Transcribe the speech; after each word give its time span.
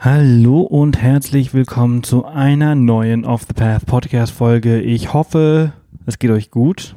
Hallo 0.00 0.60
und 0.60 1.02
herzlich 1.02 1.54
willkommen 1.54 2.04
zu 2.04 2.24
einer 2.24 2.76
neuen 2.76 3.24
Off 3.24 3.46
the 3.48 3.52
Path 3.52 3.84
Podcast 3.84 4.32
Folge. 4.32 4.80
Ich 4.80 5.12
hoffe, 5.12 5.72
es 6.06 6.20
geht 6.20 6.30
euch 6.30 6.52
gut. 6.52 6.94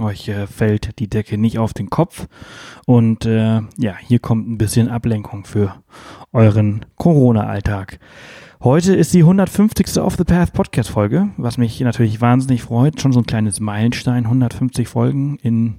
Euch 0.00 0.26
äh, 0.26 0.48
fällt 0.48 0.98
die 0.98 1.08
Decke 1.08 1.38
nicht 1.38 1.60
auf 1.60 1.74
den 1.74 1.90
Kopf. 1.90 2.26
Und 2.86 3.24
äh, 3.24 3.60
ja, 3.78 3.96
hier 4.04 4.18
kommt 4.18 4.50
ein 4.50 4.58
bisschen 4.58 4.88
Ablenkung 4.88 5.44
für 5.44 5.76
euren 6.32 6.84
Corona-Alltag. 6.96 8.00
Heute 8.64 8.96
ist 8.96 9.14
die 9.14 9.20
150. 9.20 10.00
Off 10.00 10.16
the 10.16 10.24
Path 10.24 10.52
Podcast 10.52 10.90
Folge, 10.90 11.28
was 11.36 11.56
mich 11.56 11.78
natürlich 11.78 12.20
wahnsinnig 12.20 12.62
freut. 12.62 13.00
Schon 13.00 13.12
so 13.12 13.20
ein 13.20 13.26
kleines 13.26 13.60
Meilenstein, 13.60 14.24
150 14.24 14.88
Folgen 14.88 15.38
in 15.40 15.76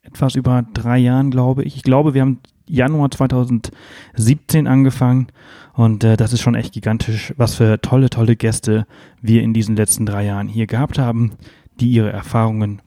etwas 0.00 0.36
über 0.36 0.64
drei 0.72 0.96
Jahren, 0.96 1.30
glaube 1.30 1.64
ich. 1.64 1.76
Ich 1.76 1.82
glaube, 1.82 2.14
wir 2.14 2.22
haben 2.22 2.40
Januar 2.68 3.10
2017 3.10 4.66
angefangen 4.66 5.28
und 5.74 6.04
äh, 6.04 6.16
das 6.16 6.32
ist 6.32 6.40
schon 6.40 6.54
echt 6.54 6.72
gigantisch, 6.72 7.32
was 7.36 7.54
für 7.54 7.80
tolle, 7.80 8.10
tolle 8.10 8.36
Gäste 8.36 8.86
wir 9.20 9.42
in 9.42 9.54
diesen 9.54 9.76
letzten 9.76 10.06
drei 10.06 10.24
Jahren 10.24 10.48
hier 10.48 10.66
gehabt 10.66 10.98
haben, 10.98 11.32
die 11.80 11.90
ihre 11.90 12.10
Erfahrungen 12.10 12.82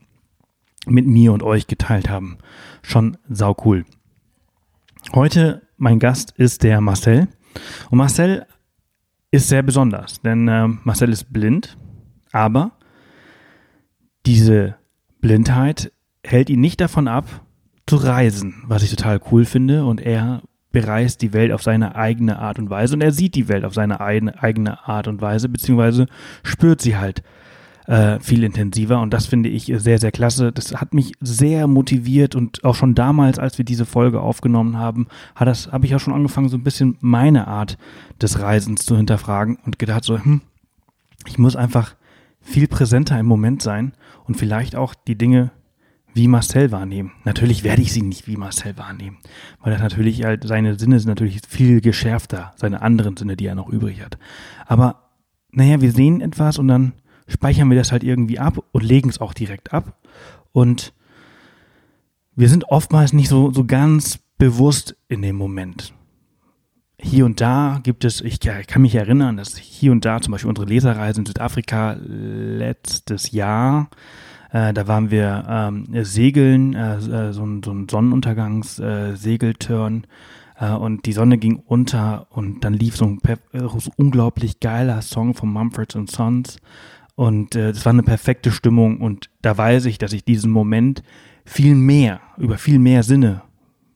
mit 0.86 1.05
mir 1.05 1.31
und 1.34 1.44
euch 1.44 1.67
geteilt 1.67 2.09
haben. 2.09 2.38
Schon 2.81 3.17
sau 3.30 3.55
cool. 3.66 3.86
Heute 5.13 5.62
mein 5.77 6.00
Gast 6.00 6.31
ist 6.38 6.63
der 6.63 6.81
Marcel 6.81 7.27
und 7.89 7.98
Marcel 7.98 8.45
ist 9.31 9.48
sehr 9.48 9.63
besonders, 9.63 10.22
denn 10.22 10.48
äh, 10.48 10.67
Marcel 10.67 11.09
ist 11.09 11.31
blind, 11.31 11.77
aber 12.31 12.72
diese 14.25 14.75
Blindheit 15.22 15.91
hält 16.23 16.50
ihn 16.50 16.59
nicht 16.59 16.81
davon 16.81 17.08
ab, 17.08 17.25
zu 17.91 17.98
reisen, 17.98 18.63
was 18.68 18.84
ich 18.84 18.90
total 18.90 19.20
cool 19.34 19.44
finde. 19.44 19.84
Und 19.84 20.00
er 20.00 20.44
bereist 20.72 21.22
die 21.22 21.34
Welt 21.34 21.52
auf 21.52 21.62
seine 21.62 21.98
eigene 21.98 22.40
Art 22.40 22.58
und 22.58 22.70
Weise 22.70 22.95
und 22.95 23.02
er 23.02 23.12
sieht 23.12 23.36
die 23.36 23.50
Welt 23.50 23.66
auf 23.66 23.73
seine 23.73 24.00
eigene 24.00 24.88
Art 24.88 25.09
und 25.09 25.20
Weise, 25.20 25.50
beziehungsweise 25.50 26.05
spürt 26.41 26.80
sie 26.80 26.95
halt 26.95 27.22
äh, 27.88 28.17
viel 28.22 28.45
intensiver 28.45 29.02
und 29.02 29.14
das 29.14 29.25
finde 29.25 29.50
ich 29.50 29.73
sehr, 29.75 30.00
sehr 30.00 30.14
klasse. 30.14 30.53
Das 30.53 30.73
hat 30.73 30.94
mich 30.94 31.16
sehr 31.20 31.67
motiviert 31.67 32.33
und 32.33 32.64
auch 32.64 32.75
schon 32.75 32.95
damals, 32.95 33.39
als 33.39 33.58
wir 33.58 33.66
diese 33.66 33.86
Folge 33.86 34.22
aufgenommen 34.22 34.78
haben, 34.78 35.08
hat 35.36 35.50
das, 35.50 35.70
habe 35.73 35.86
ich 35.86 35.94
auch 35.94 36.00
schon 36.00 36.14
angefangen, 36.14 36.48
so 36.48 36.55
ein 36.55 36.64
bisschen 36.64 36.98
meine 37.02 37.50
Art 37.50 37.78
des 38.22 38.39
Reisens 38.39 38.86
zu 38.86 38.95
hinterfragen 38.95 39.58
und 39.66 39.80
gedacht 39.80 40.05
so, 40.05 40.17
hm, 40.17 40.39
ich 41.28 41.38
muss 41.38 41.58
einfach 41.58 41.95
viel 42.39 42.70
präsenter 42.70 43.20
im 43.20 43.26
Moment 43.26 43.61
sein 43.61 43.92
und 44.23 44.38
vielleicht 44.38 44.78
auch 44.78 44.95
die 44.95 45.17
Dinge 45.17 45.52
wie 46.14 46.28
Marcel 46.28 46.72
wahrnehmen. 46.72 47.12
Natürlich 47.23 47.64
werde 47.64 47.81
ich 47.81 47.94
sie 47.94 48.02
nicht 48.02 48.28
wie 48.28 48.38
Marcel 48.38 48.78
wahrnehmen, 48.78 49.17
weil 49.62 49.72
das 49.72 49.81
natürlich 49.81 50.23
halt 50.23 50.45
seine 50.45 50.78
Sinne 50.78 51.00
sind 51.00 51.09
natürlich 51.09 51.42
viel 51.48 51.81
geschärfter, 51.81 52.54
seine 52.58 52.81
anderen 52.81 53.17
Sinne, 53.17 53.38
die 53.38 53.45
er 53.45 53.56
noch 53.56 53.70
übrig 53.70 54.02
hat. 54.02 54.17
Aber 54.66 55.09
naja, 55.52 55.82
wir 55.82 55.92
sehen 55.92 56.22
etwas 56.22 56.59
und 56.59 56.67
dann 56.67 56.94
speichern 57.28 57.70
wir 57.70 57.78
das 57.78 57.92
halt 57.92 58.04
irgendwie 58.04 58.39
ab 58.39 58.64
und 58.72 58.84
legen 58.84 59.09
es 59.09 59.22
auch 59.22 59.34
direkt 59.34 59.73
ab 59.73 59.98
und 60.52 60.94
wir 62.36 62.50
sind 62.50 62.66
oftmals 62.66 63.14
nicht 63.14 63.30
so, 63.30 63.52
so 63.52 63.66
ganz 63.66 64.20
bewusst 64.38 64.95
in 65.08 65.22
dem 65.22 65.36
Moment. 65.36 65.94
Hier 66.98 67.26
und 67.26 67.42
da 67.42 67.80
gibt 67.84 68.06
es, 68.06 68.22
ich 68.22 68.39
kann 68.39 68.82
mich 68.82 68.95
erinnern, 68.95 69.38
dass 69.38 69.58
hier 69.58 69.92
und 69.92 70.06
da 70.06 70.22
zum 70.22 70.32
Beispiel 70.32 70.50
unsere 70.50 70.67
Leserreise 70.67 71.20
in 71.20 71.26
Südafrika 71.26 71.98
letztes 72.00 73.32
Jahr 73.32 73.89
äh, 74.52 74.73
da 74.73 74.88
waren 74.88 75.11
wir 75.11 75.45
ähm, 75.47 75.85
segeln, 76.03 76.73
äh, 76.73 76.95
äh 76.97 77.31
so, 77.31 77.45
ein, 77.45 77.61
so 77.63 77.71
ein 77.71 77.88
Sonnenuntergangs-Segelturn. 77.89 80.08
Äh, 80.59 80.73
und 80.73 81.05
die 81.05 81.13
Sonne 81.13 81.38
ging 81.38 81.63
unter 81.66 82.27
und 82.31 82.66
dann 82.66 82.73
lief 82.73 82.97
so 82.97 83.05
ein, 83.05 83.21
so 83.53 83.91
unglaublich 83.95 84.59
geiler 84.59 85.02
Song 85.02 85.33
von 85.33 85.53
Mumford 85.53 85.97
Sons. 86.08 86.58
Und 87.16 87.55
es 87.55 87.85
war 87.85 87.93
eine 87.93 88.03
perfekte 88.03 88.52
Stimmung. 88.52 88.99
Und 88.99 89.30
da 89.41 89.58
weiß 89.58 89.85
ich, 89.85 89.97
dass 89.97 90.11
ich 90.13 90.25
diesen 90.25 90.52
Moment 90.52 91.03
viel 91.45 91.76
mehr, 91.76 92.20
über 92.37 92.58
viel 92.58 92.80
mehr 92.80 93.03
Sinne 93.03 93.43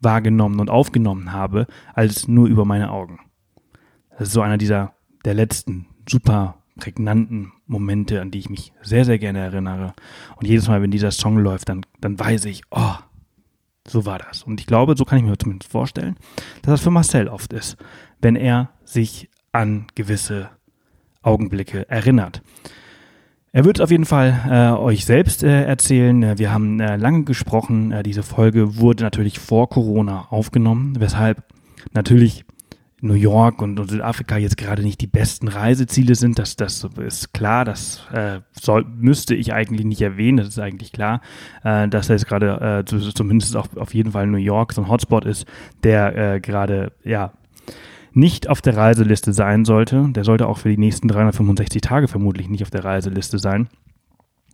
wahrgenommen 0.02 0.60
und 0.60 0.70
aufgenommen 0.70 1.32
habe, 1.34 1.68
als 1.94 2.28
nur 2.28 2.48
über 2.48 2.66
meine 2.66 2.92
Augen. 2.92 3.20
Das 4.12 4.28
ist 4.28 4.34
so 4.34 4.42
einer 4.42 4.58
dieser 4.58 4.94
der 5.24 5.34
letzten 5.34 5.88
super 6.08 6.58
prägnanten 6.80 7.54
Momente, 7.68 8.22
an 8.22 8.32
die 8.32 8.40
ich 8.40 8.50
mich 8.50 8.74
sehr, 8.82 9.06
sehr 9.06 9.20
gerne 9.20 9.40
erinnere. 9.40 9.94
Und 10.36 10.48
jedes 10.48 10.68
Mal, 10.68 10.82
wenn 10.82 10.92
dieser 10.92 11.12
Song 11.12 11.38
läuft, 11.38 11.70
dann, 11.70 11.86
dann 12.02 12.20
weiß 12.20 12.46
ich, 12.46 12.64
oh, 12.72 12.96
so 13.88 14.06
war 14.06 14.20
das. 14.20 14.44
Und 14.44 14.60
ich 14.60 14.68
glaube, 14.68 14.96
so 14.98 15.06
kann 15.06 15.20
ich 15.20 15.24
mir 15.24 15.38
zumindest 15.38 15.72
vorstellen, 15.72 16.16
dass 16.62 16.74
das 16.74 16.82
für 16.82 16.92
Marcel 16.92 17.28
oft 17.28 17.54
ist, 17.54 17.78
wenn 18.22 18.36
er 18.36 18.72
sich 18.84 19.30
an 19.52 19.88
gewisse 19.96 20.50
Augenblicke 21.22 21.90
erinnert. 21.90 22.42
Er 23.52 23.64
wird 23.64 23.80
auf 23.80 23.90
jeden 23.90 24.06
Fall 24.06 24.42
äh, 24.50 24.78
euch 24.78 25.06
selbst 25.06 25.42
äh, 25.42 25.64
erzählen. 25.64 26.38
Wir 26.38 26.52
haben 26.52 26.82
äh, 26.82 26.98
lange 26.98 27.24
gesprochen. 27.24 27.94
Äh, 27.94 28.04
diese 28.04 28.22
Folge 28.22 28.78
wurde 28.78 29.04
natürlich 29.04 29.40
vor 29.40 29.70
Corona 29.70 30.28
aufgenommen, 30.30 31.00
weshalb 31.00 31.42
natürlich 31.94 32.44
New 33.06 33.14
York 33.14 33.62
und, 33.62 33.78
Südafrika 33.90 34.38
jetzt 34.38 34.58
gerade 34.58 34.82
nicht 34.82 35.00
die 35.00 35.08
besten 35.08 35.48
Reiseziele 35.48 36.16
sind. 36.16 36.40
Das, 36.40 36.56
das 36.56 36.88
ist 36.98 37.34
klar, 37.34 37.66
das 37.66 38.06
äh, 38.12 38.40
soll, 38.52 38.86
müsste 38.86 39.36
ich 39.36 39.54
eigentlich 39.54 39.86
nicht 39.86 40.02
erwähnen, 40.02 40.38
das 40.38 40.48
ist 40.50 40.60
eigentlich 40.60 40.92
klar, 40.92 41.22
äh, 41.64 41.88
dass 41.88 42.08
jetzt 42.08 42.28
gerade 42.28 42.84
äh, 42.88 43.14
zumindest 43.14 43.56
auch 43.56 43.68
auf 43.78 43.94
jeden 43.94 44.12
Fall 44.12 44.28
New 44.28 44.38
York 44.38 44.74
so 44.74 44.82
ein 44.82 44.90
Hotspot 44.90 45.26
ist, 45.26 45.46
der 45.84 46.36
äh, 46.36 46.40
gerade 46.40 46.92
ja 47.04 47.34
nicht 48.14 48.50
auf 48.50 48.62
der 48.62 48.78
Reiseliste 48.78 49.34
sein 49.34 49.66
sollte. 49.66 50.08
Der 50.10 50.24
sollte 50.24 50.48
auch 50.48 50.58
für 50.58 50.70
die 50.70 50.78
nächsten 50.78 51.08
365 51.08 51.82
Tage 51.82 52.08
vermutlich 52.08 52.50
nicht 52.50 52.64
auf 52.64 52.70
der 52.70 52.86
Reiseliste 52.86 53.40
sein. 53.40 53.68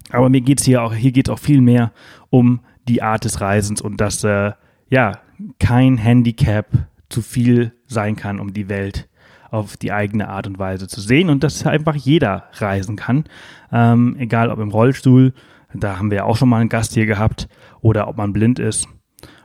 Aber 0.09 0.29
mir 0.29 0.41
geht 0.41 0.59
es 0.59 0.65
hier 0.65 0.81
auch, 0.81 0.93
hier 0.93 1.11
geht 1.11 1.29
auch 1.29 1.39
viel 1.39 1.61
mehr 1.61 1.91
um 2.29 2.61
die 2.87 3.01
Art 3.01 3.23
des 3.23 3.39
Reisens 3.39 3.81
und 3.81 4.01
dass 4.01 4.23
äh, 4.23 4.51
ja 4.89 5.19
kein 5.59 5.97
Handicap 5.97 6.67
zu 7.11 7.21
viel 7.21 7.73
sein 7.87 8.15
kann, 8.15 8.39
um 8.39 8.53
die 8.53 8.69
Welt 8.69 9.09
auf 9.49 9.75
die 9.75 9.91
eigene 9.91 10.29
Art 10.29 10.47
und 10.47 10.59
Weise 10.59 10.87
zu 10.87 11.01
sehen 11.01 11.29
und 11.29 11.43
dass 11.43 11.65
einfach 11.65 11.95
jeder 11.95 12.45
reisen 12.53 12.95
kann, 12.95 13.25
ähm, 13.71 14.15
egal 14.17 14.49
ob 14.49 14.59
im 14.59 14.71
Rollstuhl, 14.71 15.33
da 15.73 15.97
haben 15.97 16.09
wir 16.09 16.19
ja 16.19 16.23
auch 16.23 16.37
schon 16.37 16.49
mal 16.49 16.59
einen 16.61 16.69
Gast 16.69 16.93
hier 16.93 17.05
gehabt, 17.05 17.47
oder 17.81 18.07
ob 18.07 18.17
man 18.17 18.33
blind 18.33 18.59
ist. 18.59 18.87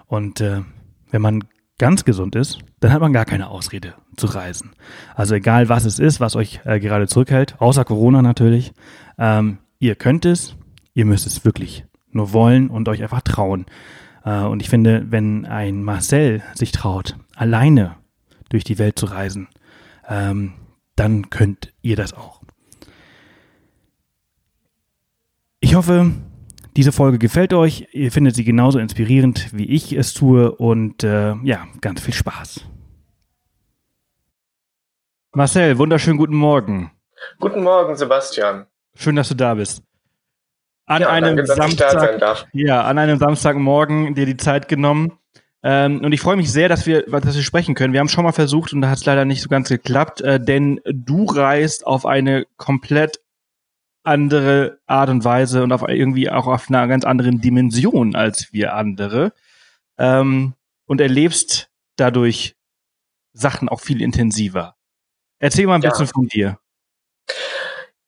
Und 0.06 0.41
äh, 0.41 0.62
wenn 1.10 1.22
man 1.22 1.44
ganz 1.78 2.05
gesund 2.05 2.37
ist, 2.37 2.59
dann 2.81 2.93
hat 2.93 3.00
man 3.00 3.12
gar 3.12 3.25
keine 3.25 3.49
Ausrede 3.49 3.94
zu 4.16 4.26
reisen. 4.26 4.72
Also 5.15 5.34
egal 5.34 5.69
was 5.69 5.84
es 5.84 5.99
ist, 5.99 6.21
was 6.21 6.37
euch 6.37 6.60
äh, 6.65 6.81
gerade 6.81 7.06
zurückhält, 7.06 7.60
außer 7.60 7.84
Corona 7.84 8.22
natürlich, 8.22 8.72
ähm, 9.19 9.59
ihr 9.78 9.94
könnt 9.94 10.25
es, 10.25 10.56
ihr 10.94 11.05
müsst 11.05 11.26
es 11.26 11.44
wirklich 11.44 11.84
nur 12.10 12.32
wollen 12.32 12.69
und 12.69 12.88
euch 12.88 13.03
einfach 13.03 13.21
trauen. 13.21 13.66
Äh, 14.26 14.42
und 14.42 14.60
ich 14.60 14.69
finde, 14.69 15.06
wenn 15.09 15.47
ein 15.47 15.82
Marcel 15.82 16.42
sich 16.54 16.72
traut, 16.72 17.16
alleine 17.34 17.97
durch 18.50 18.64
die 18.64 18.78
Welt 18.78 18.98
zu 18.98 19.06
reisen, 19.06 19.48
ähm, 20.09 20.53
dann 20.97 21.31
könnt 21.31 21.72
ihr 21.81 21.97
das 21.97 22.12
auch. 22.12 22.42
Ich 25.60 25.75
hoffe, 25.75 26.12
diese 26.76 26.92
Folge 26.92 27.19
gefällt 27.19 27.53
euch. 27.54 27.88
Ihr 27.92 28.12
findet 28.12 28.34
sie 28.34 28.44
genauso 28.44 28.78
inspirierend, 28.78 29.48
wie 29.53 29.66
ich 29.66 29.92
es 29.92 30.12
tue. 30.12 30.53
Und 30.53 31.03
äh, 31.03 31.34
ja, 31.43 31.66
ganz 31.81 32.03
viel 32.03 32.14
Spaß. 32.14 32.66
Marcel, 35.32 35.78
wunderschönen 35.78 36.19
guten 36.19 36.37
Morgen. 36.37 36.93
Guten 37.41 37.62
Morgen, 37.62 37.97
Sebastian. 37.97 38.66
Schön, 38.94 39.16
dass 39.16 39.28
du 39.28 39.34
da 39.34 39.54
bist 39.54 39.82
an 40.86 41.02
ja, 41.02 41.08
einem 41.08 41.36
danke, 41.36 41.47
Samstag, 41.47 42.47
ja, 42.52 42.82
an 42.82 42.98
einem 42.98 43.19
Samstagmorgen 43.19 44.14
dir 44.14 44.26
die 44.26 44.36
Zeit 44.36 44.69
genommen. 44.69 45.19
Ähm, 45.62 46.04
und 46.04 46.12
ich 46.12 46.20
freue 46.20 46.36
mich 46.36 46.52
sehr, 46.52 46.69
dass 46.69 46.86
wir, 46.86 47.02
dass 47.02 47.34
wir 47.34 47.42
sprechen 47.42 47.74
können. 47.74 47.92
Wir 47.92 48.00
haben 48.00 48.08
schon 48.08 48.24
mal 48.24 48.32
versucht 48.32 48.72
und 48.72 48.82
da 48.82 48.91
hat 48.91 48.98
es 48.98 49.04
leider 49.04 49.25
nicht 49.25 49.42
so 49.42 49.48
ganz 49.48 49.69
geklappt, 49.69 50.20
äh, 50.20 50.38
denn 50.38 50.81
du 50.87 51.25
reist 51.25 51.87
auf 51.87 52.06
eine 52.06 52.46
komplett 52.56 53.20
andere 54.05 54.78
Art 54.87 55.11
und 55.11 55.25
Weise 55.25 55.64
und 55.64 55.72
auf 55.72 55.82
irgendwie 55.82 56.31
auch 56.31 56.46
auf 56.46 56.69
einer 56.69 56.87
ganz 56.87 57.05
anderen 57.05 57.40
Dimension 57.40 58.14
als 58.14 58.52
wir 58.52 58.75
andere 58.75 59.32
ähm, 59.99 60.55
und 60.87 61.00
erlebst 61.00 61.69
dadurch 61.96 62.55
Sachen 63.32 63.69
auch 63.69 63.81
viel 63.81 64.00
intensiver. 64.00 64.76
Erzähl 65.40 65.66
mal 65.66 65.75
ein 65.75 65.82
ja. 65.82 65.90
bisschen 65.90 66.06
von 66.06 66.28
dir. 66.28 66.58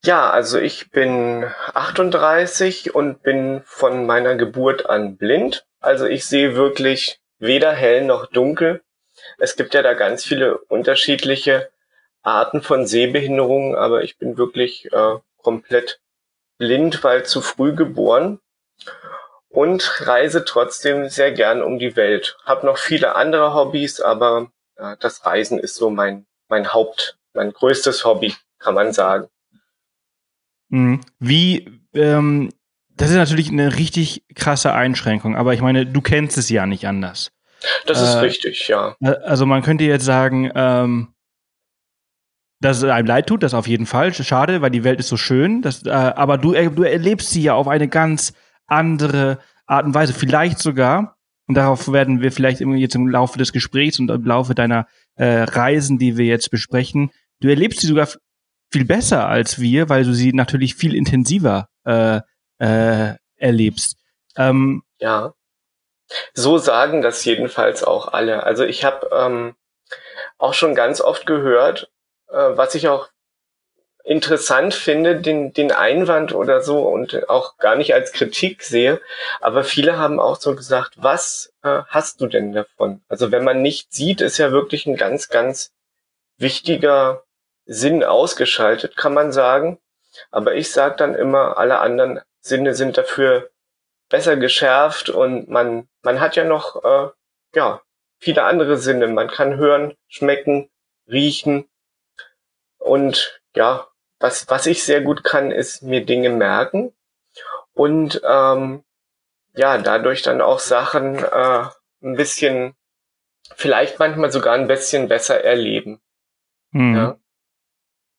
Ja, 0.04 0.30
also 0.30 0.58
ich 0.58 0.90
bin 0.90 1.44
38 1.74 2.94
und 2.94 3.22
bin 3.22 3.62
von 3.64 4.06
meiner 4.06 4.36
Geburt 4.36 4.86
an 4.86 5.16
blind. 5.16 5.66
Also 5.80 6.06
ich 6.06 6.24
sehe 6.26 6.54
wirklich 6.54 7.20
weder 7.38 7.72
hell 7.72 8.04
noch 8.04 8.26
dunkel. 8.26 8.82
Es 9.38 9.56
gibt 9.56 9.74
ja 9.74 9.82
da 9.82 9.94
ganz 9.94 10.24
viele 10.24 10.58
unterschiedliche 10.58 11.70
Arten 12.22 12.62
von 12.62 12.86
Sehbehinderungen, 12.86 13.74
aber 13.74 14.02
ich 14.04 14.18
bin 14.18 14.38
wirklich 14.38 14.92
äh, 14.92 15.16
komplett 15.38 16.00
blind, 16.58 17.02
weil 17.02 17.24
zu 17.24 17.40
früh 17.40 17.74
geboren 17.74 18.40
und 19.48 20.06
reise 20.06 20.44
trotzdem 20.44 21.08
sehr 21.08 21.32
gern 21.32 21.62
um 21.62 21.78
die 21.78 21.96
Welt. 21.96 22.36
Hab 22.44 22.64
noch 22.64 22.78
viele 22.78 23.14
andere 23.16 23.54
Hobbys, 23.54 24.00
aber 24.00 24.50
äh, 24.76 24.96
das 25.00 25.26
Reisen 25.26 25.58
ist 25.58 25.74
so 25.74 25.90
mein 25.90 26.26
mein 26.48 26.72
Haupt, 26.72 27.18
mein 27.34 27.52
größtes 27.52 28.04
Hobby, 28.04 28.34
kann 28.58 28.74
man 28.74 28.92
sagen. 28.92 29.28
Mhm. 30.68 31.00
Wie, 31.18 31.68
ähm, 31.94 32.50
das 32.96 33.10
ist 33.10 33.16
natürlich 33.16 33.50
eine 33.50 33.76
richtig 33.76 34.24
krasse 34.34 34.72
Einschränkung, 34.72 35.36
aber 35.36 35.54
ich 35.54 35.60
meine, 35.60 35.86
du 35.86 36.00
kennst 36.00 36.36
es 36.38 36.48
ja 36.48 36.66
nicht 36.66 36.86
anders. 36.86 37.30
Das 37.86 38.00
ist 38.00 38.14
äh, 38.14 38.18
richtig, 38.18 38.68
ja. 38.68 38.96
Äh, 39.00 39.10
also 39.24 39.46
man 39.46 39.62
könnte 39.62 39.84
jetzt 39.84 40.04
sagen, 40.04 40.50
ähm, 40.54 41.08
dass 42.60 42.78
es 42.78 42.84
einem 42.84 43.06
leid 43.06 43.28
tut, 43.28 43.42
das 43.42 43.54
auf 43.54 43.68
jeden 43.68 43.86
Fall. 43.86 44.12
Schade, 44.12 44.62
weil 44.62 44.70
die 44.70 44.84
Welt 44.84 44.98
ist 44.98 45.08
so 45.08 45.16
schön. 45.16 45.62
Das, 45.62 45.84
äh, 45.84 45.90
aber 45.90 46.38
du, 46.38 46.52
du 46.52 46.82
erlebst 46.82 47.30
sie 47.30 47.42
ja 47.42 47.54
auf 47.54 47.68
eine 47.68 47.88
ganz 47.88 48.32
andere 48.66 49.38
Art 49.66 49.86
und 49.86 49.94
Weise. 49.94 50.12
Vielleicht 50.12 50.58
sogar, 50.58 51.16
und 51.46 51.54
darauf 51.54 51.92
werden 51.92 52.20
wir 52.20 52.32
vielleicht 52.32 52.60
jetzt 52.60 52.94
im 52.94 53.08
Laufe 53.08 53.38
des 53.38 53.52
Gesprächs 53.52 53.98
und 54.00 54.10
im 54.10 54.24
Laufe 54.24 54.54
deiner 54.54 54.86
äh, 55.16 55.42
Reisen, 55.42 55.98
die 55.98 56.16
wir 56.16 56.26
jetzt 56.26 56.50
besprechen, 56.50 57.10
du 57.40 57.48
erlebst 57.48 57.80
sie 57.80 57.86
sogar 57.86 58.08
viel 58.70 58.84
besser 58.84 59.28
als 59.28 59.60
wir, 59.60 59.88
weil 59.88 60.04
du 60.04 60.12
sie 60.12 60.32
natürlich 60.32 60.74
viel 60.74 60.94
intensiver 60.94 61.68
äh, 61.84 62.20
äh, 62.58 63.14
erlebst. 63.36 63.96
Ähm, 64.36 64.82
ja. 64.98 65.34
So 66.32 66.58
sagen 66.58 67.02
das 67.02 67.24
jedenfalls 67.24 67.84
auch 67.84 68.08
alle. 68.12 68.44
Also 68.44 68.64
ich 68.64 68.84
habe 68.84 69.10
ähm, 69.12 69.54
auch 70.38 70.54
schon 70.54 70.74
ganz 70.74 71.00
oft 71.00 71.26
gehört, 71.26 71.90
äh, 72.28 72.36
was 72.36 72.74
ich 72.74 72.88
auch 72.88 73.08
interessant 74.04 74.72
finde, 74.72 75.20
den, 75.20 75.52
den 75.52 75.70
Einwand 75.70 76.34
oder 76.34 76.62
so 76.62 76.88
und 76.88 77.28
auch 77.28 77.58
gar 77.58 77.76
nicht 77.76 77.92
als 77.92 78.12
Kritik 78.12 78.62
sehe. 78.62 79.02
Aber 79.40 79.64
viele 79.64 79.98
haben 79.98 80.18
auch 80.18 80.36
so 80.36 80.56
gesagt, 80.56 80.94
was 80.96 81.52
äh, 81.62 81.82
hast 81.88 82.22
du 82.22 82.26
denn 82.26 82.52
davon? 82.52 83.02
Also 83.08 83.30
wenn 83.30 83.44
man 83.44 83.60
nicht 83.60 83.92
sieht, 83.92 84.22
ist 84.22 84.38
ja 84.38 84.50
wirklich 84.50 84.86
ein 84.86 84.96
ganz, 84.96 85.28
ganz 85.28 85.72
wichtiger 86.38 87.22
Sinn 87.68 88.02
ausgeschaltet, 88.02 88.96
kann 88.96 89.14
man 89.14 89.30
sagen. 89.30 89.78
Aber 90.30 90.54
ich 90.54 90.72
sage 90.72 90.96
dann 90.96 91.14
immer, 91.14 91.58
alle 91.58 91.78
anderen 91.78 92.20
Sinne 92.40 92.74
sind 92.74 92.98
dafür 92.98 93.50
besser 94.08 94.36
geschärft 94.36 95.10
und 95.10 95.48
man, 95.48 95.86
man 96.02 96.18
hat 96.18 96.34
ja 96.34 96.44
noch 96.44 96.82
äh, 96.82 97.10
ja, 97.54 97.82
viele 98.18 98.42
andere 98.44 98.78
Sinne. 98.78 99.06
Man 99.06 99.28
kann 99.28 99.56
hören, 99.56 99.94
schmecken, 100.08 100.70
riechen. 101.06 101.68
Und 102.78 103.40
ja, 103.54 103.86
was, 104.18 104.48
was 104.48 104.66
ich 104.66 104.82
sehr 104.82 105.02
gut 105.02 105.22
kann, 105.22 105.50
ist 105.50 105.82
mir 105.82 106.04
Dinge 106.04 106.30
merken 106.30 106.92
und 107.74 108.20
ähm, 108.24 108.82
ja, 109.54 109.78
dadurch 109.78 110.22
dann 110.22 110.40
auch 110.40 110.58
Sachen 110.58 111.16
äh, 111.16 111.64
ein 112.02 112.16
bisschen, 112.16 112.74
vielleicht 113.54 113.98
manchmal 113.98 114.32
sogar 114.32 114.54
ein 114.54 114.68
bisschen 114.68 115.08
besser 115.08 115.44
erleben. 115.44 116.00
Mhm. 116.72 116.96
Ja. 116.96 117.18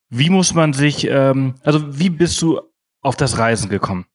Wie 0.09 0.29
muss 0.29 0.53
man 0.53 0.73
sich, 0.73 1.07
ähm, 1.07 1.55
also 1.63 1.99
wie 1.99 2.09
bist 2.09 2.41
du 2.41 2.61
auf 3.01 3.15
das 3.15 3.37
Reisen 3.37 3.69
gekommen? 3.69 4.07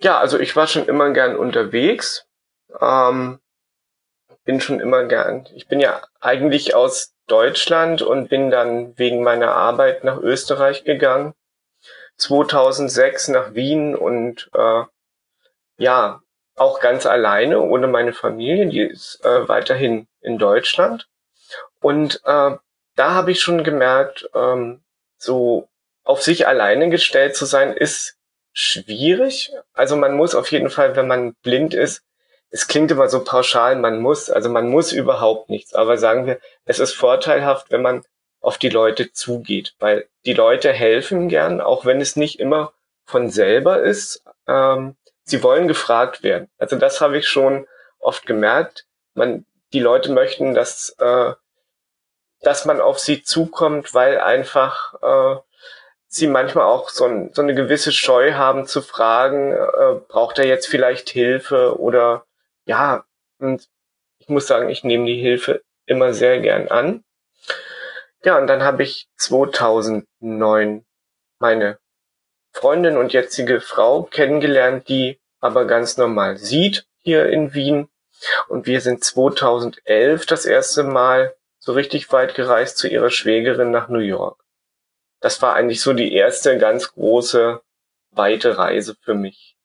Ja, 0.00 0.18
also 0.18 0.38
ich 0.38 0.56
war 0.56 0.66
schon 0.66 0.86
immer 0.86 1.10
gern 1.10 1.36
unterwegs. 1.36 2.26
Ähm, 2.80 3.38
bin 4.44 4.60
schon 4.60 4.80
immer 4.80 5.04
gern. 5.04 5.46
Ich 5.54 5.68
bin 5.68 5.80
ja 5.80 6.02
eigentlich 6.20 6.74
aus 6.74 7.14
Deutschland 7.26 8.02
und 8.02 8.28
bin 8.28 8.50
dann 8.50 8.98
wegen 8.98 9.22
meiner 9.22 9.52
Arbeit 9.52 10.02
nach 10.04 10.18
Österreich 10.18 10.84
gegangen. 10.84 11.34
2006 12.16 13.28
nach 13.28 13.54
Wien 13.54 13.94
und 13.94 14.50
äh, 14.54 14.82
ja, 15.76 16.20
auch 16.56 16.80
ganz 16.80 17.06
alleine, 17.06 17.60
ohne 17.60 17.86
meine 17.86 18.12
Familie, 18.12 18.66
die 18.66 18.80
ist 18.80 19.24
äh, 19.24 19.48
weiterhin 19.48 20.08
in 20.20 20.38
Deutschland. 20.38 21.08
Und 21.80 22.20
äh, 22.24 22.56
da 22.96 23.14
habe 23.14 23.32
ich 23.32 23.40
schon 23.40 23.64
gemerkt, 23.64 24.28
ähm, 24.34 24.80
so 25.16 25.68
auf 26.04 26.22
sich 26.22 26.46
alleine 26.46 26.90
gestellt 26.90 27.36
zu 27.36 27.46
sein, 27.46 27.72
ist 27.72 28.16
schwierig. 28.52 29.52
Also 29.72 29.96
man 29.96 30.14
muss 30.14 30.34
auf 30.34 30.50
jeden 30.50 30.70
Fall, 30.70 30.96
wenn 30.96 31.06
man 31.06 31.34
blind 31.42 31.74
ist, 31.74 32.02
es 32.50 32.66
klingt 32.66 32.90
immer 32.90 33.08
so 33.08 33.22
pauschal, 33.22 33.76
man 33.76 34.00
muss, 34.00 34.28
also 34.28 34.48
man 34.48 34.68
muss 34.68 34.92
überhaupt 34.92 35.50
nichts. 35.50 35.72
Aber 35.74 35.98
sagen 35.98 36.26
wir, 36.26 36.40
es 36.64 36.80
ist 36.80 36.94
vorteilhaft, 36.94 37.70
wenn 37.70 37.82
man 37.82 38.02
auf 38.40 38.58
die 38.58 38.70
Leute 38.70 39.12
zugeht, 39.12 39.74
weil 39.78 40.08
die 40.24 40.32
Leute 40.32 40.72
helfen 40.72 41.28
gern, 41.28 41.60
auch 41.60 41.84
wenn 41.84 42.00
es 42.00 42.16
nicht 42.16 42.40
immer 42.40 42.72
von 43.04 43.30
selber 43.30 43.82
ist. 43.82 44.24
Ähm, 44.48 44.96
sie 45.24 45.42
wollen 45.42 45.68
gefragt 45.68 46.22
werden. 46.22 46.48
Also 46.58 46.76
das 46.76 47.00
habe 47.00 47.18
ich 47.18 47.28
schon 47.28 47.66
oft 47.98 48.26
gemerkt. 48.26 48.86
Man, 49.14 49.44
die 49.72 49.80
Leute 49.80 50.10
möchten, 50.10 50.54
dass 50.54 50.96
äh, 50.98 51.32
dass 52.42 52.64
man 52.64 52.80
auf 52.80 52.98
sie 52.98 53.22
zukommt, 53.22 53.94
weil 53.94 54.20
einfach 54.20 54.94
äh, 55.02 55.40
sie 56.06 56.26
manchmal 56.26 56.64
auch 56.64 56.88
so, 56.88 57.04
ein, 57.04 57.32
so 57.32 57.42
eine 57.42 57.54
gewisse 57.54 57.92
Scheu 57.92 58.34
haben 58.34 58.66
zu 58.66 58.82
fragen, 58.82 59.52
äh, 59.52 60.00
braucht 60.08 60.38
er 60.38 60.46
jetzt 60.46 60.66
vielleicht 60.66 61.10
Hilfe 61.10 61.78
oder 61.78 62.24
ja, 62.64 63.04
und 63.38 63.68
ich 64.18 64.28
muss 64.28 64.46
sagen, 64.46 64.68
ich 64.68 64.84
nehme 64.84 65.06
die 65.06 65.20
Hilfe 65.20 65.62
immer 65.86 66.12
sehr 66.12 66.40
gern 66.40 66.68
an. 66.68 67.04
Ja, 68.22 68.38
und 68.38 68.46
dann 68.46 68.62
habe 68.62 68.82
ich 68.82 69.08
2009 69.16 70.84
meine 71.38 71.78
Freundin 72.52 72.96
und 72.96 73.12
jetzige 73.12 73.60
Frau 73.60 74.02
kennengelernt, 74.02 74.88
die 74.88 75.20
aber 75.40 75.66
ganz 75.66 75.96
normal 75.96 76.36
sieht 76.36 76.86
hier 76.98 77.30
in 77.30 77.54
Wien. 77.54 77.88
Und 78.48 78.66
wir 78.66 78.80
sind 78.82 79.02
2011 79.02 80.26
das 80.26 80.44
erste 80.44 80.84
Mal 80.84 81.34
so 81.60 81.72
richtig 81.72 82.10
weit 82.10 82.34
gereist 82.34 82.78
zu 82.78 82.88
ihrer 82.88 83.10
Schwägerin 83.10 83.70
nach 83.70 83.88
New 83.88 84.00
York. 84.00 84.42
Das 85.20 85.40
war 85.42 85.54
eigentlich 85.54 85.82
so 85.82 85.92
die 85.92 86.12
erste 86.12 86.58
ganz 86.58 86.92
große, 86.92 87.60
weite 88.10 88.58
Reise 88.58 88.96
für 89.00 89.14
mich. 89.14 89.56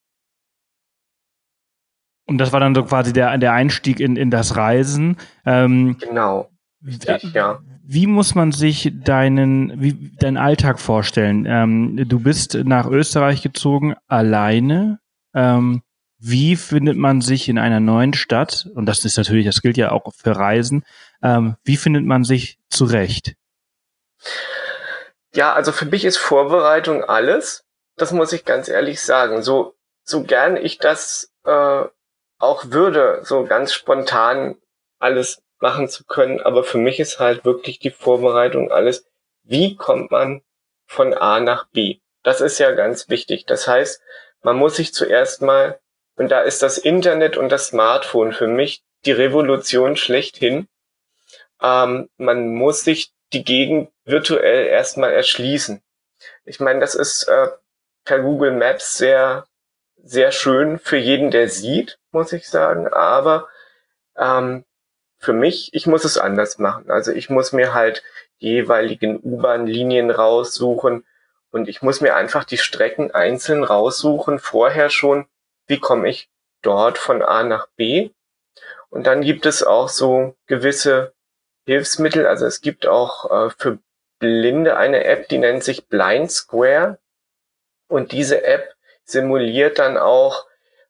Und 2.27 2.37
das 2.39 2.51
war 2.51 2.59
dann 2.59 2.75
so 2.75 2.83
quasi 2.83 3.13
der, 3.13 3.37
der 3.37 3.53
Einstieg 3.53 3.99
in, 3.99 4.17
in 4.17 4.29
das 4.29 4.55
Reisen. 4.57 5.17
Ähm, 5.45 5.97
genau. 5.99 6.49
Richtig, 6.85 7.33
ja. 7.33 7.59
Wie 7.83 8.07
muss 8.07 8.35
man 8.35 8.51
sich 8.51 8.91
deinen, 8.93 9.79
wie, 9.81 10.11
deinen 10.17 10.37
Alltag 10.37 10.79
vorstellen? 10.79 11.45
Ähm, 11.47 12.07
du 12.07 12.19
bist 12.19 12.55
nach 12.55 12.87
Österreich 12.87 13.41
gezogen, 13.41 13.95
alleine. 14.07 14.99
Ähm, 15.33 15.83
wie 16.17 16.55
findet 16.55 16.97
man 16.97 17.21
sich 17.21 17.47
in 17.47 17.59
einer 17.59 17.79
neuen 17.79 18.13
Stadt? 18.13 18.67
Und 18.73 18.87
das 18.87 19.05
ist 19.05 19.17
natürlich, 19.17 19.45
das 19.45 19.61
gilt 19.61 19.77
ja 19.77 19.91
auch 19.91 20.11
für 20.13 20.35
Reisen. 20.35 20.83
Ähm, 21.23 21.55
wie 21.63 21.77
findet 21.77 22.05
man 22.05 22.23
sich 22.23 22.59
zurecht? 22.69 23.35
Ja, 25.33 25.53
also 25.53 25.71
für 25.71 25.85
mich 25.85 26.05
ist 26.05 26.17
Vorbereitung 26.17 27.03
alles. 27.03 27.65
Das 27.97 28.11
muss 28.11 28.33
ich 28.33 28.45
ganz 28.45 28.67
ehrlich 28.67 29.01
sagen. 29.01 29.41
So, 29.41 29.75
so 30.03 30.23
gern 30.23 30.57
ich 30.57 30.77
das 30.77 31.31
äh, 31.43 31.83
auch 32.39 32.65
würde, 32.65 33.21
so 33.23 33.45
ganz 33.45 33.73
spontan 33.73 34.55
alles 34.99 35.41
machen 35.59 35.87
zu 35.89 36.05
können. 36.05 36.41
Aber 36.41 36.63
für 36.63 36.77
mich 36.77 36.99
ist 36.99 37.19
halt 37.19 37.45
wirklich 37.45 37.79
die 37.79 37.91
Vorbereitung 37.91 38.71
alles. 38.71 39.07
Wie 39.43 39.75
kommt 39.75 40.11
man 40.11 40.41
von 40.85 41.13
A 41.13 41.39
nach 41.39 41.67
B? 41.69 41.99
Das 42.23 42.41
ist 42.41 42.59
ja 42.59 42.71
ganz 42.71 43.09
wichtig. 43.09 43.45
Das 43.45 43.67
heißt, 43.67 44.01
man 44.41 44.57
muss 44.57 44.75
sich 44.75 44.93
zuerst 44.93 45.41
mal, 45.41 45.79
und 46.15 46.29
da 46.29 46.41
ist 46.41 46.63
das 46.63 46.77
Internet 46.77 47.37
und 47.37 47.49
das 47.49 47.67
Smartphone 47.67 48.31
für 48.31 48.47
mich 48.47 48.83
die 49.05 49.11
Revolution 49.11 49.95
schlechthin. 49.95 50.67
Ähm, 51.65 52.09
man 52.17 52.53
muss 52.53 52.83
sich 52.83 53.11
die 53.33 53.43
Gegend 53.43 53.89
virtuell 54.03 54.67
erstmal 54.67 55.11
erschließen. 55.11 55.81
Ich 56.45 56.59
meine, 56.59 56.79
das 56.79 56.93
ist 56.93 57.23
äh, 57.23 57.47
per 58.03 58.19
Google 58.19 58.51
Maps 58.51 58.97
sehr, 58.97 59.47
sehr 59.97 60.31
schön 60.31 60.77
für 60.77 60.97
jeden, 60.97 61.31
der 61.31 61.49
sieht, 61.49 61.97
muss 62.11 62.33
ich 62.33 62.47
sagen. 62.47 62.87
Aber 62.87 63.47
ähm, 64.15 64.63
für 65.17 65.33
mich, 65.33 65.73
ich 65.73 65.87
muss 65.87 66.05
es 66.05 66.19
anders 66.19 66.59
machen. 66.59 66.91
Also 66.91 67.11
ich 67.11 67.31
muss 67.31 67.51
mir 67.51 67.73
halt 67.73 68.03
die 68.41 68.49
jeweiligen 68.49 69.19
U-Bahn-Linien 69.23 70.11
raussuchen 70.11 71.03
und 71.49 71.67
ich 71.67 71.81
muss 71.81 71.99
mir 71.99 72.15
einfach 72.15 72.43
die 72.43 72.59
Strecken 72.59 73.09
einzeln 73.09 73.63
raussuchen, 73.63 74.37
vorher 74.37 74.91
schon, 74.91 75.25
wie 75.65 75.79
komme 75.79 76.09
ich 76.09 76.29
dort 76.61 76.99
von 76.99 77.23
A 77.23 77.43
nach 77.43 77.67
B. 77.75 78.11
Und 78.89 79.07
dann 79.07 79.21
gibt 79.21 79.47
es 79.47 79.63
auch 79.63 79.89
so 79.89 80.35
gewisse 80.45 81.14
Hilfsmittel. 81.65 82.25
Also 82.27 82.45
es 82.45 82.61
gibt 82.61 82.87
auch 82.87 83.29
äh, 83.31 83.49
für 83.57 83.79
Blinde 84.19 84.77
eine 84.77 85.03
App, 85.03 85.27
die 85.29 85.37
nennt 85.37 85.63
sich 85.63 85.87
Blind 85.87 86.31
Square. 86.31 86.99
Und 87.87 88.11
diese 88.11 88.43
App 88.43 88.73
simuliert 89.03 89.79
dann 89.79 89.97
auch 89.97 90.45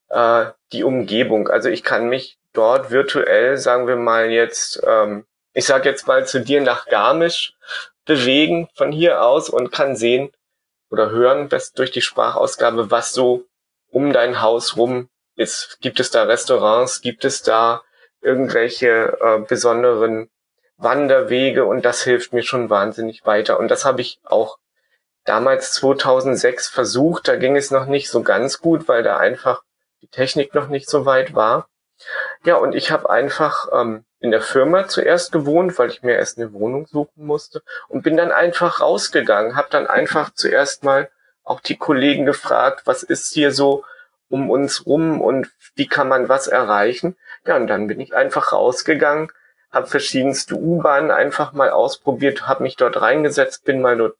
äh, 0.09 0.45
die 0.71 0.83
Umgebung. 0.83 1.47
Also 1.49 1.69
ich 1.69 1.83
kann 1.83 2.07
mich 2.07 2.37
dort 2.53 2.91
virtuell, 2.91 3.57
sagen 3.57 3.87
wir 3.87 3.97
mal 3.97 4.29
jetzt, 4.29 4.81
ähm, 4.85 5.25
ich 5.53 5.65
sag 5.65 5.85
jetzt 5.85 6.07
mal 6.07 6.25
zu 6.25 6.41
dir 6.41 6.61
nach 6.61 6.85
Garmisch 6.85 7.53
bewegen 8.05 8.69
von 8.75 8.91
hier 8.91 9.23
aus 9.23 9.49
und 9.49 9.71
kann 9.71 9.95
sehen 9.95 10.31
oder 10.89 11.09
hören, 11.09 11.49
durch 11.75 11.91
die 11.91 12.01
Sprachausgabe, 12.01 12.91
was 12.91 13.13
so 13.13 13.45
um 13.89 14.13
dein 14.13 14.41
Haus 14.41 14.77
rum 14.77 15.09
ist. 15.35 15.79
Gibt 15.81 15.99
es 15.99 16.11
da 16.11 16.23
Restaurants? 16.23 17.01
Gibt 17.01 17.25
es 17.25 17.41
da 17.41 17.81
irgendwelche 18.21 19.17
äh, 19.21 19.39
besonderen 19.39 20.29
Wanderwege 20.77 21.65
und 21.65 21.85
das 21.85 22.03
hilft 22.03 22.33
mir 22.33 22.43
schon 22.43 22.69
wahnsinnig 22.69 23.25
weiter. 23.25 23.59
Und 23.59 23.69
das 23.69 23.85
habe 23.85 24.01
ich 24.01 24.19
auch 24.23 24.57
damals 25.23 25.71
2006 25.73 26.67
versucht. 26.67 27.27
Da 27.27 27.35
ging 27.35 27.55
es 27.55 27.71
noch 27.71 27.85
nicht 27.85 28.09
so 28.09 28.23
ganz 28.23 28.59
gut, 28.59 28.87
weil 28.87 29.03
da 29.03 29.17
einfach 29.17 29.63
die 30.01 30.07
Technik 30.07 30.53
noch 30.53 30.67
nicht 30.67 30.89
so 30.89 31.05
weit 31.05 31.33
war. 31.33 31.67
Ja, 32.43 32.55
und 32.55 32.75
ich 32.75 32.91
habe 32.91 33.09
einfach 33.09 33.67
ähm, 33.73 34.05
in 34.19 34.31
der 34.31 34.41
Firma 34.41 34.87
zuerst 34.87 35.31
gewohnt, 35.31 35.77
weil 35.79 35.89
ich 35.89 36.03
mir 36.03 36.15
erst 36.15 36.37
eine 36.37 36.51
Wohnung 36.51 36.87
suchen 36.87 37.25
musste 37.25 37.63
und 37.87 38.03
bin 38.03 38.17
dann 38.17 38.31
einfach 38.31 38.81
rausgegangen, 38.81 39.55
habe 39.55 39.69
dann 39.71 39.87
einfach 39.87 40.31
zuerst 40.33 40.83
mal 40.83 41.09
auch 41.43 41.61
die 41.61 41.77
Kollegen 41.77 42.25
gefragt, 42.25 42.81
was 42.85 43.03
ist 43.03 43.33
hier 43.33 43.51
so 43.51 43.85
um 44.29 44.49
uns 44.49 44.85
rum 44.85 45.21
und 45.21 45.51
wie 45.75 45.87
kann 45.87 46.07
man 46.07 46.27
was 46.27 46.47
erreichen. 46.47 47.15
Ja, 47.45 47.55
und 47.55 47.67
dann 47.67 47.87
bin 47.87 47.99
ich 47.99 48.15
einfach 48.15 48.51
rausgegangen, 48.51 49.31
habe 49.75 49.87
verschiedenste 49.87 50.55
U-Bahnen 50.55 51.11
einfach 51.11 51.53
mal 51.53 51.69
ausprobiert, 51.69 52.47
habe 52.47 52.63
mich 52.63 52.77
dort 52.77 52.99
reingesetzt, 52.99 53.65
bin 53.65 53.81
mal 53.81 53.97
dort 53.97 54.15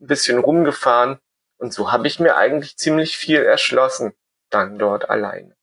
ein 0.00 0.06
bisschen 0.06 0.38
rumgefahren 0.38 1.18
und 1.56 1.72
so 1.72 1.90
habe 1.90 2.06
ich 2.06 2.20
mir 2.20 2.36
eigentlich 2.36 2.76
ziemlich 2.76 3.16
viel 3.16 3.42
erschlossen 3.42 4.12
dann 4.50 4.78
dort 4.78 5.10
alleine. 5.10 5.56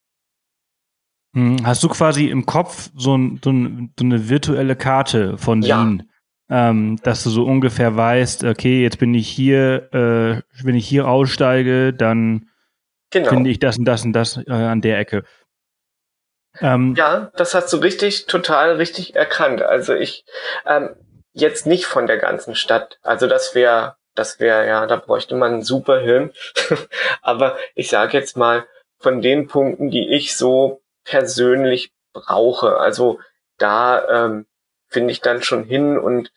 Hm, 1.33 1.65
hast 1.65 1.83
du 1.83 1.89
quasi 1.89 2.27
im 2.27 2.45
Kopf 2.45 2.89
so, 2.95 3.15
ein, 3.15 3.39
so, 3.43 3.51
ein, 3.51 3.93
so 3.97 4.05
eine 4.05 4.29
virtuelle 4.29 4.75
Karte 4.75 5.37
von 5.37 5.61
ja. 5.61 5.79
Wien, 5.79 6.09
ähm, 6.49 6.97
dass 7.03 7.23
du 7.23 7.29
so 7.29 7.45
ungefähr 7.45 7.95
weißt, 7.95 8.43
okay, 8.45 8.81
jetzt 8.81 8.99
bin 8.99 9.13
ich 9.13 9.27
hier, 9.27 9.93
äh, 9.93 10.63
wenn 10.63 10.75
ich 10.75 10.87
hier 10.87 11.07
aussteige, 11.07 11.93
dann 11.93 12.49
genau. 13.11 13.29
finde 13.29 13.49
ich 13.49 13.59
das 13.59 13.77
und 13.77 13.85
das 13.85 14.05
und 14.05 14.13
das 14.13 14.37
äh, 14.37 14.51
an 14.51 14.81
der 14.81 14.97
Ecke. 14.97 15.23
Ähm, 16.62 16.95
ja, 16.95 17.31
das 17.35 17.53
hast 17.53 17.71
du 17.74 17.77
richtig, 17.77 18.25
total 18.27 18.75
richtig 18.75 19.15
erkannt. 19.15 19.62
Also 19.62 19.93
ich 19.93 20.25
ähm, 20.65 20.95
jetzt 21.33 21.65
nicht 21.65 21.85
von 21.85 22.07
der 22.07 22.17
ganzen 22.17 22.55
Stadt. 22.55 22.97
Also 23.01 23.27
das 23.27 23.55
wäre, 23.55 23.97
das 24.15 24.39
wäre 24.39 24.67
ja, 24.67 24.85
da 24.85 24.95
bräuchte 24.95 25.35
man 25.35 25.53
einen 25.53 25.63
super 25.63 26.00
Hirn. 26.00 26.31
Aber 27.21 27.57
ich 27.75 27.89
sage 27.89 28.17
jetzt 28.17 28.38
mal 28.38 28.65
von 29.00 29.21
den 29.21 29.47
Punkten, 29.47 29.91
die 29.91 30.09
ich 30.09 30.35
so 30.38 30.81
persönlich 31.03 31.91
brauche. 32.13 32.77
Also 32.77 33.19
da 33.57 34.25
ähm, 34.25 34.47
finde 34.88 35.12
ich 35.12 35.21
dann 35.21 35.43
schon 35.43 35.63
hin 35.63 35.97
und 35.97 36.31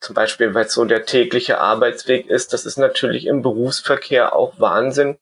zum 0.00 0.14
Beispiel, 0.14 0.54
weil 0.54 0.66
es 0.66 0.74
so 0.74 0.84
der 0.84 1.06
tägliche 1.06 1.58
Arbeitsweg 1.58 2.28
ist, 2.28 2.52
das 2.52 2.66
ist 2.66 2.76
natürlich 2.76 3.26
im 3.26 3.42
Berufsverkehr 3.42 4.36
auch 4.36 4.60
Wahnsinn. 4.60 5.18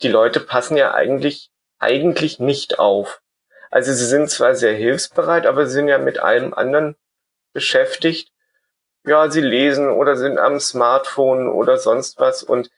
Die 0.00 0.08
Leute 0.08 0.40
passen 0.40 0.76
ja 0.76 0.94
eigentlich, 0.94 1.50
eigentlich 1.78 2.38
nicht 2.38 2.78
auf. 2.78 3.20
Also 3.70 3.92
sie 3.92 4.06
sind 4.06 4.30
zwar 4.30 4.54
sehr 4.54 4.74
hilfsbereit, 4.74 5.46
aber 5.46 5.66
sie 5.66 5.72
sind 5.72 5.88
ja 5.88 5.98
mit 5.98 6.18
allem 6.18 6.54
anderen 6.54 6.96
beschäftigt. 7.52 8.32
Ja, 9.04 9.30
sie 9.30 9.40
lesen 9.40 9.90
oder 9.90 10.16
sind 10.16 10.38
am 10.38 10.60
Smartphone 10.60 11.48
oder 11.48 11.78
sonst 11.78 12.18
was. 12.18 12.42
Und 12.42 12.70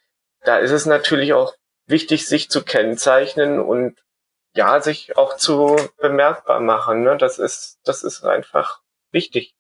da 0.42 0.58
ist 0.58 0.70
es 0.70 0.86
natürlich 0.86 1.32
auch 1.32 1.54
wichtig, 1.86 2.26
sich 2.26 2.50
zu 2.50 2.62
kennzeichnen 2.64 3.60
und 3.60 3.98
ja, 4.54 4.80
sich 4.80 5.16
auch 5.16 5.36
zu 5.36 5.76
bemerkbar 5.98 6.60
machen. 6.60 7.02
Ne? 7.02 7.16
Das 7.16 7.38
ist, 7.38 7.78
das 7.84 8.02
ist 8.02 8.24
einfach 8.24 8.80
wichtig. 9.12 9.54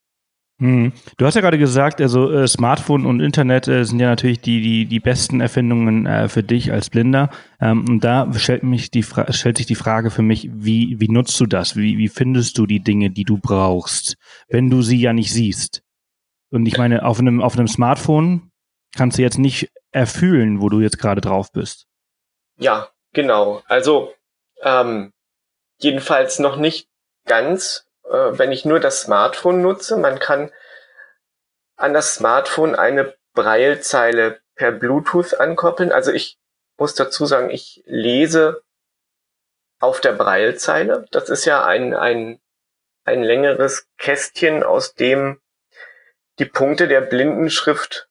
Hm. 0.60 0.92
Du 1.16 1.24
hast 1.24 1.36
ja 1.36 1.40
gerade 1.40 1.56
gesagt, 1.56 2.02
also 2.02 2.30
äh, 2.30 2.46
Smartphone 2.46 3.06
und 3.06 3.20
Internet 3.20 3.66
äh, 3.66 3.84
sind 3.84 3.98
ja 3.98 4.08
natürlich 4.08 4.42
die, 4.42 4.60
die, 4.60 4.84
die 4.84 5.00
besten 5.00 5.40
Erfindungen 5.40 6.04
äh, 6.04 6.28
für 6.28 6.42
dich 6.42 6.70
als 6.70 6.90
Blinder. 6.90 7.30
Ähm, 7.60 7.88
und 7.88 8.04
da 8.04 8.30
stellt, 8.34 8.62
mich 8.62 8.90
die 8.90 9.02
stellt 9.02 9.56
sich 9.56 9.64
die 9.64 9.74
Frage 9.74 10.10
für 10.10 10.20
mich, 10.20 10.50
wie, 10.52 11.00
wie 11.00 11.08
nutzt 11.08 11.40
du 11.40 11.46
das? 11.46 11.76
Wie, 11.76 11.96
wie 11.96 12.08
findest 12.08 12.58
du 12.58 12.66
die 12.66 12.80
Dinge, 12.80 13.08
die 13.10 13.24
du 13.24 13.38
brauchst, 13.38 14.18
wenn 14.48 14.68
du 14.68 14.82
sie 14.82 15.00
ja 15.00 15.14
nicht 15.14 15.32
siehst? 15.32 15.82
Und 16.50 16.66
ich 16.66 16.76
meine, 16.76 17.06
auf 17.06 17.18
einem, 17.18 17.40
auf 17.40 17.56
einem 17.56 17.68
Smartphone 17.68 18.50
kannst 18.94 19.16
du 19.16 19.22
jetzt 19.22 19.38
nicht 19.38 19.70
erfühlen, 19.92 20.60
wo 20.60 20.68
du 20.68 20.80
jetzt 20.80 20.98
gerade 20.98 21.22
drauf 21.22 21.52
bist. 21.52 21.86
Ja, 22.58 22.88
genau. 23.14 23.62
Also 23.66 24.12
ähm, 24.62 25.14
jedenfalls 25.78 26.38
noch 26.38 26.58
nicht 26.58 26.86
ganz, 27.24 27.86
äh, 28.10 28.38
wenn 28.38 28.52
ich 28.52 28.64
nur 28.64 28.80
das 28.80 29.02
Smartphone 29.02 29.62
nutze. 29.62 29.96
Man 29.96 30.18
kann 30.18 30.52
an 31.76 31.94
das 31.94 32.14
Smartphone 32.14 32.74
eine 32.74 33.14
Braillezeile 33.32 34.40
per 34.54 34.72
Bluetooth 34.72 35.34
ankoppeln. 35.34 35.92
Also 35.92 36.12
ich 36.12 36.38
muss 36.76 36.94
dazu 36.94 37.26
sagen, 37.26 37.50
ich 37.50 37.82
lese 37.86 38.62
auf 39.78 40.00
der 40.00 40.12
Braillezeile. 40.12 41.06
Das 41.10 41.30
ist 41.30 41.44
ja 41.44 41.64
ein, 41.64 41.94
ein, 41.94 42.40
ein 43.04 43.22
längeres 43.22 43.88
Kästchen, 43.96 44.62
aus 44.62 44.94
dem 44.94 45.40
die 46.38 46.44
Punkte 46.44 46.88
der 46.88 47.00
Blindenschrift 47.00 48.08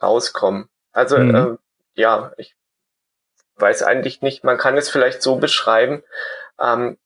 rauskommen. 0.00 0.68
Also 0.92 1.18
mhm. 1.18 1.34
äh, 1.34 2.00
ja, 2.00 2.32
ich 2.36 2.56
weiß 3.56 3.82
eigentlich 3.82 4.22
nicht, 4.22 4.44
man 4.44 4.58
kann 4.58 4.78
es 4.78 4.88
vielleicht 4.88 5.22
so 5.22 5.36
beschreiben, 5.36 6.02
ähm, 6.58 6.98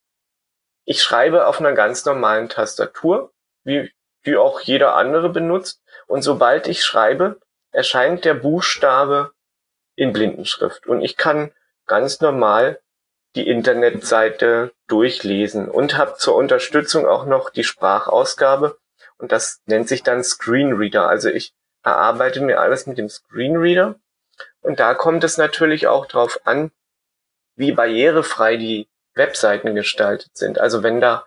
ich 0.85 1.03
schreibe 1.03 1.47
auf 1.47 1.61
einer 1.61 1.73
ganz 1.73 2.05
normalen 2.05 2.49
Tastatur, 2.49 3.33
wie, 3.63 3.93
wie 4.23 4.37
auch 4.37 4.61
jeder 4.61 4.97
andere 4.97 5.29
benutzt, 5.29 5.83
und 6.07 6.23
sobald 6.23 6.69
ich 6.69 6.85
schreibe, 6.85 7.41
erscheint 7.73 8.25
der 8.25 8.35
Buchstabe 8.35 9.33
in 9.97 10.13
Blindenschrift. 10.13 10.87
Und 10.87 11.01
ich 11.01 11.17
kann 11.17 11.53
ganz 11.87 12.21
normal 12.21 12.81
die 13.35 13.49
Internetseite 13.49 14.73
durchlesen 14.87 15.69
und 15.69 15.97
habe 15.97 16.17
zur 16.17 16.37
Unterstützung 16.37 17.07
auch 17.07 17.27
noch 17.27 17.51
die 17.51 17.65
Sprachausgabe. 17.65 18.79
Und 19.19 19.33
das 19.33 19.61
nennt 19.67 19.89
sich 19.89 20.03
dann 20.03 20.23
Screenreader. 20.23 21.09
Also 21.09 21.31
ich 21.31 21.55
erarbeite 21.83 22.41
mir 22.41 22.61
alles 22.61 22.87
mit 22.87 22.99
dem 22.99 23.09
Screenreader. 23.09 23.97
Und 24.61 24.79
da 24.81 24.95
kommt 24.95 25.25
es 25.25 25.37
natürlich 25.37 25.87
auch 25.87 26.07
drauf 26.07 26.41
an, 26.45 26.71
wie 27.57 27.73
barrierefrei 27.73 28.57
die 28.57 28.89
Webseiten 29.15 29.75
gestaltet 29.75 30.37
sind. 30.37 30.59
Also 30.59 30.83
wenn 30.83 31.01
da 31.01 31.25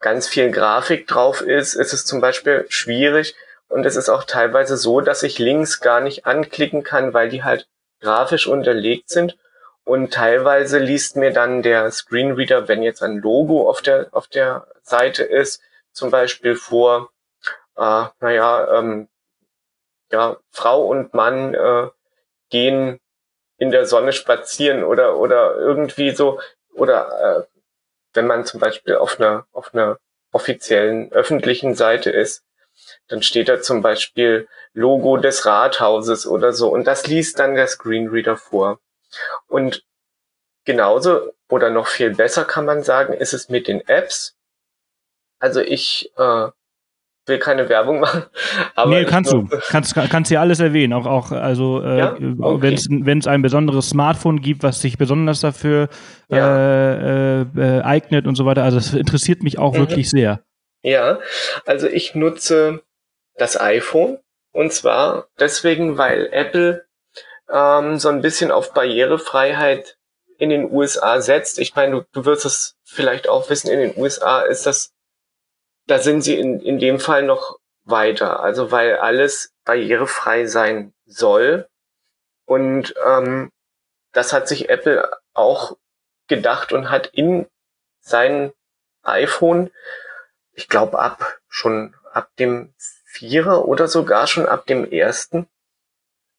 ganz 0.00 0.28
viel 0.28 0.50
Grafik 0.50 1.06
drauf 1.06 1.40
ist, 1.42 1.74
ist 1.74 1.92
es 1.92 2.04
zum 2.04 2.20
Beispiel 2.20 2.66
schwierig. 2.68 3.34
Und 3.68 3.86
es 3.86 3.96
ist 3.96 4.08
auch 4.08 4.24
teilweise 4.24 4.76
so, 4.76 5.00
dass 5.00 5.22
ich 5.22 5.38
Links 5.38 5.80
gar 5.80 6.00
nicht 6.00 6.26
anklicken 6.26 6.82
kann, 6.82 7.14
weil 7.14 7.28
die 7.28 7.44
halt 7.44 7.68
grafisch 8.00 8.46
unterlegt 8.46 9.10
sind. 9.10 9.36
Und 9.84 10.12
teilweise 10.12 10.78
liest 10.78 11.16
mir 11.16 11.32
dann 11.32 11.62
der 11.62 11.90
Screenreader, 11.90 12.68
wenn 12.68 12.82
jetzt 12.82 13.02
ein 13.02 13.18
Logo 13.18 13.68
auf 13.68 13.82
der, 13.82 14.08
auf 14.12 14.26
der 14.26 14.66
Seite 14.82 15.22
ist, 15.22 15.62
zum 15.92 16.10
Beispiel 16.10 16.56
vor, 16.56 17.10
äh, 17.76 18.04
naja, 18.20 18.78
ähm, 18.78 19.08
ja, 20.10 20.36
Frau 20.50 20.84
und 20.86 21.14
Mann 21.14 21.54
äh, 21.54 21.88
gehen 22.50 23.00
in 23.56 23.70
der 23.70 23.86
Sonne 23.86 24.12
spazieren 24.12 24.84
oder, 24.84 25.16
oder 25.16 25.56
irgendwie 25.56 26.10
so, 26.10 26.40
oder 26.80 27.46
äh, 27.50 27.58
wenn 28.14 28.26
man 28.26 28.44
zum 28.46 28.58
Beispiel 28.58 28.96
auf 28.96 29.20
einer, 29.20 29.46
auf 29.52 29.74
einer 29.74 29.98
offiziellen 30.32 31.12
öffentlichen 31.12 31.74
Seite 31.74 32.10
ist, 32.10 32.42
dann 33.08 33.22
steht 33.22 33.48
da 33.50 33.60
zum 33.60 33.82
Beispiel 33.82 34.48
Logo 34.72 35.18
des 35.18 35.44
Rathauses 35.44 36.26
oder 36.26 36.52
so 36.52 36.72
und 36.72 36.86
das 36.86 37.06
liest 37.06 37.38
dann 37.38 37.54
der 37.54 37.66
Screenreader 37.66 38.38
vor. 38.38 38.80
Und 39.46 39.84
genauso 40.64 41.32
oder 41.50 41.68
noch 41.68 41.86
viel 41.86 42.14
besser 42.14 42.44
kann 42.44 42.64
man 42.64 42.82
sagen, 42.82 43.12
ist 43.12 43.34
es 43.34 43.50
mit 43.50 43.68
den 43.68 43.86
Apps. 43.86 44.36
Also 45.38 45.60
ich 45.60 46.12
äh, 46.16 46.48
will 47.30 47.38
keine 47.38 47.70
Werbung 47.70 48.00
machen. 48.00 48.24
Aber 48.74 48.90
nee, 48.90 49.04
kannst 49.06 49.32
du. 49.32 49.48
Kannst, 49.70 49.94
kannst 49.94 50.30
ja 50.30 50.40
alles 50.40 50.60
erwähnen. 50.60 50.92
Auch, 50.92 51.06
auch 51.06 51.32
also 51.32 51.82
äh, 51.82 51.98
ja? 51.98 52.12
okay. 52.12 52.76
wenn 52.90 53.18
es 53.18 53.26
ein 53.26 53.40
besonderes 53.40 53.88
Smartphone 53.88 54.42
gibt, 54.42 54.62
was 54.62 54.82
sich 54.82 54.98
besonders 54.98 55.40
dafür 55.40 55.88
ja. 56.28 56.56
äh, 56.56 57.40
äh, 57.42 57.82
eignet 57.82 58.26
und 58.26 58.34
so 58.34 58.44
weiter. 58.44 58.64
Also 58.64 58.76
das 58.76 58.92
interessiert 58.92 59.42
mich 59.42 59.58
auch 59.58 59.72
mhm. 59.72 59.78
wirklich 59.78 60.10
sehr. 60.10 60.40
Ja, 60.82 61.18
also 61.64 61.86
ich 61.86 62.14
nutze 62.14 62.82
das 63.36 63.58
iPhone 63.58 64.18
und 64.52 64.72
zwar 64.72 65.28
deswegen, 65.38 65.96
weil 65.96 66.28
Apple 66.32 66.84
ähm, 67.52 67.98
so 67.98 68.08
ein 68.08 68.20
bisschen 68.20 68.50
auf 68.50 68.72
Barrierefreiheit 68.72 69.96
in 70.38 70.50
den 70.50 70.70
USA 70.70 71.20
setzt. 71.20 71.58
Ich 71.58 71.74
meine, 71.76 71.96
du, 71.96 72.04
du 72.12 72.24
wirst 72.24 72.46
es 72.46 72.76
vielleicht 72.84 73.28
auch 73.28 73.50
wissen, 73.50 73.70
in 73.70 73.78
den 73.78 73.96
USA 73.96 74.40
ist 74.40 74.66
das 74.66 74.92
da 75.90 75.98
sind 75.98 76.22
sie 76.22 76.38
in, 76.38 76.60
in 76.60 76.78
dem 76.78 77.00
Fall 77.00 77.24
noch 77.24 77.58
weiter. 77.82 78.40
Also 78.40 78.70
weil 78.70 78.96
alles 78.96 79.52
barrierefrei 79.64 80.46
sein 80.46 80.94
soll. 81.04 81.68
Und 82.44 82.94
ähm, 83.04 83.50
das 84.12 84.32
hat 84.32 84.46
sich 84.46 84.68
Apple 84.68 85.10
auch 85.34 85.76
gedacht 86.28 86.72
und 86.72 86.90
hat 86.90 87.08
in 87.08 87.46
sein 87.98 88.52
iPhone, 89.02 89.70
ich 90.52 90.68
glaube 90.68 91.00
ab 91.00 91.38
schon 91.48 91.96
ab 92.12 92.30
dem 92.38 92.72
Vierer 93.04 93.66
oder 93.66 93.88
sogar 93.88 94.28
schon 94.28 94.46
ab 94.46 94.66
dem 94.66 94.88
ersten, 94.90 95.48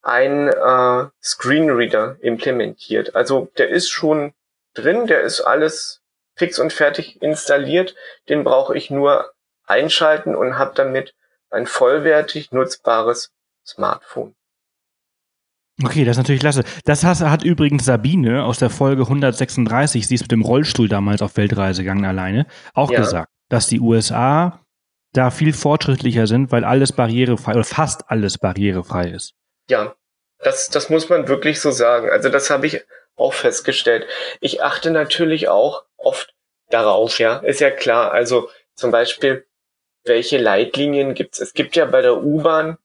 ein 0.02 0.48
äh, 0.48 1.10
Screenreader 1.22 2.16
implementiert. 2.22 3.16
Also 3.16 3.52
der 3.58 3.68
ist 3.68 3.90
schon 3.90 4.34
drin, 4.74 5.08
der 5.08 5.22
ist 5.22 5.42
alles 5.42 6.02
fix 6.36 6.58
und 6.58 6.72
fertig 6.72 7.22
installiert. 7.22 7.96
Den 8.30 8.46
brauche 8.46 8.78
ich 8.78 8.90
nur 8.90 9.34
einschalten 9.66 10.36
und 10.36 10.58
habe 10.58 10.74
damit 10.76 11.16
ein 11.50 11.68
vollwertig 11.68 12.52
nutzbares 12.52 13.32
Smartphone. 13.66 14.36
Okay, 15.84 16.06
das 16.06 16.14
ist 16.14 16.20
natürlich 16.20 16.42
klasse. 16.42 16.64
Das 16.86 17.04
hat, 17.04 17.44
übrigens 17.44 17.86
Sabine 17.86 18.44
aus 18.44 18.60
der 18.60 18.70
Folge 18.70 19.04
136, 19.04 20.08
sie 20.08 20.16
ist 20.16 20.22
mit 20.22 20.32
dem 20.32 20.44
Rollstuhl 20.44 20.88
damals 20.88 21.22
auf 21.22 21.38
Weltreise 21.38 21.84
gegangen 21.84 22.06
alleine, 22.06 22.46
auch 22.74 22.92
ja. 22.92 23.00
gesagt, 23.00 23.32
dass 23.50 23.68
die 23.68 23.80
USA 23.80 24.62
da 25.14 25.32
viel 25.32 25.54
fortschrittlicher 25.54 26.28
sind, 26.28 26.52
weil 26.52 26.64
alles 26.64 26.94
barrierefrei 26.94 27.54
oder 27.54 27.64
fast 27.64 28.10
alles 28.10 28.38
barrierefrei 28.38 29.10
ist. 29.10 29.34
Ja, 29.70 29.96
das, 30.40 30.70
das 30.70 30.90
muss 30.90 31.10
man 31.10 31.28
wirklich 31.28 31.60
so 31.60 31.72
sagen. 31.72 32.10
Also 32.10 32.30
das 32.30 32.50
habe 32.50 32.68
ich 32.68 32.82
auch 33.16 33.34
festgestellt. 33.34 34.06
Ich 34.40 34.64
achte 34.64 34.92
natürlich 34.92 35.50
auch 35.50 35.84
oft 35.98 36.34
darauf, 36.70 37.20
ja, 37.20 37.38
ist 37.38 37.60
ja 37.60 37.72
klar. 37.72 38.12
Also 38.12 38.50
zum 38.76 38.92
Beispiel, 38.92 39.46
welche 40.06 40.38
Leitlinien 40.38 41.14
gibt's? 41.14 41.40
Es 41.40 41.54
gibt 41.54 41.76
ja 41.76 41.86
bei 41.86 42.02
der 42.02 42.24
U-Bahn 42.24 42.78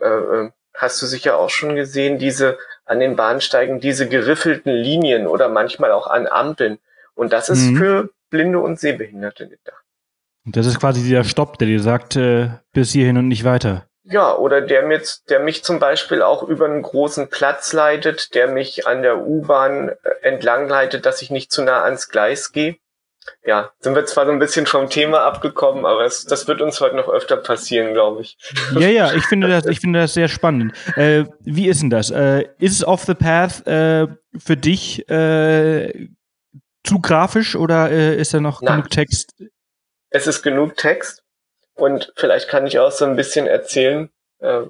äh, 0.00 0.06
äh 0.06 0.50
hast 0.74 1.00
du 1.02 1.06
sicher 1.06 1.38
auch 1.38 1.50
schon 1.50 1.74
gesehen, 1.74 2.18
diese 2.18 2.58
an 2.84 3.00
den 3.00 3.16
Bahnsteigen, 3.16 3.80
diese 3.80 4.08
geriffelten 4.08 4.72
Linien 4.72 5.26
oder 5.26 5.48
manchmal 5.48 5.92
auch 5.92 6.06
an 6.06 6.26
Ampeln. 6.26 6.78
Und 7.14 7.32
das 7.32 7.48
ist 7.48 7.62
mhm. 7.62 7.76
für 7.76 8.10
Blinde 8.30 8.58
und 8.58 8.80
Sehbehinderte 8.80 9.48
gedacht. 9.48 9.84
Das 10.44 10.66
ist 10.66 10.80
quasi 10.80 11.02
dieser 11.02 11.24
Stopp, 11.24 11.58
der 11.58 11.68
dir 11.68 11.80
sagt, 11.80 12.16
äh, 12.16 12.48
bis 12.72 12.92
hierhin 12.92 13.16
und 13.16 13.28
nicht 13.28 13.44
weiter. 13.44 13.86
Ja, 14.04 14.34
oder 14.34 14.60
der, 14.60 14.84
mit, 14.84 15.20
der 15.28 15.38
mich 15.38 15.62
zum 15.62 15.78
Beispiel 15.78 16.22
auch 16.22 16.42
über 16.42 16.64
einen 16.64 16.82
großen 16.82 17.28
Platz 17.28 17.72
leitet, 17.72 18.34
der 18.34 18.48
mich 18.48 18.86
an 18.86 19.02
der 19.02 19.24
U-Bahn 19.24 19.90
äh, 19.90 19.94
entlang 20.22 20.68
leitet, 20.68 21.06
dass 21.06 21.22
ich 21.22 21.30
nicht 21.30 21.52
zu 21.52 21.62
nah 21.62 21.84
ans 21.84 22.08
Gleis 22.08 22.50
gehe 22.50 22.76
ja, 23.44 23.70
sind 23.80 23.94
wir 23.94 24.04
zwar 24.04 24.26
so 24.26 24.32
ein 24.32 24.38
bisschen 24.38 24.66
vom 24.66 24.88
Thema 24.88 25.24
abgekommen, 25.24 25.84
aber 25.84 26.04
es, 26.04 26.24
das 26.24 26.46
wird 26.48 26.60
uns 26.60 26.80
heute 26.80 26.96
noch 26.96 27.08
öfter 27.08 27.36
passieren, 27.36 27.92
glaube 27.92 28.22
ich. 28.22 28.36
Ja, 28.78 28.88
ja, 28.88 29.12
ich 29.12 29.24
finde 29.24 29.48
das, 29.48 29.66
ich 29.66 29.80
finde 29.80 30.00
das 30.00 30.14
sehr 30.14 30.28
spannend. 30.28 30.74
Äh, 30.96 31.24
wie 31.40 31.68
ist 31.68 31.82
denn 31.82 31.90
das? 31.90 32.10
Äh, 32.10 32.48
ist 32.58 32.72
es 32.72 32.86
Off 32.86 33.04
the 33.04 33.14
Path 33.14 33.66
äh, 33.66 34.06
für 34.38 34.56
dich 34.56 35.08
äh, 35.08 36.08
zu 36.84 37.00
grafisch 37.00 37.56
oder 37.56 37.90
äh, 37.90 38.16
ist 38.16 38.34
da 38.34 38.40
noch 38.40 38.62
Na, 38.62 38.76
genug 38.76 38.90
Text? 38.90 39.34
Es 40.10 40.26
ist 40.26 40.42
genug 40.42 40.76
Text 40.76 41.22
und 41.74 42.12
vielleicht 42.16 42.48
kann 42.48 42.66
ich 42.66 42.78
auch 42.78 42.92
so 42.92 43.04
ein 43.04 43.16
bisschen 43.16 43.46
erzählen, 43.46 44.10
äh, 44.40 44.62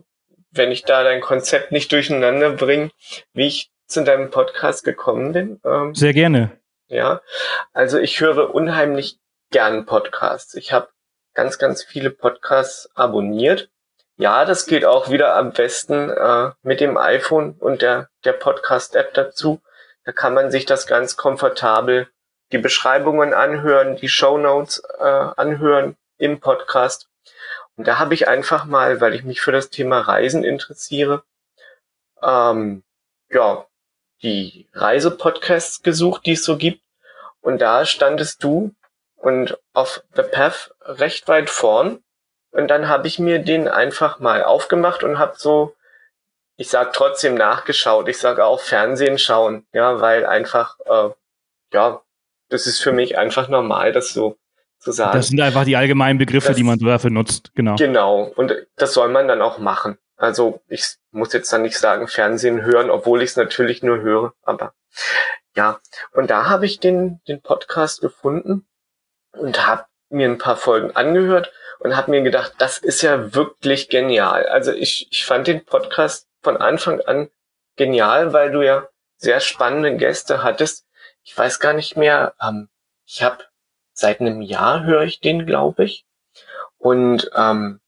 wenn 0.51 0.71
ich 0.71 0.85
da 0.85 1.03
dein 1.03 1.21
Konzept 1.21 1.73
nicht 1.73 1.91
durcheinander 1.93 2.51
bringe, 2.51 2.91
wie 3.33 3.47
ich 3.47 3.71
zu 3.87 4.05
deinem 4.05 4.31
Podcast 4.31 4.85
gekommen 4.85 5.33
bin. 5.33 5.61
Ähm, 5.65 5.95
sehr 5.95 6.13
gerne. 6.13 6.62
Ja, 6.93 7.23
also 7.73 7.99
ich 7.99 8.21
höre 8.21 8.55
unheimlich 8.55 9.19
gern 9.51 9.87
Podcasts. 9.87 10.55
Ich 10.55 10.75
habe 10.75 10.91
ganz, 11.33 11.59
ganz 11.59 11.83
viele 11.83 12.11
Podcasts 12.11 12.91
abonniert. 12.95 13.71
Ja, 14.19 14.45
das 14.45 14.67
geht 14.67 14.85
auch 14.85 15.09
wieder 15.09 15.35
am 15.35 15.55
besten 15.55 16.11
äh, 16.11 16.51
mit 16.61 16.81
dem 16.81 16.99
iPhone 16.99 17.57
und 17.59 17.81
der, 17.81 18.11
der 18.25 18.35
Podcast-App 18.35 19.15
dazu. 19.15 19.63
Da 20.05 20.13
kann 20.13 20.35
man 20.35 20.51
sich 20.51 20.67
das 20.67 20.87
ganz 20.87 21.17
komfortabel, 21.17 22.11
die 22.53 22.59
Beschreibungen 22.59 23.33
anhören, 23.33 23.97
die 23.97 24.11
Show 24.11 24.37
Notes 24.37 24.83
äh, 24.99 25.03
anhören 25.03 25.97
im 26.19 26.41
Podcast. 26.41 27.09
Und 27.77 27.89
da 27.89 27.99
habe 27.99 28.13
ich 28.13 28.29
einfach 28.29 28.67
mal, 28.67 29.01
weil 29.01 29.15
ich 29.15 29.25
mich 29.25 29.41
für 29.41 29.53
das 29.53 29.71
Thema 29.71 30.01
Reisen 30.01 30.45
interessiere, 30.45 31.25
ähm, 32.23 32.85
ja, 33.31 33.67
die 34.23 34.69
Reisepodcasts 34.75 35.83
gesucht, 35.83 36.27
die 36.27 36.33
es 36.33 36.45
so 36.45 36.59
gibt. 36.59 36.82
Und 37.43 37.61
da 37.61 37.85
standest 37.85 38.43
du 38.43 38.75
und 39.17 39.59
auf 39.75 40.03
The 40.15 40.23
Path 40.23 40.75
recht 40.81 41.29
weit 41.29 41.51
vorn. 41.51 42.03
Und 42.51 42.69
dann 42.69 42.89
habe 42.89 43.07
ich 43.09 43.19
mir 43.19 43.39
den 43.39 43.69
einfach 43.69 44.21
mal 44.21 44.43
aufgemacht 44.43 45.03
und 45.05 45.19
habe 45.19 45.35
so, 45.37 45.75
ich 46.57 46.69
sag 46.69 46.93
trotzdem 46.93 47.35
nachgeschaut. 47.35 48.09
Ich 48.09 48.19
sage 48.19 48.45
auch 48.45 48.61
Fernsehen 48.61 49.19
schauen, 49.19 49.67
ja, 49.73 50.01
weil 50.01 50.27
einfach, 50.27 50.77
äh, 50.87 51.11
ja, 51.73 52.03
das 52.49 52.67
ist 52.67 52.81
für 52.81 52.93
mich 52.93 53.19
einfach 53.19 53.49
normal, 53.49 53.93
das 53.93 54.11
so 54.11 54.37
zu 54.79 54.93
sagen. 54.93 55.17
Das 55.17 55.29
sind 55.29 55.41
einfach 55.41 55.65
die 55.65 55.77
allgemeinen 55.77 56.19
Begriffe, 56.19 56.49
das, 56.49 56.57
die 56.57 56.65
man 56.65 56.79
dafür 56.79 57.11
nutzt, 57.11 57.55
genau. 57.55 57.77
Genau. 57.77 58.25
Und 58.37 58.55
das 58.77 58.93
soll 58.93 59.09
man 59.09 59.29
dann 59.29 59.41
auch 59.41 59.59
machen. 59.59 59.99
Also 60.17 60.61
ich 60.69 60.97
muss 61.11 61.33
jetzt 61.33 61.53
dann 61.53 61.63
nicht 61.63 61.79
sagen 61.79 62.07
Fernsehen 62.07 62.63
hören, 62.63 62.91
obwohl 62.91 63.23
ich 63.23 63.31
es 63.31 63.37
natürlich 63.37 63.83
nur 63.83 64.01
höre, 64.01 64.35
aber 64.43 64.75
ja. 65.55 65.81
Und 66.13 66.31
da 66.31 66.49
habe 66.49 66.67
ich 66.67 66.81
den, 66.81 67.21
den 67.29 67.43
Podcast 67.43 68.01
gefunden 68.01 68.67
und 69.33 69.67
habe 69.67 69.87
mir 70.09 70.29
ein 70.29 70.39
paar 70.39 70.57
Folgen 70.57 70.95
angehört 70.95 71.53
und 71.79 71.97
habe 71.97 72.11
mir 72.11 72.23
gedacht, 72.23 72.55
das 72.59 72.79
ist 72.79 73.03
ja 73.03 73.35
wirklich 73.35 73.89
genial. 73.89 74.47
Also 74.47 74.73
ich, 74.73 75.09
ich 75.11 75.25
fand 75.25 75.47
den 75.47 75.65
Podcast 75.65 76.29
von 76.43 76.57
Anfang 76.57 77.01
an 77.01 77.31
genial, 77.77 78.33
weil 78.33 78.51
du 78.51 78.63
ja 78.63 78.89
sehr 79.17 79.41
spannende 79.41 79.97
Gäste 79.97 80.43
hattest. 80.43 80.87
Ich 81.23 81.37
weiß 81.37 81.61
gar 81.61 81.73
nicht 81.73 81.97
mehr, 81.97 82.35
ähm, 82.41 82.69
ich 83.07 83.23
habe 83.23 83.45
seit 83.93 84.21
einem 84.21 84.43
Jahr 84.43 84.85
höre 84.85 85.03
ich 85.03 85.21
den, 85.21 85.47
glaube 85.47 85.85
ich. 85.85 86.07
Und 86.79 87.31
ähm, 87.35 87.81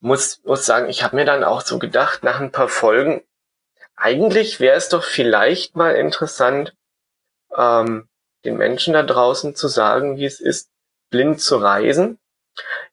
muss, 0.00 0.42
muss 0.44 0.66
sagen, 0.66 0.88
ich 0.88 1.02
habe 1.02 1.16
mir 1.16 1.24
dann 1.24 1.44
auch 1.44 1.60
so 1.60 1.78
gedacht, 1.78 2.22
nach 2.22 2.40
ein 2.40 2.52
paar 2.52 2.68
Folgen, 2.68 3.22
eigentlich 3.96 4.60
wäre 4.60 4.76
es 4.76 4.88
doch 4.88 5.04
vielleicht 5.04 5.76
mal 5.76 5.94
interessant, 5.94 6.74
ähm, 7.56 8.08
den 8.44 8.56
Menschen 8.56 8.94
da 8.94 9.02
draußen 9.02 9.54
zu 9.54 9.68
sagen, 9.68 10.16
wie 10.16 10.26
es 10.26 10.40
ist, 10.40 10.70
blind 11.10 11.40
zu 11.40 11.56
reisen. 11.56 12.18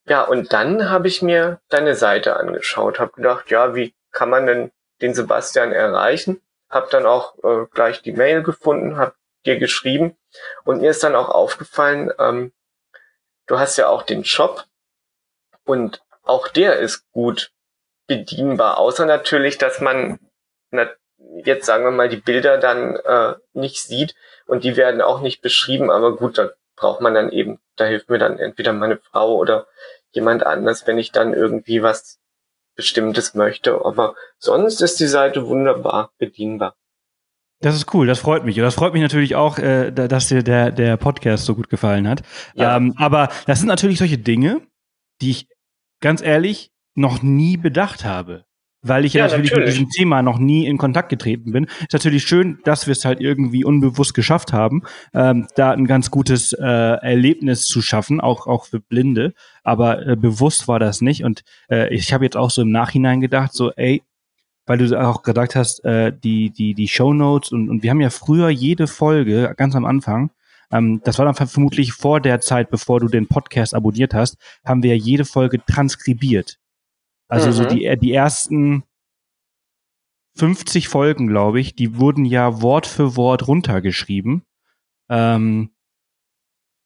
Ja, 0.06 0.24
und 0.24 0.54
dann 0.54 0.90
habe 0.90 1.08
ich 1.08 1.22
mir 1.22 1.60
deine 1.70 1.96
Seite 1.96 2.38
angeschaut, 2.38 3.00
habe 3.00 3.14
gedacht, 3.14 3.52
ja, 3.52 3.76
wie 3.76 3.94
kann 4.12 4.30
man 4.30 4.48
denn 4.48 4.72
den 5.02 5.14
Sebastian 5.14 5.72
erreichen? 5.72 6.42
Hab 6.70 6.90
dann 6.90 7.06
auch 7.06 7.36
äh, 7.44 7.66
gleich 7.72 8.02
die 8.02 8.12
Mail 8.14 8.44
gefunden, 8.44 8.98
hab 8.98 9.16
dir 9.46 9.58
geschrieben 9.58 10.18
und 10.64 10.82
mir 10.82 10.92
ist 10.92 11.04
dann 11.04 11.16
auch 11.16 11.30
aufgefallen, 11.30 12.12
ähm, 12.20 12.54
du 13.48 13.60
hast 13.60 13.78
ja 13.78 13.88
auch 13.88 14.04
den 14.04 14.24
Shop 14.24 14.66
und 15.66 16.02
auch 16.24 16.48
der 16.48 16.78
ist 16.78 17.10
gut 17.12 17.52
bedienbar, 18.08 18.78
außer 18.78 19.06
natürlich, 19.06 19.58
dass 19.58 19.82
man 19.82 20.20
jetzt 21.46 21.66
sagen 21.66 21.84
wir 21.84 21.92
mal 21.92 22.10
die 22.10 22.18
Bilder 22.18 22.58
dann 22.58 22.96
äh, 22.96 23.36
nicht 23.54 23.82
sieht 23.82 24.16
und 24.46 24.64
die 24.64 24.76
werden 24.78 25.02
auch 25.02 25.22
nicht 25.22 25.42
beschrieben, 25.42 25.90
aber 25.90 26.16
gut, 26.16 26.38
da 26.38 26.50
braucht 26.76 27.02
man 27.02 27.14
dann 27.14 27.32
eben, 27.32 27.60
da 27.76 27.86
hilft 27.86 28.10
mir 28.10 28.18
dann 28.18 28.40
entweder 28.40 28.74
meine 28.74 28.98
Frau 28.98 29.36
oder 29.36 29.68
jemand 30.12 30.46
anders, 30.46 30.88
wenn 30.88 30.98
ich 30.98 31.12
dann 31.12 31.34
irgendwie 31.34 31.84
was 31.84 32.20
Bestimmtes 32.76 33.36
möchte. 33.36 33.86
Aber 33.86 34.16
sonst 34.38 34.82
ist 34.82 35.00
die 35.00 35.08
Seite 35.08 35.48
wunderbar 35.48 36.12
bedienbar. 36.18 36.76
Das 37.60 37.76
ist 37.76 37.94
cool, 37.94 38.08
das 38.08 38.20
freut 38.20 38.44
mich. 38.44 38.58
Und 38.58 38.64
das 38.64 38.74
freut 38.74 38.94
mich 38.94 39.04
natürlich 39.04 39.36
auch, 39.36 39.60
äh, 39.60 39.92
dass 39.92 40.28
dir 40.28 40.42
der, 40.42 40.72
der 40.72 40.98
Podcast 40.98 41.46
so 41.46 41.54
gut 41.54 41.70
gefallen 41.70 42.08
hat. 42.08 42.24
Ja. 42.56 42.76
Ähm, 42.76 42.96
aber 42.98 43.30
das 43.46 43.60
sind 43.60 43.68
natürlich 43.68 44.00
solche 44.00 44.18
Dinge, 44.18 44.62
die 45.22 45.30
ich 45.30 45.48
ganz 46.02 46.22
ehrlich 46.24 46.72
noch 46.96 47.22
nie 47.22 47.58
bedacht 47.58 48.04
habe. 48.04 48.46
Weil 48.84 49.06
ich 49.06 49.14
ja, 49.14 49.28
natürlich, 49.28 49.52
natürlich, 49.52 49.68
mit 49.68 49.74
diesem 49.76 49.90
Thema 49.90 50.24
noch 50.24 50.40
nie 50.40 50.66
in 50.66 50.80
Kontakt 50.80 51.10
getreten 51.10 51.52
bin. 51.52 51.66
Ist 51.66 51.94
natürlich 51.94 52.24
schön, 52.24 52.58
dass 52.64 52.88
wir 52.88 52.94
es 52.94 53.06
halt 53.06 53.22
irgendwie 53.22 53.64
unbewusst 53.64 54.16
geschafft 54.16 54.54
haben, 54.54 54.82
ähm, 55.14 55.48
da 55.56 55.72
ein 55.72 55.86
ganz 55.86 56.10
gutes 56.10 56.54
äh, 56.54 56.66
Erlebnis 56.66 57.68
zu 57.68 57.84
schaffen, 57.84 58.20
auch, 58.20 58.48
auch 58.48 58.66
für 58.66 58.80
Blinde. 58.80 59.34
Aber 59.64 60.08
äh, 60.08 60.16
bewusst 60.16 60.68
war 60.68 60.80
das 60.80 61.02
nicht. 61.02 61.24
Und 61.24 61.44
äh, 61.70 61.94
ich 61.94 62.12
habe 62.12 62.24
jetzt 62.24 62.38
auch 62.38 62.50
so 62.50 62.64
im 62.64 62.72
Nachhinein 62.72 63.22
gedacht, 63.22 63.54
so, 63.54 63.72
ey, 63.74 64.02
weil 64.66 64.78
du 64.78 65.00
auch 65.00 65.22
gesagt 65.22 65.56
hast, 65.56 65.84
äh, 65.86 66.12
die, 66.12 66.50
die, 66.50 66.74
die 66.74 66.88
Show 66.88 67.14
Notes 67.14 67.52
und, 67.52 67.70
und 67.70 67.84
wir 67.84 67.92
haben 67.92 68.02
ja 68.02 68.10
früher 68.10 68.50
jede 68.50 68.88
Folge, 68.88 69.54
ganz 69.58 69.76
am 69.76 69.86
Anfang, 69.86 70.32
ähm, 70.72 71.02
das 71.04 71.20
war 71.20 71.26
dann 71.26 71.36
vermutlich 71.36 71.94
vor 71.94 72.20
der 72.20 72.40
Zeit, 72.40 72.70
bevor 72.70 73.00
du 73.00 73.08
den 73.08 73.28
Podcast 73.28 73.76
abonniert 73.76 74.14
hast, 74.14 74.38
haben 74.66 74.84
wir 74.84 74.98
jede 74.98 75.26
Folge 75.26 75.64
transkribiert. 75.66 76.61
Also 77.32 77.48
mhm. 77.48 77.54
so 77.54 77.66
die, 77.66 77.98
die 78.00 78.14
ersten 78.14 78.84
50 80.38 80.88
Folgen, 80.88 81.28
glaube 81.28 81.60
ich, 81.60 81.76
die 81.76 81.98
wurden 81.98 82.26
ja 82.26 82.62
Wort 82.62 82.88
für 82.88 83.16
Wort 83.16 83.48
runtergeschrieben. 83.48 84.44
Ähm, 85.10 85.72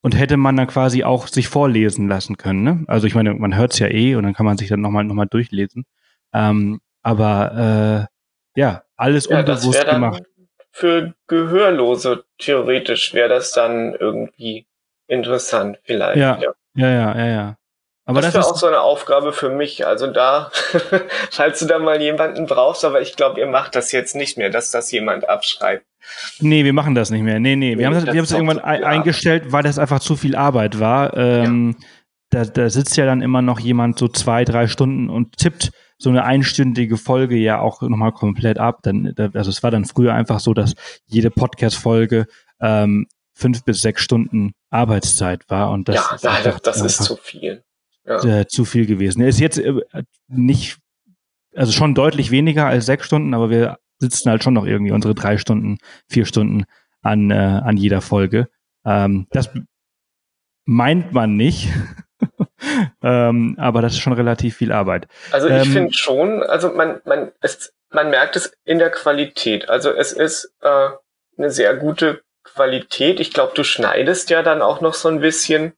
und 0.02 0.16
hätte 0.16 0.36
man 0.36 0.56
dann 0.56 0.68
quasi 0.68 1.02
auch 1.02 1.26
sich 1.26 1.48
vorlesen 1.48 2.06
lassen 2.06 2.36
können. 2.36 2.62
Ne? 2.62 2.84
Also 2.86 3.08
ich 3.08 3.14
meine, 3.14 3.34
man 3.34 3.56
hört 3.56 3.72
es 3.72 3.80
ja 3.80 3.88
eh 3.88 4.14
und 4.14 4.22
dann 4.22 4.34
kann 4.34 4.46
man 4.46 4.56
sich 4.56 4.68
dann 4.68 4.80
nochmal 4.80 5.04
noch 5.04 5.14
mal 5.14 5.26
durchlesen. 5.26 5.84
Ähm, 6.32 6.80
aber 7.02 8.08
äh, 8.54 8.60
ja, 8.60 8.84
alles 8.96 9.28
ja, 9.28 9.40
unbewusst 9.40 9.84
gemacht 9.84 10.22
für 10.76 11.14
Gehörlose 11.26 12.24
theoretisch 12.36 13.14
wäre 13.14 13.30
das 13.30 13.52
dann 13.52 13.94
irgendwie 13.94 14.66
interessant 15.06 15.78
vielleicht. 15.84 16.18
Ja, 16.18 16.38
ja, 16.74 16.88
ja, 16.90 17.16
ja, 17.16 17.26
ja. 17.26 17.58
Aber 18.08 18.20
das, 18.20 18.32
das 18.32 18.44
wäre 18.44 18.54
auch 18.54 18.56
so 18.56 18.66
eine 18.66 18.80
Aufgabe 18.80 19.32
für 19.32 19.50
mich. 19.50 19.84
Also 19.84 20.06
da, 20.06 20.50
falls 21.30 21.58
du 21.58 21.66
da 21.66 21.80
mal 21.80 22.00
jemanden 22.00 22.46
brauchst, 22.46 22.84
aber 22.84 23.00
ich 23.00 23.16
glaube, 23.16 23.40
ihr 23.40 23.48
macht 23.48 23.74
das 23.74 23.90
jetzt 23.90 24.14
nicht 24.14 24.38
mehr, 24.38 24.48
dass 24.48 24.70
das 24.70 24.92
jemand 24.92 25.28
abschreibt. 25.28 25.84
Nee, 26.38 26.64
wir 26.64 26.72
machen 26.72 26.94
das 26.94 27.10
nicht 27.10 27.22
mehr. 27.22 27.40
Nee, 27.40 27.56
nee. 27.56 27.70
Wir 27.70 27.76
nee, 27.76 27.84
haben 27.86 27.94
das, 27.94 28.04
wir 28.04 28.12
haben 28.12 28.24
es 28.24 28.30
irgendwann 28.30 28.60
ein, 28.60 28.84
eingestellt, 28.84 29.50
weil 29.50 29.64
das 29.64 29.80
einfach 29.80 29.98
zu 29.98 30.14
viel 30.14 30.36
Arbeit 30.36 30.78
war. 30.78 31.16
Ähm, 31.16 31.74
ja. 32.32 32.44
da, 32.44 32.44
da 32.44 32.70
sitzt 32.70 32.96
ja 32.96 33.06
dann 33.06 33.22
immer 33.22 33.42
noch 33.42 33.58
jemand 33.58 33.98
so 33.98 34.06
zwei, 34.06 34.44
drei 34.44 34.68
Stunden 34.68 35.10
und 35.10 35.36
tippt 35.36 35.72
so 35.98 36.08
eine 36.08 36.22
einstündige 36.22 36.98
Folge 36.98 37.36
ja 37.36 37.58
auch 37.58 37.82
nochmal 37.82 38.12
komplett 38.12 38.58
ab. 38.58 38.80
Dann, 38.82 39.14
also 39.34 39.50
es 39.50 39.64
war 39.64 39.72
dann 39.72 39.84
früher 39.84 40.14
einfach 40.14 40.38
so, 40.38 40.54
dass 40.54 40.74
jede 41.06 41.30
Podcast-Folge 41.30 42.26
ähm, 42.60 43.08
fünf 43.34 43.64
bis 43.64 43.80
sechs 43.80 44.02
Stunden 44.02 44.52
Arbeitszeit 44.70 45.42
war 45.48 45.70
und 45.70 45.88
das, 45.88 45.96
ja, 45.96 46.14
ist, 46.14 46.26
einfach, 46.26 46.60
das 46.60 46.80
ist 46.80 47.02
zu 47.02 47.16
viel. 47.16 47.64
Ja. 48.06 48.40
Äh, 48.40 48.46
zu 48.46 48.64
viel 48.64 48.86
gewesen. 48.86 49.20
Er 49.20 49.28
ist 49.28 49.40
jetzt 49.40 49.58
äh, 49.58 49.74
nicht, 50.28 50.78
also 51.54 51.72
schon 51.72 51.94
deutlich 51.94 52.30
weniger 52.30 52.66
als 52.66 52.86
sechs 52.86 53.06
Stunden, 53.06 53.34
aber 53.34 53.50
wir 53.50 53.78
sitzen 53.98 54.30
halt 54.30 54.44
schon 54.44 54.54
noch 54.54 54.66
irgendwie 54.66 54.92
unsere 54.92 55.14
drei 55.14 55.38
Stunden, 55.38 55.78
vier 56.08 56.26
Stunden 56.26 56.64
an, 57.02 57.30
äh, 57.30 57.34
an 57.34 57.76
jeder 57.76 58.00
Folge. 58.00 58.48
Ähm, 58.84 59.26
das 59.30 59.50
meint 60.64 61.12
man 61.12 61.36
nicht. 61.36 61.68
ähm, 63.02 63.56
aber 63.58 63.82
das 63.82 63.92
ist 63.92 64.00
schon 64.00 64.12
relativ 64.12 64.56
viel 64.56 64.72
Arbeit. 64.72 65.08
Also 65.32 65.48
ich 65.48 65.66
ähm, 65.66 65.72
finde 65.72 65.92
schon, 65.92 66.42
also 66.42 66.70
man, 66.70 67.00
man, 67.04 67.32
es, 67.40 67.74
man 67.90 68.10
merkt 68.10 68.36
es 68.36 68.52
in 68.64 68.78
der 68.78 68.90
Qualität. 68.90 69.68
Also 69.68 69.90
es 69.90 70.12
ist 70.12 70.54
äh, 70.60 70.90
eine 71.36 71.50
sehr 71.50 71.76
gute 71.76 72.22
Qualität. 72.44 73.20
Ich 73.20 73.32
glaube, 73.32 73.52
du 73.54 73.64
schneidest 73.64 74.30
ja 74.30 74.42
dann 74.42 74.62
auch 74.62 74.80
noch 74.80 74.94
so 74.94 75.08
ein 75.08 75.20
bisschen 75.20 75.74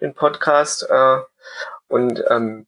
den 0.00 0.14
Podcast. 0.14 0.86
Äh, 0.88 1.18
und 1.90 2.22
ähm, 2.30 2.66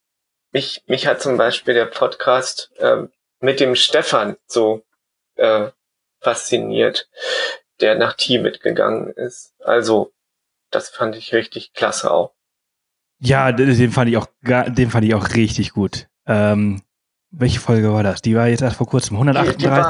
mich, 0.51 0.83
mich 0.87 1.07
hat 1.07 1.23
zum 1.23 1.37
Beispiel 1.37 1.75
der 1.75 1.87
Podcast 1.87 2.71
äh, 2.79 3.05
mit 3.41 3.61
dem 3.61 3.75
Stefan 3.75 4.37
so 4.47 4.85
äh, 5.37 5.69
fasziniert, 6.21 7.09
der 7.81 7.95
nach 7.95 8.15
Tibet 8.15 8.61
gegangen 8.61 9.13
ist. 9.13 9.55
Also, 9.61 10.13
das 10.71 10.91
fand 10.91 11.17
ich 11.17 11.33
richtig 11.33 11.73
klasse 11.73 12.11
auch. 12.11 12.35
Ja, 13.19 13.53
den 13.53 13.93
fand 13.93 14.11
ich 14.11 14.17
auch, 14.17 14.27
den 14.43 14.91
fand 14.91 15.05
ich 15.05 15.15
auch 15.15 15.35
richtig 15.35 15.73
gut. 15.73 16.09
Ähm, 16.27 16.83
welche 17.31 17.61
Folge 17.61 17.93
war 17.93 18.03
das? 18.03 18.23
Die 18.23 18.35
war 18.35 18.49
jetzt 18.49 18.63
erst 18.63 18.77
vor 18.77 18.89
kurzem, 18.89 19.17
138. 19.17 19.57
Die, 19.57 19.65
die 19.65 19.71
war, 19.71 19.87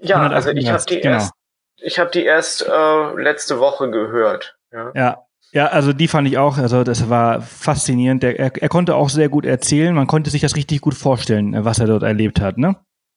ja, 0.00 0.16
138, 0.16 0.34
also 0.34 0.50
ich 0.50 0.70
habe 0.70 0.84
die 0.86 1.00
genau. 1.00 1.14
erst, 1.14 1.32
ich 1.76 1.98
habe 1.98 2.10
die 2.10 2.24
erst 2.24 2.66
äh, 2.66 3.22
letzte 3.22 3.60
Woche 3.60 3.90
gehört. 3.90 4.58
Ja. 4.72 4.92
ja. 4.94 5.26
Ja, 5.52 5.66
also 5.66 5.92
die 5.92 6.08
fand 6.08 6.26
ich 6.26 6.38
auch, 6.38 6.56
also 6.56 6.82
das 6.82 7.10
war 7.10 7.42
faszinierend. 7.42 8.22
Der, 8.22 8.38
er, 8.38 8.52
er 8.56 8.68
konnte 8.70 8.94
auch 8.94 9.10
sehr 9.10 9.28
gut 9.28 9.44
erzählen, 9.44 9.94
man 9.94 10.06
konnte 10.06 10.30
sich 10.30 10.40
das 10.40 10.56
richtig 10.56 10.80
gut 10.80 10.94
vorstellen, 10.94 11.64
was 11.64 11.78
er 11.78 11.86
dort 11.86 12.02
erlebt 12.02 12.40
hat, 12.40 12.56
ne? 12.56 12.76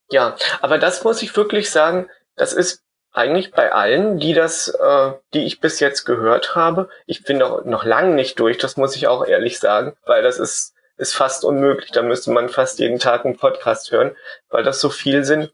Ja, 0.09 0.35
aber 0.61 0.77
das 0.77 1.03
muss 1.03 1.23
ich 1.23 1.35
wirklich 1.35 1.71
sagen, 1.71 2.07
das 2.35 2.53
ist 2.53 2.83
eigentlich 3.13 3.51
bei 3.51 3.71
allen, 3.71 4.19
die 4.19 4.33
das, 4.33 4.67
äh, 4.67 5.13
die 5.33 5.45
ich 5.45 5.61
bis 5.61 5.79
jetzt 5.79 6.03
gehört 6.03 6.55
habe. 6.55 6.89
Ich 7.05 7.23
bin 7.23 7.37
noch, 7.37 7.63
noch 7.63 7.85
lange 7.85 8.13
nicht 8.13 8.37
durch, 8.39 8.57
das 8.57 8.75
muss 8.75 8.95
ich 8.97 9.07
auch 9.07 9.25
ehrlich 9.25 9.57
sagen, 9.59 9.95
weil 10.05 10.21
das 10.21 10.37
ist, 10.37 10.73
ist 10.97 11.15
fast 11.15 11.45
unmöglich. 11.45 11.91
Da 11.91 12.01
müsste 12.01 12.31
man 12.31 12.49
fast 12.49 12.79
jeden 12.79 12.99
Tag 12.99 13.25
einen 13.25 13.37
Podcast 13.37 13.91
hören, 13.91 14.15
weil 14.49 14.63
das 14.63 14.81
so 14.81 14.89
viel 14.89 15.23
sind. 15.23 15.53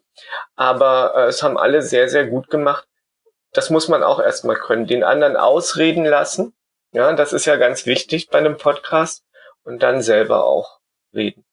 Aber 0.55 1.13
äh, 1.15 1.25
es 1.27 1.43
haben 1.43 1.57
alle 1.57 1.83
sehr, 1.83 2.09
sehr 2.09 2.25
gut 2.25 2.49
gemacht. 2.49 2.87
Das 3.53 3.69
muss 3.69 3.87
man 3.87 4.01
auch 4.01 4.19
erstmal 4.19 4.55
können. 4.55 4.87
Den 4.87 5.03
anderen 5.03 5.37
ausreden 5.37 6.05
lassen. 6.05 6.53
Ja, 6.93 7.13
das 7.13 7.34
ist 7.34 7.45
ja 7.45 7.56
ganz 7.56 7.86
wichtig 7.86 8.30
bei 8.30 8.39
einem 8.39 8.58
Podcast. 8.58 9.23
Und 9.63 9.84
dann 9.84 10.01
selber 10.01 10.43
auch 10.43 10.80
reden. 11.13 11.45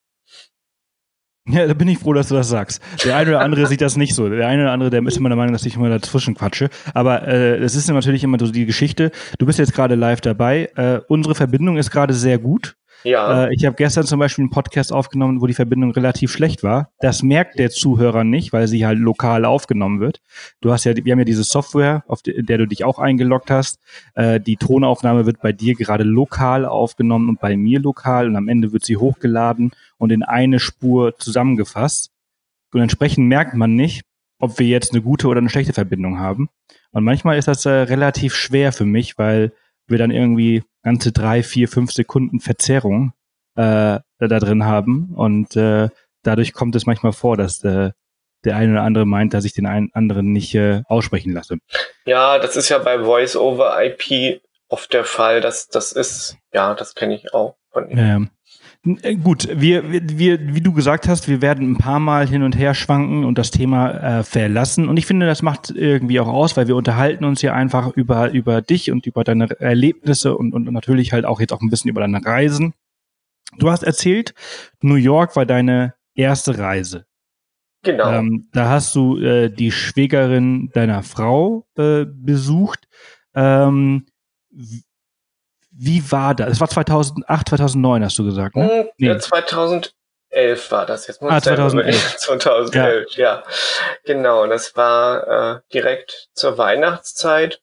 Ja, 1.46 1.66
da 1.66 1.72
bin 1.72 1.88
ich 1.88 1.98
froh, 1.98 2.12
dass 2.12 2.28
du 2.28 2.34
das 2.34 2.48
sagst. 2.48 2.82
Der 3.04 3.16
eine 3.16 3.30
oder 3.30 3.40
andere 3.40 3.66
sieht 3.66 3.80
das 3.80 3.96
nicht 3.96 4.14
so. 4.14 4.28
Der 4.28 4.46
eine 4.48 4.62
oder 4.62 4.72
andere, 4.72 4.90
der 4.90 5.02
ist 5.06 5.16
immer 5.16 5.30
der 5.30 5.36
Meinung, 5.36 5.54
dass 5.54 5.64
ich 5.64 5.76
immer 5.76 5.88
dazwischen 5.88 6.34
quatsche. 6.34 6.68
Aber 6.92 7.26
äh, 7.26 7.56
es 7.56 7.74
ist 7.74 7.88
natürlich 7.88 8.22
immer 8.22 8.38
so 8.38 8.50
die 8.50 8.66
Geschichte. 8.66 9.10
Du 9.38 9.46
bist 9.46 9.58
jetzt 9.58 9.72
gerade 9.72 9.94
live 9.94 10.20
dabei. 10.20 10.70
Äh, 10.76 11.00
unsere 11.08 11.34
Verbindung 11.34 11.78
ist 11.78 11.90
gerade 11.90 12.12
sehr 12.12 12.38
gut. 12.38 12.76
Ja. 13.04 13.46
Äh, 13.46 13.54
ich 13.54 13.64
habe 13.64 13.76
gestern 13.76 14.04
zum 14.04 14.18
Beispiel 14.18 14.42
einen 14.42 14.50
Podcast 14.50 14.92
aufgenommen, 14.92 15.40
wo 15.40 15.46
die 15.46 15.54
Verbindung 15.54 15.92
relativ 15.92 16.32
schlecht 16.32 16.62
war. 16.62 16.90
Das 17.00 17.22
merkt 17.22 17.58
der 17.58 17.70
Zuhörer 17.70 18.24
nicht, 18.24 18.52
weil 18.52 18.68
sie 18.68 18.86
halt 18.86 18.98
lokal 18.98 19.44
aufgenommen 19.44 20.00
wird. 20.00 20.20
Du 20.60 20.72
hast 20.72 20.84
ja, 20.84 20.94
wir 20.96 21.12
haben 21.12 21.18
ja 21.18 21.24
diese 21.24 21.44
Software, 21.44 22.04
auf 22.08 22.22
der 22.22 22.58
du 22.58 22.66
dich 22.66 22.84
auch 22.84 22.98
eingeloggt 22.98 23.50
hast. 23.50 23.80
Äh, 24.14 24.40
die 24.40 24.56
Tonaufnahme 24.56 25.26
wird 25.26 25.40
bei 25.40 25.52
dir 25.52 25.74
gerade 25.74 26.04
lokal 26.04 26.64
aufgenommen 26.64 27.28
und 27.28 27.40
bei 27.40 27.56
mir 27.56 27.80
lokal 27.80 28.26
und 28.26 28.36
am 28.36 28.48
Ende 28.48 28.72
wird 28.72 28.84
sie 28.84 28.96
hochgeladen 28.96 29.72
und 29.98 30.10
in 30.10 30.22
eine 30.22 30.58
Spur 30.58 31.16
zusammengefasst. 31.18 32.10
Und 32.72 32.80
entsprechend 32.80 33.26
merkt 33.28 33.54
man 33.54 33.74
nicht, 33.74 34.02
ob 34.38 34.58
wir 34.58 34.66
jetzt 34.66 34.92
eine 34.92 35.02
gute 35.02 35.28
oder 35.28 35.38
eine 35.38 35.50
schlechte 35.50 35.72
Verbindung 35.72 36.18
haben. 36.18 36.48
Und 36.92 37.04
manchmal 37.04 37.38
ist 37.38 37.48
das 37.48 37.66
äh, 37.66 37.70
relativ 37.70 38.34
schwer 38.34 38.72
für 38.72 38.84
mich, 38.84 39.18
weil 39.18 39.52
wir 39.86 39.98
dann 39.98 40.10
irgendwie 40.10 40.62
ganze 40.88 41.12
drei, 41.12 41.42
vier, 41.42 41.68
fünf 41.68 41.92
Sekunden 41.92 42.40
Verzerrung 42.40 43.12
äh, 43.56 44.00
da 44.18 44.38
drin 44.38 44.64
haben. 44.64 45.12
Und 45.14 45.54
äh, 45.56 45.88
dadurch 46.22 46.52
kommt 46.52 46.74
es 46.76 46.86
manchmal 46.86 47.12
vor, 47.12 47.36
dass 47.36 47.62
äh, 47.62 47.90
der 48.44 48.56
eine 48.56 48.72
oder 48.72 48.82
andere 48.82 49.04
meint, 49.04 49.34
dass 49.34 49.44
ich 49.44 49.52
den 49.52 49.66
einen 49.66 49.90
anderen 49.92 50.32
nicht 50.32 50.54
äh, 50.54 50.82
aussprechen 50.86 51.32
lasse. 51.32 51.58
Ja, 52.06 52.38
das 52.38 52.56
ist 52.56 52.68
ja 52.68 52.78
bei 52.78 53.04
Voice 53.04 53.36
over 53.36 53.76
IP 53.84 54.40
oft 54.68 54.92
der 54.92 55.04
Fall. 55.04 55.40
Das, 55.40 55.68
das 55.68 55.92
ist, 55.92 56.38
ja, 56.52 56.74
das 56.74 56.94
kenne 56.94 57.14
ich 57.16 57.34
auch 57.34 57.56
von 57.70 57.90
ihm. 57.90 57.98
Ähm, 57.98 58.24
äh, 58.24 58.37
gut, 58.84 59.48
wir, 59.52 59.90
wir, 59.90 60.54
wie 60.54 60.60
du 60.60 60.72
gesagt 60.72 61.08
hast, 61.08 61.28
wir 61.28 61.42
werden 61.42 61.72
ein 61.72 61.78
paar 61.78 61.98
Mal 61.98 62.28
hin 62.28 62.42
und 62.42 62.56
her 62.56 62.74
schwanken 62.74 63.24
und 63.24 63.36
das 63.36 63.50
Thema 63.50 63.90
äh, 64.20 64.22
verlassen. 64.22 64.88
Und 64.88 64.96
ich 64.96 65.06
finde, 65.06 65.26
das 65.26 65.42
macht 65.42 65.70
irgendwie 65.70 66.20
auch 66.20 66.28
aus, 66.28 66.56
weil 66.56 66.68
wir 66.68 66.76
unterhalten 66.76 67.24
uns 67.24 67.42
ja 67.42 67.54
einfach 67.54 67.88
über, 67.96 68.30
über 68.30 68.62
dich 68.62 68.90
und 68.90 69.06
über 69.06 69.24
deine 69.24 69.50
Erlebnisse 69.60 70.36
und, 70.36 70.54
und 70.54 70.70
natürlich 70.72 71.12
halt 71.12 71.24
auch 71.24 71.40
jetzt 71.40 71.52
auch 71.52 71.60
ein 71.60 71.70
bisschen 71.70 71.90
über 71.90 72.00
deine 72.00 72.24
Reisen. 72.24 72.74
Du 73.58 73.70
hast 73.70 73.82
erzählt, 73.82 74.34
New 74.80 74.94
York 74.94 75.34
war 75.34 75.46
deine 75.46 75.94
erste 76.14 76.58
Reise. 76.58 77.06
Genau. 77.82 78.12
Ähm, 78.12 78.48
da 78.52 78.68
hast 78.68 78.94
du 78.94 79.18
äh, 79.18 79.50
die 79.50 79.72
Schwägerin 79.72 80.70
deiner 80.72 81.02
Frau 81.02 81.66
äh, 81.76 82.04
besucht. 82.06 82.88
Ähm, 83.34 84.06
wie 85.78 86.10
war 86.10 86.34
das? 86.34 86.52
Es 86.52 86.60
war 86.60 86.68
2008, 86.68 87.48
2009, 87.48 88.04
hast 88.04 88.18
du 88.18 88.24
gesagt, 88.24 88.56
ne? 88.56 88.68
Hm, 88.68 88.88
nee. 88.98 89.06
Ja, 89.06 89.18
2011 89.18 89.92
war 90.70 90.86
das. 90.86 91.06
Jetzt 91.06 91.22
muss 91.22 91.30
ah, 91.30 91.40
2011. 91.40 92.16
2011, 92.16 93.12
ja. 93.16 93.24
ja. 93.24 93.42
Genau, 94.04 94.46
das 94.46 94.76
war 94.76 95.56
äh, 95.56 95.60
direkt 95.72 96.28
zur 96.34 96.58
Weihnachtszeit. 96.58 97.60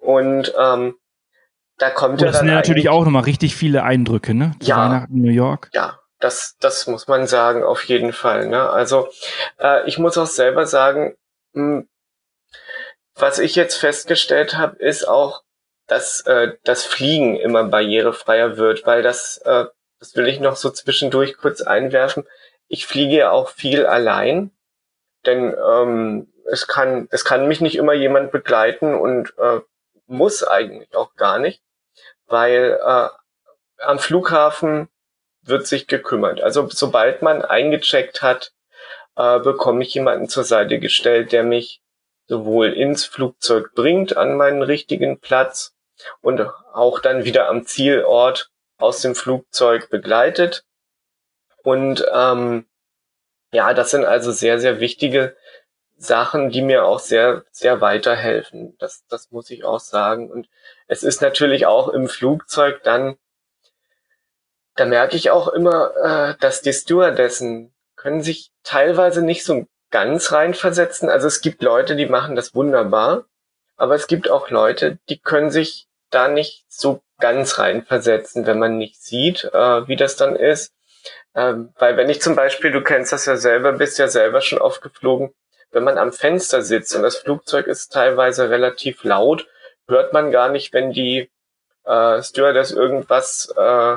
Und 0.00 0.52
ähm, 0.58 0.94
da 1.78 1.90
kommt 1.90 2.20
oh, 2.20 2.24
ja 2.24 2.30
Das 2.30 2.40
sind 2.40 2.48
ja 2.48 2.54
natürlich 2.54 2.88
auch 2.88 3.04
nochmal 3.04 3.24
richtig 3.24 3.56
viele 3.56 3.82
Eindrücke, 3.82 4.34
ne? 4.34 4.54
Zu 4.60 4.68
ja, 4.68 4.76
Weihnachten 4.78 5.20
New 5.20 5.30
York. 5.30 5.70
Ja, 5.72 5.98
das, 6.20 6.56
das 6.60 6.86
muss 6.86 7.08
man 7.08 7.26
sagen, 7.26 7.62
auf 7.62 7.84
jeden 7.84 8.12
Fall. 8.12 8.48
Ne? 8.48 8.70
Also 8.70 9.08
äh, 9.58 9.86
ich 9.86 9.98
muss 9.98 10.16
auch 10.16 10.26
selber 10.26 10.66
sagen, 10.66 11.14
mh, 11.52 11.62
hm, 11.62 11.88
was 13.16 13.38
ich 13.38 13.54
jetzt 13.54 13.76
festgestellt 13.76 14.56
habe, 14.56 14.76
ist 14.76 15.06
auch, 15.06 15.43
dass 15.86 16.22
äh, 16.22 16.52
das 16.64 16.84
Fliegen 16.84 17.36
immer 17.36 17.64
barrierefreier 17.64 18.56
wird, 18.56 18.86
weil 18.86 19.02
das, 19.02 19.38
äh, 19.38 19.66
das 19.98 20.16
will 20.16 20.28
ich 20.28 20.40
noch 20.40 20.56
so 20.56 20.70
zwischendurch 20.70 21.36
kurz 21.36 21.60
einwerfen. 21.60 22.26
Ich 22.68 22.86
fliege 22.86 23.16
ja 23.16 23.30
auch 23.30 23.50
viel 23.50 23.86
allein, 23.86 24.50
denn 25.26 25.54
ähm, 25.54 26.32
es 26.50 26.66
kann 26.66 27.08
es 27.10 27.24
kann 27.24 27.48
mich 27.48 27.60
nicht 27.60 27.76
immer 27.76 27.94
jemand 27.94 28.32
begleiten 28.32 28.94
und 28.94 29.34
äh, 29.38 29.60
muss 30.06 30.42
eigentlich 30.42 30.94
auch 30.94 31.14
gar 31.14 31.38
nicht, 31.38 31.62
weil 32.26 32.78
äh, 32.84 33.08
am 33.78 33.98
Flughafen 33.98 34.88
wird 35.42 35.66
sich 35.66 35.86
gekümmert. 35.86 36.40
Also 36.40 36.68
sobald 36.70 37.22
man 37.22 37.42
eingecheckt 37.42 38.22
hat, 38.22 38.52
äh, 39.16 39.38
bekomme 39.40 39.82
ich 39.82 39.94
jemanden 39.94 40.28
zur 40.28 40.44
Seite 40.44 40.78
gestellt, 40.78 41.32
der 41.32 41.44
mich 41.44 41.82
sowohl 42.26 42.72
ins 42.72 43.04
Flugzeug 43.04 43.74
bringt 43.74 44.16
an 44.16 44.36
meinen 44.36 44.62
richtigen 44.62 45.20
Platz 45.20 45.73
und 46.20 46.40
auch 46.72 47.00
dann 47.00 47.24
wieder 47.24 47.48
am 47.48 47.66
Zielort 47.66 48.50
aus 48.78 49.00
dem 49.00 49.14
Flugzeug 49.14 49.90
begleitet. 49.90 50.64
Und 51.62 52.04
ähm, 52.12 52.66
ja, 53.52 53.72
das 53.72 53.90
sind 53.90 54.04
also 54.04 54.32
sehr, 54.32 54.58
sehr 54.58 54.80
wichtige 54.80 55.36
Sachen, 55.96 56.50
die 56.50 56.62
mir 56.62 56.84
auch 56.84 56.98
sehr, 56.98 57.44
sehr 57.50 57.80
weiterhelfen. 57.80 58.76
Das, 58.78 59.04
das 59.08 59.30
muss 59.30 59.50
ich 59.50 59.64
auch 59.64 59.80
sagen. 59.80 60.30
Und 60.30 60.48
es 60.86 61.02
ist 61.02 61.22
natürlich 61.22 61.66
auch 61.66 61.88
im 61.88 62.08
Flugzeug 62.08 62.82
dann, 62.82 63.16
da 64.76 64.84
merke 64.84 65.16
ich 65.16 65.30
auch 65.30 65.48
immer, 65.48 65.94
äh, 65.96 66.40
dass 66.40 66.62
die 66.62 66.72
Stewardessen 66.72 67.72
können 67.96 68.22
sich 68.22 68.50
teilweise 68.64 69.22
nicht 69.22 69.44
so 69.44 69.66
ganz 69.90 70.32
reinversetzen. 70.32 71.08
Also 71.08 71.28
es 71.28 71.40
gibt 71.40 71.62
Leute, 71.62 71.94
die 71.94 72.06
machen 72.06 72.34
das 72.34 72.54
wunderbar. 72.54 73.26
Aber 73.84 73.96
es 73.96 74.06
gibt 74.06 74.30
auch 74.30 74.48
Leute, 74.48 74.96
die 75.10 75.18
können 75.18 75.50
sich 75.50 75.88
da 76.08 76.28
nicht 76.28 76.64
so 76.68 77.02
ganz 77.18 77.58
reinversetzen, 77.58 78.46
wenn 78.46 78.58
man 78.58 78.78
nicht 78.78 79.02
sieht, 79.02 79.44
äh, 79.52 79.86
wie 79.86 79.96
das 79.96 80.16
dann 80.16 80.36
ist. 80.36 80.72
Ähm, 81.34 81.74
weil 81.78 81.98
wenn 81.98 82.08
ich 82.08 82.22
zum 82.22 82.34
Beispiel, 82.34 82.72
du 82.72 82.82
kennst 82.82 83.12
das 83.12 83.26
ja 83.26 83.36
selber, 83.36 83.72
bist 83.72 83.98
ja 83.98 84.08
selber 84.08 84.40
schon 84.40 84.58
oft 84.58 84.80
geflogen, 84.80 85.34
wenn 85.70 85.84
man 85.84 85.98
am 85.98 86.14
Fenster 86.14 86.62
sitzt 86.62 86.96
und 86.96 87.02
das 87.02 87.18
Flugzeug 87.18 87.66
ist 87.66 87.92
teilweise 87.92 88.48
relativ 88.48 89.04
laut, 89.04 89.46
hört 89.86 90.14
man 90.14 90.30
gar 90.30 90.48
nicht, 90.48 90.72
wenn 90.72 90.90
die 90.90 91.30
äh, 91.84 92.22
Stewardess 92.22 92.70
irgendwas, 92.70 93.52
äh, 93.54 93.96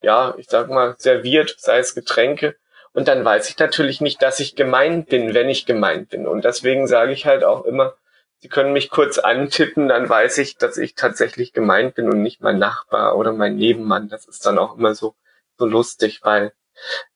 ja, 0.00 0.34
ich 0.38 0.48
sag 0.48 0.70
mal, 0.70 0.94
serviert, 0.96 1.54
sei 1.58 1.80
es 1.80 1.94
Getränke. 1.94 2.56
Und 2.94 3.08
dann 3.08 3.26
weiß 3.26 3.50
ich 3.50 3.58
natürlich 3.58 4.00
nicht, 4.00 4.22
dass 4.22 4.40
ich 4.40 4.56
gemeint 4.56 5.10
bin, 5.10 5.34
wenn 5.34 5.50
ich 5.50 5.66
gemeint 5.66 6.08
bin. 6.08 6.26
Und 6.26 6.46
deswegen 6.46 6.86
sage 6.86 7.12
ich 7.12 7.26
halt 7.26 7.44
auch 7.44 7.66
immer, 7.66 7.94
Sie 8.40 8.48
können 8.48 8.72
mich 8.72 8.90
kurz 8.90 9.18
antippen, 9.18 9.88
dann 9.88 10.08
weiß 10.08 10.38
ich, 10.38 10.56
dass 10.56 10.76
ich 10.76 10.94
tatsächlich 10.94 11.52
gemeint 11.52 11.96
bin 11.96 12.08
und 12.08 12.22
nicht 12.22 12.40
mein 12.40 12.58
Nachbar 12.58 13.16
oder 13.16 13.32
mein 13.32 13.56
Nebenmann. 13.56 14.08
Das 14.08 14.26
ist 14.26 14.46
dann 14.46 14.58
auch 14.58 14.76
immer 14.76 14.94
so, 14.94 15.16
so 15.56 15.66
lustig, 15.66 16.20
weil, 16.22 16.52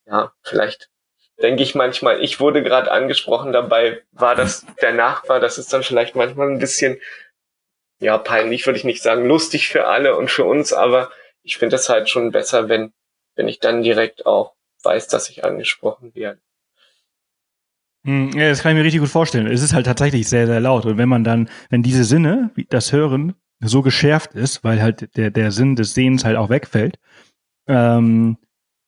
ja, 0.04 0.32
vielleicht 0.42 0.90
denke 1.40 1.62
ich 1.62 1.74
manchmal, 1.74 2.22
ich 2.22 2.40
wurde 2.40 2.62
gerade 2.62 2.90
angesprochen, 2.90 3.52
dabei 3.52 4.02
war 4.11 4.35
das 4.35 4.66
der 4.80 4.92
Nachbar. 4.92 5.38
Das 5.38 5.58
ist 5.58 5.72
dann 5.72 5.85
vielleicht 5.85 6.16
manchmal 6.16 6.48
ein 6.48 6.58
bisschen, 6.58 7.00
ja, 8.00 8.18
peinlich 8.18 8.66
würde 8.66 8.78
ich 8.78 8.85
nicht 8.85 9.02
sagen, 9.02 9.26
lustig 9.26 9.68
für 9.68 9.87
alle 9.87 10.16
und 10.16 10.30
für 10.30 10.44
uns, 10.44 10.72
aber 10.72 11.12
ich 11.42 11.56
finde 11.58 11.76
es 11.76 11.88
halt 11.88 12.08
schon 12.08 12.32
besser, 12.32 12.68
wenn, 12.68 12.92
wenn 13.37 13.48
ich 13.48 13.61
dann 13.61 13.82
direkt 13.82 14.26
auch 14.26 14.54
weiß, 14.82 15.08
dass 15.08 15.30
ich 15.30 15.44
angesprochen 15.44 16.14
werde. 16.14 16.40
Hm, 18.05 18.31
ja, 18.35 18.49
das 18.49 18.62
kann 18.62 18.73
ich 18.73 18.79
mir 18.79 18.85
richtig 18.85 19.01
gut 19.01 19.11
vorstellen. 19.11 19.47
Es 19.47 19.62
ist 19.62 19.75
halt 19.75 19.87
tatsächlich 19.87 20.29
sehr, 20.29 20.47
sehr 20.47 20.61
laut. 20.61 20.87
Und 20.87 20.99
wenn 20.99 21.09
man 21.09 21.25
dann, 21.25 21.49
wenn 21.71 21.83
diese 21.83 22.05
Sinne, 22.05 22.51
wie 22.55 22.65
das 22.65 22.93
Hören, 22.93 23.35
so 23.61 23.83
geschärft 23.83 24.35
ist, 24.35 24.65
weil 24.65 24.83
halt 24.83 25.17
der, 25.17 25.31
der 25.31 25.53
Sinn 25.53 25.77
des 25.77 25.95
Sehens 25.95 26.25
halt 26.25 26.37
auch 26.37 26.51
wegfällt, 26.51 26.99
ähm, 27.69 28.38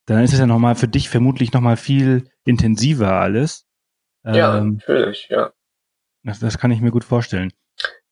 dann 0.07 0.25
ist 0.25 0.33
es 0.33 0.41
ja 0.41 0.47
nochmal 0.47 0.75
für 0.75 0.89
dich 0.89 1.09
vermutlich 1.09 1.53
nochmal 1.53 1.77
viel 1.77 2.29
intensiver 2.45 3.13
alles. 3.13 3.67
Ähm, 4.25 4.35
ja, 4.35 4.61
natürlich, 4.61 5.29
ja. 5.31 5.53
Das, 6.25 6.41
das 6.41 6.59
kann 6.59 6.71
ich 6.71 6.81
mir 6.81 6.91
gut 6.91 7.05
vorstellen. 7.05 7.53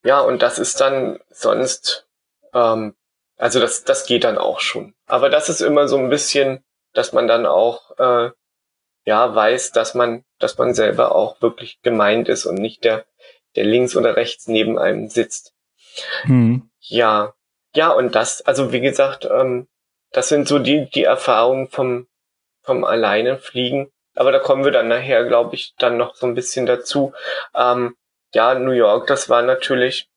Ja, 0.04 0.20
und 0.20 0.42
das 0.42 0.58
ist 0.58 0.80
dann 0.80 1.18
sonst, 1.30 2.08
ähm, 2.54 2.94
also 3.36 3.60
das, 3.60 3.84
das 3.84 4.06
geht 4.06 4.24
dann 4.24 4.38
auch 4.38 4.60
schon. 4.60 4.94
Aber 5.06 5.30
das 5.30 5.48
ist 5.48 5.60
immer 5.60 5.88
so 5.88 5.98
ein 5.98 6.10
bisschen, 6.10 6.64
dass 6.92 7.12
man 7.12 7.26
dann 7.26 7.46
auch 7.46 7.98
äh, 7.98 8.30
ja 9.04 9.34
weiß, 9.34 9.72
dass 9.72 9.94
man, 9.94 10.24
dass 10.38 10.58
man 10.58 10.74
selber 10.74 11.14
auch 11.14 11.40
wirklich 11.42 11.80
gemeint 11.82 12.28
ist 12.28 12.46
und 12.46 12.56
nicht 12.56 12.84
der, 12.84 13.04
der 13.56 13.64
links 13.64 13.96
oder 13.96 14.16
rechts 14.16 14.46
neben 14.48 14.78
einem 14.78 15.08
sitzt. 15.08 15.54
Hm. 16.22 16.70
Ja, 16.80 17.34
ja 17.74 17.90
und 17.90 18.14
das, 18.14 18.42
also 18.42 18.72
wie 18.72 18.80
gesagt, 18.80 19.24
ähm, 19.24 19.68
das 20.12 20.28
sind 20.28 20.46
so 20.46 20.58
die 20.58 20.88
die 20.90 21.04
Erfahrungen 21.04 21.68
vom 21.68 22.06
vom 22.62 22.84
alleine 22.84 23.38
fliegen. 23.38 23.90
Aber 24.14 24.30
da 24.30 24.38
kommen 24.38 24.64
wir 24.64 24.72
dann 24.72 24.88
nachher, 24.88 25.24
glaube 25.24 25.54
ich, 25.54 25.74
dann 25.78 25.96
noch 25.96 26.14
so 26.14 26.26
ein 26.26 26.34
bisschen 26.34 26.66
dazu. 26.66 27.14
Ähm, 27.54 27.96
ja, 28.34 28.54
New 28.54 28.72
York, 28.72 29.06
das 29.06 29.30
war 29.30 29.42
natürlich 29.42 30.08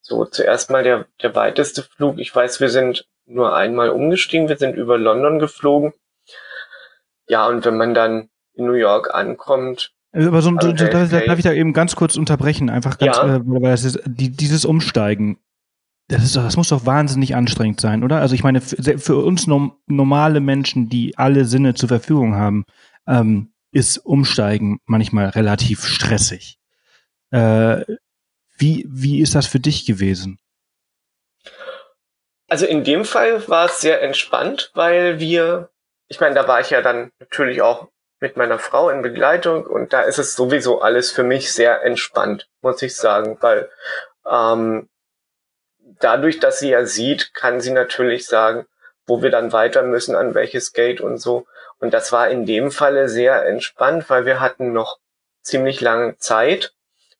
so 0.00 0.24
zuerst 0.24 0.70
mal 0.70 0.82
der 0.82 1.06
der 1.22 1.34
weiteste 1.34 1.82
Flug. 1.82 2.18
Ich 2.18 2.34
weiß, 2.34 2.60
wir 2.60 2.70
sind 2.70 3.06
nur 3.26 3.54
einmal 3.54 3.90
umgestiegen. 3.90 4.48
Wir 4.48 4.56
sind 4.56 4.76
über 4.76 4.98
London 4.98 5.38
geflogen. 5.38 5.92
Ja, 7.28 7.46
und 7.46 7.64
wenn 7.64 7.76
man 7.76 7.94
dann 7.94 8.28
in 8.54 8.66
New 8.66 8.74
York 8.74 9.14
ankommt. 9.14 9.92
Also, 10.12 10.28
aber 10.28 10.42
so, 10.42 10.50
also 10.50 10.68
so 10.68 10.90
darf, 10.90 11.10
darf, 11.10 11.38
ich 11.38 11.44
da 11.44 11.52
eben 11.52 11.72
ganz 11.72 11.96
kurz 11.96 12.16
unterbrechen, 12.16 12.70
einfach 12.70 12.98
ganz, 12.98 13.16
ja. 13.16 13.36
äh, 13.36 13.40
weil 13.44 13.70
das 13.70 13.84
ist, 13.84 14.00
die, 14.06 14.30
dieses 14.30 14.64
Umsteigen, 14.64 15.38
das 16.08 16.22
ist 16.22 16.36
das 16.36 16.56
muss 16.56 16.68
doch 16.68 16.86
wahnsinnig 16.86 17.34
anstrengend 17.34 17.80
sein, 17.80 18.04
oder? 18.04 18.20
Also 18.20 18.34
ich 18.34 18.44
meine, 18.44 18.60
für, 18.60 18.98
für 18.98 19.16
uns 19.16 19.46
nom 19.46 19.76
normale 19.86 20.40
Menschen, 20.40 20.88
die 20.88 21.18
alle 21.18 21.44
Sinne 21.44 21.74
zur 21.74 21.88
Verfügung 21.88 22.36
haben, 22.36 22.64
ähm, 23.06 23.52
ist 23.72 23.98
Umsteigen 23.98 24.80
manchmal 24.86 25.28
relativ 25.30 25.84
stressig. 25.84 26.58
Äh, 27.30 27.82
wie, 28.56 28.86
wie 28.88 29.20
ist 29.20 29.34
das 29.34 29.46
für 29.46 29.60
dich 29.60 29.84
gewesen? 29.84 30.38
Also 32.48 32.64
in 32.64 32.84
dem 32.84 33.04
Fall 33.04 33.46
war 33.48 33.66
es 33.66 33.80
sehr 33.80 34.02
entspannt, 34.02 34.70
weil 34.74 35.18
wir 35.18 35.70
ich 36.08 36.20
meine, 36.20 36.34
da 36.34 36.46
war 36.48 36.60
ich 36.60 36.70
ja 36.70 36.82
dann 36.82 37.10
natürlich 37.18 37.62
auch 37.62 37.88
mit 38.20 38.36
meiner 38.36 38.58
Frau 38.58 38.88
in 38.88 39.02
Begleitung 39.02 39.66
und 39.66 39.92
da 39.92 40.02
ist 40.02 40.18
es 40.18 40.34
sowieso 40.34 40.80
alles 40.80 41.12
für 41.12 41.22
mich 41.22 41.52
sehr 41.52 41.82
entspannt, 41.82 42.48
muss 42.62 42.80
ich 42.82 42.96
sagen, 42.96 43.36
weil 43.40 43.70
ähm, 44.28 44.88
dadurch, 46.00 46.40
dass 46.40 46.58
sie 46.58 46.70
ja 46.70 46.86
sieht, 46.86 47.34
kann 47.34 47.60
sie 47.60 47.72
natürlich 47.72 48.26
sagen, 48.26 48.66
wo 49.06 49.22
wir 49.22 49.30
dann 49.30 49.52
weiter 49.52 49.82
müssen, 49.82 50.16
an 50.16 50.34
welches 50.34 50.72
Gate 50.72 51.00
und 51.00 51.18
so. 51.18 51.46
Und 51.78 51.92
das 51.92 52.10
war 52.12 52.28
in 52.28 52.46
dem 52.46 52.70
Falle 52.70 53.08
sehr 53.08 53.44
entspannt, 53.46 54.08
weil 54.08 54.24
wir 54.24 54.40
hatten 54.40 54.72
noch 54.72 54.98
ziemlich 55.42 55.80
lange 55.80 56.16
Zeit 56.16 56.72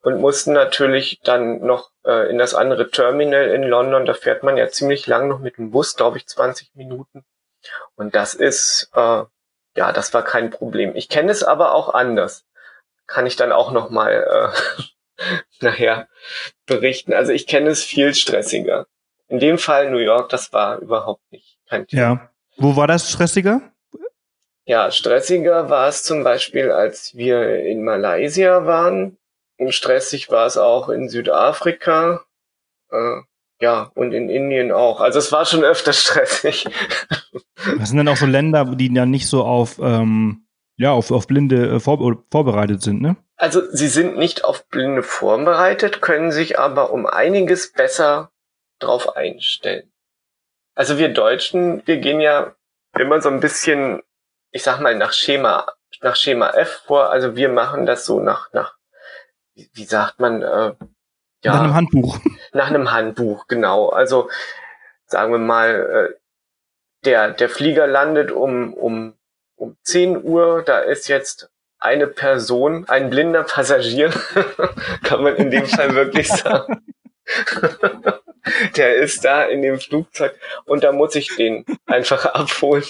und 0.03 0.21
mussten 0.21 0.53
natürlich 0.53 1.21
dann 1.23 1.61
noch 1.61 1.91
äh, 2.05 2.29
in 2.31 2.39
das 2.39 2.55
andere 2.55 2.91
Terminal 2.91 3.49
in 3.49 3.63
London. 3.63 4.07
Da 4.07 4.15
fährt 4.15 4.43
man 4.43 4.57
ja 4.57 4.69
ziemlich 4.69 5.07
lang 5.07 5.29
noch 5.29 5.39
mit 5.39 5.59
dem 5.59 5.71
Bus, 5.71 5.95
glaube 5.95 6.17
ich, 6.19 6.27
20 6.27 6.75
Minuten. 6.75 7.25
Und 7.97 8.15
das 8.15 8.35
ist, 8.35 8.91
äh, 8.95 9.25
ja, 9.77 9.93
das 9.93 10.15
war 10.15 10.23
kein 10.23 10.51
Problem. 10.51 10.95
Ich 10.95 11.09
kenne 11.09 11.33
es 11.33 11.43
aber 11.43 11.75
auch 11.75 11.93
anders. 11.95 12.45
Kann 13.07 13.27
ich 13.27 13.37
dann 13.37 13.53
auch 13.53 13.73
noch 13.73 13.91
mal 13.91 14.53
äh, 15.21 15.33
nachher 15.61 16.09
berichten. 16.67 17.13
Also 17.13 17.33
ich 17.33 17.47
kenne 17.47 17.71
es 17.71 17.83
viel 17.83 18.15
stressiger. 18.15 18.87
In 19.29 19.41
dem 19.41 19.59
Fall 19.59 19.91
New 19.91 19.99
York, 19.99 20.29
das 20.29 20.53
war 20.53 20.79
überhaupt 20.79 21.23
nicht 21.33 21.59
kein 21.69 21.87
Thema. 21.87 22.03
Ja. 22.03 22.31
Wo 22.59 22.77
war 22.77 22.87
das 22.87 23.11
stressiger? 23.11 23.61
Ja, 24.65 24.91
stressiger 24.91 25.71
war 25.71 25.89
es 25.89 26.03
zum 26.03 26.25
Beispiel, 26.25 26.73
als 26.73 27.15
wir 27.15 27.61
in 27.61 27.85
Malaysia 27.85 28.67
waren. 28.67 29.17
Und 29.59 29.73
stressig 29.73 30.31
war 30.31 30.47
es 30.47 30.59
auch 30.59 30.89
in 30.89 31.09
Südafrika. 31.09 32.25
Äh, 32.91 33.21
ja, 33.61 33.91
und 33.95 34.13
in 34.13 34.29
Indien 34.29 34.73
auch. 34.73 35.01
Also 35.01 35.19
es 35.19 35.33
war 35.33 35.45
schon 35.45 35.65
öfter 35.65 35.93
stressig. 35.95 36.67
Was 37.77 37.89
sind 37.89 37.99
denn 37.99 38.09
auch 38.09 38.17
so 38.17 38.27
Länder, 38.27 38.65
die 38.65 38.93
dann 38.93 39.11
nicht 39.11 39.29
so 39.29 39.45
auf, 39.45 39.79
ähm, 39.79 40.47
ja, 40.77 40.93
auf, 40.93 41.11
auf 41.11 41.27
Blinde 41.27 41.77
äh, 41.77 41.81
vor, 41.81 42.25
vorbereitet 42.31 42.83
sind, 42.83 43.01
ne? 43.01 43.17
Also 43.39 43.63
sie 43.71 43.89
sind 43.89 44.17
nicht 44.17 44.45
auf 44.45 44.67
Blinde 44.69 45.03
vorbereitet, 45.03 46.01
können 46.01 46.33
sich 46.33 46.59
aber 46.59 46.91
um 46.91 47.07
einiges 47.07 47.73
besser 47.73 48.31
drauf 48.79 49.15
einstellen. 49.15 49.93
Also 50.75 50.99
wir 50.99 51.11
Deutschen, 51.11 51.87
wir 51.87 51.99
gehen 51.99 52.21
ja 52.21 52.55
immer 52.99 53.21
so 53.21 53.29
ein 53.29 53.41
bisschen, 53.41 54.03
ich 54.53 54.63
sag 54.63 54.81
mal, 54.81 54.95
nach 54.97 55.13
Schema, 55.13 55.67
nach 56.01 56.17
Schema 56.17 56.51
F 56.51 56.83
vor. 56.87 57.11
Also 57.11 57.37
wir 57.37 57.51
machen 57.51 57.85
das 57.85 58.07
so 58.07 58.21
nach, 58.21 58.53
nach, 58.53 58.77
wie, 59.55 59.71
wie 59.73 59.85
sagt 59.85 60.19
man, 60.19 60.43
äh, 60.43 60.75
ja, 61.47 61.55
nach 61.55 61.63
einem 61.63 61.75
Handbuch. 61.75 62.19
Nach 62.53 62.69
einem 62.69 62.93
Handbuch, 62.93 63.47
genau. 63.49 63.89
Also 63.89 64.29
sagen 65.07 65.33
wir 65.33 65.39
mal, 65.39 66.11
äh, 66.11 66.15
der, 67.05 67.31
der 67.31 67.49
Flieger 67.49 67.87
landet 67.87 68.31
um, 68.33 68.75
um, 68.75 69.15
um 69.57 69.77
10 69.83 70.23
Uhr, 70.23 70.63
da 70.65 70.81
ist 70.81 71.09
jetzt 71.09 71.51
eine 71.79 72.07
Person, 72.07 72.89
ein 72.89 73.11
blinder 73.11 73.45
Passagier, 73.45 74.11
kann 75.05 75.23
man 75.23 75.37
in 75.37 75.51
dem 75.51 75.67
Fall 75.67 75.95
wirklich 75.95 76.29
sagen. 76.29 76.85
der 78.77 78.97
ist 78.97 79.25
da 79.25 79.45
in 79.45 79.63
dem 79.63 79.79
Flugzeug 79.81 80.39
und 80.65 80.85
da 80.85 80.93
muss 80.93 81.15
ich 81.15 81.35
den 81.37 81.65
einfach 81.87 82.25
abholen 82.35 82.85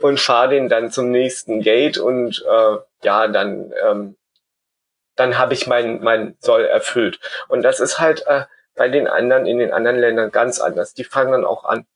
und 0.00 0.20
fahre 0.20 0.50
den 0.50 0.68
dann 0.68 0.90
zum 0.90 1.10
nächsten 1.10 1.60
Gate 1.60 1.98
und 1.98 2.44
äh, 2.48 2.76
ja, 3.02 3.28
dann 3.28 3.72
ähm, 3.84 4.16
dann 5.16 5.38
habe 5.38 5.54
ich 5.54 5.66
mein, 5.66 6.02
mein 6.02 6.36
Soll 6.40 6.64
erfüllt. 6.64 7.20
Und 7.48 7.62
das 7.62 7.80
ist 7.80 7.98
halt 7.98 8.26
äh, 8.26 8.44
bei 8.74 8.88
den 8.88 9.06
anderen, 9.06 9.46
in 9.46 9.58
den 9.58 9.72
anderen 9.72 9.98
Ländern 9.98 10.30
ganz 10.30 10.60
anders. 10.60 10.94
Die 10.94 11.04
fangen 11.04 11.32
dann 11.32 11.44
auch 11.44 11.64
an, 11.64 11.86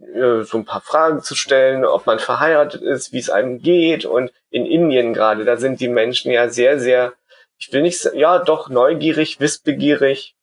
äh, 0.00 0.42
so 0.42 0.58
ein 0.58 0.64
paar 0.64 0.80
Fragen 0.80 1.22
zu 1.22 1.34
stellen, 1.34 1.84
ob 1.84 2.06
man 2.06 2.18
verheiratet 2.18 2.82
ist, 2.82 3.12
wie 3.12 3.18
es 3.18 3.30
einem 3.30 3.60
geht. 3.60 4.04
Und 4.04 4.32
in 4.50 4.66
Indien 4.66 5.12
gerade, 5.14 5.44
da 5.44 5.56
sind 5.56 5.80
die 5.80 5.88
Menschen 5.88 6.32
ja 6.32 6.48
sehr, 6.48 6.78
sehr, 6.78 7.14
ich 7.58 7.72
will 7.72 7.82
nicht, 7.82 8.04
ja 8.14 8.38
doch, 8.38 8.68
neugierig, 8.68 9.40
wissbegierig. 9.40 10.34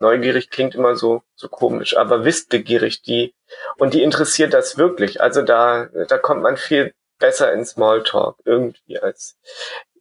Neugierig 0.00 0.50
klingt 0.50 0.74
immer 0.74 0.96
so, 0.96 1.22
so 1.36 1.46
komisch, 1.46 1.96
aber 1.96 2.24
wissbegierig, 2.24 3.02
die, 3.02 3.34
und 3.76 3.94
die 3.94 4.02
interessiert 4.02 4.52
das 4.52 4.76
wirklich. 4.76 5.20
Also 5.20 5.42
da, 5.42 5.86
da 6.08 6.18
kommt 6.18 6.42
man 6.42 6.56
viel 6.56 6.92
besser 7.20 7.52
in 7.52 7.64
Smalltalk 7.64 8.36
irgendwie 8.44 8.98
als 8.98 9.38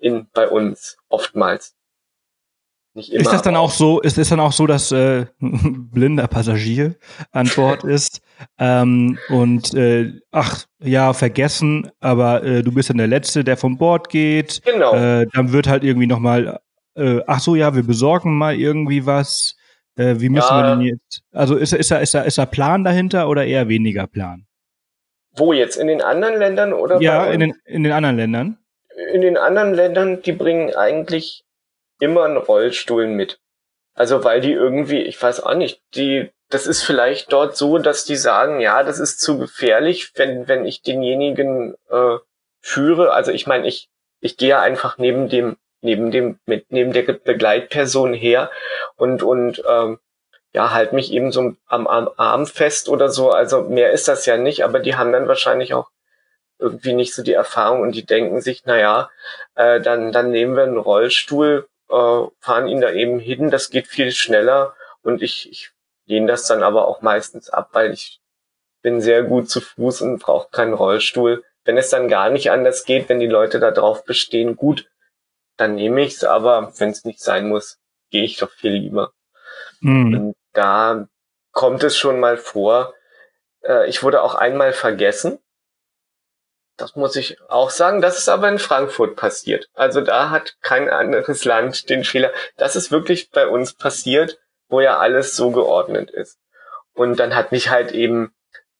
in 0.01 0.27
bei 0.33 0.47
uns 0.47 0.97
oftmals. 1.09 1.75
Nicht 2.93 3.13
immer, 3.13 3.21
ist 3.21 3.31
das 3.31 3.41
dann 3.41 3.55
auch 3.55 3.71
so, 3.71 4.01
ist 4.01 4.17
es 4.17 4.29
dann 4.29 4.41
auch 4.41 4.51
so, 4.51 4.67
dass 4.67 4.91
äh, 4.91 5.25
ein 5.41 5.89
blinder 5.93 6.27
Passagier 6.27 6.95
an 7.31 7.49
Bord 7.55 7.83
ist 7.85 8.21
ähm, 8.57 9.17
und 9.29 9.73
äh, 9.73 10.11
ach 10.31 10.65
ja, 10.83 11.13
vergessen, 11.13 11.89
aber 12.01 12.43
äh, 12.43 12.63
du 12.63 12.73
bist 12.73 12.89
dann 12.89 12.97
der 12.97 13.07
Letzte, 13.07 13.45
der 13.45 13.55
vom 13.55 13.77
Bord 13.77 14.09
geht. 14.09 14.61
Genau. 14.65 14.93
Äh, 14.93 15.27
dann 15.33 15.53
wird 15.53 15.67
halt 15.67 15.85
irgendwie 15.85 16.07
nochmal, 16.07 16.59
äh, 16.95 17.21
ach 17.27 17.39
so, 17.39 17.55
ja, 17.55 17.73
wir 17.75 17.83
besorgen 17.83 18.37
mal 18.37 18.55
irgendwie 18.55 19.05
was. 19.05 19.55
Äh, 19.95 20.15
wie 20.19 20.29
müssen 20.29 20.49
ja. 20.49 20.61
wir 20.61 20.75
denn 20.75 20.81
jetzt? 20.81 21.21
Also 21.31 21.55
ist, 21.55 21.71
ist, 21.73 21.91
da, 21.91 21.97
ist, 21.97 22.13
da, 22.13 22.21
ist 22.23 22.37
da 22.37 22.45
Plan 22.45 22.83
dahinter 22.83 23.29
oder 23.29 23.45
eher 23.45 23.69
weniger 23.69 24.07
Plan? 24.07 24.45
Wo 25.37 25.53
jetzt? 25.53 25.77
In 25.77 25.87
den 25.87 26.01
anderen 26.01 26.37
Ländern 26.37 26.73
oder? 26.73 27.01
Ja, 27.01 27.25
in 27.27 27.39
den, 27.39 27.53
in 27.63 27.83
den 27.83 27.93
anderen 27.93 28.17
Ländern 28.17 28.57
in 28.95 29.21
den 29.21 29.37
anderen 29.37 29.73
Ländern, 29.73 30.21
die 30.21 30.31
bringen 30.31 30.75
eigentlich 30.75 31.43
immer 31.99 32.25
einen 32.25 32.37
Rollstuhl 32.37 33.07
mit. 33.07 33.39
Also 33.93 34.23
weil 34.23 34.41
die 34.41 34.53
irgendwie, 34.53 35.01
ich 35.01 35.21
weiß 35.21 35.41
auch 35.43 35.53
nicht, 35.53 35.81
die, 35.95 36.31
das 36.49 36.67
ist 36.67 36.83
vielleicht 36.83 37.31
dort 37.31 37.55
so, 37.55 37.77
dass 37.77 38.05
die 38.05 38.15
sagen, 38.15 38.59
ja, 38.59 38.83
das 38.83 38.99
ist 38.99 39.19
zu 39.19 39.37
gefährlich, 39.37 40.11
wenn, 40.15 40.47
wenn 40.47 40.65
ich 40.65 40.81
denjenigen 40.81 41.75
äh, 41.89 42.17
führe. 42.61 43.13
Also 43.13 43.31
ich 43.31 43.47
meine, 43.47 43.67
ich, 43.67 43.89
ich 44.19 44.37
gehe 44.37 44.59
einfach 44.59 44.97
neben 44.97 45.29
dem, 45.29 45.57
neben 45.81 46.11
dem, 46.11 46.39
mit, 46.45 46.71
neben 46.71 46.93
der 46.93 47.03
Begleitperson 47.03 48.13
her 48.13 48.51
und, 48.95 49.23
und 49.23 49.63
ähm, 49.67 49.99
ja, 50.53 50.71
halt 50.71 50.93
mich 50.93 51.11
eben 51.13 51.31
so 51.31 51.55
am, 51.67 51.87
am 51.87 52.09
Arm 52.17 52.45
fest 52.45 52.89
oder 52.89 53.09
so. 53.09 53.31
Also 53.31 53.63
mehr 53.63 53.91
ist 53.91 54.07
das 54.07 54.25
ja 54.25 54.37
nicht, 54.37 54.63
aber 54.63 54.79
die 54.79 54.95
haben 54.95 55.11
dann 55.11 55.27
wahrscheinlich 55.27 55.73
auch 55.73 55.89
irgendwie 56.61 56.93
nicht 56.93 57.13
so 57.13 57.23
die 57.23 57.33
Erfahrung 57.33 57.81
und 57.81 57.95
die 57.95 58.05
denken 58.05 58.39
sich, 58.39 58.63
na 58.65 58.77
ja, 58.77 59.09
äh, 59.55 59.81
dann, 59.81 60.11
dann 60.11 60.31
nehmen 60.31 60.55
wir 60.55 60.63
einen 60.63 60.77
Rollstuhl, 60.77 61.67
äh, 61.89 62.21
fahren 62.39 62.67
ihn 62.67 62.81
da 62.81 62.91
eben 62.91 63.19
hin, 63.19 63.49
das 63.49 63.69
geht 63.71 63.87
viel 63.87 64.11
schneller 64.11 64.75
und 65.01 65.21
ich, 65.21 65.49
ich 65.51 65.71
lehne 66.05 66.27
das 66.27 66.45
dann 66.45 66.63
aber 66.63 66.87
auch 66.87 67.01
meistens 67.01 67.49
ab, 67.49 67.69
weil 67.73 67.91
ich 67.91 68.21
bin 68.81 69.01
sehr 69.01 69.23
gut 69.23 69.49
zu 69.49 69.61
Fuß 69.61 70.01
und 70.01 70.19
brauche 70.19 70.49
keinen 70.51 70.73
Rollstuhl. 70.73 71.43
Wenn 71.63 71.77
es 71.77 71.89
dann 71.89 72.07
gar 72.07 72.29
nicht 72.29 72.51
anders 72.51 72.85
geht, 72.85 73.09
wenn 73.09 73.19
die 73.19 73.27
Leute 73.27 73.59
da 73.59 73.71
drauf 73.71 74.03
bestehen, 74.05 74.55
gut, 74.55 74.89
dann 75.57 75.75
nehme 75.75 76.01
ich's, 76.01 76.23
aber 76.23 76.73
wenn 76.77 76.89
es 76.89 77.05
nicht 77.05 77.21
sein 77.21 77.47
muss, 77.47 77.79
gehe 78.09 78.23
ich 78.23 78.37
doch 78.37 78.51
viel 78.51 78.71
lieber. 78.71 79.13
Mhm. 79.79 80.13
Und 80.13 80.35
da 80.53 81.07
kommt 81.51 81.83
es 81.83 81.97
schon 81.97 82.19
mal 82.19 82.37
vor. 82.37 82.93
Äh, 83.63 83.87
ich 83.87 84.01
wurde 84.03 84.23
auch 84.23 84.35
einmal 84.35 84.73
vergessen. 84.73 85.39
Das 86.81 86.95
muss 86.95 87.15
ich 87.15 87.37
auch 87.49 87.69
sagen. 87.69 88.01
Das 88.01 88.17
ist 88.17 88.29
aber 88.29 88.49
in 88.49 88.59
Frankfurt 88.59 89.15
passiert. 89.15 89.69
Also 89.73 90.01
da 90.01 90.29
hat 90.29 90.55
kein 90.61 90.89
anderes 90.89 91.45
Land 91.45 91.89
den 91.89 92.03
Fehler. 92.03 92.31
Das 92.57 92.75
ist 92.75 92.91
wirklich 92.91 93.31
bei 93.31 93.47
uns 93.47 93.73
passiert, 93.73 94.39
wo 94.67 94.81
ja 94.81 94.97
alles 94.97 95.35
so 95.35 95.51
geordnet 95.51 96.11
ist. 96.11 96.37
Und 96.93 97.19
dann 97.19 97.35
hat 97.35 97.51
mich 97.51 97.69
halt 97.69 97.91
eben 97.91 98.33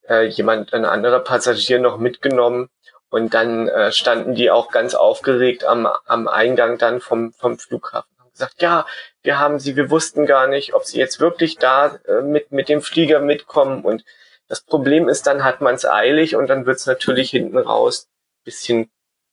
äh, 0.09 0.25
jemand, 0.25 0.73
ein 0.73 0.85
anderer 0.85 1.19
Passagier 1.19 1.79
noch 1.79 1.97
mitgenommen. 1.97 2.69
Und 3.09 3.33
dann 3.33 3.67
äh, 3.67 3.91
standen 3.91 4.35
die 4.35 4.51
auch 4.51 4.69
ganz 4.69 4.95
aufgeregt 4.95 5.65
am, 5.65 5.87
am 6.05 6.27
Eingang 6.27 6.77
dann 6.77 7.01
vom, 7.01 7.33
vom 7.33 7.59
Flughafen 7.59 8.11
gesagt, 8.41 8.61
ja, 8.61 8.85
wir 9.21 9.39
haben 9.39 9.59
sie, 9.59 9.75
wir 9.75 9.89
wussten 9.89 10.25
gar 10.25 10.47
nicht, 10.47 10.73
ob 10.73 10.85
sie 10.85 10.97
jetzt 10.97 11.19
wirklich 11.19 11.57
da 11.57 11.99
äh, 12.07 12.21
mit, 12.21 12.51
mit 12.51 12.69
dem 12.69 12.81
Flieger 12.81 13.19
mitkommen. 13.19 13.83
Und 13.83 14.03
das 14.51 14.61
Problem 14.61 15.07
ist, 15.07 15.27
dann 15.27 15.43
hat 15.43 15.61
man 15.61 15.75
es 15.75 15.85
eilig 15.85 16.35
und 16.35 16.47
dann 16.47 16.65
wird 16.65 16.77
es 16.77 16.85
natürlich 16.85 17.29
hinten 17.29 17.57
raus 17.57 18.09
bisschen, 18.43 18.89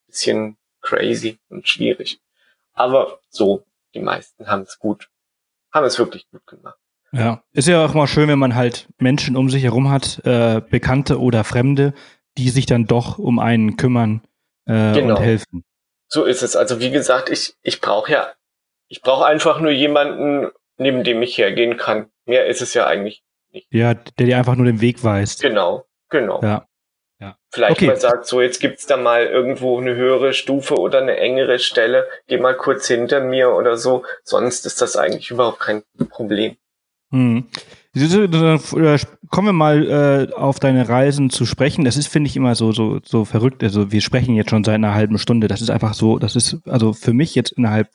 bisschen 0.06 0.56
crazy 0.80 1.38
und 1.48 1.68
schwierig. 1.68 2.20
Aber 2.72 3.18
so, 3.28 3.64
die 3.94 4.00
meisten 4.00 4.46
haben 4.46 4.62
es 4.62 4.78
gut, 4.78 5.08
haben 5.72 5.84
es 5.84 5.98
wirklich 5.98 6.28
gut 6.30 6.46
gemacht. 6.46 6.78
Ja, 7.10 7.42
ist 7.52 7.66
ja 7.66 7.84
auch 7.84 7.94
mal 7.94 8.06
schön, 8.06 8.28
wenn 8.28 8.38
man 8.38 8.54
halt 8.54 8.88
Menschen 8.98 9.36
um 9.36 9.50
sich 9.50 9.64
herum 9.64 9.90
hat, 9.90 10.20
äh, 10.24 10.60
Bekannte 10.60 11.20
oder 11.20 11.42
Fremde, 11.42 11.94
die 12.36 12.50
sich 12.50 12.66
dann 12.66 12.86
doch 12.86 13.18
um 13.18 13.38
einen 13.38 13.76
kümmern 13.76 14.22
äh, 14.66 14.92
genau. 14.92 15.16
und 15.16 15.22
helfen. 15.22 15.64
So 16.06 16.24
ist 16.24 16.42
es. 16.42 16.54
Also 16.54 16.80
wie 16.80 16.90
gesagt, 16.90 17.28
ich, 17.28 17.56
ich 17.62 17.80
brauche 17.80 18.12
ja 18.12 18.32
ich 18.88 19.02
brauche 19.02 19.26
einfach 19.26 19.60
nur 19.60 19.70
jemanden, 19.70 20.50
neben 20.76 21.04
dem 21.04 21.22
ich 21.22 21.36
hergehen 21.38 21.76
kann. 21.76 22.10
Mehr 22.24 22.46
ist 22.46 22.62
es 22.62 22.74
ja 22.74 22.86
eigentlich. 22.86 23.22
Ja, 23.70 23.94
der 23.94 24.26
dir 24.26 24.38
einfach 24.38 24.56
nur 24.56 24.66
den 24.66 24.80
Weg 24.80 25.02
weist. 25.04 25.42
Genau, 25.42 25.84
genau. 26.08 26.40
Ja. 26.42 26.66
Ja. 27.20 27.36
Vielleicht 27.50 27.72
okay. 27.72 27.86
mal 27.88 27.96
sagt, 27.96 28.26
so 28.26 28.40
jetzt 28.40 28.60
gibt's 28.60 28.86
da 28.86 28.96
mal 28.96 29.26
irgendwo 29.26 29.78
eine 29.78 29.96
höhere 29.96 30.32
Stufe 30.32 30.76
oder 30.76 31.02
eine 31.02 31.16
engere 31.16 31.58
Stelle, 31.58 32.06
geh 32.28 32.38
mal 32.38 32.56
kurz 32.56 32.86
hinter 32.86 33.20
mir 33.20 33.50
oder 33.50 33.76
so. 33.76 34.04
Sonst 34.22 34.66
ist 34.66 34.80
das 34.80 34.96
eigentlich 34.96 35.30
überhaupt 35.30 35.58
kein 35.58 35.82
Problem. 36.10 36.56
Hm. 37.10 37.48
Kommen 39.30 39.48
wir 39.48 39.52
mal 39.52 40.28
äh, 40.30 40.34
auf 40.34 40.60
deine 40.60 40.88
Reisen 40.88 41.30
zu 41.30 41.46
sprechen. 41.46 41.84
Das 41.84 41.96
ist, 41.96 42.06
finde 42.06 42.28
ich, 42.28 42.36
immer 42.36 42.54
so, 42.54 42.70
so, 42.70 43.00
so 43.04 43.24
verrückt. 43.24 43.62
Also 43.64 43.90
wir 43.90 44.00
sprechen 44.00 44.34
jetzt 44.36 44.50
schon 44.50 44.62
seit 44.62 44.76
einer 44.76 44.94
halben 44.94 45.18
Stunde. 45.18 45.48
Das 45.48 45.60
ist 45.60 45.70
einfach 45.70 45.94
so, 45.94 46.18
das 46.18 46.36
ist 46.36 46.58
also 46.66 46.92
für 46.92 47.12
mich 47.12 47.34
jetzt 47.34 47.52
innerhalb, 47.52 47.88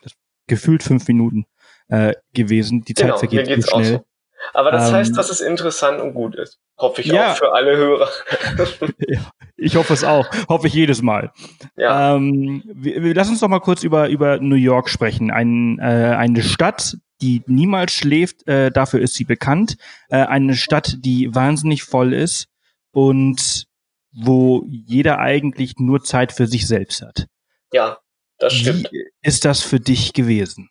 gefühlt 0.47 0.83
fünf 0.83 1.07
Minuten 1.07 1.45
äh, 1.87 2.13
gewesen. 2.33 2.83
Die 2.83 2.95
Zeit 2.95 3.07
genau, 3.07 3.17
vergeht 3.17 3.47
geht's 3.47 3.69
schnell. 3.69 3.85
So. 3.85 4.05
Aber 4.53 4.71
das 4.71 4.89
ähm, 4.89 4.95
heißt, 4.95 5.17
dass 5.17 5.29
es 5.29 5.41
interessant 5.41 6.01
und 6.01 6.13
gut 6.13 6.35
ist. 6.35 6.59
Hoffe 6.77 7.01
ich 7.01 7.07
ja. 7.07 7.31
auch 7.31 7.37
für 7.37 7.53
alle 7.53 7.77
Hörer. 7.77 8.09
ich 9.55 9.75
hoffe 9.75 9.93
es 9.93 10.03
auch. 10.03 10.27
Hoffe 10.49 10.67
ich 10.67 10.73
jedes 10.73 11.01
Mal. 11.01 11.31
Ja. 11.75 12.15
Ähm, 12.15 12.63
wir, 12.65 13.03
wir, 13.03 13.13
lass 13.13 13.29
uns 13.29 13.39
doch 13.39 13.47
mal 13.47 13.59
kurz 13.59 13.83
über, 13.83 14.09
über 14.09 14.39
New 14.39 14.55
York 14.55 14.89
sprechen. 14.89 15.31
Ein, 15.31 15.79
äh, 15.79 15.83
eine 15.83 16.43
Stadt, 16.43 16.97
die 17.21 17.43
niemals 17.47 17.93
schläft, 17.93 18.47
äh, 18.47 18.71
dafür 18.71 18.99
ist 18.99 19.13
sie 19.13 19.23
bekannt. 19.23 19.77
Äh, 20.09 20.17
eine 20.17 20.55
Stadt, 20.55 20.97
die 20.99 21.33
wahnsinnig 21.33 21.83
voll 21.83 22.13
ist 22.13 22.47
und 22.91 23.67
wo 24.11 24.65
jeder 24.67 25.19
eigentlich 25.19 25.75
nur 25.77 26.03
Zeit 26.03 26.31
für 26.31 26.47
sich 26.47 26.67
selbst 26.67 27.01
hat. 27.01 27.27
Ja, 27.71 27.97
das 28.37 28.53
stimmt. 28.53 28.91
Wie 28.91 29.05
ist 29.21 29.45
das 29.45 29.61
für 29.61 29.79
dich 29.79 30.13
gewesen? 30.13 30.69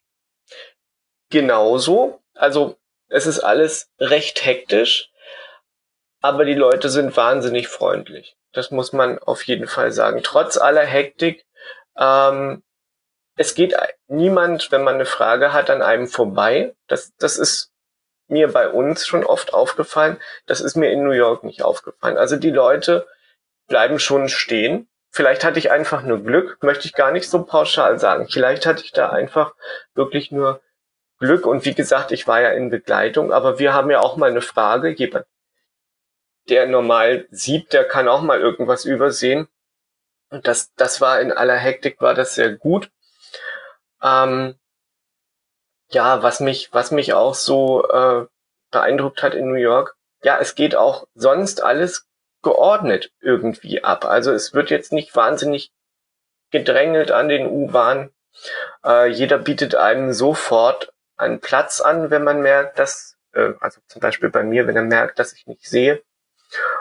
Genauso. 1.30 2.20
Also 2.34 2.76
es 3.12 3.26
ist 3.26 3.40
alles 3.40 3.90
recht 3.98 4.44
hektisch, 4.44 5.10
aber 6.20 6.44
die 6.44 6.54
Leute 6.54 6.88
sind 6.88 7.16
wahnsinnig 7.16 7.68
freundlich. 7.68 8.36
Das 8.52 8.70
muss 8.70 8.92
man 8.92 9.18
auf 9.18 9.42
jeden 9.44 9.66
Fall 9.66 9.92
sagen. 9.92 10.20
Trotz 10.22 10.56
aller 10.56 10.84
Hektik, 10.84 11.44
ähm, 11.96 12.62
es 13.36 13.54
geht 13.54 13.74
niemand, 14.08 14.70
wenn 14.72 14.84
man 14.84 14.96
eine 14.96 15.06
Frage 15.06 15.52
hat, 15.52 15.70
an 15.70 15.82
einem 15.82 16.06
vorbei. 16.06 16.74
Das, 16.86 17.12
das 17.16 17.38
ist 17.38 17.72
mir 18.28 18.48
bei 18.48 18.68
uns 18.68 19.06
schon 19.06 19.24
oft 19.24 19.54
aufgefallen. 19.54 20.20
Das 20.46 20.60
ist 20.60 20.76
mir 20.76 20.90
in 20.90 21.02
New 21.02 21.12
York 21.12 21.44
nicht 21.44 21.62
aufgefallen. 21.62 22.18
Also 22.18 22.36
die 22.36 22.50
Leute 22.50 23.06
bleiben 23.68 23.98
schon 23.98 24.28
stehen 24.28 24.88
Vielleicht 25.14 25.44
hatte 25.44 25.58
ich 25.58 25.70
einfach 25.70 26.02
nur 26.02 26.24
Glück, 26.24 26.56
möchte 26.62 26.86
ich 26.86 26.94
gar 26.94 27.12
nicht 27.12 27.28
so 27.28 27.44
pauschal 27.44 27.98
sagen. 27.98 28.28
Vielleicht 28.30 28.64
hatte 28.64 28.82
ich 28.82 28.92
da 28.92 29.10
einfach 29.10 29.54
wirklich 29.94 30.32
nur 30.32 30.62
Glück 31.22 31.46
und 31.46 31.64
wie 31.64 31.74
gesagt, 31.74 32.10
ich 32.10 32.26
war 32.26 32.40
ja 32.40 32.50
in 32.50 32.68
Begleitung, 32.68 33.32
aber 33.32 33.60
wir 33.60 33.72
haben 33.72 33.90
ja 33.90 34.00
auch 34.00 34.16
mal 34.16 34.30
eine 34.30 34.40
Frage. 34.40 34.90
Jemand, 34.90 35.24
der 36.48 36.66
normal 36.66 37.28
sieht, 37.30 37.72
der 37.72 37.84
kann 37.84 38.08
auch 38.08 38.22
mal 38.22 38.40
irgendwas 38.40 38.84
übersehen. 38.84 39.46
Und 40.30 40.48
das, 40.48 40.74
das 40.74 41.00
war 41.00 41.20
in 41.20 41.30
aller 41.30 41.56
Hektik, 41.56 42.00
war 42.00 42.14
das 42.14 42.34
sehr 42.34 42.50
gut. 42.50 42.90
Ähm, 44.02 44.56
ja, 45.90 46.24
was 46.24 46.40
mich, 46.40 46.70
was 46.72 46.90
mich 46.90 47.12
auch 47.12 47.34
so 47.34 47.88
äh, 47.88 48.26
beeindruckt 48.72 49.22
hat 49.22 49.34
in 49.34 49.46
New 49.46 49.54
York, 49.54 49.94
ja, 50.24 50.38
es 50.40 50.56
geht 50.56 50.74
auch 50.74 51.06
sonst 51.14 51.62
alles 51.62 52.08
geordnet 52.42 53.12
irgendwie 53.20 53.84
ab. 53.84 54.04
Also 54.04 54.32
es 54.32 54.54
wird 54.54 54.70
jetzt 54.70 54.92
nicht 54.92 55.14
wahnsinnig 55.14 55.70
gedrängelt 56.50 57.12
an 57.12 57.28
den 57.28 57.46
U-Bahnen. 57.46 58.10
Äh, 58.84 59.06
jeder 59.06 59.38
bietet 59.38 59.76
einem 59.76 60.12
sofort 60.12 60.92
einen 61.22 61.40
Platz 61.40 61.80
an, 61.80 62.10
wenn 62.10 62.24
man 62.24 62.42
merkt, 62.42 62.78
dass, 62.78 63.16
äh, 63.32 63.52
also 63.60 63.80
zum 63.88 64.00
Beispiel 64.00 64.30
bei 64.30 64.42
mir, 64.42 64.66
wenn 64.66 64.76
er 64.76 64.82
merkt, 64.82 65.18
dass 65.18 65.32
ich 65.32 65.46
nicht 65.46 65.64
sehe. 65.64 66.02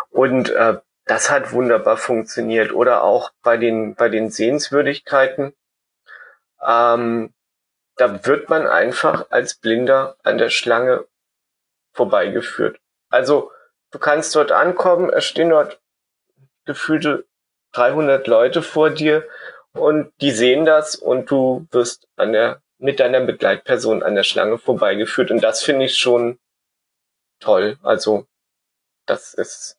Und 0.09 0.49
äh, 0.49 0.79
das 1.05 1.31
hat 1.31 1.53
wunderbar 1.53 1.97
funktioniert. 1.97 2.73
Oder 2.73 3.03
auch 3.03 3.31
bei 3.43 3.57
den, 3.57 3.95
bei 3.95 4.09
den 4.09 4.29
Sehenswürdigkeiten. 4.29 5.53
Ähm, 6.65 7.33
da 7.95 8.25
wird 8.25 8.49
man 8.49 8.67
einfach 8.67 9.27
als 9.29 9.55
Blinder 9.55 10.17
an 10.23 10.37
der 10.37 10.49
Schlange 10.49 11.05
vorbeigeführt. 11.93 12.79
Also 13.09 13.51
Du 13.91 13.99
kannst 13.99 14.35
dort 14.35 14.51
ankommen, 14.53 15.09
es 15.09 15.25
stehen 15.25 15.49
dort 15.49 15.79
gefühlte 16.65 17.25
300 17.73 18.25
Leute 18.27 18.61
vor 18.61 18.89
dir 18.89 19.27
und 19.73 20.11
die 20.21 20.31
sehen 20.31 20.65
das 20.65 20.95
und 20.95 21.29
du 21.29 21.67
wirst 21.71 22.07
an 22.15 22.31
der, 22.31 22.61
mit 22.81 22.99
deiner 22.99 23.21
Begleitperson 23.21 24.03
an 24.03 24.15
der 24.15 24.23
Schlange 24.23 24.57
vorbeigeführt 24.57 25.31
und 25.31 25.41
das 25.41 25.63
finde 25.63 25.85
ich 25.85 25.97
schon 25.97 26.39
toll. 27.39 27.77
Also, 27.83 28.27
das 29.05 29.33
ist 29.33 29.77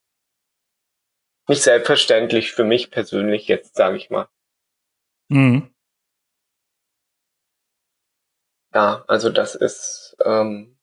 nicht 1.49 1.63
selbstverständlich 1.63 2.53
für 2.53 2.65
mich 2.65 2.91
persönlich 2.91 3.49
jetzt, 3.49 3.75
sage 3.75 3.97
ich 3.97 4.11
mal. 4.11 4.29
Mhm. 5.29 5.73
Ja, 8.75 9.05
also 9.07 9.31
das 9.31 9.55
ist, 9.55 10.17
ähm, 10.25 10.79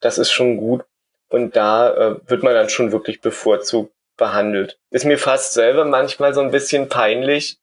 das 0.00 0.18
ist 0.18 0.30
schon 0.30 0.58
gut. 0.58 0.84
Und 1.28 1.56
da 1.56 1.94
äh, 1.94 2.28
wird 2.28 2.42
man 2.42 2.54
dann 2.54 2.68
schon 2.68 2.92
wirklich 2.92 3.20
bevorzugt 3.20 3.94
behandelt. 4.16 4.78
Ist 4.90 5.06
mir 5.06 5.18
fast 5.18 5.54
selber 5.54 5.84
manchmal 5.84 6.34
so 6.34 6.40
ein 6.40 6.50
bisschen 6.50 6.88
peinlich, 6.88 7.58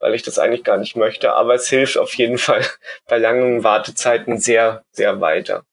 weil 0.00 0.14
ich 0.14 0.22
das 0.22 0.38
eigentlich 0.38 0.64
gar 0.64 0.78
nicht 0.78 0.96
möchte, 0.96 1.32
aber 1.34 1.54
es 1.54 1.68
hilft 1.68 1.98
auf 1.98 2.14
jeden 2.14 2.38
Fall 2.38 2.64
bei 3.08 3.18
langen 3.18 3.64
Wartezeiten 3.64 4.38
sehr, 4.38 4.84
sehr 4.92 5.20
weiter. 5.20 5.64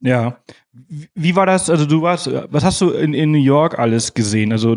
Ja. 0.00 0.38
Wie 0.72 1.34
war 1.34 1.46
das? 1.46 1.68
Also 1.70 1.86
du 1.86 2.02
warst, 2.02 2.30
was 2.32 2.64
hast 2.64 2.80
du 2.80 2.90
in, 2.90 3.14
in 3.14 3.32
New 3.32 3.42
York 3.42 3.78
alles 3.78 4.14
gesehen? 4.14 4.52
Also 4.52 4.76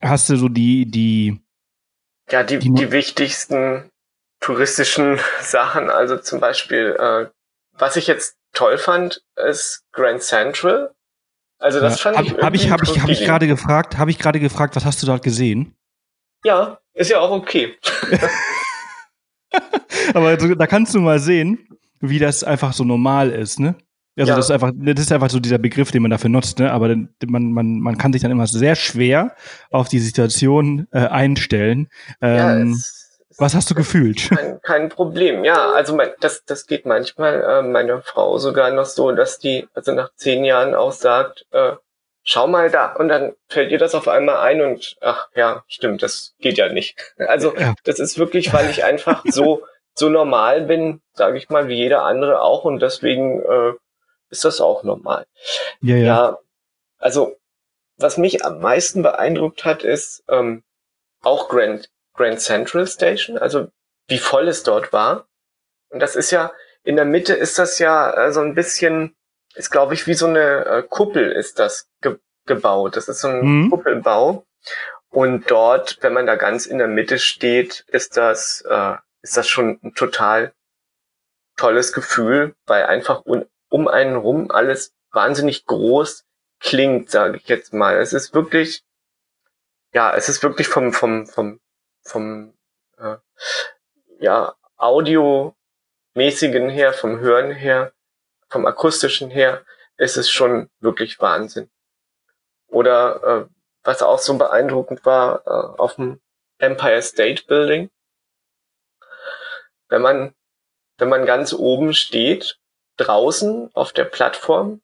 hast 0.00 0.28
du 0.28 0.36
so 0.36 0.48
die, 0.48 0.86
die 0.86 1.40
Ja, 2.30 2.42
die, 2.42 2.58
die, 2.58 2.72
die 2.72 2.90
wichtigsten 2.90 3.90
touristischen 4.40 5.20
Sachen, 5.40 5.88
also 5.88 6.16
zum 6.16 6.40
Beispiel, 6.40 6.96
äh, 6.98 7.26
was 7.72 7.96
ich 7.96 8.06
jetzt 8.06 8.36
toll 8.52 8.76
fand, 8.78 9.22
ist 9.36 9.84
Grand 9.92 10.22
Central. 10.22 10.94
Also 11.58 11.80
das 11.80 12.02
ja. 12.02 12.12
fand 12.12 12.18
hab, 12.18 12.24
ich 12.24 12.42
Habe 12.42 12.56
ich, 12.56 12.70
hab 12.70 12.82
ich, 12.82 13.00
hab 13.00 13.08
ich 13.08 13.24
gerade 13.24 13.46
gefragt, 13.46 13.96
habe 13.96 14.10
ich 14.10 14.18
gerade 14.18 14.40
gefragt, 14.40 14.74
was 14.76 14.84
hast 14.84 15.02
du 15.02 15.06
dort 15.06 15.22
gesehen? 15.22 15.76
Ja, 16.44 16.78
ist 16.94 17.10
ja 17.10 17.20
auch 17.20 17.30
okay. 17.30 17.76
Aber 20.14 20.36
da 20.36 20.66
kannst 20.66 20.94
du 20.94 21.00
mal 21.00 21.18
sehen, 21.18 21.68
wie 22.00 22.18
das 22.18 22.44
einfach 22.44 22.72
so 22.72 22.84
normal 22.84 23.30
ist, 23.30 23.60
ne? 23.60 23.76
Also 24.16 24.30
ja. 24.30 24.36
das 24.36 24.46
ist 24.46 24.50
einfach, 24.52 24.70
das 24.74 25.00
ist 25.00 25.12
einfach 25.12 25.30
so 25.30 25.40
dieser 25.40 25.58
Begriff, 25.58 25.90
den 25.90 26.02
man 26.02 26.10
dafür 26.10 26.30
nutzt, 26.30 26.60
ne? 26.60 26.70
Aber 26.70 26.94
man, 27.26 27.52
man, 27.52 27.80
man 27.80 27.98
kann 27.98 28.12
sich 28.12 28.22
dann 28.22 28.30
immer 28.30 28.46
sehr 28.46 28.76
schwer 28.76 29.34
auf 29.70 29.88
die 29.88 29.98
Situation 29.98 30.86
äh, 30.92 30.98
einstellen. 30.98 31.88
Ähm, 32.20 32.74
ja, 32.74 32.76
was 33.38 33.54
hast 33.56 33.70
du 33.70 33.74
gefühlt? 33.74 34.30
Kein, 34.30 34.60
kein 34.62 34.88
Problem. 34.88 35.44
Ja, 35.44 35.72
also 35.72 35.96
mein, 35.96 36.10
das, 36.20 36.44
das 36.44 36.66
geht 36.66 36.86
manchmal 36.86 37.42
äh, 37.42 37.62
meiner 37.62 38.02
Frau 38.02 38.38
sogar 38.38 38.70
noch 38.70 38.84
so, 38.84 39.10
dass 39.10 39.40
die 39.40 39.66
also 39.74 39.92
nach 39.92 40.10
zehn 40.14 40.44
Jahren 40.44 40.74
auch 40.74 40.92
sagt, 40.92 41.46
äh, 41.50 41.72
schau 42.24 42.46
mal 42.46 42.70
da. 42.70 42.92
Und 42.94 43.08
dann 43.08 43.34
fällt 43.48 43.70
ihr 43.70 43.78
das 43.78 43.94
auf 43.94 44.08
einmal 44.08 44.38
ein 44.38 44.60
und 44.60 44.96
ach 45.00 45.28
ja, 45.34 45.64
stimmt, 45.68 46.02
das 46.02 46.34
geht 46.40 46.58
ja 46.58 46.68
nicht. 46.72 46.96
Also 47.18 47.54
ja. 47.56 47.74
das 47.84 48.00
ist 48.00 48.18
wirklich, 48.18 48.52
weil 48.52 48.68
ich 48.70 48.84
einfach 48.84 49.22
so 49.28 49.62
so 49.96 50.08
normal 50.08 50.62
bin, 50.62 51.00
sage 51.12 51.38
ich 51.38 51.50
mal, 51.50 51.68
wie 51.68 51.76
jeder 51.76 52.02
andere 52.02 52.40
auch 52.40 52.64
und 52.64 52.80
deswegen 52.80 53.40
äh, 53.42 53.74
ist 54.28 54.44
das 54.44 54.60
auch 54.60 54.82
normal. 54.82 55.26
Ja, 55.80 55.96
ja. 55.96 56.04
ja 56.04 56.38
also 56.98 57.36
was 57.96 58.16
mich 58.16 58.44
am 58.44 58.60
meisten 58.60 59.02
beeindruckt 59.02 59.64
hat, 59.64 59.84
ist 59.84 60.24
ähm, 60.28 60.64
auch 61.22 61.48
Grand, 61.48 61.90
Grand 62.14 62.40
Central 62.40 62.86
Station, 62.88 63.38
also 63.38 63.68
wie 64.08 64.18
voll 64.18 64.48
es 64.48 64.64
dort 64.64 64.92
war. 64.92 65.28
Und 65.90 66.00
das 66.00 66.16
ist 66.16 66.32
ja, 66.32 66.52
in 66.82 66.96
der 66.96 67.04
Mitte 67.04 67.34
ist 67.34 67.58
das 67.58 67.78
ja 67.78 68.26
äh, 68.26 68.32
so 68.32 68.40
ein 68.40 68.54
bisschen, 68.54 69.14
ist 69.54 69.70
glaube 69.70 69.94
ich 69.94 70.08
wie 70.08 70.14
so 70.14 70.26
eine 70.26 70.64
äh, 70.64 70.82
Kuppel 70.82 71.30
ist 71.30 71.60
das 71.60 71.88
gebaut. 72.46 72.96
Das 72.96 73.08
ist 73.08 73.20
so 73.20 73.28
ein 73.28 73.40
mhm. 73.40 73.70
Kuppelbau. 73.70 74.46
Und 75.10 75.50
dort, 75.50 75.98
wenn 76.00 76.12
man 76.12 76.26
da 76.26 76.34
ganz 76.34 76.66
in 76.66 76.78
der 76.78 76.88
Mitte 76.88 77.18
steht, 77.18 77.84
ist 77.88 78.16
das, 78.16 78.64
äh, 78.68 78.94
ist 79.22 79.36
das 79.36 79.48
schon 79.48 79.78
ein 79.82 79.94
total 79.94 80.52
tolles 81.56 81.92
Gefühl, 81.92 82.54
weil 82.66 82.84
einfach 82.84 83.22
um 83.24 83.88
einen 83.88 84.16
rum 84.16 84.50
alles 84.50 84.92
wahnsinnig 85.12 85.66
groß 85.66 86.24
klingt, 86.60 87.10
sage 87.10 87.36
ich 87.36 87.48
jetzt 87.48 87.72
mal. 87.72 87.96
Es 87.96 88.12
ist 88.12 88.34
wirklich, 88.34 88.82
ja, 89.92 90.14
es 90.14 90.28
ist 90.28 90.42
wirklich 90.42 90.68
vom 90.68 90.92
vom 90.92 91.26
vom 91.26 91.60
vom 92.02 92.54
äh, 92.98 93.16
ja 94.18 94.54
audiomäßigen 94.76 96.68
her, 96.70 96.92
vom 96.92 97.20
Hören 97.20 97.52
her, 97.52 97.92
vom 98.48 98.66
akustischen 98.66 99.30
her, 99.30 99.64
ist 99.96 100.16
es 100.16 100.30
schon 100.30 100.70
wirklich 100.80 101.20
Wahnsinn. 101.20 101.70
Oder 102.74 103.22
äh, 103.22 103.54
was 103.84 104.02
auch 104.02 104.18
so 104.18 104.36
beeindruckend 104.36 105.04
war 105.04 105.42
äh, 105.46 105.80
auf 105.80 105.94
dem 105.94 106.20
Empire 106.58 107.02
State 107.02 107.44
Building, 107.46 107.90
wenn 109.88 110.02
man 110.02 110.34
wenn 110.98 111.08
man 111.08 111.26
ganz 111.26 111.52
oben 111.52 111.92
steht 111.92 112.58
draußen 112.96 113.70
auf 113.74 113.92
der 113.92 114.04
Plattform 114.04 114.80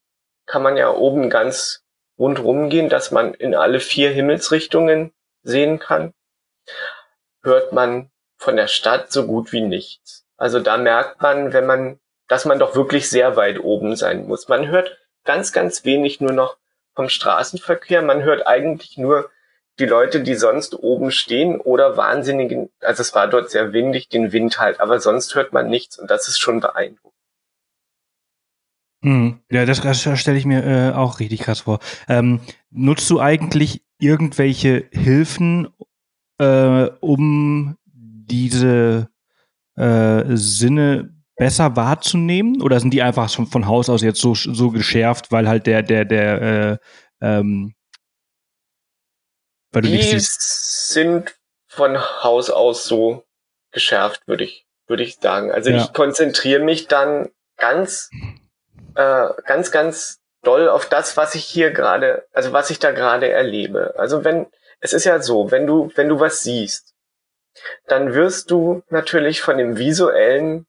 kann 0.46 0.62
man 0.62 0.76
ja 0.76 0.90
oben 0.90 1.30
ganz 1.30 1.84
rundrum 2.18 2.70
gehen, 2.70 2.88
dass 2.88 3.12
man 3.12 3.34
in 3.34 3.54
alle 3.54 3.78
vier 3.78 4.10
Himmelsrichtungen 4.10 5.12
sehen 5.42 5.78
kann, 5.78 6.12
hört 7.42 7.72
man 7.72 8.10
von 8.36 8.56
der 8.56 8.66
Stadt 8.66 9.12
so 9.12 9.26
gut 9.26 9.52
wie 9.52 9.60
nichts. 9.60 10.26
Also 10.36 10.58
da 10.58 10.76
merkt 10.76 11.22
man, 11.22 11.52
wenn 11.52 11.66
man, 11.66 12.00
dass 12.26 12.44
man 12.44 12.58
doch 12.58 12.74
wirklich 12.74 13.08
sehr 13.08 13.36
weit 13.36 13.60
oben 13.60 13.94
sein 13.94 14.26
muss. 14.26 14.48
Man 14.48 14.68
hört 14.68 14.98
ganz, 15.24 15.52
ganz 15.52 15.84
wenig 15.84 16.20
nur 16.20 16.32
noch 16.32 16.56
vom 17.00 17.08
Straßenverkehr. 17.08 18.02
Man 18.02 18.22
hört 18.22 18.46
eigentlich 18.46 18.98
nur 18.98 19.30
die 19.78 19.86
Leute, 19.86 20.22
die 20.22 20.34
sonst 20.34 20.74
oben 20.74 21.10
stehen 21.10 21.58
oder 21.58 21.96
wahnsinnigen, 21.96 22.68
also 22.80 23.00
es 23.00 23.14
war 23.14 23.26
dort 23.26 23.50
sehr 23.50 23.72
windig, 23.72 24.10
den 24.10 24.32
Wind 24.32 24.60
halt, 24.60 24.80
aber 24.80 25.00
sonst 25.00 25.34
hört 25.34 25.54
man 25.54 25.70
nichts 25.70 25.98
und 25.98 26.10
das 26.10 26.28
ist 26.28 26.38
schon 26.38 26.60
beeindruckend. 26.60 27.14
Hm. 29.02 29.40
Ja, 29.50 29.64
das, 29.64 29.80
das 29.80 30.20
stelle 30.20 30.36
ich 30.36 30.44
mir 30.44 30.62
äh, 30.62 30.92
auch 30.94 31.20
richtig 31.20 31.40
krass 31.40 31.60
vor. 31.60 31.78
Ähm, 32.06 32.40
nutzt 32.70 33.08
du 33.08 33.18
eigentlich 33.18 33.82
irgendwelche 33.98 34.84
Hilfen, 34.92 35.68
äh, 36.36 36.90
um 37.00 37.78
diese 37.86 39.08
äh, 39.76 40.36
Sinne 40.36 41.14
besser 41.40 41.74
wahrzunehmen? 41.74 42.60
Oder 42.60 42.80
sind 42.80 42.92
die 42.92 43.02
einfach 43.02 43.30
schon 43.30 43.46
von 43.46 43.66
Haus 43.66 43.88
aus 43.88 44.02
jetzt 44.02 44.20
so, 44.20 44.34
so 44.34 44.70
geschärft, 44.70 45.32
weil 45.32 45.48
halt 45.48 45.66
der, 45.66 45.82
der, 45.82 46.04
der, 46.04 46.42
äh, 46.42 46.78
ähm, 47.22 47.74
weil 49.72 49.82
du 49.82 49.88
die 49.88 50.18
sind 50.18 51.34
von 51.66 51.98
Haus 51.98 52.50
aus 52.50 52.84
so 52.84 53.24
geschärft, 53.72 54.26
würde 54.26 54.44
ich, 54.44 54.66
würde 54.86 55.02
ich 55.02 55.16
sagen. 55.16 55.50
Also 55.50 55.70
ja. 55.70 55.78
ich 55.78 55.92
konzentriere 55.92 56.62
mich 56.62 56.88
dann 56.88 57.30
ganz 57.56 58.10
äh, 58.94 59.28
ganz, 59.46 59.70
ganz 59.70 60.20
doll 60.42 60.68
auf 60.68 60.88
das, 60.88 61.16
was 61.16 61.34
ich 61.34 61.44
hier 61.44 61.70
gerade, 61.70 62.26
also 62.32 62.52
was 62.52 62.70
ich 62.70 62.78
da 62.78 62.92
gerade 62.92 63.30
erlebe. 63.30 63.94
Also 63.96 64.24
wenn, 64.24 64.46
es 64.80 64.92
ist 64.92 65.04
ja 65.04 65.20
so, 65.20 65.50
wenn 65.50 65.66
du, 65.66 65.90
wenn 65.94 66.08
du 66.08 66.20
was 66.20 66.42
siehst, 66.42 66.94
dann 67.86 68.14
wirst 68.14 68.50
du 68.50 68.82
natürlich 68.90 69.40
von 69.40 69.58
dem 69.58 69.78
visuellen, 69.78 70.66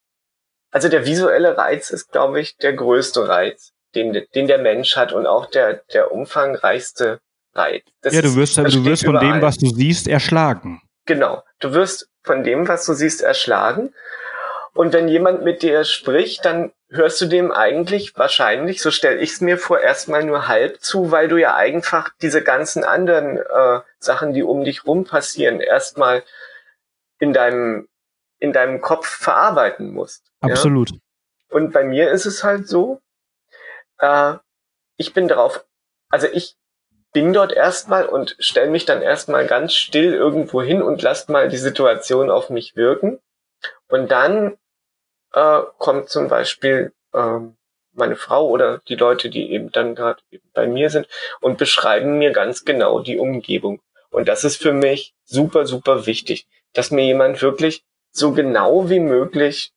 also 0.71 0.87
der 0.87 1.05
visuelle 1.05 1.57
Reiz 1.57 1.89
ist, 1.89 2.11
glaube 2.11 2.39
ich, 2.39 2.57
der 2.57 2.73
größte 2.73 3.27
Reiz, 3.27 3.73
den, 3.93 4.25
den 4.33 4.47
der 4.47 4.57
Mensch 4.57 4.95
hat 4.95 5.13
und 5.13 5.27
auch 5.27 5.45
der, 5.47 5.81
der 5.93 6.11
umfangreichste 6.11 7.19
Reiz. 7.53 7.83
Das 8.01 8.13
ja, 8.13 8.21
du 8.21 8.35
wirst, 8.35 8.57
ist, 8.57 8.73
du 8.73 8.85
wirst 8.85 9.05
von 9.05 9.15
überall. 9.15 9.33
dem, 9.33 9.41
was 9.41 9.57
du 9.57 9.67
siehst, 9.67 10.07
erschlagen. 10.07 10.81
Genau. 11.05 11.43
Du 11.59 11.73
wirst 11.73 12.09
von 12.23 12.43
dem, 12.43 12.67
was 12.67 12.85
du 12.85 12.93
siehst, 12.93 13.21
erschlagen. 13.21 13.93
Und 14.73 14.93
wenn 14.93 15.09
jemand 15.09 15.43
mit 15.43 15.61
dir 15.61 15.83
spricht, 15.83 16.45
dann 16.45 16.71
hörst 16.89 17.19
du 17.19 17.25
dem 17.25 17.51
eigentlich 17.51 18.17
wahrscheinlich, 18.17 18.81
so 18.81 18.91
stelle 18.91 19.19
ich 19.19 19.31
es 19.31 19.41
mir 19.41 19.57
vor, 19.57 19.79
erstmal 19.79 20.23
nur 20.23 20.47
halb 20.47 20.81
zu, 20.81 21.11
weil 21.11 21.27
du 21.27 21.37
ja 21.37 21.55
einfach 21.55 22.09
diese 22.21 22.41
ganzen 22.41 22.83
anderen 22.83 23.37
äh, 23.37 23.79
Sachen, 23.99 24.33
die 24.33 24.43
um 24.43 24.63
dich 24.63 24.85
rum 24.85 25.05
passieren, 25.05 25.59
erstmal 25.59 26.23
in 27.19 27.33
deinem 27.33 27.87
in 28.41 28.51
deinem 28.51 28.81
Kopf 28.81 29.07
verarbeiten 29.07 29.93
musst. 29.93 30.23
Absolut. 30.41 30.91
Ja? 30.91 30.97
Und 31.49 31.71
bei 31.71 31.83
mir 31.83 32.11
ist 32.11 32.25
es 32.25 32.43
halt 32.43 32.67
so, 32.67 32.99
äh, 33.99 34.33
ich 34.97 35.13
bin 35.13 35.27
darauf, 35.27 35.65
also 36.09 36.27
ich 36.33 36.57
bin 37.13 37.33
dort 37.33 37.51
erstmal 37.51 38.05
und 38.05 38.35
stelle 38.39 38.71
mich 38.71 38.85
dann 38.85 39.01
erstmal 39.01 39.45
ganz 39.45 39.73
still 39.73 40.13
irgendwo 40.13 40.61
hin 40.61 40.81
und 40.81 41.01
lass 41.01 41.27
mal 41.27 41.49
die 41.49 41.57
Situation 41.57 42.31
auf 42.31 42.49
mich 42.49 42.75
wirken. 42.75 43.19
Und 43.87 44.09
dann 44.11 44.57
äh, 45.33 45.61
kommt 45.77 46.09
zum 46.09 46.27
Beispiel 46.27 46.93
ähm, 47.13 47.57
meine 47.93 48.15
Frau 48.15 48.47
oder 48.47 48.79
die 48.87 48.95
Leute, 48.95 49.29
die 49.29 49.51
eben 49.51 49.71
dann 49.71 49.93
gerade 49.93 50.21
bei 50.53 50.65
mir 50.65 50.89
sind 50.89 51.07
und 51.41 51.59
beschreiben 51.59 52.17
mir 52.17 52.31
ganz 52.31 52.65
genau 52.65 53.01
die 53.01 53.19
Umgebung. 53.19 53.81
Und 54.09 54.27
das 54.27 54.43
ist 54.43 54.61
für 54.61 54.73
mich 54.73 55.13
super, 55.25 55.67
super 55.67 56.07
wichtig, 56.07 56.47
dass 56.73 56.89
mir 56.89 57.05
jemand 57.05 57.41
wirklich 57.41 57.83
so 58.11 58.31
genau 58.33 58.89
wie 58.89 58.99
möglich 58.99 59.73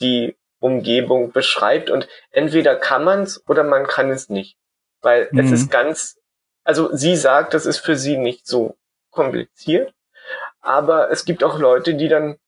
die 0.00 0.36
Umgebung 0.60 1.32
beschreibt 1.32 1.90
und 1.90 2.08
entweder 2.30 2.76
kann 2.76 3.04
man 3.04 3.22
es 3.22 3.46
oder 3.48 3.64
man 3.64 3.86
kann 3.86 4.10
es 4.10 4.28
nicht. 4.28 4.56
Weil 5.00 5.28
mhm. 5.30 5.40
es 5.40 5.52
ist 5.52 5.70
ganz, 5.70 6.18
also 6.64 6.94
sie 6.94 7.16
sagt, 7.16 7.54
das 7.54 7.66
ist 7.66 7.78
für 7.78 7.96
sie 7.96 8.16
nicht 8.16 8.46
so 8.46 8.76
kompliziert, 9.10 9.92
aber 10.60 11.10
es 11.10 11.24
gibt 11.24 11.44
auch 11.44 11.58
Leute, 11.58 11.94
die 11.94 12.08
dann 12.08 12.38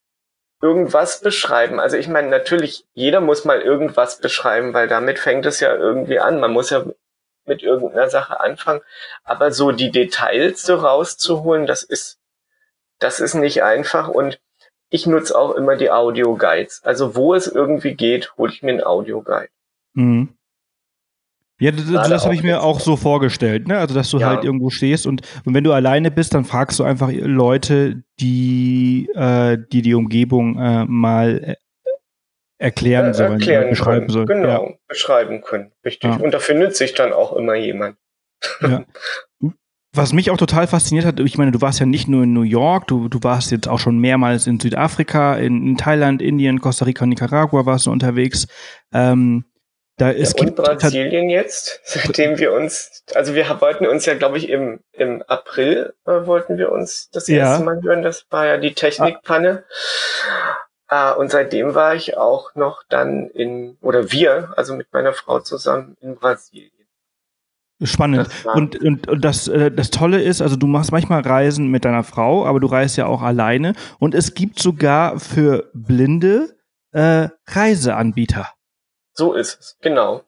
irgendwas 0.62 1.20
beschreiben. 1.20 1.80
Also 1.80 1.96
ich 1.96 2.08
meine, 2.08 2.28
natürlich, 2.28 2.84
jeder 2.92 3.20
muss 3.20 3.44
mal 3.44 3.60
irgendwas 3.60 4.18
beschreiben, 4.18 4.74
weil 4.74 4.88
damit 4.88 5.18
fängt 5.18 5.46
es 5.46 5.60
ja 5.60 5.74
irgendwie 5.74 6.20
an. 6.20 6.40
Man 6.40 6.52
muss 6.52 6.70
ja 6.70 6.84
mit 7.46 7.62
irgendeiner 7.62 8.10
Sache 8.10 8.40
anfangen. 8.40 8.82
Aber 9.24 9.52
so 9.52 9.72
die 9.72 9.90
Details 9.90 10.62
so 10.62 10.76
rauszuholen, 10.76 11.66
das 11.66 11.82
ist, 11.82 12.18
das 12.98 13.20
ist 13.20 13.34
nicht 13.34 13.62
einfach. 13.62 14.08
Und 14.08 14.38
ich 14.90 15.06
nutze 15.06 15.38
auch 15.38 15.54
immer 15.54 15.76
die 15.76 15.90
Audio-Guides. 15.90 16.82
Also 16.84 17.14
wo 17.14 17.34
es 17.34 17.46
irgendwie 17.46 17.94
geht, 17.94 18.36
hole 18.36 18.52
ich 18.52 18.62
mir 18.62 18.72
einen 18.72 18.84
Audio-Guide. 18.84 19.50
Mhm. 19.94 20.28
Ja, 21.60 21.72
das, 21.72 21.90
das 21.90 22.24
habe 22.24 22.34
ich 22.34 22.42
mir 22.42 22.62
auch 22.62 22.80
so 22.80 22.96
vorgestellt, 22.96 23.68
ne? 23.68 23.78
Also, 23.78 23.94
dass 23.94 24.10
du 24.10 24.18
ja. 24.18 24.28
halt 24.28 24.44
irgendwo 24.44 24.70
stehst 24.70 25.06
und, 25.06 25.20
und 25.44 25.54
wenn 25.54 25.62
du 25.62 25.72
alleine 25.72 26.10
bist, 26.10 26.32
dann 26.32 26.46
fragst 26.46 26.78
du 26.78 26.84
einfach 26.84 27.10
Leute, 27.12 28.02
die 28.18 29.10
äh, 29.14 29.58
die, 29.70 29.82
die 29.82 29.92
Umgebung 29.92 30.58
äh, 30.58 30.86
mal 30.86 31.44
äh, 31.44 31.54
erklären 32.56 33.12
sollen, 33.12 33.32
erklären 33.32 33.68
beschreiben 33.68 34.08
sollen. 34.08 34.26
Genau, 34.26 34.68
ja. 34.68 34.74
beschreiben 34.88 35.42
können. 35.42 35.72
Richtig. 35.84 36.10
Ja. 36.10 36.16
Und 36.16 36.32
da 36.32 36.38
findet 36.38 36.76
sich 36.76 36.94
dann 36.94 37.12
auch 37.12 37.34
immer 37.34 37.56
jemand. 37.56 37.98
Ja. 38.62 38.84
Was 39.92 40.12
mich 40.12 40.30
auch 40.30 40.36
total 40.36 40.68
fasziniert 40.68 41.04
hat, 41.04 41.18
ich 41.18 41.36
meine, 41.36 41.50
du 41.50 41.60
warst 41.60 41.80
ja 41.80 41.86
nicht 41.86 42.06
nur 42.06 42.22
in 42.22 42.32
New 42.32 42.42
York, 42.42 42.86
du, 42.86 43.08
du 43.08 43.18
warst 43.22 43.50
jetzt 43.50 43.68
auch 43.68 43.80
schon 43.80 43.98
mehrmals 43.98 44.46
in 44.46 44.60
Südafrika, 44.60 45.34
in, 45.36 45.66
in 45.66 45.76
Thailand, 45.76 46.22
Indien, 46.22 46.60
Costa 46.60 46.84
Rica, 46.84 47.06
Nicaragua 47.06 47.66
warst 47.66 47.86
du 47.86 47.90
unterwegs. 47.90 48.46
Ähm, 48.92 49.44
Da 50.00 50.10
ist 50.10 50.38
ja, 50.38 50.46
und 50.46 50.56
Brasilien 50.56 51.28
jetzt, 51.28 51.80
seitdem 51.84 52.38
wir 52.38 52.52
uns, 52.52 53.04
also 53.14 53.34
wir 53.34 53.60
wollten 53.60 53.86
uns 53.86 54.06
ja, 54.06 54.14
glaube 54.14 54.38
ich, 54.38 54.48
im, 54.48 54.80
im 54.92 55.22
April 55.26 55.92
äh, 56.06 56.24
wollten 56.24 56.56
wir 56.56 56.72
uns 56.72 57.10
das 57.10 57.26
ja. 57.26 57.38
erste 57.38 57.64
Mal 57.64 57.82
hören. 57.82 58.02
Das 58.02 58.24
war 58.30 58.46
ja 58.46 58.56
die 58.56 58.72
Technikpanne. 58.72 59.64
Ah. 60.88 61.12
Äh, 61.12 61.16
und 61.16 61.30
seitdem 61.30 61.74
war 61.74 61.94
ich 61.94 62.16
auch 62.16 62.54
noch 62.54 62.82
dann 62.88 63.28
in, 63.28 63.76
oder 63.82 64.10
wir, 64.10 64.54
also 64.56 64.74
mit 64.74 64.92
meiner 64.92 65.12
Frau 65.12 65.40
zusammen 65.40 65.96
in 66.00 66.16
Brasilien. 66.16 66.79
Spannend. 67.82 68.28
Und, 68.54 68.80
und, 68.82 69.08
und 69.08 69.24
das, 69.24 69.48
äh, 69.48 69.70
das 69.70 69.90
Tolle 69.90 70.20
ist, 70.22 70.42
also 70.42 70.56
du 70.56 70.66
machst 70.66 70.92
manchmal 70.92 71.22
Reisen 71.22 71.68
mit 71.68 71.84
deiner 71.84 72.04
Frau, 72.04 72.44
aber 72.44 72.60
du 72.60 72.66
reist 72.66 72.96
ja 72.96 73.06
auch 73.06 73.22
alleine. 73.22 73.72
Und 73.98 74.14
es 74.14 74.34
gibt 74.34 74.60
sogar 74.60 75.18
für 75.18 75.70
Blinde 75.72 76.56
äh, 76.92 77.28
Reiseanbieter. 77.46 78.48
So 79.14 79.32
ist 79.34 79.60
es, 79.60 79.76
genau. 79.80 80.24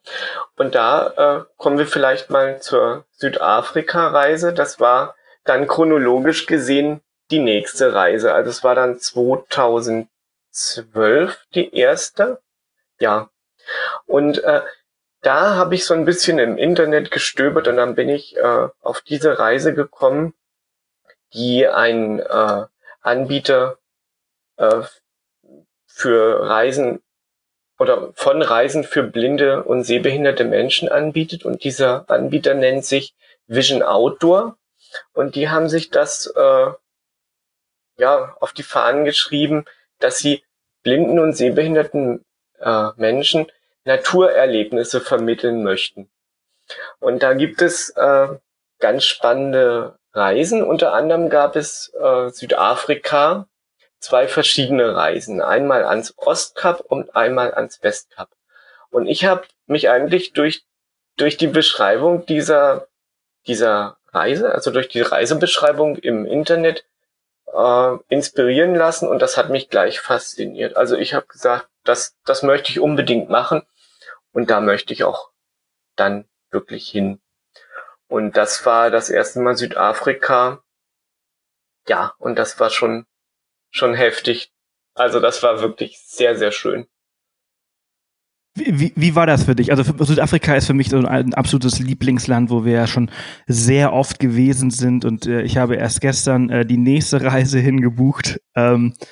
Und 0.57 0.74
da 0.74 1.38
äh, 1.40 1.44
kommen 1.57 1.78
wir 1.78 1.86
vielleicht 1.86 2.30
mal 2.30 2.61
zur 2.61 3.05
Südafrika-Reise. 3.12 4.53
Das 4.53 4.80
war 4.80 5.14
dann 5.44 5.66
chronologisch 5.66 6.46
gesehen 6.46 7.00
die 7.30 7.38
nächste 7.38 7.94
Reise. 7.94 8.34
Also 8.34 8.50
es 8.50 8.64
war 8.64 8.74
dann 8.74 8.98
2012 8.98 10.09
die 11.55 11.74
erste. 11.74 12.40
Ja. 12.98 13.30
Und 14.07 14.42
äh, 14.42 14.62
da 15.22 15.54
habe 15.54 15.76
ich 15.76 15.84
so 15.84 15.94
ein 15.94 16.04
bisschen 16.04 16.38
im 16.38 16.58
Internet 16.58 17.10
gestöbert 17.10 17.68
und 17.68 17.76
dann 17.76 17.94
bin 17.94 18.08
ich 18.08 18.36
äh, 18.36 18.68
auf 18.80 19.00
diese 19.00 19.38
Reise 19.38 19.72
gekommen, 19.72 20.34
die 21.32 21.66
ein 21.66 22.18
äh, 22.18 22.66
Anbieter 23.00 23.78
äh, 24.56 24.82
für 25.86 26.48
Reisen 26.48 27.02
oder 27.78 28.12
von 28.14 28.42
Reisen 28.42 28.84
für 28.84 29.02
blinde 29.02 29.62
und 29.64 29.84
sehbehinderte 29.84 30.44
Menschen 30.44 30.88
anbietet. 30.88 31.44
Und 31.44 31.64
dieser 31.64 32.08
Anbieter 32.10 32.54
nennt 32.54 32.84
sich 32.84 33.14
Vision 33.46 33.82
Outdoor. 33.82 34.56
Und 35.12 35.36
die 35.36 35.48
haben 35.48 35.68
sich 35.68 35.90
das 35.90 36.26
äh, 36.36 36.70
ja 37.96 38.36
auf 38.40 38.52
die 38.52 38.62
Fahnen 38.62 39.04
geschrieben, 39.04 39.64
dass 39.98 40.18
sie 40.18 40.44
blinden 40.82 41.18
und 41.18 41.34
sehbehinderten 41.34 42.24
äh, 42.58 42.88
Menschen 42.96 43.46
Naturerlebnisse 43.84 45.00
vermitteln 45.00 45.62
möchten. 45.62 46.10
Und 47.00 47.22
da 47.22 47.34
gibt 47.34 47.62
es 47.62 47.90
äh, 47.90 48.28
ganz 48.78 49.04
spannende 49.04 49.98
Reisen. 50.12 50.62
Unter 50.62 50.92
anderem 50.92 51.28
gab 51.28 51.56
es 51.56 51.92
äh, 51.98 52.30
Südafrika, 52.30 53.48
zwei 53.98 54.28
verschiedene 54.28 54.94
Reisen. 54.94 55.40
Einmal 55.40 55.84
ans 55.84 56.14
Ostkap 56.16 56.80
und 56.80 57.16
einmal 57.16 57.54
ans 57.54 57.82
Westkap. 57.82 58.28
Und 58.90 59.06
ich 59.06 59.24
habe 59.24 59.42
mich 59.66 59.88
eigentlich 59.88 60.32
durch, 60.32 60.64
durch 61.16 61.36
die 61.36 61.46
Beschreibung 61.46 62.26
dieser, 62.26 62.88
dieser 63.46 63.96
Reise, 64.12 64.52
also 64.52 64.70
durch 64.70 64.88
die 64.88 65.00
Reisebeschreibung 65.00 65.96
im 65.96 66.26
Internet, 66.26 66.84
äh, 67.52 67.96
inspirieren 68.08 68.74
lassen 68.74 69.08
und 69.08 69.20
das 69.20 69.36
hat 69.36 69.50
mich 69.50 69.70
gleich 69.70 70.00
fasziniert. 70.00 70.76
Also 70.76 70.96
ich 70.96 71.14
habe 71.14 71.26
gesagt, 71.26 71.68
das, 71.84 72.16
das 72.24 72.42
möchte 72.42 72.70
ich 72.70 72.80
unbedingt 72.80 73.28
machen 73.28 73.62
und 74.32 74.50
da 74.50 74.60
möchte 74.60 74.92
ich 74.92 75.04
auch 75.04 75.30
dann 75.96 76.28
wirklich 76.50 76.88
hin. 76.88 77.20
Und 78.08 78.36
das 78.36 78.64
war 78.66 78.90
das 78.90 79.08
erste 79.08 79.40
Mal 79.40 79.56
Südafrika. 79.56 80.62
Ja, 81.88 82.14
und 82.18 82.38
das 82.38 82.60
war 82.60 82.70
schon 82.70 83.06
schon 83.70 83.94
heftig. 83.94 84.52
Also 84.94 85.20
das 85.20 85.42
war 85.42 85.60
wirklich 85.60 85.98
sehr, 86.04 86.36
sehr 86.36 86.52
schön. 86.52 86.86
Wie, 88.54 88.92
wie, 88.94 89.14
war 89.14 89.26
das 89.26 89.44
für 89.44 89.54
dich? 89.54 89.70
Also 89.70 89.82
Südafrika 90.04 90.54
ist 90.54 90.66
für 90.66 90.74
mich 90.74 90.90
so 90.90 90.98
ein 90.98 91.32
absolutes 91.32 91.78
Lieblingsland, 91.78 92.50
wo 92.50 92.66
wir 92.66 92.72
ja 92.72 92.86
schon 92.86 93.10
sehr 93.46 93.94
oft 93.94 94.18
gewesen 94.18 94.70
sind 94.70 95.06
und 95.06 95.26
äh, 95.26 95.40
ich 95.40 95.56
habe 95.56 95.76
erst 95.76 96.02
gestern 96.02 96.50
äh, 96.50 96.66
die 96.66 96.76
nächste 96.76 97.22
Reise 97.22 97.58
hingebucht. 97.60 98.40
Ähm, 98.54 98.92
äh, 99.00 99.06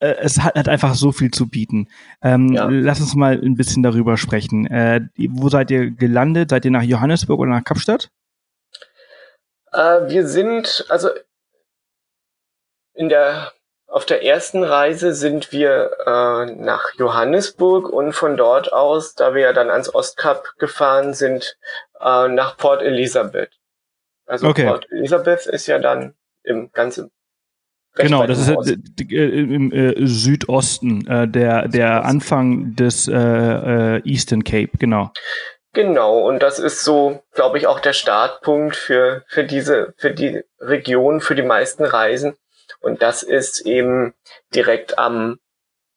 es 0.00 0.40
hat, 0.40 0.54
hat, 0.56 0.68
einfach 0.68 0.94
so 0.94 1.12
viel 1.12 1.30
zu 1.30 1.48
bieten. 1.48 1.88
Ähm, 2.22 2.52
ja. 2.52 2.66
Lass 2.68 3.00
uns 3.00 3.14
mal 3.14 3.40
ein 3.40 3.54
bisschen 3.54 3.82
darüber 3.82 4.16
sprechen. 4.16 4.66
Äh, 4.66 5.02
wo 5.30 5.48
seid 5.48 5.70
ihr 5.70 5.90
gelandet? 5.90 6.50
Seid 6.50 6.64
ihr 6.64 6.70
nach 6.70 6.82
Johannesburg 6.82 7.40
oder 7.40 7.50
nach 7.50 7.64
Kapstadt? 7.64 8.10
Äh, 9.72 10.08
wir 10.08 10.26
sind, 10.26 10.84
also 10.88 11.08
in 12.94 13.08
der 13.08 13.52
auf 13.94 14.06
der 14.06 14.24
ersten 14.24 14.64
Reise 14.64 15.14
sind 15.14 15.52
wir 15.52 15.92
äh, 16.04 16.52
nach 16.56 16.94
Johannesburg 16.96 17.88
und 17.88 18.12
von 18.12 18.36
dort 18.36 18.72
aus, 18.72 19.14
da 19.14 19.34
wir 19.34 19.42
ja 19.42 19.52
dann 19.52 19.70
ans 19.70 19.94
Ostkap 19.94 20.54
gefahren 20.58 21.14
sind, 21.14 21.56
äh, 22.00 22.26
nach 22.26 22.56
Port 22.56 22.82
Elizabeth. 22.82 23.52
Also 24.26 24.48
okay. 24.48 24.66
Port 24.66 24.90
Elizabeth 24.90 25.46
ist 25.46 25.68
ja 25.68 25.78
dann 25.78 26.16
im 26.42 26.72
ganzen 26.72 27.12
Genau, 27.96 28.26
das 28.26 28.48
ist 28.48 28.48
äh, 28.48 29.40
im 29.40 29.70
äh, 29.72 30.06
Südosten, 30.06 31.06
äh, 31.06 31.28
der, 31.28 31.68
der 31.68 32.04
Anfang 32.04 32.74
des 32.74 33.06
äh, 33.06 33.14
äh, 33.14 34.00
Eastern 34.04 34.42
Cape, 34.42 34.70
genau. 34.78 35.12
Genau, 35.74 36.20
und 36.20 36.42
das 36.42 36.58
ist 36.58 36.84
so, 36.84 37.22
glaube 37.32 37.58
ich, 37.58 37.66
auch 37.66 37.80
der 37.80 37.92
Startpunkt 37.92 38.76
für, 38.76 39.24
für 39.28 39.44
diese, 39.44 39.94
für 39.96 40.12
die 40.12 40.42
Region, 40.60 41.20
für 41.20 41.34
die 41.34 41.42
meisten 41.42 41.84
Reisen. 41.84 42.36
Und 42.80 43.02
das 43.02 43.22
ist 43.22 43.66
eben 43.66 44.14
direkt 44.54 44.98
am, 44.98 45.38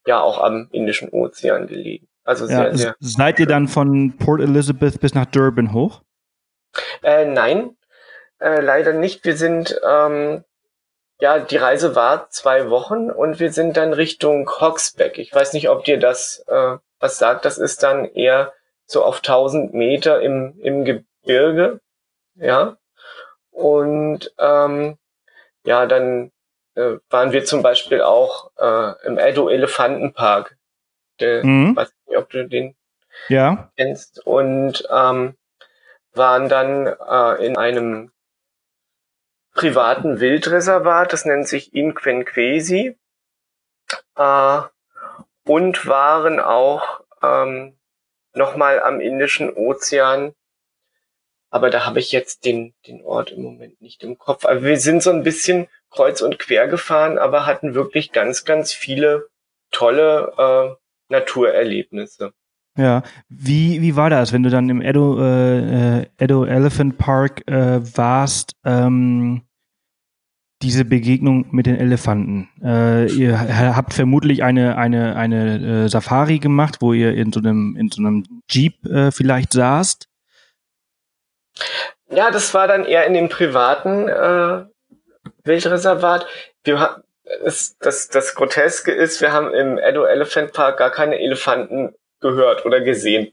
ja, 0.05 0.19
auch 0.19 0.41
am 0.41 0.67
Indischen 0.71 1.09
Ozean 1.09 1.67
gelegen. 1.67 2.07
Also 2.23 2.47
sehr, 2.47 2.57
ja, 2.57 2.75
sehr. 2.75 2.95
Seid 2.99 3.39
ihr 3.39 3.45
dann 3.45 3.67
von 3.67 4.17
Port 4.17 4.41
Elizabeth 4.41 4.99
bis 4.99 5.13
nach 5.13 5.25
Durban 5.27 5.73
hoch? 5.73 6.01
Äh, 7.03 7.25
nein, 7.25 7.77
äh, 8.39 8.61
leider 8.61 8.93
nicht. 8.93 9.25
Wir 9.25 9.37
sind, 9.37 9.79
ähm, 9.87 10.43
ja, 11.19 11.39
die 11.39 11.57
Reise 11.57 11.95
war 11.95 12.29
zwei 12.29 12.69
Wochen 12.69 13.09
und 13.09 13.39
wir 13.39 13.51
sind 13.51 13.77
dann 13.77 13.93
Richtung 13.93 14.49
Hogsback. 14.49 15.17
Ich 15.17 15.33
weiß 15.33 15.53
nicht, 15.53 15.69
ob 15.69 15.83
dir 15.83 15.99
das 15.99 16.43
äh, 16.47 16.77
was 16.99 17.17
sagt. 17.17 17.45
Das 17.45 17.57
ist 17.57 17.83
dann 17.83 18.05
eher 18.05 18.53
so 18.85 19.03
auf 19.03 19.17
1000 19.17 19.73
Meter 19.73 20.21
im, 20.21 20.59
im 20.59 20.85
Gebirge, 20.85 21.79
ja. 22.35 22.77
Und 23.51 24.31
ähm, 24.37 24.97
ja, 25.63 25.87
dann 25.87 26.31
äh, 26.75 26.97
waren 27.09 27.31
wir 27.31 27.43
zum 27.43 27.63
Beispiel 27.63 28.01
auch 28.01 28.51
äh, 28.57 29.07
im 29.07 29.17
Edo 29.17 29.49
Elefantenpark. 29.49 30.55
Der, 31.19 31.43
mhm. 31.43 31.75
weiß 31.75 31.91
nicht, 32.05 32.17
ob 32.17 32.29
du 32.29 32.47
den 32.47 32.75
ja. 33.27 33.71
kennst. 33.75 34.25
Und 34.25 34.87
ähm, 34.91 35.35
waren 36.13 36.49
dann 36.49 36.87
äh, 36.87 37.45
in 37.45 37.57
einem 37.57 38.11
privaten 39.57 40.21
Wildreservat, 40.21 41.11
das 41.11 41.25
nennt 41.25 41.47
sich 41.47 41.73
Inquenquesi, 41.73 42.95
äh, 44.15 44.61
und 45.45 45.87
waren 45.87 46.39
auch 46.39 47.01
ähm, 47.21 47.77
nochmal 48.33 48.81
am 48.81 49.01
Indischen 49.01 49.51
Ozean. 49.53 50.33
Aber 51.49 51.69
da 51.69 51.85
habe 51.85 51.99
ich 51.99 52.11
jetzt 52.11 52.45
den, 52.45 52.73
den 52.87 53.01
Ort 53.01 53.31
im 53.31 53.41
Moment 53.41 53.81
nicht 53.81 54.03
im 54.03 54.17
Kopf. 54.17 54.45
Aber 54.45 54.63
wir 54.63 54.79
sind 54.79 55.01
so 55.01 55.11
ein 55.11 55.23
bisschen 55.23 55.67
kreuz 55.89 56.21
und 56.21 56.39
quer 56.39 56.67
gefahren, 56.67 57.17
aber 57.17 57.45
hatten 57.45 57.73
wirklich 57.73 58.11
ganz, 58.11 58.45
ganz 58.45 58.73
viele 58.73 59.29
tolle 59.71 60.33
äh, 60.37 60.75
Naturerlebnisse. 61.09 62.33
Ja, 62.77 63.01
wie, 63.27 63.81
wie 63.81 63.95
war 63.95 64.09
das, 64.09 64.33
wenn 64.33 64.43
du 64.43 64.51
dann 64.51 64.69
im 64.69 64.81
Edo, 64.81 65.19
äh, 65.19 66.01
äh, 66.01 66.05
Edo 66.17 66.45
Elephant 66.45 66.97
Park 66.99 67.47
äh, 67.47 67.79
warst, 67.97 68.51
ähm, 68.65 69.46
diese 70.61 70.85
Begegnung 70.85 71.47
mit 71.51 71.65
den 71.65 71.77
Elefanten? 71.77 72.49
Äh, 72.63 73.11
ihr 73.11 73.75
habt 73.75 73.93
vermutlich 73.93 74.43
eine, 74.43 74.77
eine, 74.77 75.15
eine 75.15 75.85
äh, 75.85 75.89
Safari 75.89 76.39
gemacht, 76.39 76.77
wo 76.79 76.93
ihr 76.93 77.13
in 77.13 77.31
so 77.31 77.39
einem, 77.39 77.75
in 77.77 77.89
so 77.89 78.01
einem 78.01 78.23
Jeep 78.49 78.85
äh, 78.85 79.11
vielleicht 79.11 79.53
saßt. 79.53 80.07
Ja, 82.09 82.31
das 82.31 82.53
war 82.53 82.67
dann 82.67 82.85
eher 82.85 83.05
in 83.05 83.13
dem 83.13 83.29
privaten 83.29 84.07
äh, 84.07 84.65
Wildreservat. 85.43 86.25
Wir, 86.63 87.03
es, 87.43 87.77
das, 87.79 88.07
das 88.09 88.35
Groteske 88.35 88.91
ist, 88.91 89.21
wir 89.21 89.31
haben 89.31 89.53
im 89.53 89.77
Edo 89.77 90.05
Elephant 90.05 90.53
Park 90.53 90.77
gar 90.77 90.91
keine 90.91 91.19
Elefanten 91.19 91.93
gehört 92.19 92.65
oder 92.65 92.81
gesehen. 92.81 93.31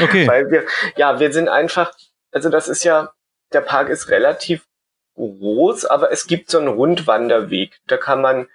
Okay. 0.00 0.26
Weil 0.28 0.50
wir, 0.50 0.64
ja, 0.96 1.18
wir 1.18 1.32
sind 1.32 1.48
einfach, 1.48 1.92
also 2.30 2.48
das 2.50 2.68
ist 2.68 2.84
ja, 2.84 3.12
der 3.52 3.62
Park 3.62 3.88
ist 3.88 4.10
relativ 4.10 4.67
groß, 5.18 5.84
aber 5.84 6.12
es 6.12 6.26
gibt 6.26 6.50
so 6.50 6.58
einen 6.58 6.68
Rundwanderweg. 6.68 7.78
Da 7.86 7.96
kann 7.96 8.20
man, 8.20 8.48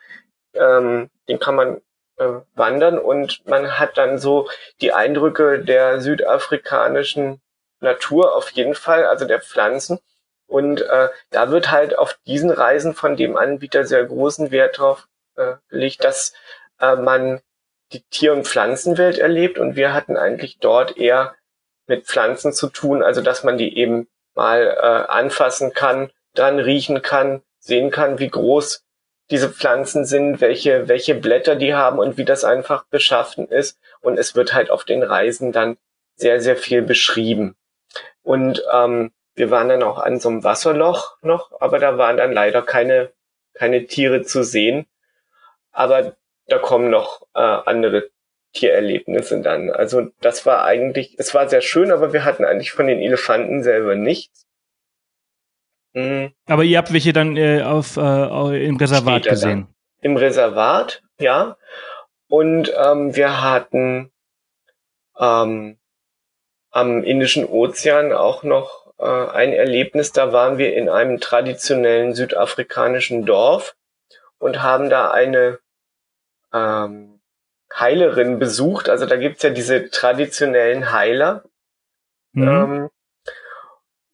ähm, 0.54 1.10
den 1.28 1.40
kann 1.40 1.56
man 1.56 1.82
äh, 2.18 2.42
wandern 2.56 2.98
und 2.98 3.46
man 3.46 3.80
hat 3.80 3.98
dann 3.98 4.18
so 4.18 4.50
die 4.82 4.94
Eindrücke 4.94 5.60
der 5.60 6.00
südafrikanischen 6.02 7.42
Natur 7.80 8.36
auf 8.36 8.50
jeden 8.52 8.76
Fall, 8.76 9.06
also 9.06 9.26
der 9.26 9.42
Pflanzen. 9.42 10.00
Und 10.48 10.82
äh, 10.82 11.10
da 11.32 11.52
wird 11.52 11.72
halt 11.72 11.98
auf 11.98 12.18
diesen 12.26 12.50
Reisen 12.50 12.94
von 12.94 13.16
dem 13.16 13.38
Anbieter 13.38 13.86
sehr 13.86 14.06
großen 14.06 14.52
Wert 14.52 14.78
drauf 14.78 15.08
äh, 15.36 15.56
gelegt, 15.70 16.04
dass 16.04 16.34
äh, 16.80 16.96
man 16.96 17.42
die 17.92 18.04
Tier- 18.10 18.34
und 18.34 18.48
Pflanzenwelt 18.48 19.18
erlebt 19.20 19.58
und 19.58 19.76
wir 19.76 19.94
hatten 19.94 20.18
eigentlich 20.18 20.60
dort 20.60 20.98
eher 20.98 21.36
mit 21.88 22.06
Pflanzen 22.06 22.54
zu 22.54 22.70
tun, 22.70 23.04
also 23.04 23.22
dass 23.22 23.44
man 23.44 23.58
die 23.58 23.78
eben 23.78 24.08
mal 24.36 24.62
äh, 24.62 25.12
anfassen 25.12 25.74
kann, 25.74 26.12
dran 26.34 26.60
riechen 26.60 27.02
kann, 27.02 27.42
sehen 27.60 27.92
kann, 27.92 28.20
wie 28.20 28.30
groß 28.30 28.84
diese 29.30 29.50
Pflanzen 29.50 30.06
sind, 30.06 30.42
welche, 30.42 30.88
welche 30.88 31.16
Blätter 31.16 31.56
die 31.56 31.74
haben 31.74 32.00
und 32.00 32.18
wie 32.18 32.26
das 32.26 32.44
einfach 32.44 32.86
beschaffen 32.86 33.48
ist. 33.48 33.80
Und 34.02 34.18
es 34.20 34.36
wird 34.36 34.54
halt 34.54 34.70
auf 34.70 34.84
den 34.84 35.02
Reisen 35.02 35.52
dann 35.52 35.78
sehr, 36.16 36.42
sehr 36.42 36.58
viel 36.58 36.82
beschrieben. 36.82 37.56
Und 38.22 38.64
ähm, 38.72 39.12
wir 39.36 39.50
waren 39.50 39.70
dann 39.70 39.84
auch 39.84 39.98
an 39.98 40.20
so 40.20 40.30
einem 40.30 40.44
Wasserloch 40.44 41.18
noch, 41.22 41.52
aber 41.60 41.80
da 41.80 41.98
waren 41.98 42.18
dann 42.18 42.34
leider 42.34 42.62
keine, 42.62 43.12
keine 43.54 43.86
Tiere 43.88 44.24
zu 44.24 44.44
sehen. 44.44 44.86
Aber 45.72 46.16
da 46.48 46.60
kommen 46.60 46.90
noch 46.90 47.24
äh, 47.34 47.40
andere 47.40 48.10
Tiererlebnisse 48.54 49.42
dann. 49.42 49.72
Also 49.72 50.10
das 50.22 50.46
war 50.46 50.64
eigentlich, 50.64 51.16
es 51.18 51.34
war 51.34 51.50
sehr 51.50 51.62
schön, 51.62 51.92
aber 51.92 52.14
wir 52.14 52.24
hatten 52.24 52.46
eigentlich 52.46 52.72
von 52.72 52.88
den 52.88 53.00
Elefanten 53.00 53.64
selber 53.64 53.96
nichts. 53.96 54.43
Mhm. 55.94 56.34
Aber 56.48 56.64
ihr 56.64 56.78
habt 56.78 56.92
welche 56.92 57.14
dann 57.14 57.38
äh, 57.38 57.62
auf, 57.62 57.98
äh, 57.98 58.66
im 58.66 58.78
Reservat 58.78 59.24
gesehen? 59.24 59.68
Im 60.02 60.18
Reservat, 60.18 61.02
ja. 61.20 61.58
Und 62.28 62.74
ähm, 62.76 63.16
wir 63.16 63.42
hatten 63.42 64.12
ähm, 65.20 65.78
am 66.72 67.04
Indischen 67.04 67.46
Ozean 67.46 68.12
auch 68.12 68.44
noch 68.44 68.94
äh, 68.98 69.06
ein 69.06 69.54
Erlebnis. 69.54 70.12
Da 70.12 70.34
waren 70.34 70.58
wir 70.58 70.76
in 70.76 70.90
einem 70.90 71.20
traditionellen 71.20 72.16
südafrikanischen 72.16 73.26
Dorf 73.26 73.76
und 74.40 74.64
haben 74.64 74.90
da 74.90 75.12
eine 75.12 75.60
ähm, 76.52 77.22
Heilerin 77.74 78.40
besucht. 78.40 78.90
Also 78.90 79.06
da 79.06 79.16
gibt's 79.16 79.44
ja 79.44 79.52
diese 79.52 79.90
traditionellen 79.90 80.92
Heiler. 80.92 81.44
Mhm. 82.34 82.48
Ähm, 82.48 82.90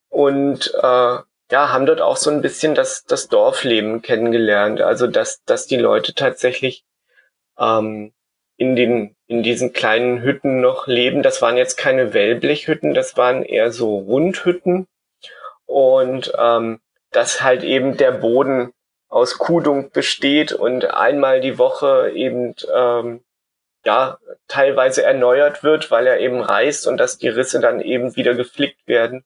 und 0.10 0.74
äh, 0.82 1.18
ja, 1.52 1.72
haben 1.72 1.86
dort 1.86 2.02
auch 2.02 2.18
so 2.18 2.30
ein 2.30 2.42
bisschen 2.42 2.76
das, 2.76 3.06
das 3.06 3.28
Dorfleben 3.28 4.02
kennengelernt. 4.02 4.82
Also 4.82 5.08
dass, 5.08 5.44
dass 5.44 5.66
die 5.68 5.78
Leute 5.78 6.14
tatsächlich 6.14 6.84
ähm, 7.58 8.14
in 8.58 8.76
den 8.76 9.16
in 9.28 9.44
diesen 9.44 9.74
kleinen 9.74 10.22
Hütten 10.22 10.60
noch 10.60 10.88
leben. 10.88 11.22
Das 11.22 11.42
waren 11.42 11.56
jetzt 11.56 11.78
keine 11.78 12.14
Wellblechhütten, 12.14 12.94
das 12.94 13.16
waren 13.16 13.44
eher 13.44 13.72
so 13.72 13.98
Rundhütten 13.98 14.88
und 15.66 16.34
ähm, 16.38 16.82
dass 17.12 17.44
halt 17.44 17.64
eben 17.64 17.96
der 17.96 18.12
Boden 18.12 18.74
aus 19.08 19.38
Kudung 19.38 19.92
besteht 19.92 20.52
und 20.52 20.86
einmal 20.86 21.42
die 21.42 21.58
Woche 21.58 22.12
eben 22.14 22.56
ähm, 22.76 23.24
ja 23.86 24.18
teilweise 24.48 25.04
erneuert 25.04 25.64
wird, 25.64 25.90
weil 25.92 26.08
er 26.08 26.20
eben 26.20 26.42
reißt 26.42 26.88
und 26.88 26.98
dass 26.98 27.18
die 27.18 27.30
Risse 27.30 27.60
dann 27.60 27.82
eben 27.82 28.16
wieder 28.16 28.34
geflickt 28.34 28.88
werden 28.88 29.26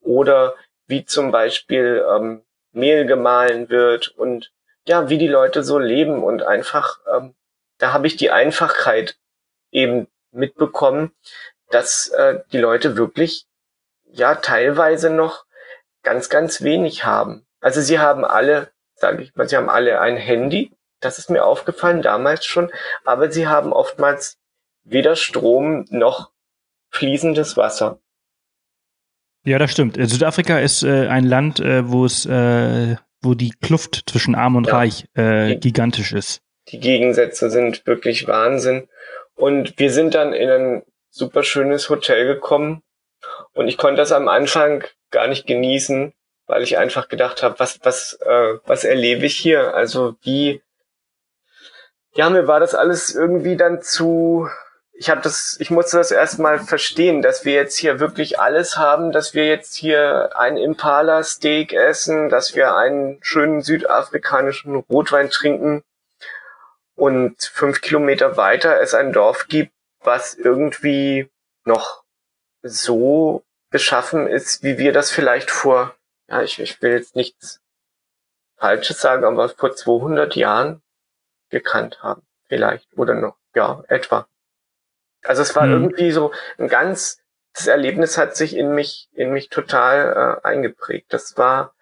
oder 0.00 0.54
wie 0.86 1.04
zum 1.04 1.30
Beispiel 1.32 2.04
ähm, 2.08 2.42
Mehl 2.72 3.06
gemahlen 3.06 3.68
wird 3.68 4.08
und 4.08 4.52
ja, 4.86 5.08
wie 5.08 5.18
die 5.18 5.28
Leute 5.28 5.64
so 5.64 5.78
leben 5.78 6.22
und 6.22 6.42
einfach, 6.42 7.00
ähm, 7.12 7.34
da 7.78 7.92
habe 7.92 8.06
ich 8.06 8.16
die 8.16 8.30
Einfachheit 8.30 9.16
eben 9.70 10.06
mitbekommen, 10.30 11.12
dass 11.70 12.08
äh, 12.08 12.40
die 12.52 12.58
Leute 12.58 12.96
wirklich 12.96 13.46
ja 14.04 14.36
teilweise 14.36 15.10
noch 15.10 15.44
ganz, 16.02 16.28
ganz 16.28 16.62
wenig 16.62 17.04
haben. 17.04 17.46
Also 17.60 17.80
sie 17.80 17.98
haben 17.98 18.24
alle 18.24 18.70
sage 18.96 19.22
ich 19.22 19.34
mal, 19.34 19.48
sie 19.48 19.56
haben 19.56 19.68
alle 19.68 20.00
ein 20.00 20.16
Handy. 20.16 20.72
Das 21.00 21.18
ist 21.18 21.30
mir 21.30 21.44
aufgefallen 21.44 22.02
damals 22.02 22.44
schon. 22.44 22.72
Aber 23.04 23.30
sie 23.30 23.46
haben 23.46 23.72
oftmals 23.72 24.38
weder 24.84 25.16
Strom 25.16 25.86
noch 25.90 26.32
fließendes 26.90 27.56
Wasser. 27.56 28.00
Ja, 29.46 29.60
das 29.60 29.70
stimmt. 29.70 29.96
Äh, 29.96 30.06
Südafrika 30.06 30.58
ist 30.58 30.82
äh, 30.82 31.06
ein 31.06 31.24
Land, 31.24 31.60
äh, 31.60 31.88
wo 31.88 32.04
es, 32.04 32.26
äh, 32.26 32.96
wo 33.22 33.34
die 33.34 33.50
Kluft 33.62 34.02
zwischen 34.10 34.34
Arm 34.34 34.56
und 34.56 34.66
ja. 34.66 34.74
Reich 34.74 35.06
äh, 35.14 35.54
gigantisch 35.56 36.12
ist. 36.12 36.42
Die 36.68 36.80
Gegensätze 36.80 37.48
sind 37.48 37.86
wirklich 37.86 38.26
Wahnsinn. 38.26 38.88
Und 39.36 39.78
wir 39.78 39.92
sind 39.92 40.16
dann 40.16 40.32
in 40.32 40.50
ein 40.50 40.82
super 41.10 41.44
schönes 41.44 41.88
Hotel 41.88 42.26
gekommen. 42.26 42.82
Und 43.52 43.68
ich 43.68 43.78
konnte 43.78 43.98
das 43.98 44.10
am 44.10 44.26
Anfang 44.26 44.82
gar 45.12 45.28
nicht 45.28 45.46
genießen, 45.46 46.12
weil 46.48 46.62
ich 46.64 46.76
einfach 46.76 47.06
gedacht 47.08 47.44
habe, 47.44 47.60
was, 47.60 47.78
was, 47.84 48.18
äh, 48.26 48.54
was 48.66 48.82
erlebe 48.82 49.26
ich 49.26 49.36
hier? 49.36 49.74
Also 49.74 50.16
wie, 50.22 50.60
ja, 52.16 52.30
mir 52.30 52.48
war 52.48 52.58
das 52.58 52.74
alles 52.74 53.14
irgendwie 53.14 53.56
dann 53.56 53.80
zu, 53.80 54.48
ich 54.98 55.10
habe 55.10 55.20
das, 55.20 55.56
ich 55.60 55.70
musste 55.70 55.98
das 55.98 56.10
erstmal 56.10 56.58
verstehen, 56.58 57.22
dass 57.22 57.44
wir 57.44 57.52
jetzt 57.52 57.76
hier 57.76 58.00
wirklich 58.00 58.40
alles 58.40 58.76
haben, 58.76 59.12
dass 59.12 59.34
wir 59.34 59.46
jetzt 59.46 59.74
hier 59.74 60.30
ein 60.34 60.56
Impala 60.56 61.22
Steak 61.22 61.72
essen, 61.72 62.28
dass 62.28 62.54
wir 62.54 62.74
einen 62.76 63.18
schönen 63.22 63.60
südafrikanischen 63.62 64.76
Rotwein 64.76 65.30
trinken 65.30 65.82
und 66.94 67.42
fünf 67.42 67.82
Kilometer 67.82 68.36
weiter 68.36 68.80
es 68.80 68.94
ein 68.94 69.12
Dorf 69.12 69.48
gibt, 69.48 69.72
was 70.00 70.34
irgendwie 70.34 71.28
noch 71.64 72.04
so 72.62 73.44
beschaffen 73.70 74.26
ist, 74.26 74.62
wie 74.62 74.78
wir 74.78 74.92
das 74.92 75.10
vielleicht 75.10 75.50
vor 75.50 75.96
ja, 76.28 76.42
ich, 76.42 76.58
ich 76.58 76.80
will 76.82 76.92
jetzt 76.92 77.16
nichts 77.16 77.60
Falsches 78.56 79.00
sagen, 79.00 79.24
aber 79.24 79.48
vor 79.48 79.74
200 79.74 80.34
Jahren 80.34 80.82
gekannt 81.50 82.02
haben. 82.02 82.26
Vielleicht. 82.48 82.88
Oder 82.96 83.14
noch, 83.14 83.36
ja, 83.54 83.82
etwa. 83.88 84.28
Also 85.28 85.42
es 85.42 85.54
war 85.56 85.64
hm. 85.64 85.72
irgendwie 85.72 86.12
so 86.12 86.32
ein 86.58 86.68
ganz, 86.68 87.18
das 87.54 87.66
Erlebnis 87.66 88.18
hat 88.18 88.36
sich 88.36 88.56
in 88.56 88.74
mich, 88.74 89.08
in 89.12 89.32
mich 89.32 89.48
total 89.48 90.40
äh, 90.44 90.46
eingeprägt. 90.46 91.12
Das 91.12 91.36
war, 91.36 91.74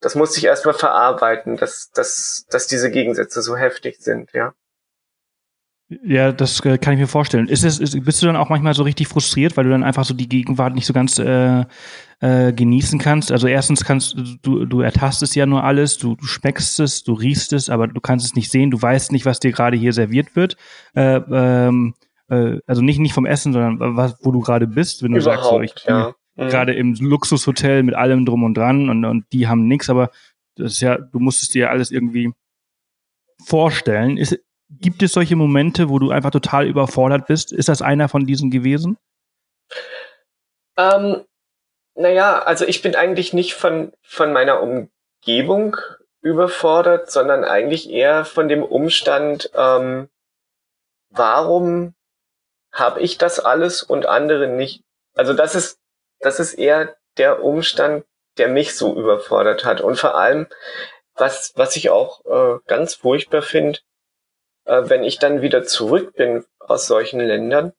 das 0.00 0.14
musste 0.14 0.38
ich 0.38 0.44
erstmal 0.44 0.74
verarbeiten, 0.74 1.56
dass, 1.56 1.90
dass, 1.90 2.46
dass 2.50 2.66
diese 2.66 2.90
Gegensätze 2.90 3.42
so 3.42 3.56
heftig 3.56 3.98
sind, 4.00 4.32
ja. 4.32 4.54
Ja, 6.04 6.32
das 6.32 6.60
äh, 6.66 6.76
kann 6.76 6.92
ich 6.92 7.00
mir 7.00 7.06
vorstellen. 7.06 7.48
Ist 7.48 7.64
es, 7.64 7.78
ist, 7.78 8.04
bist 8.04 8.20
du 8.20 8.26
dann 8.26 8.36
auch 8.36 8.50
manchmal 8.50 8.74
so 8.74 8.82
richtig 8.82 9.08
frustriert, 9.08 9.56
weil 9.56 9.64
du 9.64 9.70
dann 9.70 9.82
einfach 9.82 10.04
so 10.04 10.12
die 10.12 10.28
Gegenwart 10.28 10.74
nicht 10.74 10.84
so 10.84 10.92
ganz 10.92 11.18
äh, 11.18 11.64
äh, 12.20 12.52
genießen 12.52 12.98
kannst? 12.98 13.32
Also 13.32 13.46
erstens 13.46 13.84
kannst 13.86 14.14
du, 14.42 14.66
du 14.66 14.80
ertastest 14.82 15.34
ja 15.34 15.46
nur 15.46 15.64
alles, 15.64 15.96
du, 15.96 16.14
du 16.14 16.26
schmeckst 16.26 16.78
es, 16.80 17.04
du 17.04 17.14
riechst 17.14 17.54
es, 17.54 17.70
aber 17.70 17.88
du 17.88 18.00
kannst 18.02 18.26
es 18.26 18.34
nicht 18.34 18.50
sehen, 18.50 18.70
du 18.70 18.80
weißt 18.80 19.12
nicht, 19.12 19.24
was 19.24 19.40
dir 19.40 19.50
gerade 19.50 19.78
hier 19.78 19.94
serviert 19.94 20.36
wird. 20.36 20.56
Äh, 20.94 21.20
ähm, 21.30 21.94
äh, 22.28 22.58
also 22.66 22.82
nicht, 22.82 22.98
nicht 22.98 23.14
vom 23.14 23.26
Essen, 23.26 23.52
sondern 23.52 23.96
was, 23.96 24.16
wo 24.22 24.30
du 24.30 24.40
gerade 24.40 24.66
bist, 24.66 25.02
wenn 25.02 25.12
du 25.12 25.20
Überhaupt, 25.20 25.42
sagst, 25.42 25.50
so, 25.50 25.60
ich 25.60 25.74
bin 25.74 25.94
ja. 25.94 26.14
Mhm. 26.36 26.48
gerade 26.48 26.74
im 26.74 26.94
Luxushotel 26.94 27.82
mit 27.82 27.94
allem 27.94 28.24
drum 28.24 28.44
und 28.44 28.54
dran 28.54 28.88
und, 28.88 29.04
und 29.04 29.24
die 29.32 29.48
haben 29.48 29.66
nichts, 29.66 29.90
aber 29.90 30.10
das 30.56 30.72
ist 30.72 30.80
ja, 30.80 30.98
du 30.98 31.18
musstest 31.18 31.54
dir 31.54 31.70
alles 31.70 31.90
irgendwie 31.90 32.32
vorstellen. 33.44 34.16
Ist, 34.16 34.38
Gibt 34.70 35.02
es 35.02 35.12
solche 35.12 35.36
Momente, 35.36 35.88
wo 35.88 35.98
du 35.98 36.10
einfach 36.10 36.30
total 36.30 36.66
überfordert 36.66 37.26
bist? 37.26 37.52
Ist 37.52 37.70
das 37.70 37.80
einer 37.80 38.08
von 38.08 38.26
diesen 38.26 38.50
gewesen? 38.50 38.98
Ähm, 40.76 41.24
naja, 41.94 42.40
also 42.40 42.66
ich 42.66 42.82
bin 42.82 42.94
eigentlich 42.94 43.32
nicht 43.32 43.54
von, 43.54 43.92
von 44.02 44.32
meiner 44.32 44.60
Umgebung 44.62 45.76
überfordert, 46.20 47.10
sondern 47.10 47.44
eigentlich 47.44 47.88
eher 47.90 48.24
von 48.24 48.48
dem 48.48 48.62
Umstand, 48.62 49.50
ähm, 49.54 50.08
warum 51.10 51.94
habe 52.78 53.00
ich 53.00 53.18
das 53.18 53.40
alles 53.40 53.82
und 53.82 54.06
andere 54.06 54.48
nicht? 54.48 54.82
Also 55.14 55.34
das 55.34 55.54
ist, 55.54 55.78
das 56.20 56.40
ist 56.40 56.54
eher 56.54 56.96
der 57.16 57.42
Umstand, 57.42 58.04
der 58.36 58.48
mich 58.48 58.76
so 58.76 58.94
überfordert 58.96 59.64
hat. 59.64 59.80
Und 59.80 59.96
vor 59.96 60.16
allem, 60.16 60.46
was, 61.14 61.52
was 61.56 61.76
ich 61.76 61.90
auch 61.90 62.24
äh, 62.26 62.58
ganz 62.66 62.94
furchtbar 62.94 63.42
finde, 63.42 63.80
äh, 64.64 64.82
wenn 64.84 65.02
ich 65.02 65.18
dann 65.18 65.42
wieder 65.42 65.64
zurück 65.64 66.14
bin 66.14 66.44
aus 66.60 66.86
solchen 66.86 67.20
Ländern, 67.20 67.72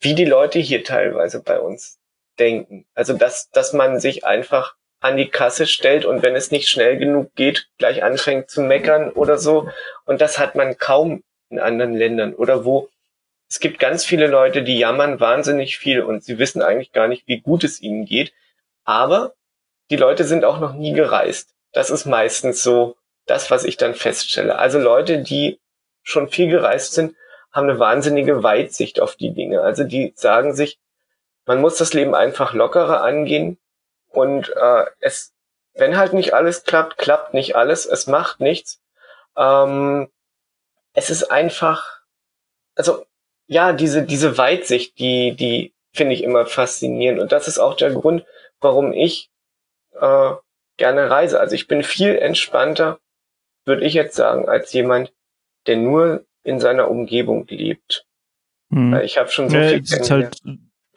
wie 0.00 0.14
die 0.14 0.24
Leute 0.24 0.60
hier 0.60 0.84
teilweise 0.84 1.42
bei 1.42 1.58
uns 1.58 1.98
denken. 2.38 2.86
Also 2.94 3.14
dass, 3.14 3.50
dass 3.50 3.72
man 3.72 3.98
sich 3.98 4.24
einfach 4.24 4.76
an 5.00 5.16
die 5.16 5.28
Kasse 5.28 5.66
stellt 5.66 6.04
und 6.04 6.22
wenn 6.22 6.36
es 6.36 6.50
nicht 6.50 6.68
schnell 6.68 6.98
genug 6.98 7.34
geht, 7.34 7.68
gleich 7.78 8.02
anfängt 8.02 8.50
zu 8.50 8.62
meckern 8.62 9.10
oder 9.10 9.38
so. 9.38 9.68
Und 10.04 10.20
das 10.20 10.38
hat 10.38 10.54
man 10.54 10.76
kaum 10.76 11.22
in 11.50 11.58
anderen 11.58 11.94
Ländern 11.94 12.34
oder 12.34 12.64
wo 12.64 12.88
es 13.48 13.60
gibt 13.60 13.78
ganz 13.78 14.04
viele 14.04 14.26
Leute, 14.26 14.62
die 14.62 14.78
jammern 14.78 15.20
wahnsinnig 15.20 15.78
viel 15.78 16.02
und 16.02 16.22
sie 16.22 16.38
wissen 16.38 16.60
eigentlich 16.62 16.92
gar 16.92 17.08
nicht, 17.08 17.26
wie 17.26 17.40
gut 17.40 17.64
es 17.64 17.80
ihnen 17.80 18.04
geht. 18.04 18.32
Aber 18.84 19.34
die 19.90 19.96
Leute 19.96 20.24
sind 20.24 20.44
auch 20.44 20.60
noch 20.60 20.74
nie 20.74 20.92
gereist. 20.92 21.54
Das 21.72 21.90
ist 21.90 22.04
meistens 22.04 22.62
so 22.62 22.96
das, 23.26 23.50
was 23.50 23.64
ich 23.64 23.76
dann 23.76 23.94
feststelle. 23.94 24.58
Also 24.58 24.78
Leute, 24.78 25.22
die 25.22 25.60
schon 26.02 26.28
viel 26.28 26.50
gereist 26.50 26.92
sind, 26.92 27.14
haben 27.50 27.68
eine 27.68 27.78
wahnsinnige 27.78 28.42
Weitsicht 28.42 29.00
auf 29.00 29.16
die 29.16 29.32
Dinge. 29.32 29.62
Also 29.62 29.84
die 29.84 30.12
sagen 30.14 30.54
sich, 30.54 30.78
man 31.46 31.60
muss 31.60 31.78
das 31.78 31.94
Leben 31.94 32.14
einfach 32.14 32.52
lockerer 32.52 33.02
angehen 33.02 33.58
und 34.08 34.54
äh, 34.54 34.84
es, 35.00 35.32
wenn 35.74 35.96
halt 35.96 36.12
nicht 36.12 36.34
alles 36.34 36.64
klappt, 36.64 36.98
klappt 36.98 37.32
nicht 37.32 37.56
alles, 37.56 37.86
es 37.86 38.06
macht 38.06 38.40
nichts. 38.40 38.82
Ähm, 39.36 40.10
es 40.92 41.08
ist 41.08 41.30
einfach, 41.30 42.00
also 42.74 43.06
ja, 43.48 43.72
diese, 43.72 44.04
diese 44.04 44.38
Weitsicht, 44.38 44.98
die, 44.98 45.34
die 45.34 45.72
finde 45.92 46.14
ich 46.14 46.22
immer 46.22 46.46
faszinierend. 46.46 47.20
Und 47.20 47.32
das 47.32 47.48
ist 47.48 47.58
auch 47.58 47.74
der 47.74 47.90
Grund, 47.92 48.24
warum 48.60 48.92
ich 48.92 49.30
äh, 49.98 50.32
gerne 50.76 51.10
reise. 51.10 51.40
Also 51.40 51.54
ich 51.54 51.66
bin 51.66 51.82
viel 51.82 52.16
entspannter, 52.16 53.00
würde 53.64 53.84
ich 53.84 53.94
jetzt 53.94 54.14
sagen, 54.14 54.48
als 54.48 54.72
jemand, 54.72 55.12
der 55.66 55.76
nur 55.76 56.24
in 56.44 56.60
seiner 56.60 56.90
Umgebung 56.90 57.46
lebt. 57.48 58.06
Hm. 58.70 59.00
Ich 59.02 59.18
habe 59.18 59.30
schon 59.30 59.48
so 59.48 59.56
ja, 59.56 59.68
viel 59.68 59.82
halt, 60.10 60.40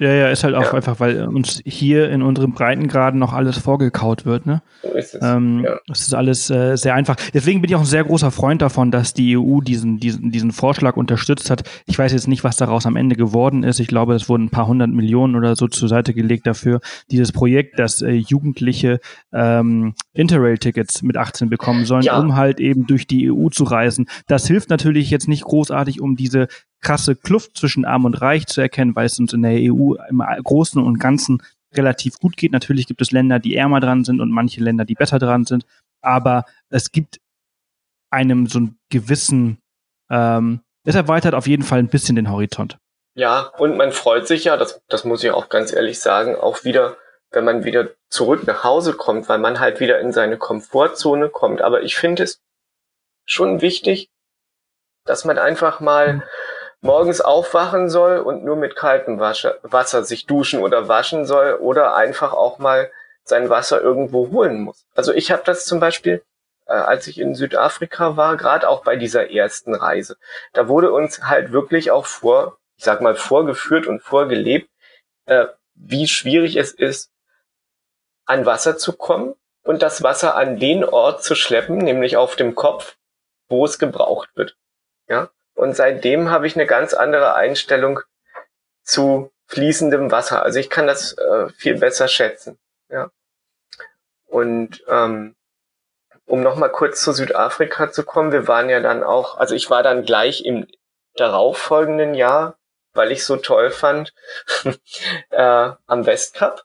ja, 0.02 0.12
ja, 0.12 0.30
ist 0.30 0.44
halt 0.44 0.56
auch 0.56 0.64
ja. 0.64 0.74
einfach, 0.74 1.00
weil 1.00 1.28
uns 1.28 1.62
hier 1.64 2.10
in 2.10 2.24
unseren 2.24 2.54
Breitengraden 2.54 3.20
noch 3.20 3.34
alles 3.34 3.60
vorgekaut 3.60 4.26
wird, 4.26 4.48
ne? 4.48 4.64
So 4.82 4.90
ist 4.94 5.14
es. 5.14 5.22
Ähm, 5.24 5.64
ja. 5.64 5.78
Das 5.86 6.02
ist 6.02 6.16
alles 6.16 6.50
äh, 6.50 6.76
sehr 6.76 6.96
einfach. 6.96 7.18
Deswegen 7.36 7.62
bin 7.62 7.70
ich 7.70 7.76
auch 7.76 7.82
ein 7.82 7.86
sehr 7.86 8.04
großer 8.04 8.32
Freund 8.32 8.64
davon, 8.64 8.90
dass 8.90 9.14
die 9.14 9.38
EU 9.38 9.62
diesen, 9.62 10.00
diesen, 10.00 10.32
diesen 10.32 10.54
Vorschlag 10.54 10.98
unterstützt 10.98 11.52
hat. 11.52 11.70
Ich 11.86 12.00
weiß 12.00 12.14
jetzt 12.14 12.28
nicht, 12.28 12.44
was 12.44 12.58
daraus 12.58 12.88
am 12.88 12.96
Ende 12.96 13.16
geworden 13.16 13.62
ist. 13.62 13.80
Ich 13.80 13.88
glaube, 13.88 14.16
es 14.16 14.28
wurden 14.28 14.46
ein 14.46 14.50
paar 14.50 14.66
hundert 14.66 14.90
Millionen 14.90 15.36
oder 15.36 15.56
so 15.56 15.68
zur 15.68 15.88
Seite 15.88 16.16
gelegt 16.16 16.48
dafür. 16.48 16.80
Dieses 17.12 17.32
Projekt, 17.32 17.78
dass 17.78 18.02
äh, 18.02 18.14
Jugendliche 18.14 19.02
ähm, 19.32 19.94
Interrail-Tickets 20.14 21.02
mit 21.04 21.18
18 21.18 21.50
bekommen 21.50 21.86
sollen, 21.86 22.04
ja. 22.04 22.20
um 22.20 22.36
halt 22.36 22.60
eben 22.60 22.86
durch 22.86 23.08
die 23.08 23.32
EU 23.32 23.50
zu 23.50 23.64
reisen. 23.64 24.10
Das 24.28 24.48
hilft 24.48 24.70
natürlich 24.70 25.10
jetzt 25.10 25.28
nicht 25.28 25.44
großartig, 25.44 26.02
um 26.02 26.16
diese 26.16 26.48
krasse 26.82 27.16
Kluft 27.16 27.58
zwischen 27.58 27.86
Arm 27.86 28.06
und 28.06 28.22
Reich 28.22 28.48
zu 28.48 28.62
erkennen, 28.62 28.96
weil 28.96 29.06
es 29.06 29.20
uns 29.20 29.34
in 29.34 29.42
der 29.42 29.54
EU 29.54 29.96
im 30.10 30.24
Großen 30.44 30.82
und 30.82 31.00
Ganzen 31.00 31.42
relativ 31.74 32.20
gut 32.20 32.36
geht. 32.36 32.52
Natürlich 32.52 32.88
gibt 32.88 33.02
es 33.02 33.12
Länder, 33.12 33.40
die 33.40 33.56
ärmer 33.56 33.80
dran 33.80 34.04
sind 34.04 34.20
und 34.20 34.32
manche 34.32 34.62
Länder, 34.62 34.84
die 34.84 34.96
besser 34.96 35.20
dran 35.20 35.46
sind. 35.46 35.66
Aber 36.02 36.46
es 36.70 36.92
gibt 36.92 37.20
einem 38.10 38.48
so 38.48 38.60
einen 38.60 38.80
gewissen, 38.90 39.60
ähm, 40.10 40.62
es 40.84 40.96
erweitert 40.96 41.34
auf 41.34 41.48
jeden 41.48 41.64
Fall 41.64 41.80
ein 41.80 41.88
bisschen 41.88 42.16
den 42.16 42.30
Horizont. 42.30 42.78
Ja, 43.14 43.52
und 43.58 43.78
man 43.78 43.92
freut 43.92 44.28
sich 44.28 44.46
ja, 44.46 44.58
das, 44.58 44.82
das 44.88 45.04
muss 45.04 45.24
ich 45.24 45.32
auch 45.32 45.50
ganz 45.50 45.74
ehrlich 45.74 46.00
sagen, 46.00 46.36
auch 46.36 46.64
wieder, 46.64 46.98
wenn 47.32 47.46
man 47.46 47.64
wieder 47.64 47.90
zurück 48.10 48.46
nach 48.46 48.64
Hause 48.64 48.94
kommt, 48.94 49.30
weil 49.30 49.40
man 49.40 49.60
halt 49.60 49.80
wieder 49.80 50.00
in 50.00 50.12
seine 50.12 50.38
Komfortzone 50.38 51.30
kommt. 51.30 51.62
Aber 51.62 51.82
ich 51.82 51.96
finde 51.96 52.24
es 52.24 52.42
schon 53.26 53.62
wichtig, 53.62 54.10
dass 55.06 55.26
man 55.26 55.38
einfach 55.38 55.80
mal 55.80 56.14
mhm 56.14 56.24
morgens 56.82 57.22
aufwachen 57.22 57.90
soll 57.90 58.18
und 58.18 58.44
nur 58.44 58.56
mit 58.56 58.76
kaltem 58.76 59.20
Wasser 59.20 60.04
sich 60.04 60.26
duschen 60.26 60.62
oder 60.62 60.88
waschen 60.88 61.26
soll 61.26 61.54
oder 61.54 61.96
einfach 61.96 62.34
auch 62.34 62.58
mal 62.58 62.92
sein 63.24 63.50
Wasser 63.50 63.82
irgendwo 63.82 64.32
holen 64.32 64.62
muss. 64.62 64.86
Also 64.96 65.14
ich 65.14 65.32
habe 65.32 65.44
das 65.46 65.66
zum 65.66 65.80
Beispiel, 65.80 66.24
äh, 66.66 66.74
als 66.74 67.06
ich 67.08 67.20
in 67.20 67.36
Südafrika 67.36 68.18
war, 68.18 68.36
gerade 68.36 68.68
auch 68.68 68.84
bei 68.84 68.96
dieser 68.96 69.30
ersten 69.30 69.76
Reise. 69.76 70.18
Da 70.54 70.68
wurde 70.68 70.92
uns 70.92 71.24
halt 71.24 71.52
wirklich 71.52 71.92
auch 71.92 72.08
vor, 72.08 72.58
ich 72.78 72.84
sag 72.84 73.02
mal, 73.02 73.16
vorgeführt 73.16 73.86
und 73.86 74.02
vorgelebt, 74.02 74.70
äh, 75.28 75.46
wie 75.76 76.08
schwierig 76.08 76.56
es 76.56 76.72
ist, 76.72 77.12
an 78.32 78.46
Wasser 78.46 78.78
zu 78.78 78.94
kommen 78.94 79.36
und 79.64 79.82
das 79.82 80.04
Wasser 80.04 80.36
an 80.36 80.58
den 80.58 80.86
Ort 80.86 81.24
zu 81.24 81.36
schleppen, 81.36 81.78
nämlich 81.78 82.16
auf 82.16 82.36
dem 82.36 82.56
Kopf, 82.56 82.96
wo 83.50 83.66
es 83.66 83.78
gebraucht 83.78 84.30
wird. 84.36 84.56
Ja, 85.08 85.30
und 85.54 85.76
seitdem 85.76 86.32
habe 86.32 86.48
ich 86.48 86.56
eine 86.56 86.66
ganz 86.66 86.94
andere 86.94 87.36
Einstellung 87.36 88.00
zu 88.84 89.32
fließendem 89.48 90.12
Wasser. 90.12 90.44
Also 90.44 90.60
ich 90.60 90.70
kann 90.70 90.88
das 90.88 91.18
äh, 91.18 91.50
viel 91.50 91.78
besser 91.78 92.08
schätzen. 92.08 92.58
Ja. 92.90 93.12
Und 94.28 94.82
ähm, 94.88 95.36
um 96.26 96.42
nochmal 96.42 96.72
kurz 96.72 97.02
zu 97.02 97.12
Südafrika 97.12 97.92
zu 97.92 98.04
kommen, 98.04 98.32
wir 98.32 98.48
waren 98.48 98.70
ja 98.70 98.80
dann 98.80 99.04
auch, 99.04 99.38
also 99.38 99.54
ich 99.54 99.70
war 99.70 99.84
dann 99.84 100.06
gleich 100.06 100.46
im 100.46 100.68
darauffolgenden 101.16 102.14
Jahr, 102.14 102.58
weil 102.94 103.12
ich 103.12 103.26
so 103.26 103.36
toll 103.36 103.72
fand, 103.72 104.14
äh, 105.32 105.72
am 105.86 106.06
Westcup. 106.06 106.64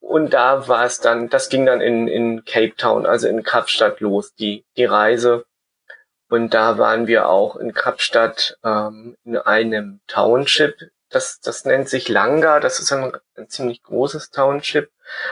Und 0.00 0.32
da 0.32 0.66
war 0.66 0.84
es 0.84 1.00
dann, 1.00 1.28
das 1.28 1.48
ging 1.50 1.66
dann 1.66 1.80
in, 1.80 2.08
in 2.08 2.44
Cape 2.44 2.74
Town, 2.76 3.06
also 3.06 3.28
in 3.28 3.42
Kapstadt 3.42 4.00
los, 4.00 4.34
die, 4.34 4.64
die 4.76 4.86
Reise. 4.86 5.44
Und 6.28 6.54
da 6.54 6.78
waren 6.78 7.06
wir 7.06 7.28
auch 7.28 7.56
in 7.56 7.74
Kapstadt 7.74 8.56
ähm, 8.64 9.16
in 9.24 9.36
einem 9.36 10.00
Township. 10.06 10.76
Das, 11.10 11.40
das 11.40 11.64
nennt 11.64 11.88
sich 11.88 12.08
Langa. 12.08 12.60
Das 12.60 12.78
ist 12.78 12.92
ein, 12.92 13.12
ein 13.36 13.48
ziemlich 13.48 13.82
großes 13.82 14.30
Township. 14.30 14.90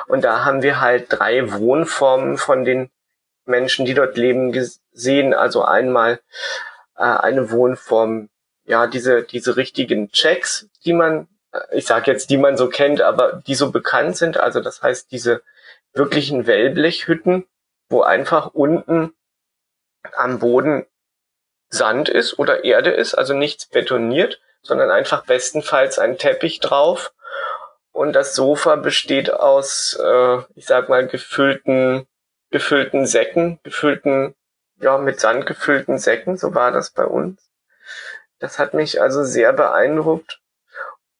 Und 0.08 0.24
da 0.24 0.44
haben 0.44 0.62
wir 0.62 0.80
halt 0.80 1.06
drei 1.08 1.52
Wohnformen 1.52 2.36
von 2.36 2.64
den 2.64 2.90
Menschen, 3.46 3.86
die 3.86 3.94
dort 3.94 4.16
leben, 4.16 4.52
gesehen. 4.52 5.34
Also 5.34 5.64
einmal 5.64 6.20
äh, 6.96 7.02
eine 7.02 7.50
Wohnform, 7.50 8.28
ja, 8.64 8.86
diese, 8.86 9.22
diese 9.22 9.56
richtigen 9.56 10.10
Checks, 10.10 10.68
die 10.84 10.92
man, 10.92 11.28
ich 11.72 11.86
sag 11.86 12.06
jetzt, 12.06 12.30
die 12.30 12.36
man 12.36 12.56
so 12.56 12.68
kennt, 12.68 13.00
aber 13.00 13.42
die 13.46 13.54
so 13.54 13.70
bekannt 13.70 14.16
sind. 14.16 14.36
Also 14.38 14.60
das 14.60 14.82
heißt, 14.82 15.10
diese 15.10 15.42
wirklichen 15.92 16.46
Wellblechhütten, 16.46 17.46
wo 17.88 18.02
einfach 18.02 18.52
unten 18.54 19.14
am 20.14 20.38
Boden 20.38 20.86
Sand 21.70 22.08
ist 22.08 22.38
oder 22.38 22.64
Erde 22.64 22.90
ist, 22.90 23.14
also 23.14 23.34
nichts 23.34 23.66
betoniert, 23.66 24.40
sondern 24.62 24.90
einfach 24.90 25.24
bestenfalls 25.24 25.98
ein 25.98 26.18
Teppich 26.18 26.60
drauf. 26.60 27.12
Und 27.92 28.12
das 28.12 28.34
Sofa 28.34 28.76
besteht 28.76 29.32
aus, 29.32 29.98
äh, 30.02 30.38
ich 30.54 30.66
sag 30.66 30.88
mal, 30.88 31.06
gefüllten, 31.06 32.06
gefüllten 32.50 33.06
Säcken, 33.06 33.58
gefüllten, 33.64 34.34
ja, 34.80 34.98
mit 34.98 35.20
Sand 35.20 35.46
gefüllten 35.46 35.98
Säcken, 35.98 36.36
so 36.36 36.54
war 36.54 36.70
das 36.70 36.90
bei 36.90 37.04
uns. 37.04 37.50
Das 38.38 38.58
hat 38.58 38.72
mich 38.72 39.02
also 39.02 39.24
sehr 39.24 39.52
beeindruckt. 39.52 40.40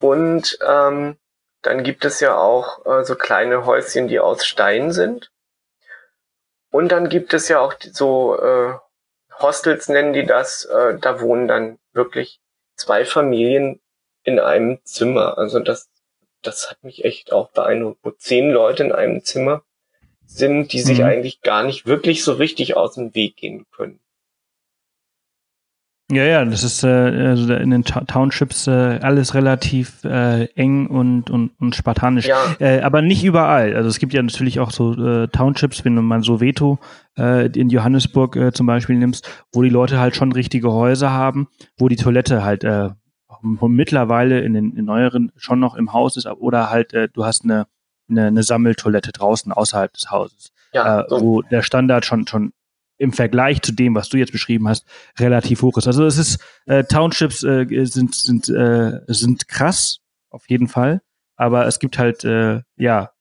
Und 0.01 0.59
ähm, 0.66 1.16
dann 1.62 1.82
gibt 1.82 2.05
es 2.05 2.20
ja 2.20 2.36
auch 2.36 2.86
äh, 2.86 3.05
so 3.05 3.16
kleine 3.16 3.66
Häuschen, 3.66 4.09
die 4.09 4.20
aus 4.20 4.46
Stein 4.46 4.92
sind. 4.92 5.30
Und 6.70 6.92
dann 6.92 7.09
gibt 7.09 7.34
es 7.34 7.49
ja 7.49 7.61
auch 7.61 7.74
so 7.80 8.38
äh, 8.40 8.74
Hostels 9.40 9.88
nennen 9.88 10.12
die 10.12 10.24
das. 10.24 10.64
Äh, 10.64 10.99
da 10.99 11.20
wohnen 11.20 11.49
dann 11.49 11.78
wirklich 11.92 12.40
zwei 12.76 13.05
Familien 13.05 13.80
in 14.22 14.38
einem 14.38 14.78
Zimmer. 14.84 15.38
Also 15.38 15.61
das, 15.61 15.90
das 16.42 16.70
hat 16.70 16.82
mich 16.84 17.05
echt 17.05 17.32
auch 17.32 17.51
beeindruckt, 17.51 18.01
wo 18.03 18.11
zehn 18.11 18.51
Leute 18.51 18.84
in 18.84 18.92
einem 18.92 19.24
Zimmer 19.24 19.62
sind, 20.24 20.72
die 20.72 20.80
sich 20.80 20.99
mhm. 20.99 21.05
eigentlich 21.05 21.40
gar 21.40 21.62
nicht 21.62 21.86
wirklich 21.86 22.22
so 22.22 22.34
richtig 22.34 22.76
aus 22.76 22.94
dem 22.94 23.14
Weg 23.14 23.36
gehen 23.36 23.66
können. 23.70 24.01
Ja, 26.11 26.24
ja, 26.24 26.42
das 26.42 26.64
ist 26.64 26.84
äh, 26.84 26.88
also 26.88 27.52
in 27.52 27.70
den 27.70 27.84
Townships 27.84 28.66
äh, 28.66 28.98
alles 29.02 29.34
relativ 29.34 30.04
äh, 30.04 30.44
eng 30.54 30.86
und, 30.86 31.28
und, 31.28 31.50
und 31.61 31.76
spartanisch. 31.76 32.26
Ja. 32.26 32.38
Äh, 32.61 32.80
aber 32.80 33.02
nicht 33.02 33.24
überall. 33.24 33.76
Also 33.76 33.90
es 33.90 33.98
gibt 33.98 34.14
ja 34.14 34.22
natürlich 34.22 34.59
auch 34.59 34.70
so 34.70 34.94
äh, 34.94 35.28
Townships, 35.28 35.84
wenn 35.84 35.96
du 35.96 36.00
mal 36.00 36.22
Soweto 36.22 36.78
äh, 37.18 37.46
in 37.48 37.68
Johannesburg 37.68 38.36
äh, 38.36 38.52
zum 38.52 38.66
Beispiel 38.66 38.96
nimmst, 38.96 39.28
wo 39.52 39.61
die 39.62 39.68
Leute 39.68 40.00
halt 40.00 40.16
schon 40.16 40.32
richtige 40.32 40.72
Häuser 40.72 41.12
haben, 41.12 41.48
wo 41.76 41.88
die 41.88 41.96
Toilette 41.96 42.42
halt 42.42 42.64
äh, 42.64 42.88
mittlerweile 43.42 44.40
in 44.40 44.54
den 44.54 44.76
in 44.76 44.86
neueren 44.86 45.30
schon 45.36 45.61
noch 45.61 45.74
im 45.74 45.92
Haus 45.92 46.16
ist, 46.16 46.26
oder 46.26 46.70
halt 46.70 46.94
äh, 46.94 47.09
du 47.12 47.26
hast 47.26 47.44
eine, 47.44 47.66
eine, 48.09 48.28
eine 48.28 48.42
Sammeltoilette 48.42 49.12
draußen 49.12 49.52
außerhalb 49.52 49.92
des 49.92 50.11
Hauses. 50.11 50.52
Ja, 50.72 51.02
äh, 51.02 51.04
so. 51.09 51.20
wo 51.20 51.42
der 51.42 51.61
Standard 51.61 52.06
schon 52.06 52.26
schon 52.26 52.52
im 52.99 53.12
Vergleich 53.12 53.62
zu 53.62 53.72
dem, 53.72 53.94
was 53.94 54.09
du 54.09 54.16
jetzt 54.16 54.32
beschrieben 54.32 54.68
hast, 54.68 54.86
relativ 55.18 55.62
hoch 55.62 55.78
ist. 55.78 55.86
Also 55.86 56.05
es 56.05 56.18
ist 56.18 56.44
äh, 56.66 56.84
Townships 56.84 57.42
äh, 57.44 57.66
sind 57.84 58.14
sind 58.14 58.49
äh, 58.49 59.01
sind 59.07 59.49
krass 59.49 60.01
auf 60.30 60.49
jeden 60.49 60.68
Fall, 60.68 61.01
aber 61.36 61.66
es 61.66 61.78
gibt 61.78 61.99
halt 61.99 62.24
äh, 62.24 62.61
ja 62.76 63.12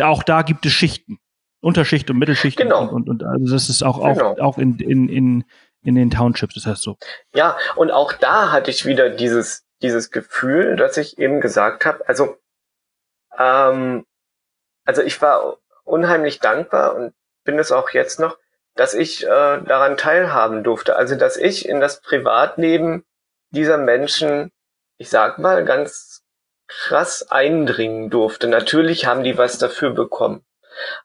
auch 0.00 0.22
da 0.22 0.42
gibt 0.42 0.66
es 0.66 0.72
Schichten, 0.72 1.18
Unterschicht 1.60 2.10
und 2.10 2.18
Mittelschicht 2.18 2.56
genau. 2.56 2.82
und, 2.82 3.08
und, 3.08 3.08
und 3.08 3.24
also 3.24 3.52
das 3.52 3.68
ist 3.68 3.82
auch 3.82 3.98
genau. 3.98 4.32
auch, 4.32 4.38
auch 4.38 4.58
in, 4.58 4.78
in 4.78 5.08
in 5.08 5.44
in 5.84 5.94
den 5.94 6.10
Townships 6.10 6.56
ist 6.56 6.66
das 6.66 6.80
so. 6.80 6.96
Ja, 7.34 7.56
und 7.76 7.90
auch 7.90 8.12
da 8.12 8.52
hatte 8.52 8.70
ich 8.70 8.86
wieder 8.86 9.10
dieses 9.10 9.64
dieses 9.82 10.10
Gefühl, 10.10 10.76
dass 10.76 10.96
ich 10.96 11.18
eben 11.18 11.40
gesagt 11.40 11.86
habe, 11.86 12.08
also 12.08 12.36
ähm, 13.38 14.04
also 14.84 15.02
ich 15.02 15.20
war 15.20 15.58
unheimlich 15.84 16.40
dankbar 16.40 16.94
und 16.94 17.14
bin 17.44 17.58
es 17.58 17.72
auch 17.72 17.90
jetzt 17.90 18.20
noch, 18.20 18.38
dass 18.74 18.94
ich 18.94 19.24
äh, 19.24 19.26
daran 19.26 19.96
teilhaben 19.96 20.64
durfte. 20.64 20.96
Also 20.96 21.16
dass 21.16 21.36
ich 21.36 21.68
in 21.68 21.80
das 21.80 22.00
Privatleben 22.00 23.04
dieser 23.50 23.78
Menschen, 23.78 24.50
ich 24.96 25.10
sag 25.10 25.38
mal, 25.38 25.64
ganz 25.64 26.22
krass 26.68 27.30
eindringen 27.30 28.10
durfte. 28.10 28.48
Natürlich 28.48 29.06
haben 29.06 29.24
die 29.24 29.36
was 29.36 29.58
dafür 29.58 29.90
bekommen. 29.90 30.44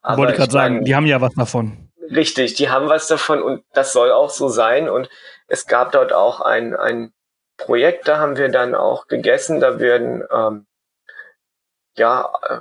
Aber 0.02 0.18
Wollte 0.18 0.34
gerade 0.34 0.52
sagen, 0.52 0.86
die 0.86 0.96
haben 0.96 1.06
ja 1.06 1.20
was 1.20 1.34
davon. 1.34 1.92
Richtig, 2.10 2.54
die 2.54 2.70
haben 2.70 2.88
was 2.88 3.08
davon 3.08 3.42
und 3.42 3.66
das 3.74 3.92
soll 3.92 4.12
auch 4.12 4.30
so 4.30 4.48
sein. 4.48 4.88
Und 4.88 5.10
es 5.48 5.68
gab 5.68 5.92
dort 5.92 6.14
auch 6.14 6.40
ein, 6.40 6.74
ein 6.76 7.12
Projekt, 7.58 8.08
da 8.08 8.20
haben 8.20 8.38
wir 8.38 8.50
dann 8.50 8.76
auch 8.76 9.08
gegessen. 9.08 9.60
Da 9.60 9.80
werden, 9.80 10.24
ähm, 10.32 10.68
ja, 11.98 12.32
äh, 12.48 12.60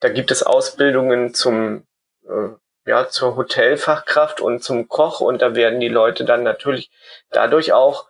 da 0.00 0.08
gibt 0.08 0.30
es 0.30 0.42
Ausbildungen 0.42 1.34
zum 1.34 1.86
äh, 2.24 2.54
ja, 2.88 3.08
zur 3.08 3.36
Hotelfachkraft 3.36 4.40
und 4.40 4.64
zum 4.64 4.88
Koch 4.88 5.20
und 5.20 5.42
da 5.42 5.54
werden 5.54 5.78
die 5.78 5.88
Leute 5.88 6.24
dann 6.24 6.42
natürlich 6.42 6.90
dadurch 7.30 7.72
auch 7.72 8.08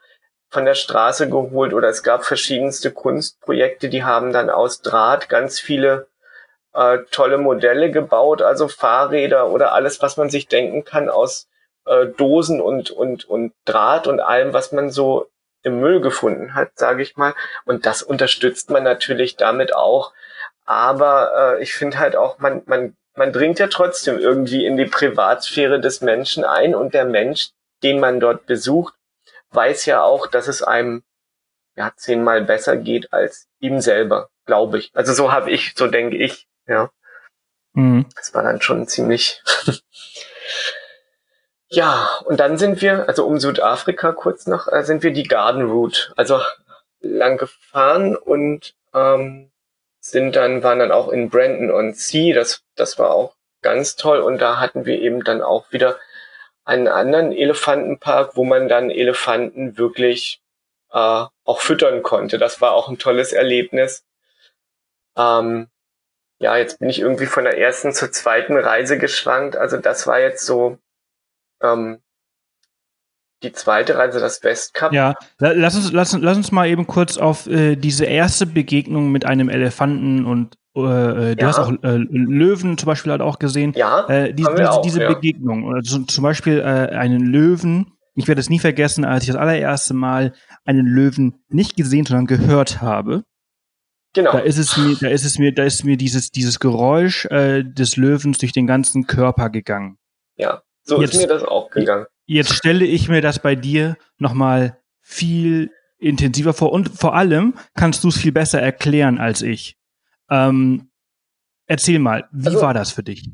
von 0.51 0.65
der 0.65 0.75
Straße 0.75 1.29
geholt 1.29 1.75
oder 1.75 1.89
es 1.89 2.03
gab 2.03 2.25
verschiedenste 2.25 2.93
Kunstprojekte, 2.93 3.89
die 3.89 4.05
haben 4.05 4.33
dann 4.33 4.51
aus 4.51 4.81
Draht 4.81 5.29
ganz 5.29 5.59
viele 5.59 6.07
äh, 6.75 6.99
tolle 7.11 7.39
Modelle 7.39 7.91
gebaut, 7.91 8.41
also 8.41 8.69
Fahrräder 8.69 9.51
oder 9.51 9.73
alles, 9.73 10.01
was 10.01 10.17
man 10.17 10.31
sich 10.31 10.47
denken 10.47 10.85
kann 10.85 11.09
aus 11.09 11.49
äh, 11.87 12.07
Dosen 12.07 12.61
und, 12.61 12.91
und, 12.91 13.25
und 13.25 13.53
Draht 13.65 14.07
und 14.07 14.21
allem, 14.21 14.53
was 14.53 14.71
man 14.71 14.91
so 14.91 15.27
im 15.63 15.81
Müll 15.81 16.01
gefunden 16.01 16.55
hat, 16.55 16.71
sage 16.77 17.03
ich 17.03 17.17
mal. 17.17 17.35
Und 17.65 17.85
das 17.85 18.03
unterstützt 18.03 18.71
man 18.71 18.85
natürlich 18.85 19.37
damit 19.37 19.75
auch. 19.75 20.13
Aber 20.65 21.57
äh, 21.59 21.63
ich 21.63 21.75
finde 21.75 21.99
halt 21.99 22.15
auch, 22.15 22.39
man, 22.39 22.63
man, 22.67 22.97
man 23.19 23.33
dringt 23.33 23.59
ja 23.59 23.67
trotzdem 23.67 24.19
irgendwie 24.19 24.65
in 24.65 24.77
die 24.77 24.87
Privatsphäre 24.87 25.81
des 25.81 26.01
Menschen 26.01 26.45
ein 26.45 26.75
und 26.75 26.95
der 26.95 27.05
Mensch, 27.05 27.51
den 27.83 28.01
man 28.01 28.21
dort 28.21 28.47
besucht, 28.47 28.95
weiß 29.51 29.87
ja 29.87 30.03
auch, 30.03 30.27
dass 30.27 30.49
es 30.49 30.63
einem 30.63 31.03
ja 31.77 31.93
zehnmal 31.97 32.43
besser 32.43 32.77
geht 32.77 33.13
als 33.13 33.49
ihm 33.61 33.81
selber, 33.81 34.31
glaube 34.47 34.79
ich. 34.79 34.91
Also 34.95 35.13
so 35.13 35.33
habe 35.33 35.51
ich, 35.51 35.75
so 35.77 35.87
denke 35.87 36.17
ich, 36.17 36.47
ja. 36.67 36.91
Mhm. 37.73 38.07
Das 38.17 38.35
war 38.35 38.43
dann 38.43 38.61
schon 38.61 38.87
ziemlich. 38.87 39.43
ja, 41.69 42.09
und 42.25 42.41
dann 42.41 42.59
sind 42.59 42.83
wir, 42.83 43.09
also 43.09 43.27
um 43.27 43.39
Südafrika 43.39 44.13
kurz 44.13 44.47
noch, 44.47 44.69
äh, 44.69 44.85
sind 44.85 45.03
wir 45.03 45.13
die 45.13 45.29
Garden 45.29 45.71
Route, 45.71 46.13
also 46.17 46.41
lang 47.01 47.37
gefahren 47.37 48.17
und 48.17 48.75
ähm, 48.95 49.51
sind 50.11 50.37
dann, 50.37 50.63
waren 50.63 50.79
dann 50.79 50.93
auch 50.93 51.09
in 51.09 51.31
Brandon 51.31 51.71
on 51.71 51.95
Sea, 51.95 52.35
das, 52.35 52.63
das 52.77 52.99
war 52.99 53.11
auch 53.13 53.37
ganz 53.63 53.97
toll 53.97 54.21
und 54.21 54.39
da 54.39 54.61
hatten 54.61 54.85
wir 54.87 55.01
eben 55.01 55.25
dann 55.25 55.43
auch 55.43 55.73
wieder 55.73 55.99
einen 56.65 56.89
anderen 56.89 57.33
Elefantenpark, 57.33 58.37
wo 58.37 58.45
man 58.45 58.69
dann 58.69 58.91
Elefanten 58.91 59.79
wirklich 59.79 60.43
äh, 60.93 61.25
auch 61.45 61.61
füttern 61.61 62.03
konnte. 62.03 62.39
Das 62.39 62.61
war 62.61 62.73
auch 62.73 62.89
ein 62.89 62.99
tolles 62.99 63.33
Erlebnis. 63.33 64.05
Ähm, 65.17 65.69
ja, 66.39 66.57
jetzt 66.57 66.79
bin 66.79 66.89
ich 66.89 67.01
irgendwie 67.01 67.27
von 67.27 67.45
der 67.45 67.59
ersten 67.59 67.93
zur 67.93 68.13
zweiten 68.13 68.57
Reise 68.57 68.99
geschwankt. 68.99 69.57
Also 69.57 69.79
das 69.79 70.07
war 70.07 70.21
jetzt 70.21 70.45
so 70.47 70.79
ähm, 71.63 72.03
die 73.43 73.53
zweite 73.53 73.97
Reise, 73.97 74.21
das 74.21 74.43
Westcup. 74.43 74.93
Ja, 74.93 75.15
lass 75.39 75.77
uns, 75.77 75.93
lass, 75.93 76.17
lass 76.19 76.37
uns 76.37 76.53
mal 76.53 76.69
eben 76.69 76.87
kurz 76.87 77.19
auf 77.19 77.47
äh, 77.47 77.77
diese 77.77 78.05
erste 78.05 78.47
Begegnung 78.47 79.13
mit 79.13 79.25
einem 79.25 79.49
Elefanten 79.49 80.25
und 80.25 80.57
äh, 80.77 80.81
äh 81.33 81.37
du 81.37 81.43
ja. 81.43 81.49
hast 81.49 81.59
auch 81.59 81.71
äh, 81.71 81.97
Löwen 82.11 82.79
zum 82.79 82.87
Beispiel 82.87 83.13
halt 83.13 83.23
auch 83.23 83.39
gesehen. 83.39 83.73
Ja, 83.77 84.07
äh, 84.09 84.35
die, 84.35 84.43
diese, 84.43 84.71
auch, 84.71 84.83
diese 84.83 85.03
ja. 85.03 85.09
Begegnung. 85.09 85.73
Also, 85.73 86.01
zum 86.01 86.23
Beispiel 86.23 86.61
äh, 86.61 86.97
einen 86.97 87.27
Löwen. 87.27 87.93
Ich 88.15 88.27
werde 88.27 88.41
es 88.41 88.51
nie 88.51 88.59
vergessen, 88.59 89.05
als 89.05 89.23
ich 89.23 89.29
das 89.29 89.37
allererste 89.37 89.95
Mal 89.95 90.33
einen 90.65 90.87
Löwen 90.87 91.45
nicht 91.49 91.77
gesehen, 91.77 92.05
sondern 92.05 92.27
gehört 92.27 92.81
habe. 92.83 93.23
Genau. 94.15 94.33
Da 94.33 94.39
ist 94.41 94.59
es 94.59 94.77
mir, 94.77 94.97
da 95.01 95.09
ist 95.09 95.25
es 95.25 95.39
mir, 95.39 95.55
da 95.55 95.63
ist 95.63 95.85
mir 95.85 95.97
dieses, 95.97 96.31
dieses 96.31 96.59
Geräusch 96.59 97.27
äh, 97.27 97.63
des 97.63 97.97
Löwens 97.97 98.39
durch 98.39 98.53
den 98.53 98.67
ganzen 98.67 99.07
Körper 99.07 99.51
gegangen. 99.51 99.99
Ja, 100.37 100.63
so 100.83 101.01
jetzt, 101.01 101.15
ist 101.15 101.21
mir 101.21 101.29
das 101.29 101.45
auch 101.45 101.71
gegangen. 101.71 102.07
Jetzt 102.31 102.53
stelle 102.53 102.85
ich 102.85 103.09
mir 103.09 103.23
das 103.23 103.39
bei 103.39 103.55
dir 103.55 103.97
nochmal 104.19 104.79
viel 105.01 105.73
intensiver 105.97 106.53
vor 106.53 106.73
und 106.73 106.91
vor 106.91 107.15
allem 107.15 107.55
kannst 107.75 108.05
du 108.05 108.09
es 108.09 108.19
viel 108.19 108.33
besser 108.33 108.61
erklären 108.61 109.19
als 109.19 109.41
ich. 109.41 109.79
Ähm, 110.31 110.91
erzähl 111.67 111.99
mal, 111.99 112.29
wie 112.31 112.49
also, 112.49 112.61
war 112.61 112.75
das 112.75 112.93
für 112.93 113.03
dich? 113.03 113.31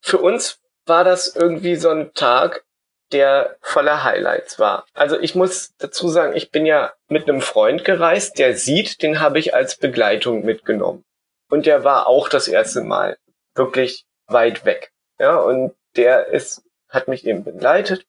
Für 0.00 0.18
uns 0.18 0.60
war 0.86 1.02
das 1.02 1.34
irgendwie 1.34 1.74
so 1.74 1.90
ein 1.90 2.14
Tag, 2.14 2.64
der 3.10 3.56
voller 3.60 4.04
Highlights 4.04 4.60
war. 4.60 4.86
Also 4.94 5.18
ich 5.18 5.34
muss 5.34 5.74
dazu 5.76 6.08
sagen, 6.08 6.36
ich 6.36 6.52
bin 6.52 6.64
ja 6.64 6.92
mit 7.08 7.28
einem 7.28 7.40
Freund 7.40 7.84
gereist, 7.84 8.38
der 8.38 8.56
sieht, 8.56 9.02
den 9.02 9.18
habe 9.18 9.40
ich 9.40 9.52
als 9.52 9.76
Begleitung 9.76 10.44
mitgenommen. 10.44 11.04
Und 11.50 11.66
der 11.66 11.82
war 11.82 12.06
auch 12.06 12.28
das 12.28 12.46
erste 12.46 12.82
Mal 12.82 13.18
wirklich 13.56 14.04
weit 14.28 14.64
weg. 14.64 14.92
Ja, 15.18 15.38
und 15.38 15.74
der 15.96 16.28
ist, 16.28 16.62
hat 16.88 17.08
mich 17.08 17.26
eben 17.26 17.42
begleitet. 17.42 18.06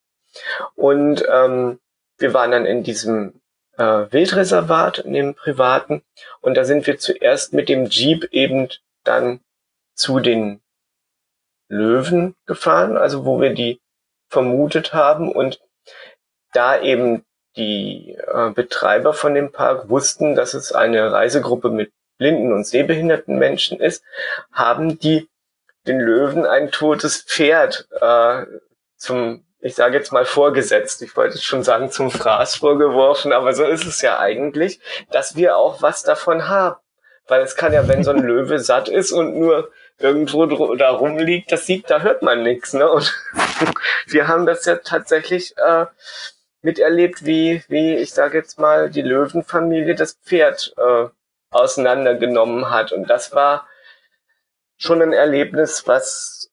Und 0.76 1.24
ähm, 1.32 1.80
wir 2.18 2.34
waren 2.34 2.52
dann 2.52 2.66
in 2.66 2.84
diesem 2.84 3.42
äh, 3.78 3.84
Wildreservat, 3.84 5.00
in 5.00 5.14
dem 5.14 5.36
privaten. 5.36 6.04
Und 6.42 6.56
da 6.56 6.66
sind 6.66 6.86
wir 6.88 6.98
zuerst 6.98 7.54
mit 7.54 7.70
dem 7.70 7.86
Jeep 7.86 8.26
eben 8.32 8.70
dann 9.04 9.40
zu 9.96 10.20
den 10.20 10.62
Löwen 11.68 12.36
gefahren, 12.46 12.98
also 12.98 13.26
wo 13.26 13.40
wir 13.42 13.54
die 13.54 13.82
vermutet 14.30 14.94
haben 14.94 15.32
und 15.32 15.62
da 16.52 16.82
eben 16.82 17.26
die 17.56 18.16
äh, 18.16 18.52
Betreiber 18.52 19.14
von 19.14 19.34
dem 19.34 19.52
Park 19.52 19.90
wussten, 19.90 20.36
dass 20.36 20.54
es 20.54 20.72
eine 20.72 21.12
Reisegruppe 21.12 21.70
mit 21.70 21.92
blinden 22.18 22.54
und 22.54 22.66
sehbehinderten 22.66 23.38
Menschen 23.38 23.80
ist, 23.80 24.04
haben 24.52 25.00
die 25.00 25.30
den 25.88 26.00
Löwen 26.00 26.46
ein 26.46 26.72
totes 26.72 27.22
Pferd 27.22 27.88
äh, 28.00 28.46
zum, 28.98 29.46
ich 29.62 29.76
sage 29.76 29.97
jetzt 29.97 30.12
mal 30.12 30.26
vorgesetzt, 30.26 31.01
ich 31.01 31.16
wollte 31.18 31.38
schon 31.38 31.64
sagen 31.64 31.91
zum 31.91 32.12
Fraß 32.12 32.55
vorgeworfen, 32.55 33.34
aber 33.34 33.53
so 33.53 33.66
ist 33.66 33.86
es 33.86 34.01
ja 34.01 34.20
eigentlich, 34.20 34.80
dass 35.12 35.36
wir 35.36 35.57
auch 35.57 35.82
was 35.82 36.03
davon 36.03 36.47
haben. 36.47 36.80
Weil 37.28 37.41
es 37.41 37.55
kann 37.55 37.74
ja, 37.74 37.88
wenn 37.88 38.03
so 38.03 38.12
ein 38.12 38.24
Löwe 38.24 38.60
satt 38.60 38.89
ist 38.89 39.12
und 39.12 39.38
nur 39.38 39.72
irgendwo 39.99 40.45
da 40.76 40.89
rumliegt, 40.91 41.51
das 41.51 41.66
sieht, 41.66 41.89
da 41.89 42.01
hört 42.01 42.22
man 42.22 42.41
nichts. 42.41 42.74
Ne? 42.74 42.89
Und 42.89 43.14
wir 44.07 44.28
haben 44.28 44.45
das 44.45 44.66
ja 44.66 44.78
tatsächlich 44.78 45.57
äh, 45.57 45.86
miterlebt, 46.62 47.26
wie, 47.26 47.64
wie 47.68 47.95
ich 47.95 48.14
sage 48.14 48.38
jetzt 48.38 48.60
mal, 48.60 48.89
die 48.89 49.01
Löwenfamilie 49.01 49.95
das 49.95 50.14
Pferd 50.26 50.74
äh, 50.78 51.07
auseinandergenommen 51.51 52.70
hat. 52.70 52.93
Und 52.93 53.10
das 53.10 53.34
war 53.34 53.68
schon 54.78 55.01
ein 55.01 55.14
Erlebnis, 55.14 55.86
was, 55.86 56.49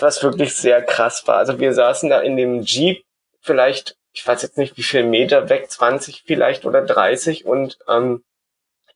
was 0.00 0.22
wirklich 0.22 0.54
sehr 0.54 0.82
krass 0.82 1.26
war. 1.26 1.36
Also 1.36 1.58
wir 1.58 1.72
saßen 1.72 2.10
da 2.10 2.20
in 2.20 2.36
dem 2.36 2.62
Jeep, 2.62 3.04
vielleicht, 3.40 3.96
ich 4.12 4.26
weiß 4.26 4.42
jetzt 4.42 4.58
nicht 4.58 4.76
wie 4.76 4.82
viel 4.82 5.04
Meter 5.04 5.48
weg, 5.48 5.70
20 5.70 6.24
vielleicht 6.26 6.64
oder 6.64 6.82
30 6.82 7.44
und 7.46 7.78
ähm, 7.88 8.22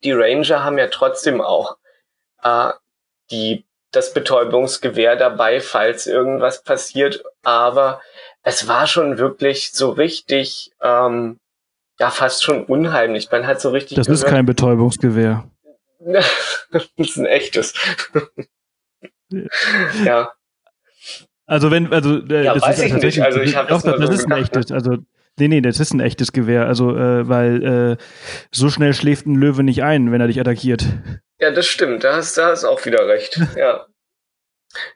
die 0.02 0.12
Ranger 0.12 0.64
haben 0.64 0.78
ja 0.78 0.88
trotzdem 0.88 1.40
auch 1.40 1.76
äh, 2.42 2.70
die, 3.30 3.64
das 3.92 4.12
Betäubungsgewehr 4.12 5.16
dabei, 5.16 5.60
falls 5.60 6.06
irgendwas 6.06 6.62
passiert. 6.62 7.22
Aber 7.42 8.00
es 8.42 8.68
war 8.68 8.86
schon 8.86 9.18
wirklich 9.18 9.72
so 9.72 9.90
richtig, 9.90 10.72
ähm, 10.80 11.38
ja, 11.98 12.10
fast 12.10 12.42
schon 12.42 12.64
unheimlich. 12.64 13.30
Man 13.30 13.46
hat 13.46 13.60
so 13.60 13.70
richtig. 13.70 13.96
Das 13.96 14.06
gehört, 14.06 14.24
ist 14.24 14.30
kein 14.30 14.46
Betäubungsgewehr. 14.46 15.50
das 16.00 16.88
ist 16.96 17.18
ein 17.18 17.26
echtes. 17.26 17.74
ja. 20.04 20.32
Also 21.50 21.72
wenn, 21.72 21.92
also 21.92 22.18
äh, 22.28 22.44
ja, 22.44 22.54
das 22.54 22.62
weiß 22.62 22.78
ist 22.78 22.84
ich 22.84 22.92
tatsächlich, 22.92 23.16
nicht. 23.16 23.26
Also 23.26 23.40
ich 23.40 23.56
habe 23.56 23.68
das, 23.68 23.82
das, 23.82 23.98
das 23.98 24.10
ist 24.10 24.26
ein 24.26 24.40
echtes. 24.40 24.70
Also 24.70 24.98
Nee, 25.38 25.48
nee, 25.48 25.60
das 25.62 25.80
ist 25.80 25.92
ein 25.94 26.00
echtes 26.00 26.32
Gewehr. 26.32 26.66
Also, 26.66 26.94
äh, 26.96 27.26
weil 27.26 27.96
äh, 27.98 28.04
so 28.52 28.68
schnell 28.68 28.92
schläft 28.92 29.26
ein 29.26 29.36
Löwe 29.36 29.62
nicht 29.62 29.82
ein, 29.82 30.12
wenn 30.12 30.20
er 30.20 30.26
dich 30.26 30.38
attackiert. 30.38 30.84
Ja, 31.38 31.50
das 31.50 31.66
stimmt. 31.66 32.04
Da 32.04 32.16
hast 32.16 32.36
du 32.36 32.44
hast 32.44 32.64
auch 32.64 32.84
wieder 32.84 33.08
recht. 33.08 33.40
Ja. 33.56 33.86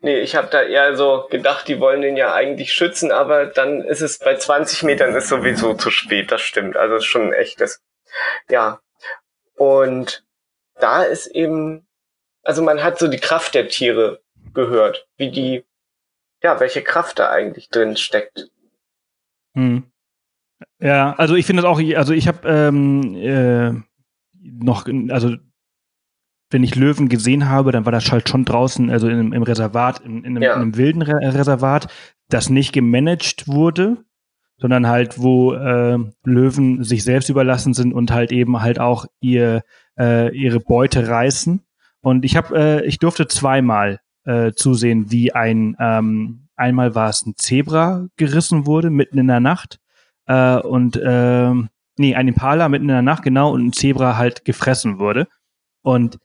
Nee, 0.00 0.18
ich 0.20 0.36
habe 0.36 0.48
da 0.52 0.62
eher 0.62 0.96
so 0.96 1.26
gedacht, 1.30 1.66
die 1.66 1.80
wollen 1.80 2.02
den 2.02 2.16
ja 2.16 2.32
eigentlich 2.34 2.72
schützen, 2.72 3.10
aber 3.10 3.46
dann 3.46 3.80
ist 3.80 4.02
es 4.02 4.20
bei 4.20 4.36
20 4.36 4.84
Metern 4.84 5.14
ist 5.16 5.28
sowieso 5.28 5.74
zu 5.74 5.90
spät. 5.90 6.30
Das 6.30 6.42
stimmt. 6.42 6.76
Also 6.76 6.96
ist 6.96 7.06
schon 7.06 7.22
ein 7.22 7.32
echtes. 7.32 7.82
Ja. 8.48 8.80
Und 9.56 10.24
da 10.78 11.02
ist 11.02 11.26
eben, 11.26 11.88
also 12.44 12.62
man 12.62 12.84
hat 12.84 12.98
so 12.98 13.08
die 13.08 13.18
Kraft 13.18 13.54
der 13.54 13.68
Tiere 13.68 14.20
gehört, 14.52 15.08
wie 15.16 15.30
die, 15.30 15.64
ja, 16.44 16.60
welche 16.60 16.82
Kraft 16.82 17.18
da 17.18 17.30
eigentlich 17.30 17.70
drin 17.70 17.96
steckt. 17.96 18.50
Hm. 19.56 19.84
Ja, 20.78 21.14
also 21.14 21.34
ich 21.34 21.46
finde 21.46 21.62
das 21.62 21.70
auch, 21.70 21.80
also 21.96 22.12
ich 22.12 22.28
habe 22.28 22.46
ähm, 22.46 23.14
äh, 23.16 23.72
noch, 24.40 24.86
also 25.08 25.36
wenn 26.50 26.62
ich 26.62 26.76
Löwen 26.76 27.08
gesehen 27.08 27.48
habe, 27.48 27.72
dann 27.72 27.86
war 27.86 27.92
das 27.92 28.12
halt 28.12 28.28
schon 28.28 28.44
draußen, 28.44 28.90
also 28.90 29.08
im, 29.08 29.32
im 29.32 29.42
Reservat, 29.42 30.00
in, 30.00 30.18
in, 30.18 30.36
einem, 30.36 30.42
ja. 30.42 30.54
in, 30.54 30.60
einem, 30.60 30.76
wilden 30.76 31.02
Re 31.02 31.18
Reservat, 31.34 31.88
das 32.28 32.50
nicht 32.50 32.72
gemanagt 32.72 33.48
wurde, 33.48 34.04
sondern 34.58 34.86
halt, 34.86 35.18
wo 35.18 35.54
äh, 35.54 35.98
Löwen 36.24 36.84
sich 36.84 37.04
selbst 37.04 37.30
überlassen 37.30 37.72
sind 37.72 37.94
und 37.94 38.12
halt 38.12 38.32
eben 38.32 38.60
halt 38.60 38.78
auch 38.78 39.06
ihr, 39.20 39.62
äh, 39.98 40.34
ihre 40.36 40.60
Beute 40.60 41.08
reißen. 41.08 41.64
Und 42.02 42.24
ich 42.24 42.36
habe, 42.36 42.56
äh, 42.56 42.86
ich 42.86 42.98
durfte 42.98 43.26
zweimal 43.26 44.00
äh, 44.24 44.52
zusehen, 44.52 45.10
wie 45.10 45.32
ein, 45.32 45.76
ähm, 45.78 46.48
einmal 46.56 46.94
war 46.94 47.08
es 47.08 47.26
ein 47.26 47.34
Zebra 47.36 48.06
gerissen 48.16 48.66
wurde, 48.66 48.90
mitten 48.90 49.18
in 49.18 49.28
der 49.28 49.40
Nacht 49.40 49.80
äh, 50.26 50.58
und 50.58 50.96
äh, 50.96 51.52
nee, 51.96 52.14
ein 52.14 52.28
Impala 52.28 52.68
mitten 52.68 52.84
in 52.84 52.94
der 52.94 53.02
Nacht, 53.02 53.22
genau, 53.22 53.52
und 53.52 53.66
ein 53.66 53.72
Zebra 53.72 54.16
halt 54.16 54.44
gefressen 54.44 54.98
wurde. 54.98 55.28
Und 55.82 56.18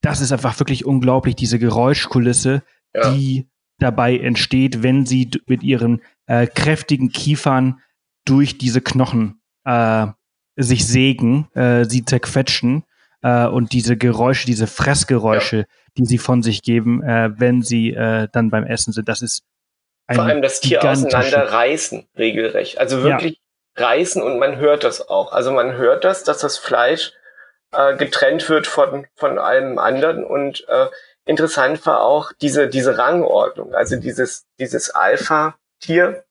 das 0.00 0.20
ist 0.20 0.32
einfach 0.32 0.58
wirklich 0.60 0.84
unglaublich, 0.84 1.36
diese 1.36 1.58
Geräuschkulisse, 1.58 2.62
ja. 2.94 3.12
die 3.12 3.48
dabei 3.78 4.18
entsteht, 4.18 4.82
wenn 4.82 5.06
sie 5.06 5.30
mit 5.46 5.62
ihren 5.62 6.00
äh, 6.26 6.46
kräftigen 6.46 7.10
Kiefern 7.10 7.80
durch 8.24 8.58
diese 8.58 8.80
Knochen 8.80 9.40
äh, 9.64 10.06
sich 10.56 10.86
sägen, 10.86 11.48
äh, 11.54 11.84
sie 11.84 12.04
zerquetschen 12.04 12.84
äh, 13.22 13.46
und 13.46 13.72
diese 13.72 13.96
Geräusche, 13.96 14.46
diese 14.46 14.66
Fressgeräusche, 14.66 15.56
ja. 15.56 15.64
Die 15.96 16.06
sie 16.06 16.18
von 16.18 16.42
sich 16.42 16.62
geben, 16.62 17.02
äh, 17.02 17.30
wenn 17.36 17.62
sie 17.62 17.92
äh, 17.92 18.28
dann 18.32 18.50
beim 18.50 18.64
Essen 18.64 18.92
sind. 18.92 19.08
Das 19.08 19.22
ist 19.22 19.44
vor 20.12 20.24
allem 20.24 20.42
das 20.42 20.60
Tier 20.60 20.82
auseinanderreißen, 20.82 22.06
regelrecht. 22.18 22.78
Also 22.78 23.02
wirklich 23.02 23.40
ja. 23.76 23.86
reißen 23.86 24.22
und 24.22 24.38
man 24.38 24.56
hört 24.56 24.84
das 24.84 25.08
auch. 25.08 25.32
Also 25.32 25.52
man 25.52 25.74
hört 25.74 26.04
das, 26.04 26.24
dass 26.24 26.38
das 26.38 26.58
Fleisch 26.58 27.12
äh, 27.72 27.96
getrennt 27.96 28.48
wird 28.48 28.66
von, 28.66 29.06
von 29.14 29.38
allem 29.38 29.78
anderen 29.78 30.24
und 30.24 30.66
äh, 30.68 30.86
interessant 31.24 31.86
war 31.86 32.02
auch 32.02 32.32
diese, 32.40 32.68
diese 32.68 32.98
Rangordnung. 32.98 33.74
Also 33.74 33.96
dieses, 33.96 34.46
dieses 34.58 34.90
Alpha-Tier 34.90 36.24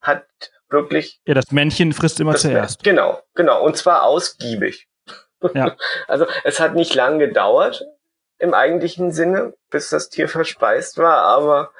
hat 0.00 0.24
wirklich. 0.70 1.20
Ja, 1.26 1.34
das 1.34 1.52
Männchen 1.52 1.92
frisst 1.92 2.20
immer 2.20 2.36
zuerst. 2.36 2.82
Genau, 2.82 3.20
genau. 3.34 3.62
Und 3.62 3.76
zwar 3.76 4.04
ausgiebig. 4.04 4.88
Ja. 5.54 5.76
Also 6.08 6.26
es 6.44 6.60
hat 6.60 6.74
nicht 6.74 6.94
lang 6.94 7.18
gedauert 7.18 7.84
im 8.40 8.54
eigentlichen 8.54 9.12
Sinne, 9.12 9.52
bis 9.70 9.90
das 9.90 10.08
Tier 10.08 10.28
verspeist 10.28 10.98
war, 10.98 11.22
aber 11.22 11.70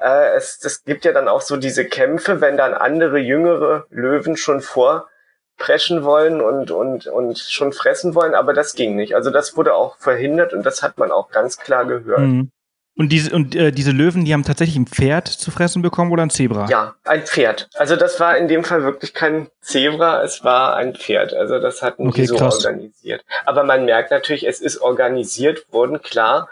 äh, 0.00 0.34
es, 0.36 0.58
es 0.64 0.84
gibt 0.84 1.04
ja 1.04 1.12
dann 1.12 1.28
auch 1.28 1.40
so 1.40 1.56
diese 1.56 1.84
Kämpfe, 1.84 2.40
wenn 2.40 2.56
dann 2.56 2.74
andere 2.74 3.18
jüngere 3.18 3.86
Löwen 3.90 4.36
schon 4.36 4.60
vorpreschen 4.60 6.02
wollen 6.02 6.40
und, 6.40 6.72
und, 6.72 7.06
und 7.06 7.38
schon 7.38 7.72
fressen 7.72 8.16
wollen, 8.16 8.34
aber 8.34 8.52
das 8.52 8.74
ging 8.74 8.96
nicht. 8.96 9.14
Also 9.14 9.30
das 9.30 9.56
wurde 9.56 9.74
auch 9.74 9.96
verhindert 9.98 10.52
und 10.52 10.66
das 10.66 10.82
hat 10.82 10.98
man 10.98 11.12
auch 11.12 11.30
ganz 11.30 11.56
klar 11.56 11.86
gehört. 11.86 12.20
Mhm. 12.20 12.50
Und 12.98 13.10
diese, 13.10 13.32
und 13.32 13.54
äh, 13.54 13.70
diese 13.70 13.92
Löwen, 13.92 14.24
die 14.24 14.32
haben 14.32 14.42
tatsächlich 14.42 14.76
ein 14.76 14.88
Pferd 14.88 15.28
zu 15.28 15.52
fressen 15.52 15.82
bekommen 15.82 16.10
oder 16.10 16.24
ein 16.24 16.30
Zebra? 16.30 16.66
Ja, 16.68 16.96
ein 17.04 17.22
Pferd. 17.22 17.68
Also 17.74 17.94
das 17.94 18.18
war 18.18 18.36
in 18.36 18.48
dem 18.48 18.64
Fall 18.64 18.82
wirklich 18.82 19.14
kein 19.14 19.46
Zebra, 19.60 20.24
es 20.24 20.42
war 20.42 20.74
ein 20.74 20.96
Pferd. 20.96 21.32
Also 21.32 21.60
das 21.60 21.80
hatten 21.80 22.08
okay, 22.08 22.22
die 22.22 22.26
so 22.26 22.34
krass. 22.34 22.66
organisiert. 22.66 23.24
Aber 23.46 23.62
man 23.62 23.84
merkt 23.84 24.10
natürlich, 24.10 24.48
es 24.48 24.60
ist 24.60 24.80
organisiert 24.80 25.72
worden, 25.72 26.02
klar. 26.02 26.48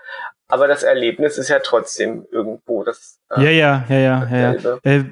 Aber 0.47 0.69
das 0.69 0.85
Erlebnis 0.85 1.37
ist 1.37 1.49
ja 1.49 1.59
trotzdem 1.59 2.27
irgendwo 2.31 2.85
das. 2.85 3.19
Äh, 3.37 3.43
ja, 3.43 3.51
ja, 3.51 3.85
ja, 3.89 3.99
ja, 3.99 4.29
ja. 4.31 4.55
ja. 4.55 4.79
Äh, 4.85 5.05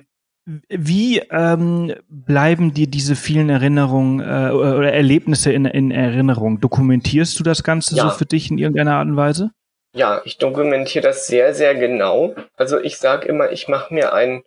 wie 0.68 1.18
ähm, 1.30 1.94
bleiben 2.08 2.74
dir 2.74 2.86
diese 2.86 3.16
vielen 3.16 3.50
Erinnerungen 3.50 4.20
äh, 4.20 4.52
oder 4.52 4.92
Erlebnisse 4.92 5.52
in, 5.52 5.64
in 5.64 5.90
Erinnerung? 5.90 6.60
Dokumentierst 6.60 7.40
du 7.40 7.42
das 7.42 7.64
Ganze 7.64 7.96
ja. 7.96 8.04
so 8.04 8.10
für 8.10 8.26
dich 8.26 8.52
in 8.52 8.58
irgendeiner 8.58 8.94
Art 8.98 9.08
und 9.08 9.16
Weise? 9.16 9.50
Ja, 9.96 10.22
ich 10.24 10.38
dokumentiere 10.38 11.04
das 11.04 11.28
sehr, 11.28 11.54
sehr 11.54 11.76
genau. 11.76 12.34
Also 12.56 12.80
ich 12.80 12.98
sage 12.98 13.28
immer, 13.28 13.52
ich 13.52 13.68
mache 13.68 13.94
mir 13.94 14.12
ein 14.12 14.42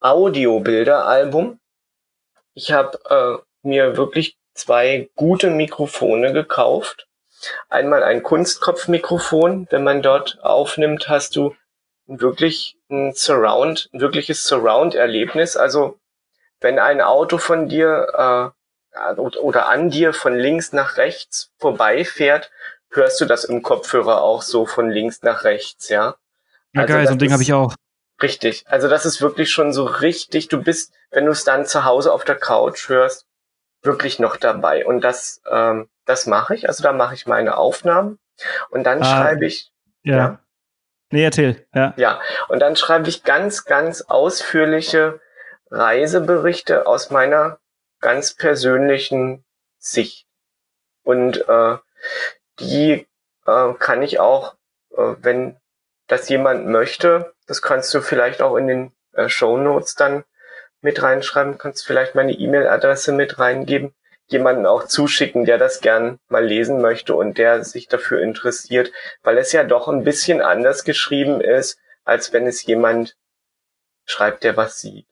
Audiobilderalbum. 0.00 1.58
Ich 2.52 2.72
habe 2.72 2.98
äh, 3.08 3.66
mir 3.66 3.96
wirklich 3.96 4.36
zwei 4.52 5.08
gute 5.16 5.48
Mikrofone 5.48 6.34
gekauft. 6.34 7.06
Einmal 7.70 8.02
ein 8.02 8.22
Kunstkopfmikrofon. 8.22 9.68
Wenn 9.70 9.84
man 9.84 10.02
dort 10.02 10.38
aufnimmt, 10.42 11.08
hast 11.08 11.34
du 11.34 11.56
wirklich 12.06 12.76
ein 12.90 13.14
Surround, 13.14 13.88
ein 13.94 14.00
wirkliches 14.02 14.44
Surround-Erlebnis. 14.44 15.56
Also 15.56 15.98
wenn 16.60 16.78
ein 16.78 17.00
Auto 17.00 17.38
von 17.38 17.70
dir 17.70 18.52
äh, 18.98 19.18
oder 19.18 19.68
an 19.68 19.88
dir 19.88 20.12
von 20.12 20.36
links 20.36 20.74
nach 20.74 20.98
rechts 20.98 21.52
vorbeifährt, 21.56 22.50
hörst 22.90 23.20
du 23.20 23.24
das 23.24 23.44
im 23.44 23.62
Kopfhörer 23.62 24.22
auch 24.22 24.42
so 24.42 24.66
von 24.66 24.90
links 24.90 25.22
nach 25.22 25.44
rechts, 25.44 25.88
ja? 25.88 26.16
Ja, 26.72 26.82
also 26.82 26.94
geil, 26.94 27.06
so 27.06 27.12
ein 27.12 27.18
Ding 27.18 27.32
habe 27.32 27.42
ich 27.42 27.52
auch. 27.52 27.74
Richtig. 28.22 28.64
Also 28.66 28.88
das 28.88 29.06
ist 29.06 29.22
wirklich 29.22 29.50
schon 29.50 29.72
so 29.72 29.84
richtig, 29.84 30.48
du 30.48 30.62
bist, 30.62 30.92
wenn 31.10 31.24
du 31.24 31.32
es 31.32 31.44
dann 31.44 31.66
zu 31.66 31.84
Hause 31.84 32.12
auf 32.12 32.24
der 32.24 32.36
Couch 32.36 32.88
hörst, 32.88 33.26
wirklich 33.82 34.18
noch 34.18 34.36
dabei. 34.36 34.84
Und 34.84 35.02
das, 35.02 35.40
ähm, 35.50 35.88
das 36.04 36.26
mache 36.26 36.54
ich. 36.54 36.68
Also 36.68 36.82
da 36.82 36.92
mache 36.92 37.14
ich 37.14 37.26
meine 37.26 37.56
Aufnahmen 37.56 38.18
und 38.70 38.84
dann 38.84 39.02
ah, 39.02 39.04
schreibe 39.04 39.46
ich. 39.46 39.72
Ja. 40.02 40.16
ja. 40.16 40.38
Nee, 41.10 41.24
erzähl. 41.24 41.66
Ja. 41.74 41.94
Ja. 41.96 42.20
Und 42.48 42.60
dann 42.60 42.76
schreibe 42.76 43.08
ich 43.08 43.24
ganz, 43.24 43.64
ganz 43.64 44.02
ausführliche 44.02 45.20
Reiseberichte 45.70 46.86
aus 46.86 47.10
meiner 47.10 47.58
ganz 48.00 48.34
persönlichen 48.34 49.44
Sicht. 49.78 50.26
Und 51.02 51.48
äh, 51.48 51.76
die 52.60 53.06
äh, 53.46 53.74
kann 53.78 54.02
ich 54.02 54.20
auch, 54.20 54.54
äh, 54.96 55.14
wenn 55.20 55.56
das 56.06 56.28
jemand 56.28 56.66
möchte, 56.66 57.34
das 57.46 57.62
kannst 57.62 57.92
du 57.94 58.00
vielleicht 58.00 58.42
auch 58.42 58.56
in 58.56 58.66
den 58.66 58.92
äh, 59.12 59.28
Show 59.28 59.56
Notes 59.56 59.94
dann 59.94 60.24
mit 60.80 61.02
reinschreiben, 61.02 61.58
kannst 61.58 61.86
vielleicht 61.86 62.14
meine 62.14 62.32
E-Mail-Adresse 62.32 63.12
mit 63.12 63.38
reingeben, 63.38 63.94
jemanden 64.28 64.66
auch 64.66 64.84
zuschicken, 64.84 65.44
der 65.44 65.58
das 65.58 65.80
gern 65.80 66.18
mal 66.28 66.44
lesen 66.44 66.80
möchte 66.80 67.14
und 67.14 67.38
der 67.38 67.64
sich 67.64 67.88
dafür 67.88 68.22
interessiert, 68.22 68.92
weil 69.22 69.38
es 69.38 69.52
ja 69.52 69.64
doch 69.64 69.88
ein 69.88 70.04
bisschen 70.04 70.40
anders 70.40 70.84
geschrieben 70.84 71.40
ist, 71.40 71.78
als 72.04 72.32
wenn 72.32 72.46
es 72.46 72.64
jemand 72.64 73.16
schreibt, 74.04 74.44
der 74.44 74.56
was 74.56 74.80
sieht. 74.80 75.06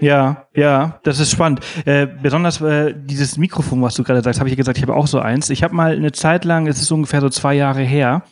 Ja, 0.00 0.46
ja, 0.54 0.98
das 1.02 1.20
ist 1.20 1.30
spannend. 1.30 1.60
Äh, 1.84 2.06
besonders 2.06 2.60
äh, 2.60 2.94
dieses 2.96 3.36
Mikrofon, 3.36 3.82
was 3.82 3.94
du 3.94 4.02
gerade 4.02 4.22
sagst, 4.22 4.40
habe 4.40 4.48
ich 4.48 4.56
gesagt, 4.56 4.78
ich 4.78 4.82
habe 4.82 4.94
auch 4.94 5.06
so 5.06 5.20
eins. 5.20 5.50
Ich 5.50 5.62
habe 5.62 5.74
mal 5.74 5.94
eine 5.94 6.12
Zeit 6.12 6.44
lang, 6.44 6.66
es 6.66 6.80
ist 6.80 6.90
ungefähr 6.90 7.20
so 7.20 7.28
zwei 7.28 7.54
Jahre 7.54 7.82
her, 7.82 8.22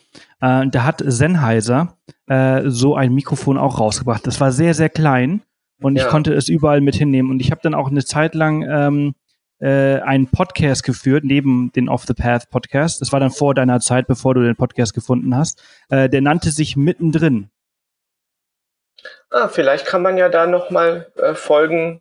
äh, 0.40 0.66
da 0.66 0.84
hat 0.84 1.02
Sennheiser 1.04 1.96
äh, 2.26 2.62
so 2.66 2.94
ein 2.94 3.12
Mikrofon 3.14 3.58
auch 3.58 3.78
rausgebracht. 3.78 4.26
Das 4.26 4.40
war 4.40 4.52
sehr, 4.52 4.74
sehr 4.74 4.88
klein 4.88 5.42
und 5.80 5.96
ja. 5.96 6.04
ich 6.04 6.08
konnte 6.10 6.32
es 6.34 6.48
überall 6.48 6.80
mit 6.80 6.96
hinnehmen. 6.96 7.30
Und 7.30 7.40
ich 7.40 7.50
habe 7.50 7.60
dann 7.62 7.74
auch 7.74 7.90
eine 7.90 8.04
Zeit 8.04 8.34
lang 8.34 8.62
ähm, 8.68 9.14
äh, 9.60 10.00
einen 10.00 10.28
Podcast 10.28 10.84
geführt, 10.84 11.24
neben 11.24 11.72
den 11.72 11.88
Off 11.88 12.04
the 12.06 12.14
Path 12.14 12.50
Podcast. 12.50 13.00
Das 13.00 13.12
war 13.12 13.20
dann 13.20 13.30
vor 13.30 13.54
deiner 13.54 13.80
Zeit, 13.80 14.06
bevor 14.06 14.34
du 14.34 14.42
den 14.42 14.56
Podcast 14.56 14.94
gefunden 14.94 15.36
hast. 15.36 15.62
Äh, 15.88 16.08
der 16.08 16.20
nannte 16.20 16.50
sich 16.50 16.76
Mittendrin. 16.76 17.50
Ah, 19.30 19.48
vielleicht 19.48 19.86
kann 19.86 20.02
man 20.02 20.16
ja 20.16 20.28
da 20.28 20.46
nochmal 20.46 21.12
äh, 21.16 21.34
Folgen, 21.34 22.00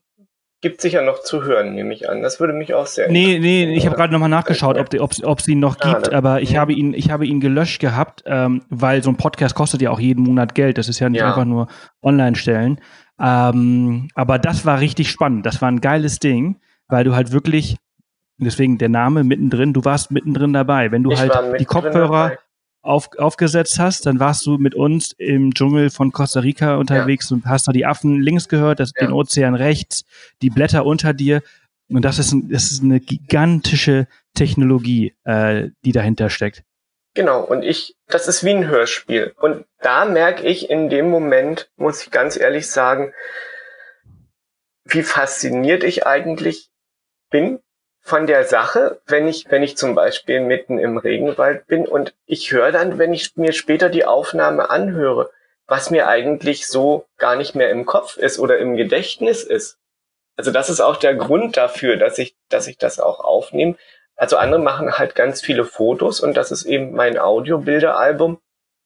gibt 0.62 0.82
sicher 0.82 1.02
noch 1.02 1.22
zu 1.22 1.44
hören, 1.44 1.76
nehme 1.76 1.94
ich 1.94 2.10
an. 2.10 2.22
Das 2.22 2.40
würde 2.40 2.54
mich 2.54 2.74
auch 2.74 2.88
sehr 2.88 3.10
Nee, 3.12 3.38
nee, 3.40 3.76
ich 3.76 3.86
habe 3.86 3.96
gerade 3.96 4.14
nochmal 4.14 4.30
nachgeschaut, 4.30 4.78
ob, 4.78 4.94
ob, 5.00 5.12
ob 5.24 5.40
es 5.40 5.48
ihn 5.48 5.60
noch 5.60 5.78
ah, 5.82 5.94
gibt, 5.94 6.14
ah, 6.14 6.18
aber 6.18 6.42
ich 6.42 6.52
ja. 6.52 6.62
habe 6.62 6.74
ihn, 6.74 6.94
ich 6.94 7.12
habe 7.12 7.26
ihn 7.26 7.40
gelöscht 7.40 7.80
gehabt, 7.80 8.24
ähm, 8.26 8.64
weil 8.70 9.04
so 9.04 9.10
ein 9.10 9.18
Podcast 9.18 9.56
kostet 9.56 9.82
ja 9.82 9.92
auch 9.92 10.00
jeden 10.00 10.24
Monat 10.24 10.56
Geld. 10.56 10.78
Das 10.78 10.88
ist 10.88 11.00
ja 11.00 11.10
nicht 11.10 11.20
ja. 11.20 11.28
einfach 11.28 11.46
nur 11.46 11.68
online 12.02 12.36
stellen. 12.36 12.80
Ähm, 13.20 14.10
aber 14.16 14.40
das 14.40 14.66
war 14.66 14.80
richtig 14.80 15.10
spannend. 15.12 15.46
Das 15.46 15.62
war 15.62 15.70
ein 15.70 15.82
geiles 15.82 16.20
Ding, 16.20 16.60
weil 16.88 17.04
du 17.04 17.14
halt 17.14 17.32
wirklich, 17.32 17.78
deswegen 18.38 18.78
der 18.78 18.90
Name 18.90 19.24
mittendrin, 19.24 19.74
du 19.74 19.84
warst 19.84 20.12
mittendrin 20.12 20.54
dabei. 20.54 20.92
Wenn 20.92 21.04
du 21.04 21.12
ich 21.12 21.20
halt 21.20 21.60
die 21.60 21.66
Kopfhörer 21.66 22.30
dabei 22.30 22.38
auf, 22.88 23.10
aufgesetzt 23.18 23.80
hast, 23.80 24.06
dann 24.06 24.20
warst 24.20 24.46
du 24.46 24.58
mit 24.58 24.74
uns 24.74 25.14
im 25.18 25.54
Dschungel 25.54 25.90
von 25.90 26.12
Costa 26.12 26.40
Rica 26.40 26.78
unterwegs 26.78 27.30
ja. 27.30 27.36
und 27.36 27.46
hast 27.46 27.68
da 27.68 27.72
die 27.72 27.86
Affen 27.86 28.22
links 28.22 28.48
gehört, 28.48 28.80
das, 28.80 28.94
ja. 28.96 29.06
den 29.06 29.14
Ozean 29.14 29.56
rechts, 29.56 30.06
die 30.42 30.50
Blätter 30.50 30.86
unter 30.86 31.14
dir. 31.14 31.42
Und 31.90 32.04
das 32.04 32.20
ist, 32.20 32.32
ein, 32.32 32.50
das 32.50 32.72
ist 32.72 32.84
eine 32.84 33.00
gigantische 33.00 34.08
Technologie, 34.34 35.16
äh, 35.26 35.70
die 35.84 35.92
dahinter 35.92 36.30
steckt. 36.30 36.64
Genau, 37.14 37.44
und 37.44 37.64
ich, 37.64 37.96
das 38.08 38.28
ist 38.28 38.44
wie 38.44 38.52
ein 38.52 38.68
Hörspiel. 38.68 39.34
Und 39.40 39.66
da 39.82 40.06
merke 40.06 40.44
ich 40.44 40.70
in 40.70 40.90
dem 40.90 41.10
Moment, 41.10 41.70
muss 41.76 42.04
ich 42.04 42.12
ganz 42.12 42.38
ehrlich 42.38 42.68
sagen, 42.68 43.14
wie 44.86 45.04
fasziniert 45.04 45.84
ich 45.84 46.06
eigentlich 46.06 46.70
bin 47.30 47.60
von 48.08 48.26
der 48.26 48.46
Sache, 48.46 49.02
wenn 49.06 49.28
ich, 49.28 49.52
wenn 49.52 49.64
ich 49.64 49.76
zum 49.76 49.94
Beispiel 49.94 50.40
mitten 50.40 50.80
im 50.80 50.98
Regenwald 50.98 51.68
bin 51.68 51.86
und 51.86 52.14
ich 52.26 52.54
höre 52.54 52.72
dann, 52.72 52.98
wenn 52.98 53.14
ich 53.14 53.36
mir 53.36 53.52
später 53.52 53.90
die 53.90 54.06
Aufnahme 54.06 54.70
anhöre, 54.70 55.30
was 55.68 55.90
mir 55.92 56.08
eigentlich 56.08 56.68
so 56.68 57.06
gar 57.18 57.36
nicht 57.36 57.54
mehr 57.54 57.70
im 57.70 57.86
Kopf 57.86 58.16
ist 58.16 58.40
oder 58.40 58.60
im 58.60 58.78
Gedächtnis 58.78 59.44
ist. 59.44 59.78
Also 60.38 60.52
das 60.52 60.70
ist 60.70 60.80
auch 60.80 60.96
der 60.96 61.16
Grund 61.16 61.58
dafür, 61.58 61.98
dass 61.98 62.18
ich, 62.18 62.38
dass 62.48 62.68
ich 62.68 62.78
das 62.78 63.02
auch 63.02 63.20
aufnehme. 63.20 63.76
Also 64.16 64.38
andere 64.38 64.62
machen 64.62 64.98
halt 64.98 65.14
ganz 65.14 65.42
viele 65.42 65.66
Fotos 65.66 66.22
und 66.22 66.38
das 66.38 66.52
ist 66.52 66.64
eben 66.64 66.94
mein 66.94 67.18
Audiobilderalbum. 67.18 68.40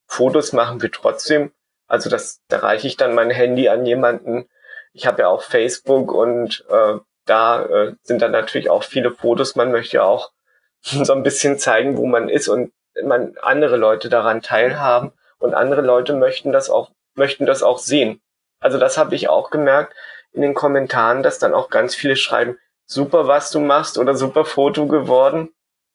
Fotos 0.07 0.51
machen 0.51 0.81
wir 0.81 0.91
trotzdem. 0.91 1.51
Also 1.87 2.09
das, 2.09 2.41
da 2.47 2.57
reiche 2.57 2.87
ich 2.87 2.97
dann 2.97 3.13
mein 3.13 3.29
Handy 3.29 3.69
an 3.69 3.85
jemanden. 3.85 4.49
Ich 4.93 5.05
habe 5.05 5.21
ja 5.21 5.27
auch 5.27 5.43
Facebook 5.43 6.11
und 6.11 6.65
äh, 6.71 6.95
da 7.31 7.63
äh, 7.63 7.95
sind 8.03 8.21
dann 8.21 8.31
natürlich 8.31 8.69
auch 8.69 8.83
viele 8.83 9.11
Fotos. 9.11 9.55
Man 9.55 9.71
möchte 9.71 9.97
ja 9.97 10.03
auch 10.03 10.31
so 10.81 11.13
ein 11.13 11.23
bisschen 11.23 11.57
zeigen, 11.57 11.97
wo 11.97 12.05
man 12.05 12.27
ist 12.27 12.49
und 12.49 12.73
man 13.05 13.35
andere 13.41 13.77
Leute 13.77 14.09
daran 14.09 14.41
teilhaben 14.41 15.13
und 15.39 15.53
andere 15.53 15.81
Leute 15.81 16.13
möchten 16.13 16.51
das 16.51 16.69
auch 16.69 16.91
möchten 17.15 17.45
das 17.45 17.63
auch 17.63 17.79
sehen. 17.79 18.21
Also 18.59 18.77
das 18.77 18.97
habe 18.97 19.15
ich 19.15 19.29
auch 19.29 19.49
gemerkt 19.49 19.93
in 20.33 20.41
den 20.41 20.53
Kommentaren, 20.53 21.23
dass 21.23 21.39
dann 21.39 21.53
auch 21.53 21.69
ganz 21.69 21.95
viele 21.95 22.15
schreiben, 22.15 22.57
super 22.85 23.27
was 23.27 23.51
du 23.51 23.59
machst 23.59 23.97
oder 23.97 24.15
super 24.15 24.45
Foto 24.45 24.87
geworden 24.87 25.49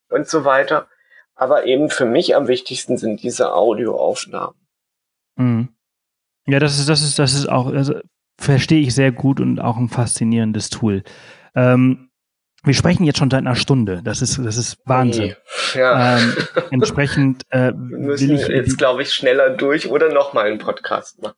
und 0.08 0.28
so 0.28 0.44
weiter. 0.44 0.88
Aber 1.34 1.64
eben 1.64 1.90
für 1.90 2.06
mich 2.06 2.34
am 2.34 2.48
wichtigsten 2.48 2.96
sind 2.96 3.22
diese 3.22 3.52
Audioaufnahmen. 3.52 4.56
Mhm. 5.36 5.68
Ja, 6.46 6.58
das 6.60 6.78
ist, 6.78 6.88
das 6.88 7.02
ist, 7.02 7.18
das 7.18 7.34
ist 7.34 7.48
auch, 7.48 7.66
also 7.72 8.00
verstehe 8.38 8.80
ich 8.80 8.94
sehr 8.94 9.12
gut 9.12 9.40
und 9.40 9.60
auch 9.60 9.76
ein 9.76 9.88
faszinierendes 9.88 10.70
Tool. 10.70 11.02
Ähm, 11.54 12.10
wir 12.64 12.74
sprechen 12.74 13.04
jetzt 13.04 13.18
schon 13.18 13.30
seit 13.30 13.40
einer 13.40 13.54
Stunde. 13.54 14.00
Das 14.02 14.22
ist, 14.22 14.38
das 14.38 14.56
ist 14.56 14.78
Wahnsinn. 14.84 15.34
Oh 15.74 15.78
ja. 15.78 16.18
Ähm, 16.18 16.36
entsprechend 16.70 17.44
äh, 17.50 17.72
wir 17.72 17.98
müssen 17.98 18.34
ich, 18.34 18.48
jetzt, 18.48 18.76
glaube 18.76 19.02
ich, 19.02 19.14
schneller 19.14 19.50
durch 19.50 19.88
oder 19.88 20.12
nochmal 20.12 20.46
einen 20.46 20.58
Podcast 20.58 21.22
machen. 21.22 21.36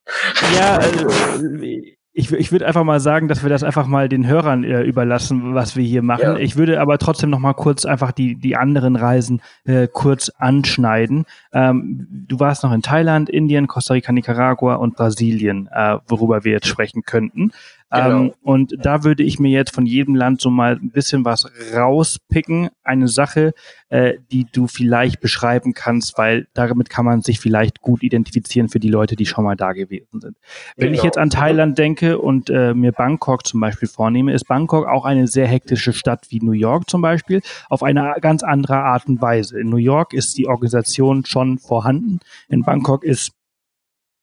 Ja, 0.57 0.79
äh, 0.81 1.98
ich, 2.19 2.33
ich 2.33 2.51
würde 2.51 2.67
einfach 2.67 2.83
mal 2.83 2.99
sagen, 2.99 3.29
dass 3.29 3.45
wir 3.45 3.51
das 3.51 3.63
einfach 3.63 3.87
mal 3.87 4.09
den 4.09 4.27
Hörern 4.27 4.65
äh, 4.65 4.83
überlassen, 4.83 5.55
was 5.55 5.77
wir 5.77 5.85
hier 5.85 6.03
machen. 6.03 6.23
Ja. 6.23 6.37
Ich 6.37 6.57
würde 6.57 6.81
aber 6.81 6.99
trotzdem 6.99 7.31
noch 7.31 7.39
mal 7.39 7.55
kurz 7.55 7.85
einfach 7.85 8.11
die, 8.11 8.35
die 8.35 8.57
anderen 8.57 8.97
Reisen 8.97 9.41
äh, 9.65 9.87
kurz 9.87 10.29
anschneiden. 10.31 11.27
Ähm, 11.53 12.09
du 12.11 12.41
warst 12.41 12.65
noch 12.65 12.73
in 12.73 12.83
Thailand, 12.83 13.31
Indien, 13.31 13.69
Costa 13.69 13.95
Rica, 13.95 14.11
Nicaragua 14.11 14.75
und 14.75 14.97
Brasilien, 14.97 15.69
äh, 15.73 15.99
worüber 16.09 16.43
wir 16.43 16.53
jetzt 16.53 16.67
sprechen 16.67 17.05
könnten. 17.05 17.53
Genau. 17.91 18.21
Ähm, 18.21 18.33
und 18.43 18.75
da 18.83 19.03
würde 19.03 19.23
ich 19.23 19.39
mir 19.39 19.51
jetzt 19.51 19.75
von 19.75 19.87
jedem 19.87 20.15
Land 20.15 20.43
so 20.43 20.51
mal 20.51 20.77
ein 20.77 20.91
bisschen 20.91 21.25
was 21.25 21.51
rauspicken. 21.75 22.69
Eine 22.83 23.09
Sache, 23.09 23.55
äh, 23.89 24.15
die 24.31 24.47
du 24.51 24.67
vielleicht 24.67 25.21
beschreiben 25.21 25.73
kannst, 25.73 26.19
weil 26.19 26.49
damit 26.53 26.91
kann 26.91 27.07
man 27.07 27.23
sich 27.23 27.41
vielleicht 27.41 27.81
gut 27.81 28.03
identifizieren 28.03 28.69
für 28.69 28.79
die 28.79 28.91
Leute, 28.91 29.17
die 29.17 29.25
schon 29.25 29.45
mal 29.45 29.57
da 29.57 29.73
gewesen 29.73 30.21
sind. 30.21 30.37
Wenn 30.77 30.89
genau. 30.89 30.99
ich 30.99 31.03
jetzt 31.03 31.17
an 31.17 31.31
Thailand 31.31 31.79
denke 31.79 32.19
und 32.19 32.51
äh, 32.51 32.75
mir 32.75 32.93
Bangkok 32.93 33.47
zum 33.47 33.61
Beispiel 33.61 33.89
vornehme, 33.89 34.35
ist 34.35 34.47
Bangkok 34.47 34.87
auch 34.87 35.07
eine 35.07 35.27
sehr 35.27 35.47
hektische 35.47 35.95
Stadt 35.95 36.27
wie 36.29 36.41
New 36.41 36.53
York 36.53 36.91
zum 36.91 37.01
Beispiel, 37.01 37.41
auf 37.71 37.83
eine 37.83 38.17
ganz 38.21 38.43
andere 38.43 38.77
Art 38.77 39.07
und 39.07 39.23
Weise. 39.23 39.59
In 39.59 39.71
New 39.71 39.77
York 39.79 40.13
ist 40.13 40.37
die 40.37 40.47
Organisation 40.47 41.25
schon 41.25 41.59
vorhanden. 41.59 42.21
In 42.49 42.65
Bangkok 42.65 43.03
ist 43.03 43.33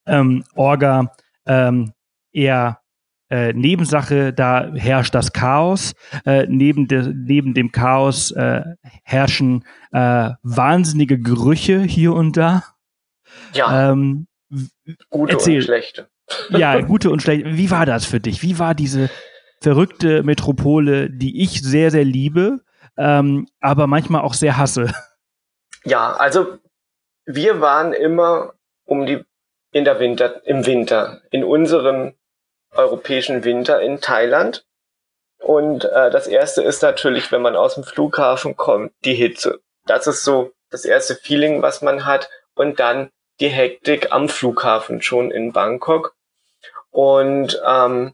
ähm, 0.06 0.44
Orga 0.54 1.12
ähm, 1.48 1.94
eher 2.32 2.80
äh, 3.30 3.54
Nebensache, 3.54 4.34
da 4.34 4.72
herrscht 4.74 5.16
das 5.16 5.34
Chaos. 5.34 5.94
Äh, 6.26 6.46
neben, 6.48 6.88
de, 6.88 7.14
neben 7.14 7.54
dem 7.54 7.72
Chaos 7.72 8.32
äh, 8.32 8.64
herrschen 9.04 9.66
äh, 9.92 10.32
wahnsinnige 10.44 11.20
Gerüche 11.20 11.82
hier 11.82 12.14
und 12.14 12.38
da. 12.38 12.64
Ja. 13.54 13.92
Ähm, 13.92 14.28
gute 15.10 15.34
erzähl. 15.34 15.58
und 15.58 15.64
schlechte. 15.64 16.08
Ja, 16.50 16.82
gute 16.82 17.12
und 17.12 17.22
schlechte. 17.22 17.56
Wie 17.56 17.70
war 17.70 17.86
das 17.86 18.06
für 18.06 18.20
dich? 18.20 18.42
Wie 18.42 18.58
war 18.58 18.74
diese 18.74 19.12
verrückte 19.62 20.24
Metropole, 20.24 21.10
die 21.10 21.44
ich 21.44 21.62
sehr, 21.62 21.92
sehr 21.92 22.04
liebe, 22.04 22.62
ähm, 22.98 23.48
aber 23.60 23.86
manchmal 23.86 24.22
auch 24.22 24.34
sehr 24.34 24.58
hasse? 24.58 24.92
Ja, 25.84 26.14
also 26.14 26.58
wir 27.26 27.62
waren 27.62 27.94
immer 27.94 28.54
um 28.86 29.06
die 29.06 29.24
in 29.72 29.84
der 29.84 30.00
Winter, 30.00 30.42
im 30.48 30.66
Winter, 30.66 31.22
in 31.30 31.44
unserem 31.44 32.16
europäischen 32.76 33.44
Winter 33.44 33.82
in 33.82 34.02
Thailand. 34.02 34.66
Und 35.40 35.86
äh, 35.86 36.10
das 36.10 36.28
erste 36.28 36.64
ist 36.64 36.82
natürlich, 36.82 37.32
wenn 37.32 37.42
man 37.42 37.56
aus 37.56 37.76
dem 37.76 37.84
Flughafen 37.84 38.56
kommt, 38.56 38.94
die 39.04 39.14
Hitze. 39.14 39.62
Das 39.86 40.08
ist 40.08 40.24
so 40.24 40.52
das 40.72 40.86
erste 40.86 41.16
Feeling, 41.16 41.62
was 41.62 41.82
man 41.82 42.06
hat. 42.06 42.30
Und 42.56 42.80
dann 42.80 43.12
die 43.40 43.50
Hektik 43.50 44.12
am 44.12 44.30
Flughafen 44.30 45.02
schon 45.02 45.32
in 45.32 45.52
Bangkok. 45.52 46.16
Und 46.90 47.62
ähm, 47.66 48.14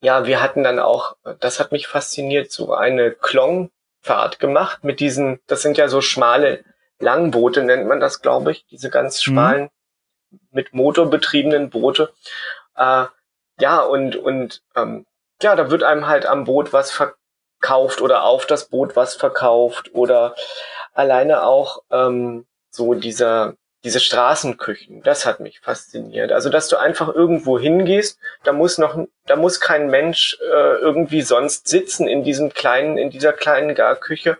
ja, 0.00 0.26
wir 0.26 0.40
hatten 0.40 0.62
dann 0.64 0.78
auch, 0.78 1.16
das 1.40 1.60
hat 1.60 1.72
mich 1.72 1.86
fasziniert, 1.86 2.50
so 2.50 2.72
eine 2.72 3.12
Klongfahrt 3.12 4.38
gemacht 4.38 4.84
mit 4.84 5.00
diesen, 5.00 5.40
das 5.46 5.62
sind 5.62 5.78
ja 5.78 5.88
so 5.88 6.00
schmale 6.00 6.64
Langboote, 6.98 7.62
nennt 7.62 7.86
man 7.86 8.00
das, 8.00 8.22
glaube 8.22 8.52
ich, 8.52 8.64
diese 8.66 8.90
ganz 8.90 9.18
mhm. 9.18 9.22
schmalen, 9.22 9.62
mhm. 10.30 10.38
mit 10.50 10.72
Motor 10.72 11.10
betriebenen 11.10 11.70
Boote. 11.70 12.12
Äh, 12.76 13.06
ja, 13.62 13.80
und, 13.80 14.16
und 14.16 14.60
ähm, 14.74 15.06
ja, 15.40 15.54
da 15.54 15.70
wird 15.70 15.84
einem 15.84 16.08
halt 16.08 16.26
am 16.26 16.44
Boot 16.44 16.72
was 16.72 16.90
verkauft 16.90 18.00
oder 18.00 18.24
auf 18.24 18.44
das 18.44 18.68
Boot 18.68 18.96
was 18.96 19.14
verkauft 19.14 19.94
oder 19.94 20.34
alleine 20.94 21.44
auch 21.44 21.82
ähm, 21.92 22.44
so 22.70 22.94
dieser 22.94 23.54
diese 23.84 24.00
Straßenküchen, 24.00 25.02
das 25.02 25.26
hat 25.26 25.40
mich 25.40 25.60
fasziniert. 25.60 26.30
Also, 26.30 26.50
dass 26.50 26.68
du 26.68 26.76
einfach 26.76 27.12
irgendwo 27.12 27.58
hingehst, 27.58 28.18
da 28.44 28.52
muss 28.52 28.78
noch, 28.78 28.96
da 29.26 29.34
muss 29.36 29.58
kein 29.60 29.88
Mensch 29.88 30.38
äh, 30.40 30.76
irgendwie 30.78 31.22
sonst 31.22 31.66
sitzen 31.66 32.06
in 32.06 32.22
diesem 32.22 32.52
kleinen, 32.52 32.96
in 32.96 33.10
dieser 33.10 33.32
kleinen 33.32 33.74
Garküche. 33.74 34.38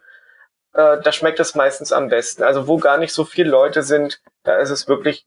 Äh, 0.74 1.00
da 1.00 1.12
schmeckt 1.12 1.40
es 1.40 1.56
meistens 1.56 1.92
am 1.92 2.08
besten. 2.08 2.44
Also, 2.44 2.68
wo 2.68 2.78
gar 2.78 2.98
nicht 2.98 3.12
so 3.12 3.24
viele 3.24 3.50
Leute 3.50 3.82
sind, 3.82 4.20
da 4.44 4.58
ist 4.58 4.70
es 4.70 4.86
wirklich 4.86 5.26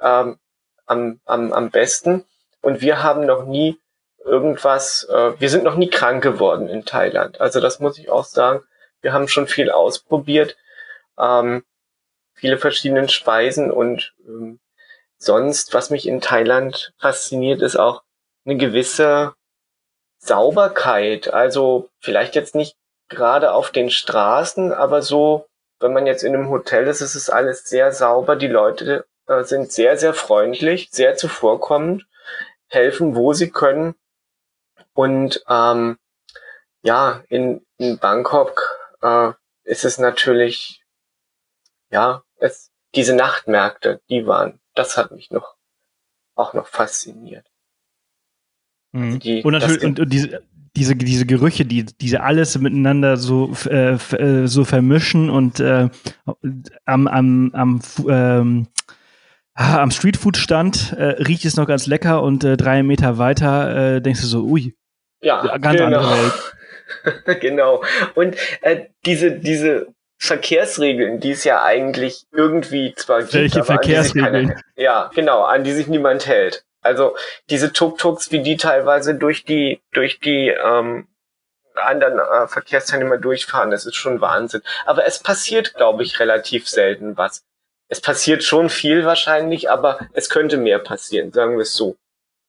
ähm, 0.00 0.38
am, 0.86 1.20
am, 1.24 1.52
am 1.52 1.70
besten. 1.70 2.24
Und 2.66 2.80
wir 2.80 3.00
haben 3.04 3.26
noch 3.26 3.44
nie 3.44 3.78
irgendwas, 4.24 5.04
äh, 5.08 5.38
wir 5.38 5.50
sind 5.50 5.62
noch 5.62 5.76
nie 5.76 5.88
krank 5.88 6.20
geworden 6.20 6.68
in 6.68 6.84
Thailand. 6.84 7.40
Also 7.40 7.60
das 7.60 7.78
muss 7.78 7.96
ich 7.96 8.10
auch 8.10 8.24
sagen. 8.24 8.64
Wir 9.02 9.12
haben 9.12 9.28
schon 9.28 9.46
viel 9.46 9.70
ausprobiert, 9.70 10.56
ähm, 11.16 11.62
viele 12.34 12.58
verschiedene 12.58 13.08
Speisen 13.08 13.70
und 13.70 14.14
ähm, 14.26 14.58
sonst, 15.16 15.74
was 15.74 15.90
mich 15.90 16.08
in 16.08 16.20
Thailand 16.20 16.92
fasziniert, 16.98 17.62
ist 17.62 17.76
auch 17.76 18.02
eine 18.44 18.56
gewisse 18.56 19.34
Sauberkeit. 20.18 21.32
Also 21.32 21.88
vielleicht 22.00 22.34
jetzt 22.34 22.56
nicht 22.56 22.74
gerade 23.08 23.52
auf 23.52 23.70
den 23.70 23.90
Straßen, 23.90 24.72
aber 24.72 25.02
so, 25.02 25.46
wenn 25.78 25.92
man 25.92 26.04
jetzt 26.04 26.24
in 26.24 26.34
einem 26.34 26.50
Hotel 26.50 26.88
ist, 26.88 27.00
ist 27.00 27.14
es 27.14 27.30
alles 27.30 27.62
sehr 27.62 27.92
sauber. 27.92 28.34
Die 28.34 28.48
Leute 28.48 29.06
äh, 29.28 29.44
sind 29.44 29.70
sehr, 29.70 29.96
sehr 29.96 30.14
freundlich, 30.14 30.88
sehr 30.90 31.16
zuvorkommend 31.16 32.04
helfen, 32.76 33.16
wo 33.16 33.32
sie 33.32 33.50
können. 33.50 33.94
Und 34.92 35.42
ähm, 35.48 35.98
ja, 36.82 37.24
in, 37.28 37.66
in 37.78 37.98
Bangkok 37.98 38.62
äh, 39.02 39.32
ist 39.64 39.84
es 39.84 39.98
natürlich, 39.98 40.84
ja, 41.90 42.22
es, 42.36 42.70
diese 42.94 43.16
Nachtmärkte, 43.16 44.00
die 44.08 44.26
waren, 44.26 44.60
das 44.74 44.96
hat 44.96 45.10
mich 45.10 45.30
noch 45.30 45.56
auch 46.36 46.52
noch 46.52 46.66
fasziniert. 46.66 47.46
Mhm. 48.92 49.04
Also 49.04 49.18
die, 49.18 49.42
und 49.42 49.52
natürlich 49.52 49.84
und, 49.84 50.00
und 50.00 50.12
diese 50.12 50.42
diese 50.76 50.94
diese 50.94 51.26
Gerüche, 51.26 51.64
die 51.64 51.86
diese 51.86 52.22
alles 52.22 52.58
miteinander 52.58 53.16
so 53.16 53.52
äh, 53.66 53.94
äh, 53.94 54.46
so 54.46 54.64
vermischen 54.64 55.30
und 55.30 55.58
äh, 55.58 55.88
am 56.84 57.08
am 57.08 57.50
am 57.54 57.80
ähm, 58.08 58.68
Ah, 59.58 59.80
am 59.80 59.90
Streetfood-Stand 59.90 60.92
äh, 60.92 61.02
riecht 61.22 61.46
es 61.46 61.56
noch 61.56 61.66
ganz 61.66 61.86
lecker 61.86 62.22
und 62.22 62.44
äh, 62.44 62.58
drei 62.58 62.82
Meter 62.82 63.16
weiter 63.16 63.96
äh, 63.96 64.00
denkst 64.02 64.20
du 64.20 64.26
so, 64.26 64.42
ui, 64.44 64.74
ja, 65.22 65.56
ganz 65.56 65.78
genau. 65.78 65.98
andere 65.98 66.32
Welt. 67.24 67.40
genau. 67.40 67.82
Und 68.14 68.36
äh, 68.60 68.86
diese, 69.06 69.32
diese 69.32 69.86
Verkehrsregeln, 70.18 71.20
die 71.20 71.30
es 71.30 71.44
ja 71.44 71.62
eigentlich 71.62 72.26
irgendwie 72.32 72.94
zwar 72.96 73.20
gibt, 73.20 73.32
Welche 73.32 73.64
Verkehrsregeln? 73.64 74.48
Keine, 74.48 74.60
ja, 74.76 75.10
genau, 75.14 75.42
an 75.42 75.64
die 75.64 75.72
sich 75.72 75.86
niemand 75.86 76.26
hält. 76.26 76.64
Also 76.82 77.16
diese 77.50 77.72
Tuk-Tuks, 77.72 78.30
wie 78.32 78.42
die 78.42 78.58
teilweise 78.58 79.14
durch 79.14 79.44
die, 79.44 79.80
durch 79.92 80.20
die 80.20 80.48
ähm, 80.48 81.08
anderen 81.74 82.18
äh, 82.18 82.46
Verkehrsteilnehmer 82.46 83.18
durchfahren, 83.18 83.70
das 83.70 83.86
ist 83.86 83.96
schon 83.96 84.20
Wahnsinn. 84.20 84.62
Aber 84.84 85.06
es 85.06 85.18
passiert, 85.18 85.74
glaube 85.74 86.02
ich, 86.02 86.20
relativ 86.20 86.68
selten 86.68 87.16
was 87.16 87.44
es 87.88 88.00
passiert 88.00 88.42
schon 88.42 88.68
viel 88.68 89.04
wahrscheinlich, 89.04 89.70
aber 89.70 90.00
es 90.12 90.28
könnte 90.28 90.56
mehr 90.56 90.78
passieren, 90.78 91.32
sagen 91.32 91.52
wir 91.52 91.62
es 91.62 91.74
so. 91.74 91.96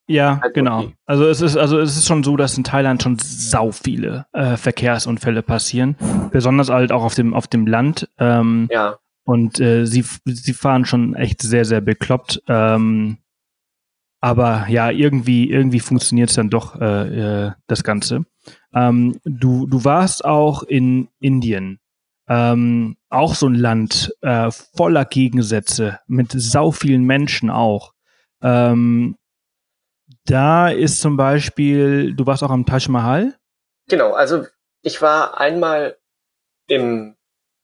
Ja, 0.08 0.40
also 0.42 0.54
genau. 0.54 0.80
Okay. 0.80 0.96
Also 1.06 1.28
es 1.28 1.42
ist 1.42 1.58
also 1.58 1.80
es 1.80 1.98
ist 1.98 2.08
schon 2.08 2.24
so, 2.24 2.38
dass 2.38 2.58
in 2.58 2.64
Thailand 2.64 3.04
schon 3.04 3.18
sau 3.20 3.72
viele 3.72 4.26
äh, 4.32 4.56
Verkehrsunfälle 4.56 5.44
passieren, 5.44 5.98
besonders 6.32 6.70
halt 6.70 6.92
auch 6.92 7.04
auf 7.04 7.16
dem 7.16 7.34
auf 7.34 7.48
dem 7.48 7.68
Land. 7.68 8.10
Ähm, 8.18 8.70
ja. 8.72 8.98
Und 9.26 9.60
äh, 9.60 9.86
sie 9.86 10.06
sie 10.26 10.54
fahren 10.54 10.86
schon 10.86 11.14
echt 11.14 11.42
sehr 11.42 11.66
sehr 11.66 11.82
bekloppt. 11.82 12.42
Ähm, 12.48 13.18
aber 14.22 14.66
ja, 14.70 14.90
irgendwie 14.90 15.50
irgendwie 15.50 15.82
funktioniert 15.82 16.30
es 16.30 16.38
dann 16.38 16.50
doch 16.50 16.80
äh, 16.80 17.48
äh, 17.48 17.52
das 17.68 17.84
Ganze. 17.84 18.26
Ähm, 18.74 19.20
du 19.26 19.68
du 19.68 19.84
warst 19.84 20.24
auch 20.24 20.64
in 20.64 21.10
Indien 21.20 21.80
ähm, 22.28 22.98
auch 23.10 23.36
so 23.36 23.48
ein 23.48 23.56
Land 23.56 24.14
äh, 24.22 24.52
voller 24.52 25.06
Gegensätze, 25.06 26.00
mit 26.08 26.32
sau 26.32 26.72
vielen 26.72 27.04
Menschen 27.04 27.50
auch. 27.50 27.94
Ähm, 28.42 29.18
da 30.26 30.70
ist 30.70 31.02
zum 31.02 31.18
Beispiel, 31.18 32.14
du 32.14 32.26
warst 32.26 32.44
auch 32.44 32.52
am 32.52 32.66
Taj 32.66 32.90
Mahal? 32.90 33.36
Genau, 33.88 34.14
also 34.14 34.46
ich 34.82 35.02
war 35.02 35.40
einmal 35.40 35.98
im, 36.68 37.16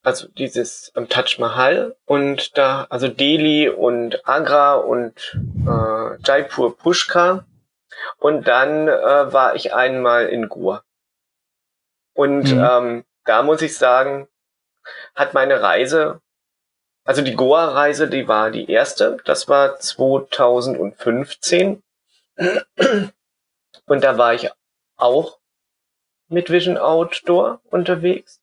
also 0.01 0.27
dieses 0.29 0.91
am 0.95 1.09
Taj 1.09 1.39
Mahal 1.39 1.95
und 2.05 2.57
da, 2.57 2.87
also 2.89 3.09
Delhi 3.09 3.69
und 3.69 4.27
Agra 4.27 4.75
und 4.75 5.37
äh, 5.67 6.21
Jaipur 6.25 6.77
Pushkar 6.77 7.45
und 8.17 8.47
dann 8.47 8.87
äh, 8.87 9.33
war 9.33 9.55
ich 9.55 9.73
einmal 9.73 10.27
in 10.27 10.47
Goa. 10.47 10.83
Und 12.13 12.53
mhm. 12.53 12.63
ähm, 12.69 13.05
da 13.25 13.43
muss 13.43 13.61
ich 13.61 13.77
sagen, 13.77 14.27
hat 15.15 15.33
meine 15.33 15.61
Reise, 15.61 16.21
also 17.05 17.21
die 17.21 17.35
Goa-Reise, 17.35 18.07
die 18.07 18.27
war 18.27 18.51
die 18.51 18.69
erste, 18.69 19.17
das 19.25 19.47
war 19.47 19.79
2015. 19.79 21.83
Und 23.85 24.03
da 24.03 24.17
war 24.17 24.33
ich 24.33 24.49
auch 24.95 25.39
mit 26.29 26.49
Vision 26.49 26.77
Outdoor 26.77 27.61
unterwegs. 27.69 28.41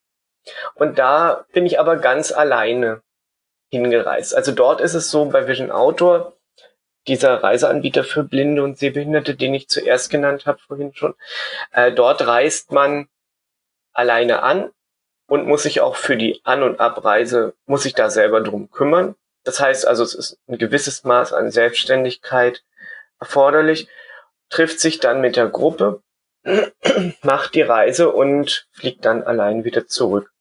Und 0.75 0.99
da 0.99 1.47
bin 1.53 1.67
ich 1.67 1.81
aber 1.81 1.97
ganz 1.97 2.33
alleine 2.33 3.03
hingereist. 3.71 4.35
Also 4.35 4.53
dort 4.53 4.81
ist 4.81 4.95
es 4.95 5.11
so 5.11 5.25
bei 5.27 5.47
Vision 5.47 5.71
Outdoor, 5.71 6.37
dieser 7.07 7.43
Reiseanbieter 7.43 8.05
für 8.05 8.25
Blinde 8.25 8.63
und 8.63 8.79
Sehbehinderte, 8.79 9.35
den 9.35 9.55
ich 9.55 9.69
zuerst 9.69 10.11
genannt 10.11 10.47
habe 10.47 10.59
vorhin 10.59 10.95
schon, 10.95 11.15
äh, 11.73 11.93
dort 11.93 12.27
reist 12.27 12.73
man 12.73 13.09
alleine 13.93 14.43
an 14.43 14.71
und 15.31 15.47
muss 15.47 15.62
sich 15.62 15.81
auch 15.81 15.94
für 15.94 16.16
die 16.16 16.40
An- 16.43 16.65
und 16.65 16.81
Abreise, 16.81 17.55
muss 17.66 17.85
sich 17.85 17.94
da 17.94 18.11
selber 18.11 18.40
drum 18.40 18.69
kümmern. 18.73 19.15
Das 19.44 19.61
heißt 19.61 19.86
also, 19.86 20.02
es 20.02 20.12
ist 20.12 20.40
ein 20.48 20.59
gewisses 20.59 21.05
Maß 21.05 21.32
an 21.32 21.52
Selbstständigkeit 21.52 22.65
erforderlich, 23.20 23.86
trifft 24.48 24.81
sich 24.81 24.98
dann 24.98 25.20
mit 25.20 25.36
der 25.36 25.47
Gruppe, 25.47 26.02
macht 27.23 27.55
die 27.55 27.62
Reise 27.62 28.11
und 28.11 28.66
fliegt 28.73 29.05
dann 29.05 29.23
allein 29.23 29.62
wieder 29.62 29.86
zurück. 29.86 30.32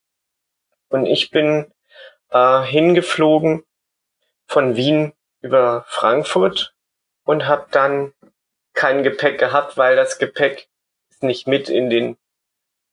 Und 0.90 1.06
ich 1.06 1.30
bin 1.30 1.72
äh, 2.32 2.64
hingeflogen 2.64 3.64
von 4.48 4.76
Wien 4.76 5.14
über 5.41 5.86
Frankfurt 5.88 6.74
und 7.26 7.45
habe 7.45 7.68
dann 7.70 8.11
kein 8.74 9.03
Gepäck 9.03 9.38
gehabt, 9.38 9.78
weil 9.78 9.95
das 9.95 10.18
Gepäck 10.18 10.68
ist 11.11 11.22
nicht 11.22 11.48
mit 11.48 11.70
in 11.70 11.91
den 11.91 12.18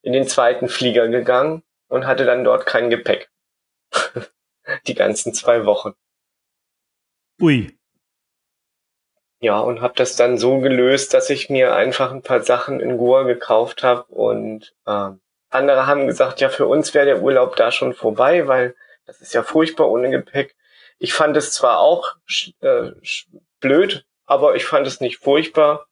in 0.02 0.12
den 0.12 0.28
zweiten 0.28 0.68
Flieger 0.68 1.08
gegangen 1.08 1.62
und 1.88 2.06
hatte 2.06 2.24
dann 2.24 2.44
dort 2.44 2.66
kein 2.66 2.90
Gepäck. 2.90 3.30
die 4.86 4.94
ganzen 4.94 5.34
zwei 5.34 5.64
Wochen. 5.64 5.94
Ui. 7.40 7.78
Ja, 9.40 9.58
und 9.60 9.82
habe 9.82 9.94
das 9.96 10.16
dann 10.16 10.38
so 10.38 10.60
gelöst, 10.60 11.12
dass 11.12 11.28
ich 11.28 11.50
mir 11.50 11.74
einfach 11.74 12.10
ein 12.10 12.22
paar 12.22 12.42
Sachen 12.42 12.80
in 12.80 12.96
Goa 12.96 13.24
gekauft 13.24 13.82
habe 13.82 14.04
und 14.06 14.74
ähm, 14.86 15.20
andere 15.50 15.86
haben 15.86 16.06
gesagt, 16.06 16.40
ja, 16.40 16.48
für 16.48 16.66
uns 16.66 16.94
wäre 16.94 17.06
der 17.06 17.22
Urlaub 17.22 17.54
da 17.56 17.70
schon 17.70 17.92
vorbei, 17.92 18.48
weil 18.48 18.74
das 19.04 19.20
ist 19.20 19.34
ja 19.34 19.42
furchtbar 19.42 19.88
ohne 19.90 20.10
Gepäck. 20.10 20.56
Ich 20.98 21.12
fand 21.12 21.36
es 21.36 21.52
zwar 21.52 21.78
auch 21.78 22.14
äh, 22.60 22.92
blöd, 23.60 24.06
aber 24.24 24.56
ich 24.56 24.64
fand 24.64 24.86
es 24.86 25.00
nicht 25.00 25.18
furchtbar, 25.18 25.86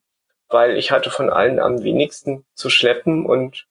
weil 0.49 0.77
ich 0.77 0.91
hatte 0.91 1.11
von 1.11 1.31
allen 1.31 1.61
am 1.61 1.83
wenigsten 1.83 2.47
zu 2.55 2.71
schleppen 2.71 3.27
und 3.27 3.67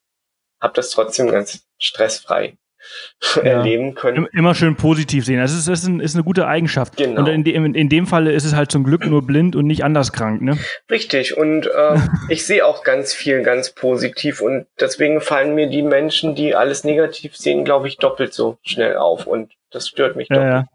habe 0.60 0.74
das 0.74 0.90
trotzdem 0.90 1.30
ganz 1.30 1.66
stressfrei 1.84 2.56
ja. 3.36 3.42
erleben 3.42 3.94
können. 3.94 4.26
Immer 4.32 4.54
schön 4.54 4.76
positiv 4.76 5.24
sehen. 5.24 5.38
Das 5.38 5.52
ist, 5.52 5.68
das 5.68 5.82
ist, 5.82 5.88
ein, 5.88 6.00
ist 6.00 6.14
eine 6.14 6.24
gute 6.24 6.46
Eigenschaft. 6.46 6.96
Genau. 6.96 7.20
Und 7.20 7.28
in 7.28 7.44
dem, 7.44 7.74
in 7.74 7.88
dem 7.88 8.06
Falle 8.06 8.32
ist 8.32 8.44
es 8.44 8.54
halt 8.54 8.70
zum 8.70 8.84
Glück 8.84 9.06
nur 9.06 9.22
blind 9.22 9.56
und 9.56 9.66
nicht 9.66 9.84
anders 9.84 10.12
krank, 10.12 10.42
ne? 10.42 10.58
Richtig. 10.90 11.36
Und 11.36 11.66
äh, 11.66 11.96
ich 12.28 12.46
sehe 12.46 12.64
auch 12.66 12.84
ganz 12.84 13.14
viel 13.14 13.42
ganz 13.42 13.70
positiv 13.70 14.40
und 14.40 14.66
deswegen 14.80 15.20
fallen 15.20 15.54
mir 15.54 15.68
die 15.68 15.82
Menschen, 15.82 16.34
die 16.34 16.54
alles 16.54 16.84
negativ 16.84 17.36
sehen, 17.36 17.64
glaube 17.64 17.88
ich, 17.88 17.96
doppelt 17.96 18.34
so 18.34 18.58
schnell 18.62 18.96
auf 18.96 19.26
und 19.26 19.52
das 19.70 19.88
stört 19.88 20.16
mich 20.16 20.28
doppelt. 20.28 20.46
Ja. 20.46 20.58
Ja, 20.58 20.73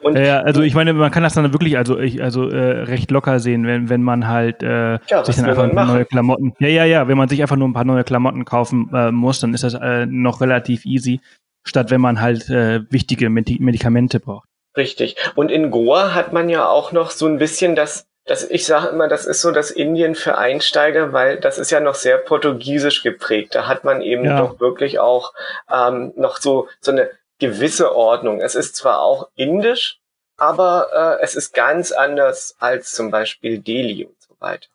und, 0.00 0.18
ja, 0.18 0.40
also 0.40 0.62
ich 0.62 0.74
meine, 0.74 0.92
man 0.92 1.10
kann 1.12 1.22
das 1.22 1.34
dann 1.34 1.52
wirklich 1.52 1.78
also 1.78 1.98
ich, 1.98 2.22
also 2.22 2.48
äh, 2.48 2.82
recht 2.82 3.10
locker 3.10 3.38
sehen, 3.38 3.66
wenn 3.66 3.88
wenn 3.88 4.02
man 4.02 4.26
halt 4.26 4.62
äh, 4.62 4.98
ja, 5.08 5.24
sich 5.24 5.36
dann 5.36 5.46
einfach 5.46 5.72
neue 5.72 6.04
Klamotten. 6.04 6.54
Ja, 6.58 6.68
ja, 6.68 6.84
ja, 6.84 7.08
wenn 7.08 7.16
man 7.16 7.28
sich 7.28 7.40
einfach 7.40 7.56
nur 7.56 7.68
ein 7.68 7.72
paar 7.72 7.84
neue 7.84 8.04
Klamotten 8.04 8.44
kaufen 8.44 8.90
äh, 8.92 9.12
muss, 9.12 9.40
dann 9.40 9.54
ist 9.54 9.62
das 9.62 9.74
äh, 9.74 10.06
noch 10.06 10.40
relativ 10.40 10.84
easy, 10.84 11.20
statt 11.64 11.90
wenn 11.90 12.00
man 12.00 12.20
halt 12.20 12.50
äh, 12.50 12.80
wichtige 12.90 13.30
Medikamente 13.30 14.18
braucht. 14.18 14.48
Richtig. 14.76 15.16
Und 15.36 15.52
in 15.52 15.70
Goa 15.70 16.14
hat 16.14 16.32
man 16.32 16.48
ja 16.48 16.66
auch 16.66 16.90
noch 16.90 17.10
so 17.10 17.26
ein 17.26 17.38
bisschen 17.38 17.76
das 17.76 18.08
das, 18.26 18.48
ich 18.50 18.64
sage 18.64 18.88
immer, 18.88 19.06
das 19.06 19.26
ist 19.26 19.42
so 19.42 19.50
das 19.50 19.70
Indien 19.70 20.14
für 20.14 20.38
Einsteiger, 20.38 21.12
weil 21.12 21.38
das 21.38 21.58
ist 21.58 21.70
ja 21.70 21.80
noch 21.80 21.94
sehr 21.94 22.16
portugiesisch 22.16 23.02
geprägt. 23.02 23.54
Da 23.54 23.66
hat 23.66 23.84
man 23.84 24.00
eben 24.00 24.24
ja. 24.24 24.38
doch 24.38 24.60
wirklich 24.60 24.98
auch 24.98 25.34
ähm, 25.70 26.14
noch 26.16 26.38
so 26.38 26.68
so 26.80 26.90
eine 26.92 27.10
gewisse 27.38 27.94
Ordnung. 27.94 28.40
Es 28.40 28.54
ist 28.54 28.76
zwar 28.76 29.00
auch 29.00 29.28
indisch, 29.34 30.00
aber 30.36 31.18
äh, 31.20 31.22
es 31.22 31.34
ist 31.34 31.54
ganz 31.54 31.92
anders 31.92 32.56
als 32.58 32.92
zum 32.92 33.10
Beispiel 33.10 33.58
Delhi 33.58 34.04
und 34.04 34.20
so 34.20 34.34
weiter. 34.40 34.68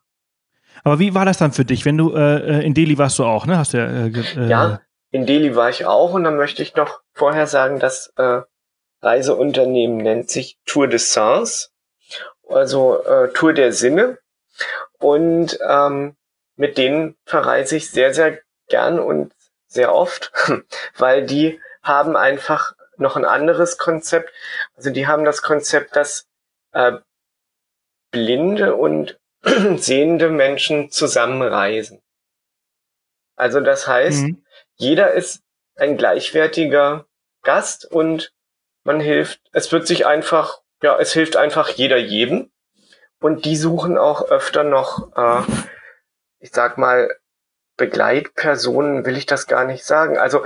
Aber 0.84 0.98
wie 0.98 1.14
war 1.14 1.24
das 1.24 1.38
dann 1.38 1.52
für 1.52 1.64
dich, 1.64 1.84
wenn 1.84 1.98
du 1.98 2.14
äh, 2.14 2.58
äh 2.60 2.64
in 2.64 2.74
Delhi 2.74 2.96
warst 2.96 3.18
du 3.18 3.24
auch, 3.24 3.46
ne? 3.46 3.58
Hast 3.58 3.74
du 3.74 3.78
ja, 3.78 3.86
äh, 3.86 4.08
äh, 4.08 4.48
ja, 4.48 4.80
in 5.10 5.26
Delhi 5.26 5.56
war 5.56 5.68
ich 5.68 5.84
auch 5.84 6.12
und 6.12 6.24
dann 6.24 6.36
möchte 6.36 6.62
ich 6.62 6.74
noch 6.74 7.00
vorher 7.12 7.46
sagen, 7.46 7.78
das 7.80 8.12
äh, 8.16 8.42
Reiseunternehmen 9.02 9.98
nennt 9.98 10.30
sich 10.30 10.58
Tour 10.66 10.86
de 10.86 10.98
Sens, 10.98 11.72
also 12.48 13.02
äh, 13.04 13.32
Tour 13.32 13.52
der 13.52 13.72
Sinne 13.72 14.18
und 14.98 15.58
ähm, 15.66 16.16
mit 16.56 16.78
denen 16.78 17.16
verreise 17.24 17.76
ich 17.76 17.90
sehr, 17.90 18.14
sehr 18.14 18.38
gern 18.68 18.98
und 18.98 19.32
sehr 19.66 19.94
oft, 19.94 20.32
weil 20.98 21.24
die 21.24 21.60
haben 21.82 22.16
einfach 22.16 22.74
noch 22.96 23.16
ein 23.16 23.24
anderes 23.24 23.78
Konzept. 23.78 24.30
Also 24.74 24.90
die 24.90 25.06
haben 25.06 25.24
das 25.24 25.42
Konzept, 25.42 25.96
dass 25.96 26.26
äh, 26.72 26.98
blinde 28.10 28.76
und 28.76 29.18
sehende 29.76 30.28
Menschen 30.28 30.90
zusammenreisen. 30.90 32.02
Also 33.36 33.60
das 33.60 33.88
heißt, 33.88 34.22
mhm. 34.22 34.44
jeder 34.76 35.12
ist 35.12 35.42
ein 35.76 35.96
gleichwertiger 35.96 37.06
Gast 37.42 37.90
und 37.90 38.32
man 38.84 39.00
hilft, 39.00 39.40
es 39.52 39.72
wird 39.72 39.86
sich 39.86 40.06
einfach, 40.06 40.60
ja, 40.82 40.98
es 40.98 41.12
hilft 41.12 41.36
einfach 41.36 41.70
jeder 41.70 41.96
jedem. 41.96 42.50
Und 43.18 43.44
die 43.44 43.56
suchen 43.56 43.98
auch 43.98 44.30
öfter 44.30 44.64
noch, 44.64 45.14
äh, 45.16 45.42
ich 46.38 46.52
sag 46.52 46.78
mal, 46.78 47.10
Begleitpersonen 47.76 49.06
will 49.06 49.16
ich 49.16 49.26
das 49.26 49.46
gar 49.46 49.64
nicht 49.64 49.84
sagen. 49.84 50.18
Also 50.18 50.44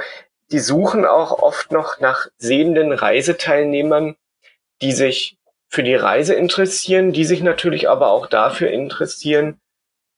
die 0.51 0.59
suchen 0.59 1.05
auch 1.05 1.39
oft 1.43 1.73
noch 1.73 2.01
nach 2.01 2.29
sehenden 2.37 2.93
Reiseteilnehmern, 2.93 4.17
die 4.83 4.93
sich 4.93 5.39
für 5.69 5.83
die 5.83 5.95
Reise 5.95 6.35
interessieren, 6.35 7.13
die 7.13 7.25
sich 7.25 7.43
natürlich 7.43 7.89
aber 7.89 8.09
auch 8.09 8.27
dafür 8.27 8.71
interessieren, 8.71 9.61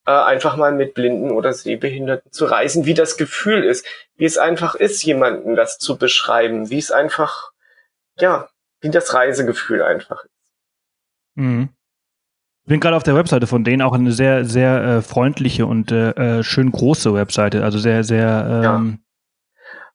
äh, 0.06 0.12
einfach 0.12 0.56
mal 0.56 0.72
mit 0.72 0.94
Blinden 0.94 1.30
oder 1.30 1.52
Sehbehinderten 1.52 2.30
zu 2.30 2.44
reisen, 2.44 2.84
wie 2.84 2.94
das 2.94 3.16
Gefühl 3.16 3.64
ist, 3.64 3.86
wie 4.16 4.24
es 4.24 4.38
einfach 4.38 4.74
ist, 4.74 5.02
jemanden 5.02 5.56
das 5.56 5.78
zu 5.78 5.96
beschreiben, 5.96 6.70
wie 6.70 6.78
es 6.78 6.90
einfach, 6.90 7.52
ja, 8.18 8.48
wie 8.80 8.90
das 8.90 9.14
Reisegefühl 9.14 9.82
einfach 9.82 10.24
ist. 10.24 10.30
Mhm. 11.34 11.70
Ich 12.64 12.68
bin 12.68 12.80
gerade 12.80 12.96
auf 12.96 13.04
der 13.04 13.14
Webseite 13.14 13.46
von 13.46 13.62
denen 13.62 13.82
auch 13.82 13.92
eine 13.92 14.10
sehr, 14.10 14.44
sehr 14.44 14.82
äh, 14.82 15.02
freundliche 15.02 15.66
und 15.66 15.92
äh, 15.92 16.10
äh 16.10 16.42
schön 16.42 16.72
große 16.72 17.14
Webseite, 17.14 17.62
also 17.62 17.78
sehr, 17.78 18.02
sehr 18.02 18.62
ähm, 18.64 18.98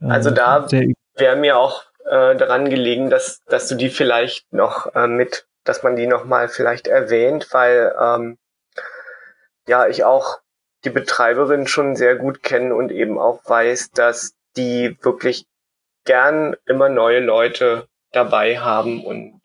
also 0.08 0.30
äh, 0.30 0.34
da 0.34 0.68
wäre 1.16 1.36
mir 1.36 1.58
auch 1.58 1.84
äh, 2.06 2.36
daran 2.36 2.70
gelegen, 2.70 3.10
dass, 3.10 3.44
dass 3.46 3.68
du 3.68 3.76
die 3.76 3.90
vielleicht 3.90 4.52
noch 4.54 4.94
äh, 4.96 5.08
mit, 5.08 5.46
dass 5.64 5.84
man 5.84 5.96
die 5.96 6.08
nochmal 6.08 6.50
vielleicht 6.50 6.88
erwähnt, 6.88 7.48
weil 7.52 7.94
ähm, 8.00 8.38
ja 9.68 9.88
ich 9.88 10.04
auch 10.04 10.40
die 10.84 10.90
Betreiberin 10.90 11.68
schon 11.68 11.96
sehr 11.96 12.16
gut 12.16 12.42
kenne 12.42 12.74
und 12.74 12.92
eben 12.92 13.20
auch 13.20 13.42
weiß, 13.46 13.92
dass 13.92 14.34
die 14.58 14.98
wirklich 15.02 15.46
gern 16.06 16.56
immer 16.66 16.90
neue 16.90 17.20
Leute 17.20 17.88
dabei 18.12 18.60
haben 18.60 19.06
und 19.06 19.40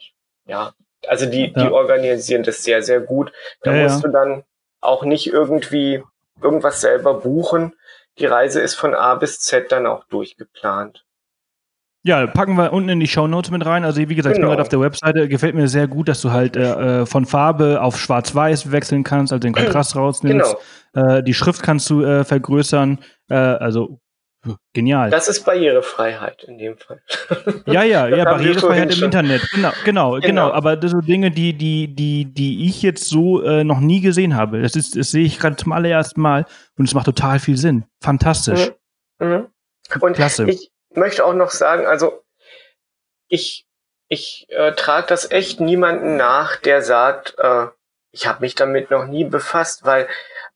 ja, 0.46 0.72
also 1.06 1.26
die, 1.26 1.52
ja. 1.54 1.64
die 1.64 1.70
organisieren 1.70 2.42
das 2.42 2.64
sehr, 2.64 2.82
sehr 2.82 3.00
gut. 3.00 3.32
Da 3.62 3.74
ja, 3.74 3.82
musst 3.82 4.02
ja. 4.02 4.08
du 4.08 4.12
dann 4.12 4.44
auch 4.80 5.04
nicht 5.04 5.26
irgendwie 5.26 6.02
irgendwas 6.42 6.80
selber 6.80 7.14
buchen, 7.14 7.74
die 8.18 8.26
Reise 8.26 8.60
ist 8.60 8.74
von 8.74 8.94
A 8.94 9.14
bis 9.14 9.40
Z 9.40 9.70
dann 9.72 9.86
auch 9.86 10.05
durchgeplant. 10.05 11.05
Ja, 12.02 12.24
packen 12.28 12.55
wir 12.55 12.72
unten 12.72 12.88
in 12.88 13.01
die 13.01 13.09
Show 13.09 13.26
Notes 13.26 13.51
mit 13.51 13.66
rein. 13.66 13.84
Also 13.84 13.98
wie 13.98 14.14
gesagt, 14.14 14.16
genau. 14.16 14.28
ich 14.28 14.34
bin 14.34 14.43
genau. 14.43 14.51
gerade 14.51 14.62
auf 14.62 14.68
der 14.68 14.80
Webseite. 14.80 15.28
Gefällt 15.28 15.56
mir 15.56 15.66
sehr 15.66 15.88
gut, 15.88 16.09
dass 16.09 16.20
du 16.20 16.30
halt 16.30 16.56
äh, 16.56 17.01
äh 17.01 17.06
von 17.06 17.26
Farbe 17.26 17.82
auf 17.82 17.98
Schwarz-Weiß 17.98 18.70
wechseln 18.70 19.02
kannst, 19.02 19.32
also 19.32 19.40
den 19.40 19.52
Kontrast 19.52 19.97
rausnimmst. 19.97 20.56
Genau. 20.94 21.14
Äh, 21.16 21.24
die 21.24 21.34
Schrift 21.34 21.64
kannst 21.64 21.90
du 21.90 22.05
äh, 22.05 22.22
vergrößern. 22.22 23.01
Äh, 23.28 23.34
also 23.34 23.98
Genial. 24.73 25.10
Das 25.10 25.28
ist 25.28 25.44
Barrierefreiheit 25.44 26.44
in 26.44 26.59
dem 26.59 26.77
Fall. 26.78 27.01
Ja, 27.66 27.82
ja, 27.82 28.06
ja, 28.09 28.24
Barrierefreiheit 28.24 28.97
im 28.97 29.05
Internet. 29.05 29.48
Genau, 29.52 29.73
genau, 29.85 30.10
genau, 30.12 30.27
genau. 30.27 30.51
Aber 30.52 30.77
das 30.77 30.93
sind 30.93 31.06
Dinge, 31.06 31.31
die, 31.31 31.52
die, 31.52 31.94
die, 31.94 32.24
die 32.24 32.68
ich 32.68 32.82
jetzt 32.82 33.09
so 33.09 33.43
äh, 33.43 33.64
noch 33.64 33.81
nie 33.81 34.01
gesehen 34.01 34.36
habe. 34.36 34.62
Das 34.62 34.77
ist, 34.77 34.97
das 34.97 35.10
sehe 35.10 35.24
ich 35.24 35.39
gerade 35.39 35.56
zum 35.56 35.73
allerersten 35.73 36.20
Mal 36.20 36.47
und 36.78 36.86
es 36.86 36.94
macht 36.94 37.06
total 37.06 37.39
viel 37.39 37.56
Sinn. 37.56 37.85
Fantastisch. 38.02 38.73
Mhm. 39.18 39.27
Mhm. 39.27 39.47
Und 40.01 40.14
Klasse. 40.14 40.48
ich 40.48 40.70
möchte 40.94 41.24
auch 41.24 41.35
noch 41.35 41.51
sagen, 41.51 41.86
also 41.86 42.23
ich, 43.28 43.66
ich 44.09 44.47
äh, 44.51 44.73
trage 44.73 45.06
das 45.09 45.31
echt 45.31 45.60
niemanden 45.60 46.16
nach, 46.16 46.56
der 46.56 46.82
sagt, 46.82 47.36
äh, 47.39 47.66
ich 48.12 48.27
habe 48.27 48.40
mich 48.40 48.55
damit 48.55 48.90
noch 48.90 49.06
nie 49.06 49.24
befasst, 49.24 49.85
weil 49.85 50.09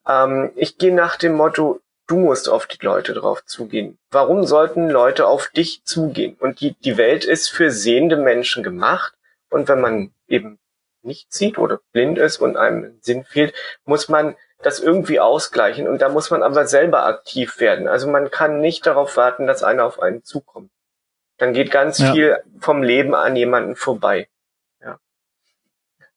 ähm, 0.09 0.53
ich 0.57 0.79
gehe 0.79 0.95
nach 0.95 1.17
dem 1.17 1.35
Motto, 1.35 1.81
Du 2.11 2.17
musst 2.17 2.49
auf 2.49 2.67
die 2.67 2.85
Leute 2.85 3.15
drauf 3.15 3.45
zugehen. 3.45 3.97
Warum 4.11 4.43
sollten 4.43 4.91
Leute 4.91 5.29
auf 5.29 5.49
dich 5.51 5.85
zugehen? 5.85 6.37
Und 6.41 6.61
die, 6.61 6.75
die 6.81 6.97
Welt 6.97 7.25
ist 7.25 7.51
für 7.51 7.71
sehende 7.71 8.17
Menschen 8.17 8.65
gemacht. 8.65 9.15
Und 9.49 9.69
wenn 9.69 9.81
man 9.81 10.13
eben 10.27 10.59
nicht 11.03 11.33
sieht 11.33 11.57
oder 11.57 11.79
blind 11.93 12.19
ist 12.19 12.39
und 12.39 12.57
einem 12.57 12.99
Sinn 13.01 13.23
fehlt, 13.23 13.55
muss 13.85 14.09
man 14.09 14.35
das 14.61 14.81
irgendwie 14.81 15.21
ausgleichen 15.21 15.87
und 15.87 16.03
da 16.03 16.09
muss 16.09 16.33
man 16.33 16.43
aber 16.43 16.67
selber 16.67 17.07
aktiv 17.07 17.61
werden. 17.61 17.87
Also 17.87 18.09
man 18.09 18.29
kann 18.33 18.61
nicht 18.61 18.87
darauf 18.87 19.17
warten, 19.17 19.47
dass 19.47 19.63
einer 19.63 19.85
auf 19.85 20.03
einen 20.03 20.25
zukommt. 20.25 20.73
Dann 21.39 21.53
geht 21.53 21.71
ganz 21.71 21.99
ja. 22.01 22.13
viel 22.13 22.39
vom 22.59 22.83
Leben 22.83 23.15
an 23.15 23.37
jemanden 23.37 23.77
vorbei. 23.77 24.29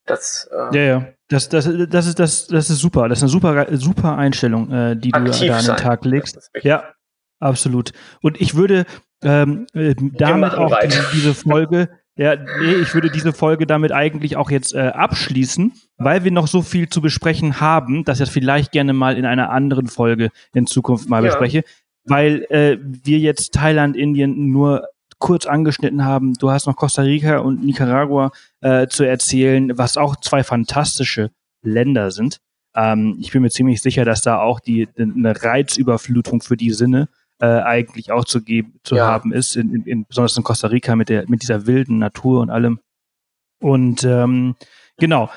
Ja. 0.08 0.16
Das, 0.16 0.50
äh, 0.52 0.78
ja, 0.78 0.84
ja. 0.84 1.08
Das, 1.30 1.50
das, 1.50 1.70
das, 1.90 2.08
ist, 2.08 2.20
das, 2.20 2.48
das 2.48 2.70
ist 2.70 2.80
super. 2.80 3.10
Das 3.10 3.20
ist 3.20 3.24
eine 3.24 3.30
super, 3.30 3.68
super 3.78 4.18
Einstellung, 4.18 4.72
äh, 4.72 4.96
die 4.96 5.12
du 5.12 5.24
da 5.24 5.58
an 5.58 5.66
den 5.66 5.78
Tag 5.78 6.06
legst. 6.06 6.52
Ja, 6.62 6.94
absolut. 7.40 7.92
Und 8.22 8.40
ich 8.40 8.56
würde 8.56 8.86
ähm, 9.24 9.66
äh, 9.74 9.96
damit 9.98 10.54
auch 10.54 10.78
die, 10.80 10.90
diese 11.14 11.34
Folge 11.34 11.90
ja, 12.16 12.36
nee, 12.36 12.76
ich 12.76 12.94
würde 12.94 13.10
diese 13.10 13.34
Folge 13.34 13.66
damit 13.66 13.92
eigentlich 13.92 14.38
auch 14.38 14.52
jetzt 14.52 14.76
äh, 14.76 14.92
abschließen, 14.94 15.74
weil 15.98 16.24
wir 16.24 16.32
noch 16.32 16.48
so 16.48 16.62
viel 16.62 16.88
zu 16.88 17.02
besprechen 17.02 17.60
haben, 17.60 18.04
dass 18.04 18.20
ich 18.20 18.26
das 18.26 18.30
vielleicht 18.30 18.72
gerne 18.72 18.94
mal 18.94 19.18
in 19.18 19.26
einer 19.26 19.50
anderen 19.50 19.88
Folge 19.88 20.30
in 20.54 20.68
Zukunft 20.68 21.10
mal 21.10 21.24
ja. 21.24 21.30
bespreche, 21.30 21.64
weil 22.06 22.46
äh, 22.50 22.78
wir 22.82 23.18
jetzt 23.18 23.54
Thailand, 23.54 23.98
Indien 23.98 24.52
nur 24.52 24.88
kurz 25.20 25.46
angeschnitten 25.46 26.06
haben. 26.06 26.34
Du 26.34 26.52
hast 26.52 26.68
noch 26.68 26.76
Costa 26.76 27.02
Rica 27.02 27.40
und 27.40 27.64
Nicaragua 27.64 28.32
äh, 28.62 28.88
zu 28.88 29.04
erzählen, 29.04 29.78
was 29.78 29.98
auch 29.98 30.16
zwei 30.18 30.44
fantastische 30.44 31.32
Länder 31.62 32.12
sind. 32.12 32.40
Ähm, 32.76 33.18
ich 33.20 33.32
bin 33.32 33.42
mir 33.42 33.50
ziemlich 33.50 33.82
sicher, 33.82 34.06
dass 34.06 34.22
da 34.22 34.40
auch 34.40 34.60
die 34.60 34.88
eine 34.98 35.42
Reizüberflutung 35.42 36.42
für 36.42 36.58
die 36.58 36.72
Sinne 36.72 37.10
äh, 37.40 37.46
eigentlich 37.46 38.12
auch 38.12 38.26
zu 38.26 38.42
geben 38.42 38.80
zu 38.84 38.96
ja. 38.96 39.08
haben 39.08 39.34
ist, 39.34 39.56
in, 39.56 39.74
in, 39.74 39.84
in, 39.84 40.06
besonders 40.06 40.38
in 40.38 40.44
Costa 40.44 40.68
Rica 40.68 40.96
mit 40.96 41.10
der 41.10 41.30
mit 41.30 41.42
dieser 41.42 41.68
wilden 41.68 41.98
Natur 41.98 42.42
und 42.42 42.50
allem. 42.50 42.80
Und 43.60 44.04
ähm, 44.04 44.56
genau. 44.98 45.30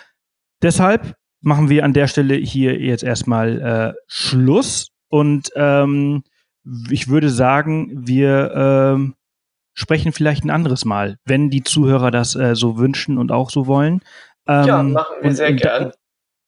Deshalb 0.63 1.17
machen 1.41 1.69
wir 1.69 1.85
an 1.85 1.93
der 1.93 2.07
Stelle 2.07 2.35
hier 2.37 2.81
jetzt 2.81 3.05
erstmal 3.05 3.61
äh, 3.61 3.95
Schluss 4.07 4.89
und 5.09 5.51
ähm, 5.55 6.23
ich 6.91 7.09
würde 7.09 7.31
sagen, 7.31 8.07
wir 8.07 8.53
ähm, 8.55 9.15
sprechen 9.77 10.11
vielleicht 10.11 10.45
ein 10.45 10.51
anderes 10.51 10.85
Mal, 10.85 11.19
wenn 11.25 11.51
die 11.51 11.63
Zuhörer 11.63 12.11
das 12.11 12.35
äh, 12.35 12.57
so 12.57 12.79
wünschen 12.79 13.19
und 13.19 13.31
auch 13.31 13.51
so 13.51 13.69
wollen. 13.69 14.01
Ähm, 14.49 14.67
ja, 14.67 14.83
machen 14.83 15.17
wir 15.23 15.35
sehr 15.35 15.53
gern 15.53 15.93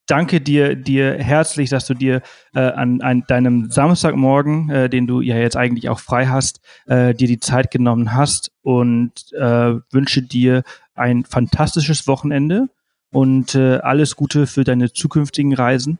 danke 0.08 0.40
dir, 0.40 0.74
dir 0.74 1.14
herzlich, 1.18 1.70
dass 1.70 1.86
du 1.86 1.94
dir 1.94 2.22
äh, 2.54 2.60
an, 2.60 3.00
an 3.02 3.24
deinem 3.28 3.70
Samstagmorgen, 3.70 4.70
äh, 4.70 4.88
den 4.88 5.06
du 5.06 5.20
ja 5.20 5.36
jetzt 5.36 5.56
eigentlich 5.56 5.88
auch 5.88 6.00
frei 6.00 6.26
hast, 6.26 6.60
äh, 6.86 7.14
dir 7.14 7.28
die 7.28 7.38
Zeit 7.38 7.70
genommen 7.70 8.14
hast 8.14 8.50
und 8.62 9.12
äh, 9.34 9.74
wünsche 9.92 10.22
dir 10.22 10.62
ein 10.94 11.24
fantastisches 11.24 12.08
Wochenende 12.08 12.68
und 13.12 13.54
äh, 13.54 13.76
alles 13.78 14.16
Gute 14.16 14.46
für 14.46 14.64
deine 14.64 14.92
zukünftigen 14.92 15.54
Reisen. 15.54 15.98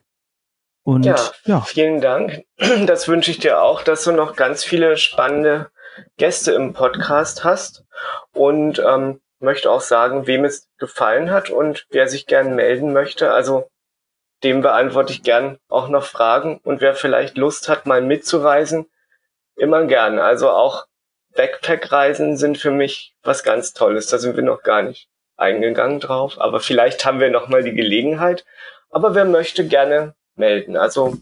Und 0.82 1.05
ja, 1.05 1.16
ja, 1.44 1.60
vielen 1.60 2.00
Dank. 2.00 2.44
Das 2.86 3.06
wünsche 3.09 3.30
ich 3.30 3.38
dir 3.38 3.60
auch, 3.60 3.82
dass 3.82 4.05
du 4.05 4.12
noch 4.12 4.34
ganz 4.34 4.64
viele 4.64 4.96
spannende 4.96 5.70
Gäste 6.16 6.52
im 6.52 6.72
Podcast 6.72 7.44
hast 7.44 7.84
und 8.32 8.78
ähm, 8.78 9.20
möchte 9.40 9.70
auch 9.70 9.80
sagen, 9.80 10.26
wem 10.26 10.44
es 10.44 10.68
gefallen 10.78 11.30
hat 11.30 11.50
und 11.50 11.86
wer 11.90 12.08
sich 12.08 12.26
gern 12.26 12.54
melden 12.54 12.92
möchte. 12.92 13.32
Also 13.32 13.68
dem 14.42 14.62
beantworte 14.62 15.12
ich 15.12 15.22
gern 15.22 15.58
auch 15.68 15.88
noch 15.88 16.04
Fragen. 16.04 16.58
Und 16.62 16.80
wer 16.80 16.94
vielleicht 16.94 17.36
Lust 17.36 17.68
hat, 17.68 17.86
mal 17.86 18.02
mitzureisen, 18.02 18.86
immer 19.56 19.84
gern. 19.86 20.18
Also 20.18 20.50
auch 20.50 20.86
Backpack-Reisen 21.34 22.36
sind 22.36 22.58
für 22.58 22.70
mich 22.70 23.14
was 23.22 23.42
ganz 23.42 23.72
Tolles. 23.72 24.06
Da 24.08 24.18
sind 24.18 24.36
wir 24.36 24.44
noch 24.44 24.62
gar 24.62 24.82
nicht 24.82 25.08
eingegangen 25.36 26.00
drauf. 26.00 26.38
Aber 26.38 26.60
vielleicht 26.60 27.04
haben 27.04 27.20
wir 27.20 27.30
noch 27.30 27.48
mal 27.48 27.62
die 27.62 27.74
Gelegenheit. 27.74 28.44
Aber 28.90 29.14
wer 29.14 29.24
möchte, 29.24 29.66
gerne 29.66 30.14
melden. 30.36 30.76
Also 30.76 31.18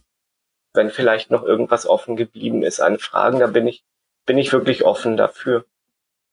wenn 0.74 0.90
vielleicht 0.90 1.30
noch 1.30 1.42
irgendwas 1.42 1.86
offen 1.86 2.16
geblieben 2.16 2.62
ist 2.62 2.80
an 2.80 2.98
Fragen, 2.98 3.40
da 3.40 3.46
bin 3.46 3.66
ich, 3.66 3.84
bin 4.26 4.38
ich 4.38 4.52
wirklich 4.52 4.84
offen 4.84 5.16
dafür. 5.16 5.64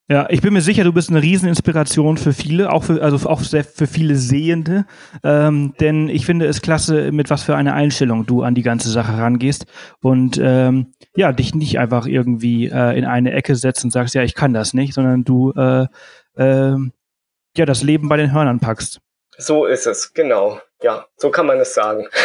Ja, 0.06 0.26
ich 0.28 0.42
bin 0.42 0.52
mir 0.52 0.60
sicher, 0.60 0.84
du 0.84 0.92
bist 0.92 1.08
eine 1.08 1.22
Rieseninspiration 1.22 2.18
für 2.18 2.34
viele, 2.34 2.70
auch 2.70 2.84
für, 2.84 3.00
also 3.00 3.26
auch 3.26 3.40
sehr 3.40 3.64
für 3.64 3.86
viele 3.86 4.16
Sehende. 4.16 4.84
Ähm, 5.22 5.72
denn 5.80 6.10
ich 6.10 6.26
finde 6.26 6.44
es 6.44 6.60
klasse, 6.60 7.10
mit 7.10 7.30
was 7.30 7.42
für 7.42 7.56
einer 7.56 7.72
Einstellung 7.72 8.26
du 8.26 8.42
an 8.42 8.54
die 8.54 8.62
ganze 8.62 8.90
Sache 8.90 9.16
rangehst 9.16 9.64
und 10.02 10.38
ähm, 10.42 10.92
ja, 11.16 11.32
dich 11.32 11.54
nicht 11.54 11.78
einfach 11.78 12.06
irgendwie 12.06 12.66
äh, 12.66 12.98
in 12.98 13.06
eine 13.06 13.32
Ecke 13.32 13.56
setzt 13.56 13.82
und 13.82 13.92
sagst, 13.92 14.14
ja, 14.14 14.22
ich 14.22 14.34
kann 14.34 14.52
das 14.52 14.74
nicht, 14.74 14.92
sondern 14.92 15.24
du 15.24 15.52
äh, 15.52 15.86
äh, 16.36 16.76
ja 17.56 17.64
das 17.64 17.82
Leben 17.82 18.10
bei 18.10 18.18
den 18.18 18.30
Hörnern 18.30 18.60
packst. 18.60 19.00
So 19.38 19.64
ist 19.64 19.86
es, 19.86 20.12
genau. 20.12 20.60
Ja, 20.84 21.06
so 21.16 21.30
kann 21.30 21.46
man 21.46 21.58
es 21.58 21.74
sagen. 21.74 22.06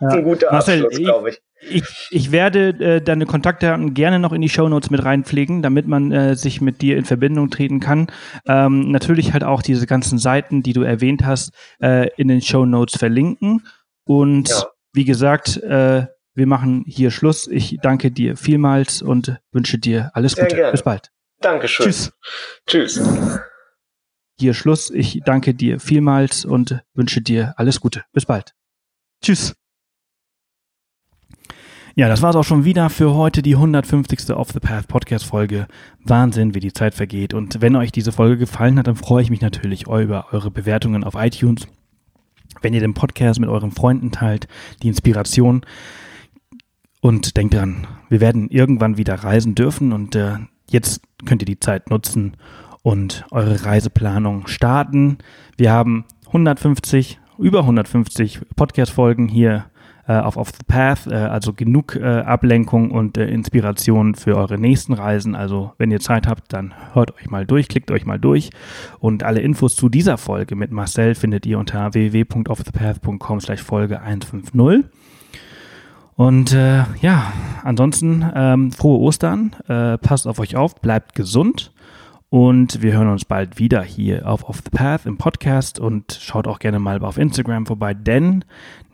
Ja. 0.00 0.08
Ein 0.08 0.24
guter 0.24 0.50
Marcel, 0.50 0.86
Abschluss, 0.86 1.04
glaube 1.04 1.28
ich. 1.28 1.42
Ich, 1.60 1.84
ich 2.10 2.32
werde 2.32 2.70
äh, 2.70 3.02
deine 3.02 3.26
Kontaktdaten 3.26 3.92
gerne 3.92 4.18
noch 4.18 4.32
in 4.32 4.40
die 4.40 4.48
Shownotes 4.48 4.88
mit 4.88 5.04
reinpflegen, 5.04 5.60
damit 5.60 5.86
man 5.86 6.10
äh, 6.10 6.34
sich 6.34 6.62
mit 6.62 6.80
dir 6.80 6.96
in 6.96 7.04
Verbindung 7.04 7.50
treten 7.50 7.78
kann. 7.78 8.06
Ähm, 8.48 8.90
natürlich 8.90 9.34
halt 9.34 9.44
auch 9.44 9.60
diese 9.60 9.86
ganzen 9.86 10.18
Seiten, 10.18 10.62
die 10.62 10.72
du 10.72 10.82
erwähnt 10.82 11.26
hast, 11.26 11.52
äh, 11.82 12.08
in 12.16 12.28
den 12.28 12.40
Shownotes 12.40 12.98
verlinken. 12.98 13.66
Und 14.04 14.48
ja. 14.48 14.66
wie 14.94 15.04
gesagt, 15.04 15.58
äh, 15.58 16.06
wir 16.34 16.46
machen 16.46 16.84
hier 16.86 17.10
Schluss. 17.10 17.46
Ich 17.46 17.76
danke 17.82 18.10
dir 18.10 18.38
vielmals 18.38 19.02
und 19.02 19.38
wünsche 19.52 19.78
dir 19.78 20.10
alles 20.14 20.32
Sehr 20.32 20.44
Gute. 20.44 20.56
Gerne. 20.56 20.72
Bis 20.72 20.82
bald. 20.82 21.10
Dankeschön. 21.40 21.84
Tschüss. 21.84 22.12
Tschüss. 22.66 23.40
Hier 24.40 24.54
Schluss. 24.54 24.88
Ich 24.88 25.20
danke 25.26 25.52
dir 25.52 25.80
vielmals 25.80 26.46
und 26.46 26.82
wünsche 26.94 27.20
dir 27.20 27.52
alles 27.58 27.78
Gute. 27.78 28.04
Bis 28.14 28.24
bald. 28.24 28.54
Tschüss. 29.22 29.54
Ja, 31.94 32.08
das 32.08 32.22
war 32.22 32.30
es 32.30 32.36
auch 32.36 32.44
schon 32.44 32.64
wieder 32.64 32.88
für 32.88 33.12
heute, 33.12 33.42
die 33.42 33.54
150. 33.54 34.30
Off 34.30 34.52
the 34.52 34.60
Path 34.60 34.88
Podcast 34.88 35.26
Folge. 35.26 35.66
Wahnsinn, 36.02 36.54
wie 36.54 36.60
die 36.60 36.72
Zeit 36.72 36.94
vergeht. 36.94 37.34
Und 37.34 37.60
wenn 37.60 37.76
euch 37.76 37.92
diese 37.92 38.12
Folge 38.12 38.38
gefallen 38.38 38.78
hat, 38.78 38.86
dann 38.86 38.96
freue 38.96 39.22
ich 39.22 39.28
mich 39.28 39.42
natürlich 39.42 39.82
über 39.88 40.32
eure 40.32 40.50
Bewertungen 40.50 41.04
auf 41.04 41.16
iTunes. 41.16 41.68
Wenn 42.62 42.72
ihr 42.72 42.80
den 42.80 42.94
Podcast 42.94 43.40
mit 43.40 43.50
euren 43.50 43.72
Freunden 43.72 44.10
teilt, 44.10 44.48
die 44.82 44.88
Inspiration. 44.88 45.66
Und 47.02 47.36
denkt 47.36 47.52
dran, 47.52 47.86
wir 48.08 48.22
werden 48.22 48.48
irgendwann 48.48 48.96
wieder 48.96 49.16
reisen 49.16 49.54
dürfen 49.54 49.92
und 49.92 50.16
äh, 50.16 50.38
jetzt 50.70 51.02
könnt 51.26 51.42
ihr 51.42 51.46
die 51.46 51.60
Zeit 51.60 51.90
nutzen 51.90 52.38
und 52.82 53.24
eure 53.30 53.64
Reiseplanung 53.64 54.46
starten. 54.46 55.18
Wir 55.56 55.72
haben 55.72 56.04
150, 56.26 57.18
über 57.38 57.60
150 57.60 58.40
Podcast-Folgen 58.56 59.28
hier 59.28 59.66
äh, 60.06 60.14
auf 60.14 60.36
Off 60.36 60.50
the 60.50 60.64
Path, 60.66 61.06
äh, 61.06 61.14
also 61.14 61.52
genug 61.52 61.96
äh, 61.96 62.04
Ablenkung 62.04 62.90
und 62.90 63.16
äh, 63.16 63.28
Inspiration 63.28 64.14
für 64.14 64.36
eure 64.36 64.58
nächsten 64.58 64.92
Reisen. 64.92 65.34
Also 65.34 65.72
wenn 65.78 65.90
ihr 65.90 66.00
Zeit 66.00 66.26
habt, 66.26 66.52
dann 66.52 66.74
hört 66.94 67.16
euch 67.16 67.30
mal 67.30 67.46
durch, 67.46 67.68
klickt 67.68 67.90
euch 67.90 68.06
mal 68.06 68.18
durch 68.18 68.50
und 68.98 69.22
alle 69.22 69.40
Infos 69.40 69.76
zu 69.76 69.88
dieser 69.88 70.18
Folge 70.18 70.56
mit 70.56 70.70
Marcel 70.72 71.14
findet 71.14 71.46
ihr 71.46 71.58
unter 71.58 71.94
www.offthepath.com 71.94 73.40
slash 73.40 73.62
Folge 73.62 74.00
150. 74.00 74.84
Und 76.16 76.52
äh, 76.52 76.84
ja, 77.00 77.32
ansonsten 77.62 78.24
ähm, 78.34 78.72
frohe 78.72 79.00
Ostern, 79.00 79.56
äh, 79.68 79.96
passt 79.96 80.26
auf 80.26 80.38
euch 80.38 80.56
auf, 80.56 80.74
bleibt 80.74 81.14
gesund 81.14 81.72
und 82.30 82.80
wir 82.80 82.92
hören 82.92 83.08
uns 83.08 83.24
bald 83.24 83.58
wieder 83.58 83.82
hier 83.82 84.26
auf 84.26 84.48
Off 84.48 84.62
the 84.64 84.70
Path 84.70 85.04
im 85.04 85.18
Podcast 85.18 85.80
und 85.80 86.16
schaut 86.20 86.46
auch 86.46 86.60
gerne 86.60 86.78
mal 86.78 87.02
auf 87.04 87.18
Instagram 87.18 87.66
vorbei, 87.66 87.92
denn 87.92 88.44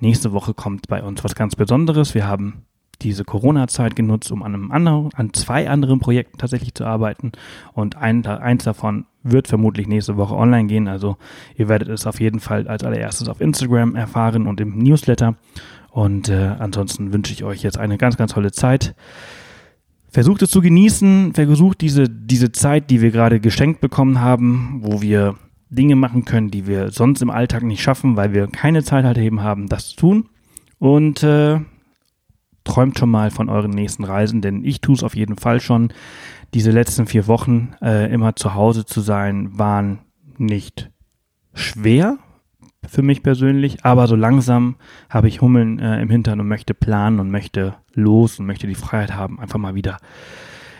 nächste 0.01 0.33
Woche 0.33 0.55
kommt 0.55 0.89
bei 0.89 1.03
uns 1.03 1.23
was 1.23 1.35
ganz 1.35 1.55
Besonderes. 1.55 2.15
Wir 2.15 2.27
haben 2.27 2.65
diese 3.03 3.25
Corona-Zeit 3.25 3.95
genutzt, 3.95 4.33
um 4.33 4.43
an 4.43 4.55
einem 4.55 4.73
anderen, 4.73 5.11
an 5.15 5.35
zwei 5.35 5.69
anderen 5.69 5.99
Projekten 5.99 6.39
tatsächlich 6.39 6.75
zu 6.75 6.87
arbeiten. 6.87 7.33
Und 7.75 7.97
ein, 7.97 8.25
eins 8.25 8.65
davon 8.65 9.05
wird 9.23 9.49
vermutlich 9.49 9.87
nächste 9.87 10.17
Woche 10.17 10.35
online 10.35 10.67
gehen. 10.67 10.89
Also 10.89 11.19
ihr 11.57 11.69
werdet 11.69 11.89
es 11.89 12.07
auf 12.07 12.21
jeden 12.21 12.41
Fall 12.41 12.67
als 12.69 12.85
allererstes 12.85 13.29
auf 13.29 13.43
Instagram 13.43 13.97
erfahren 13.97 14.47
und 14.47 14.61
im 14.61 14.79
Newsletter. 14.79 15.35
Und 15.91 16.31
äh, 16.31 16.55
ansonsten 16.59 17.13
wünsche 17.13 17.33
ich 17.33 17.45
euch 17.45 17.63
jetzt 17.63 17.79
eine 17.79 17.99
ganz, 17.99 18.17
ganz 18.17 18.33
tolle 18.33 18.53
Zeit. 18.53 18.95
Versucht 20.17 20.41
es 20.41 20.49
zu 20.49 20.63
genießen, 20.63 21.35
versucht 21.35 21.83
diese, 21.83 22.09
diese 22.09 22.51
Zeit, 22.51 22.89
die 22.89 23.03
wir 23.03 23.11
gerade 23.11 23.39
geschenkt 23.39 23.83
bekommen 23.83 24.19
haben, 24.19 24.79
wo 24.81 25.03
wir 25.03 25.35
Dinge 25.69 25.95
machen 25.95 26.25
können, 26.25 26.51
die 26.51 26.67
wir 26.67 26.91
sonst 26.91 27.21
im 27.21 27.29
Alltag 27.29 27.65
nicht 27.65 27.83
schaffen, 27.83 28.17
weil 28.17 28.33
wir 28.33 28.47
keine 28.47 28.83
Zeit 28.83 29.05
halt 29.05 29.19
eben 29.19 29.43
haben, 29.43 29.69
das 29.69 29.89
zu 29.89 29.97
tun. 29.97 30.29
Und 30.79 31.23
äh, 31.23 31.61
träumt 32.65 32.99
schon 32.99 33.11
mal 33.11 33.31
von 33.31 33.51
euren 33.51 33.73
nächsten 33.73 34.05
Reisen, 34.05 34.41
denn 34.41 34.65
ich 34.65 34.81
tue 34.81 34.95
es 34.95 35.03
auf 35.03 35.15
jeden 35.15 35.37
Fall 35.37 35.61
schon. 35.61 35.93
Diese 36.55 36.71
letzten 36.71 37.05
vier 37.05 37.27
Wochen 37.27 37.75
äh, 37.83 38.11
immer 38.11 38.37
zu 38.37 38.55
Hause 38.55 38.87
zu 38.87 39.03
sein, 39.03 39.59
waren 39.59 39.99
nicht 40.39 40.91
schwer, 41.53 42.17
für 42.89 43.03
mich 43.03 43.23
persönlich. 43.23 43.85
Aber 43.85 44.07
so 44.07 44.17
langsam 44.17 44.77
habe 45.09 45.29
ich 45.29 45.41
Hummeln 45.41 45.79
äh, 45.79 46.01
im 46.01 46.11
Hintern 46.11 46.41
und 46.41 46.49
möchte 46.49 46.75
planen 46.75 47.21
und 47.21 47.31
möchte 47.31 47.75
los 47.95 48.39
und 48.39 48.47
möchte 48.47 48.67
die 48.67 48.75
Freiheit 48.75 49.15
haben, 49.15 49.41
einfach 49.41 49.59
mal 49.59 49.75
wieder 49.75 49.99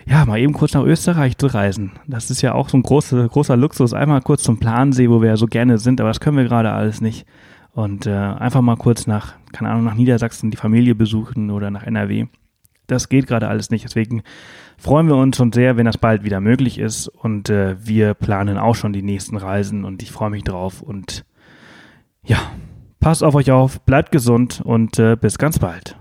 ja, 0.09 0.25
mal 0.25 0.39
eben 0.39 0.53
kurz 0.53 0.73
nach 0.73 0.85
Österreich 0.85 1.37
zu 1.37 1.49
reisen. 1.49 1.93
Das 2.07 2.31
ist 2.31 2.41
ja 2.41 2.55
auch 2.55 2.69
so 2.69 2.79
ein 2.79 2.83
großer, 2.83 3.29
großer 3.29 3.57
Luxus. 3.57 3.93
Einmal 3.93 4.23
kurz 4.23 4.45
zum 4.45 4.61
Plansee, 4.61 5.11
wo 5.11 5.21
wir 5.21 5.31
ja 5.31 5.37
so 5.37 5.47
gerne 5.47 5.79
sind, 5.79 6.01
aber 6.01 6.11
das 6.11 6.21
können 6.21 6.37
wir 6.37 6.45
gerade 6.45 6.71
alles 6.71 7.01
nicht. 7.01 7.27
Und 7.73 8.07
äh, 8.07 8.13
einfach 8.13 8.63
mal 8.63 8.77
kurz 8.77 9.07
nach, 9.07 9.35
keine 9.53 9.71
Ahnung, 9.71 9.85
nach 9.85 9.95
Niedersachsen 9.95 10.51
die 10.51 10.57
Familie 10.57 10.95
besuchen 10.95 11.51
oder 11.51 11.71
nach 11.71 11.83
NRW. 11.83 12.27
Das 12.87 13.09
geht 13.09 13.27
gerade 13.27 13.49
alles 13.49 13.71
nicht. 13.71 13.85
Deswegen 13.85 14.23
freuen 14.79 15.09
wir 15.09 15.17
uns 15.17 15.37
schon 15.37 15.53
sehr, 15.53 15.77
wenn 15.77 15.87
das 15.87 15.99
bald 15.99 16.23
wieder 16.23 16.41
möglich 16.41 16.79
ist. 16.79 17.09
Und 17.09 17.51
äh, 17.51 17.77
wir 17.85 18.15
planen 18.15 18.59
auch 18.59 18.77
schon 18.77 18.93
die 18.93 19.03
nächsten 19.03 19.37
Reisen 19.37 19.85
und 19.85 20.03
ich 20.03 20.13
freue 20.13 20.31
mich 20.31 20.45
drauf. 20.45 20.83
Und 20.83 21.25
ja, 22.27 22.39
passt 23.01 23.23
auf 23.23 23.35
euch 23.35 23.51
auf, 23.51 23.81
bleibt 23.83 24.13
gesund 24.13 24.61
und 24.65 24.99
äh, 24.99 25.17
bis 25.17 25.39
ganz 25.39 25.59
bald. 25.59 25.97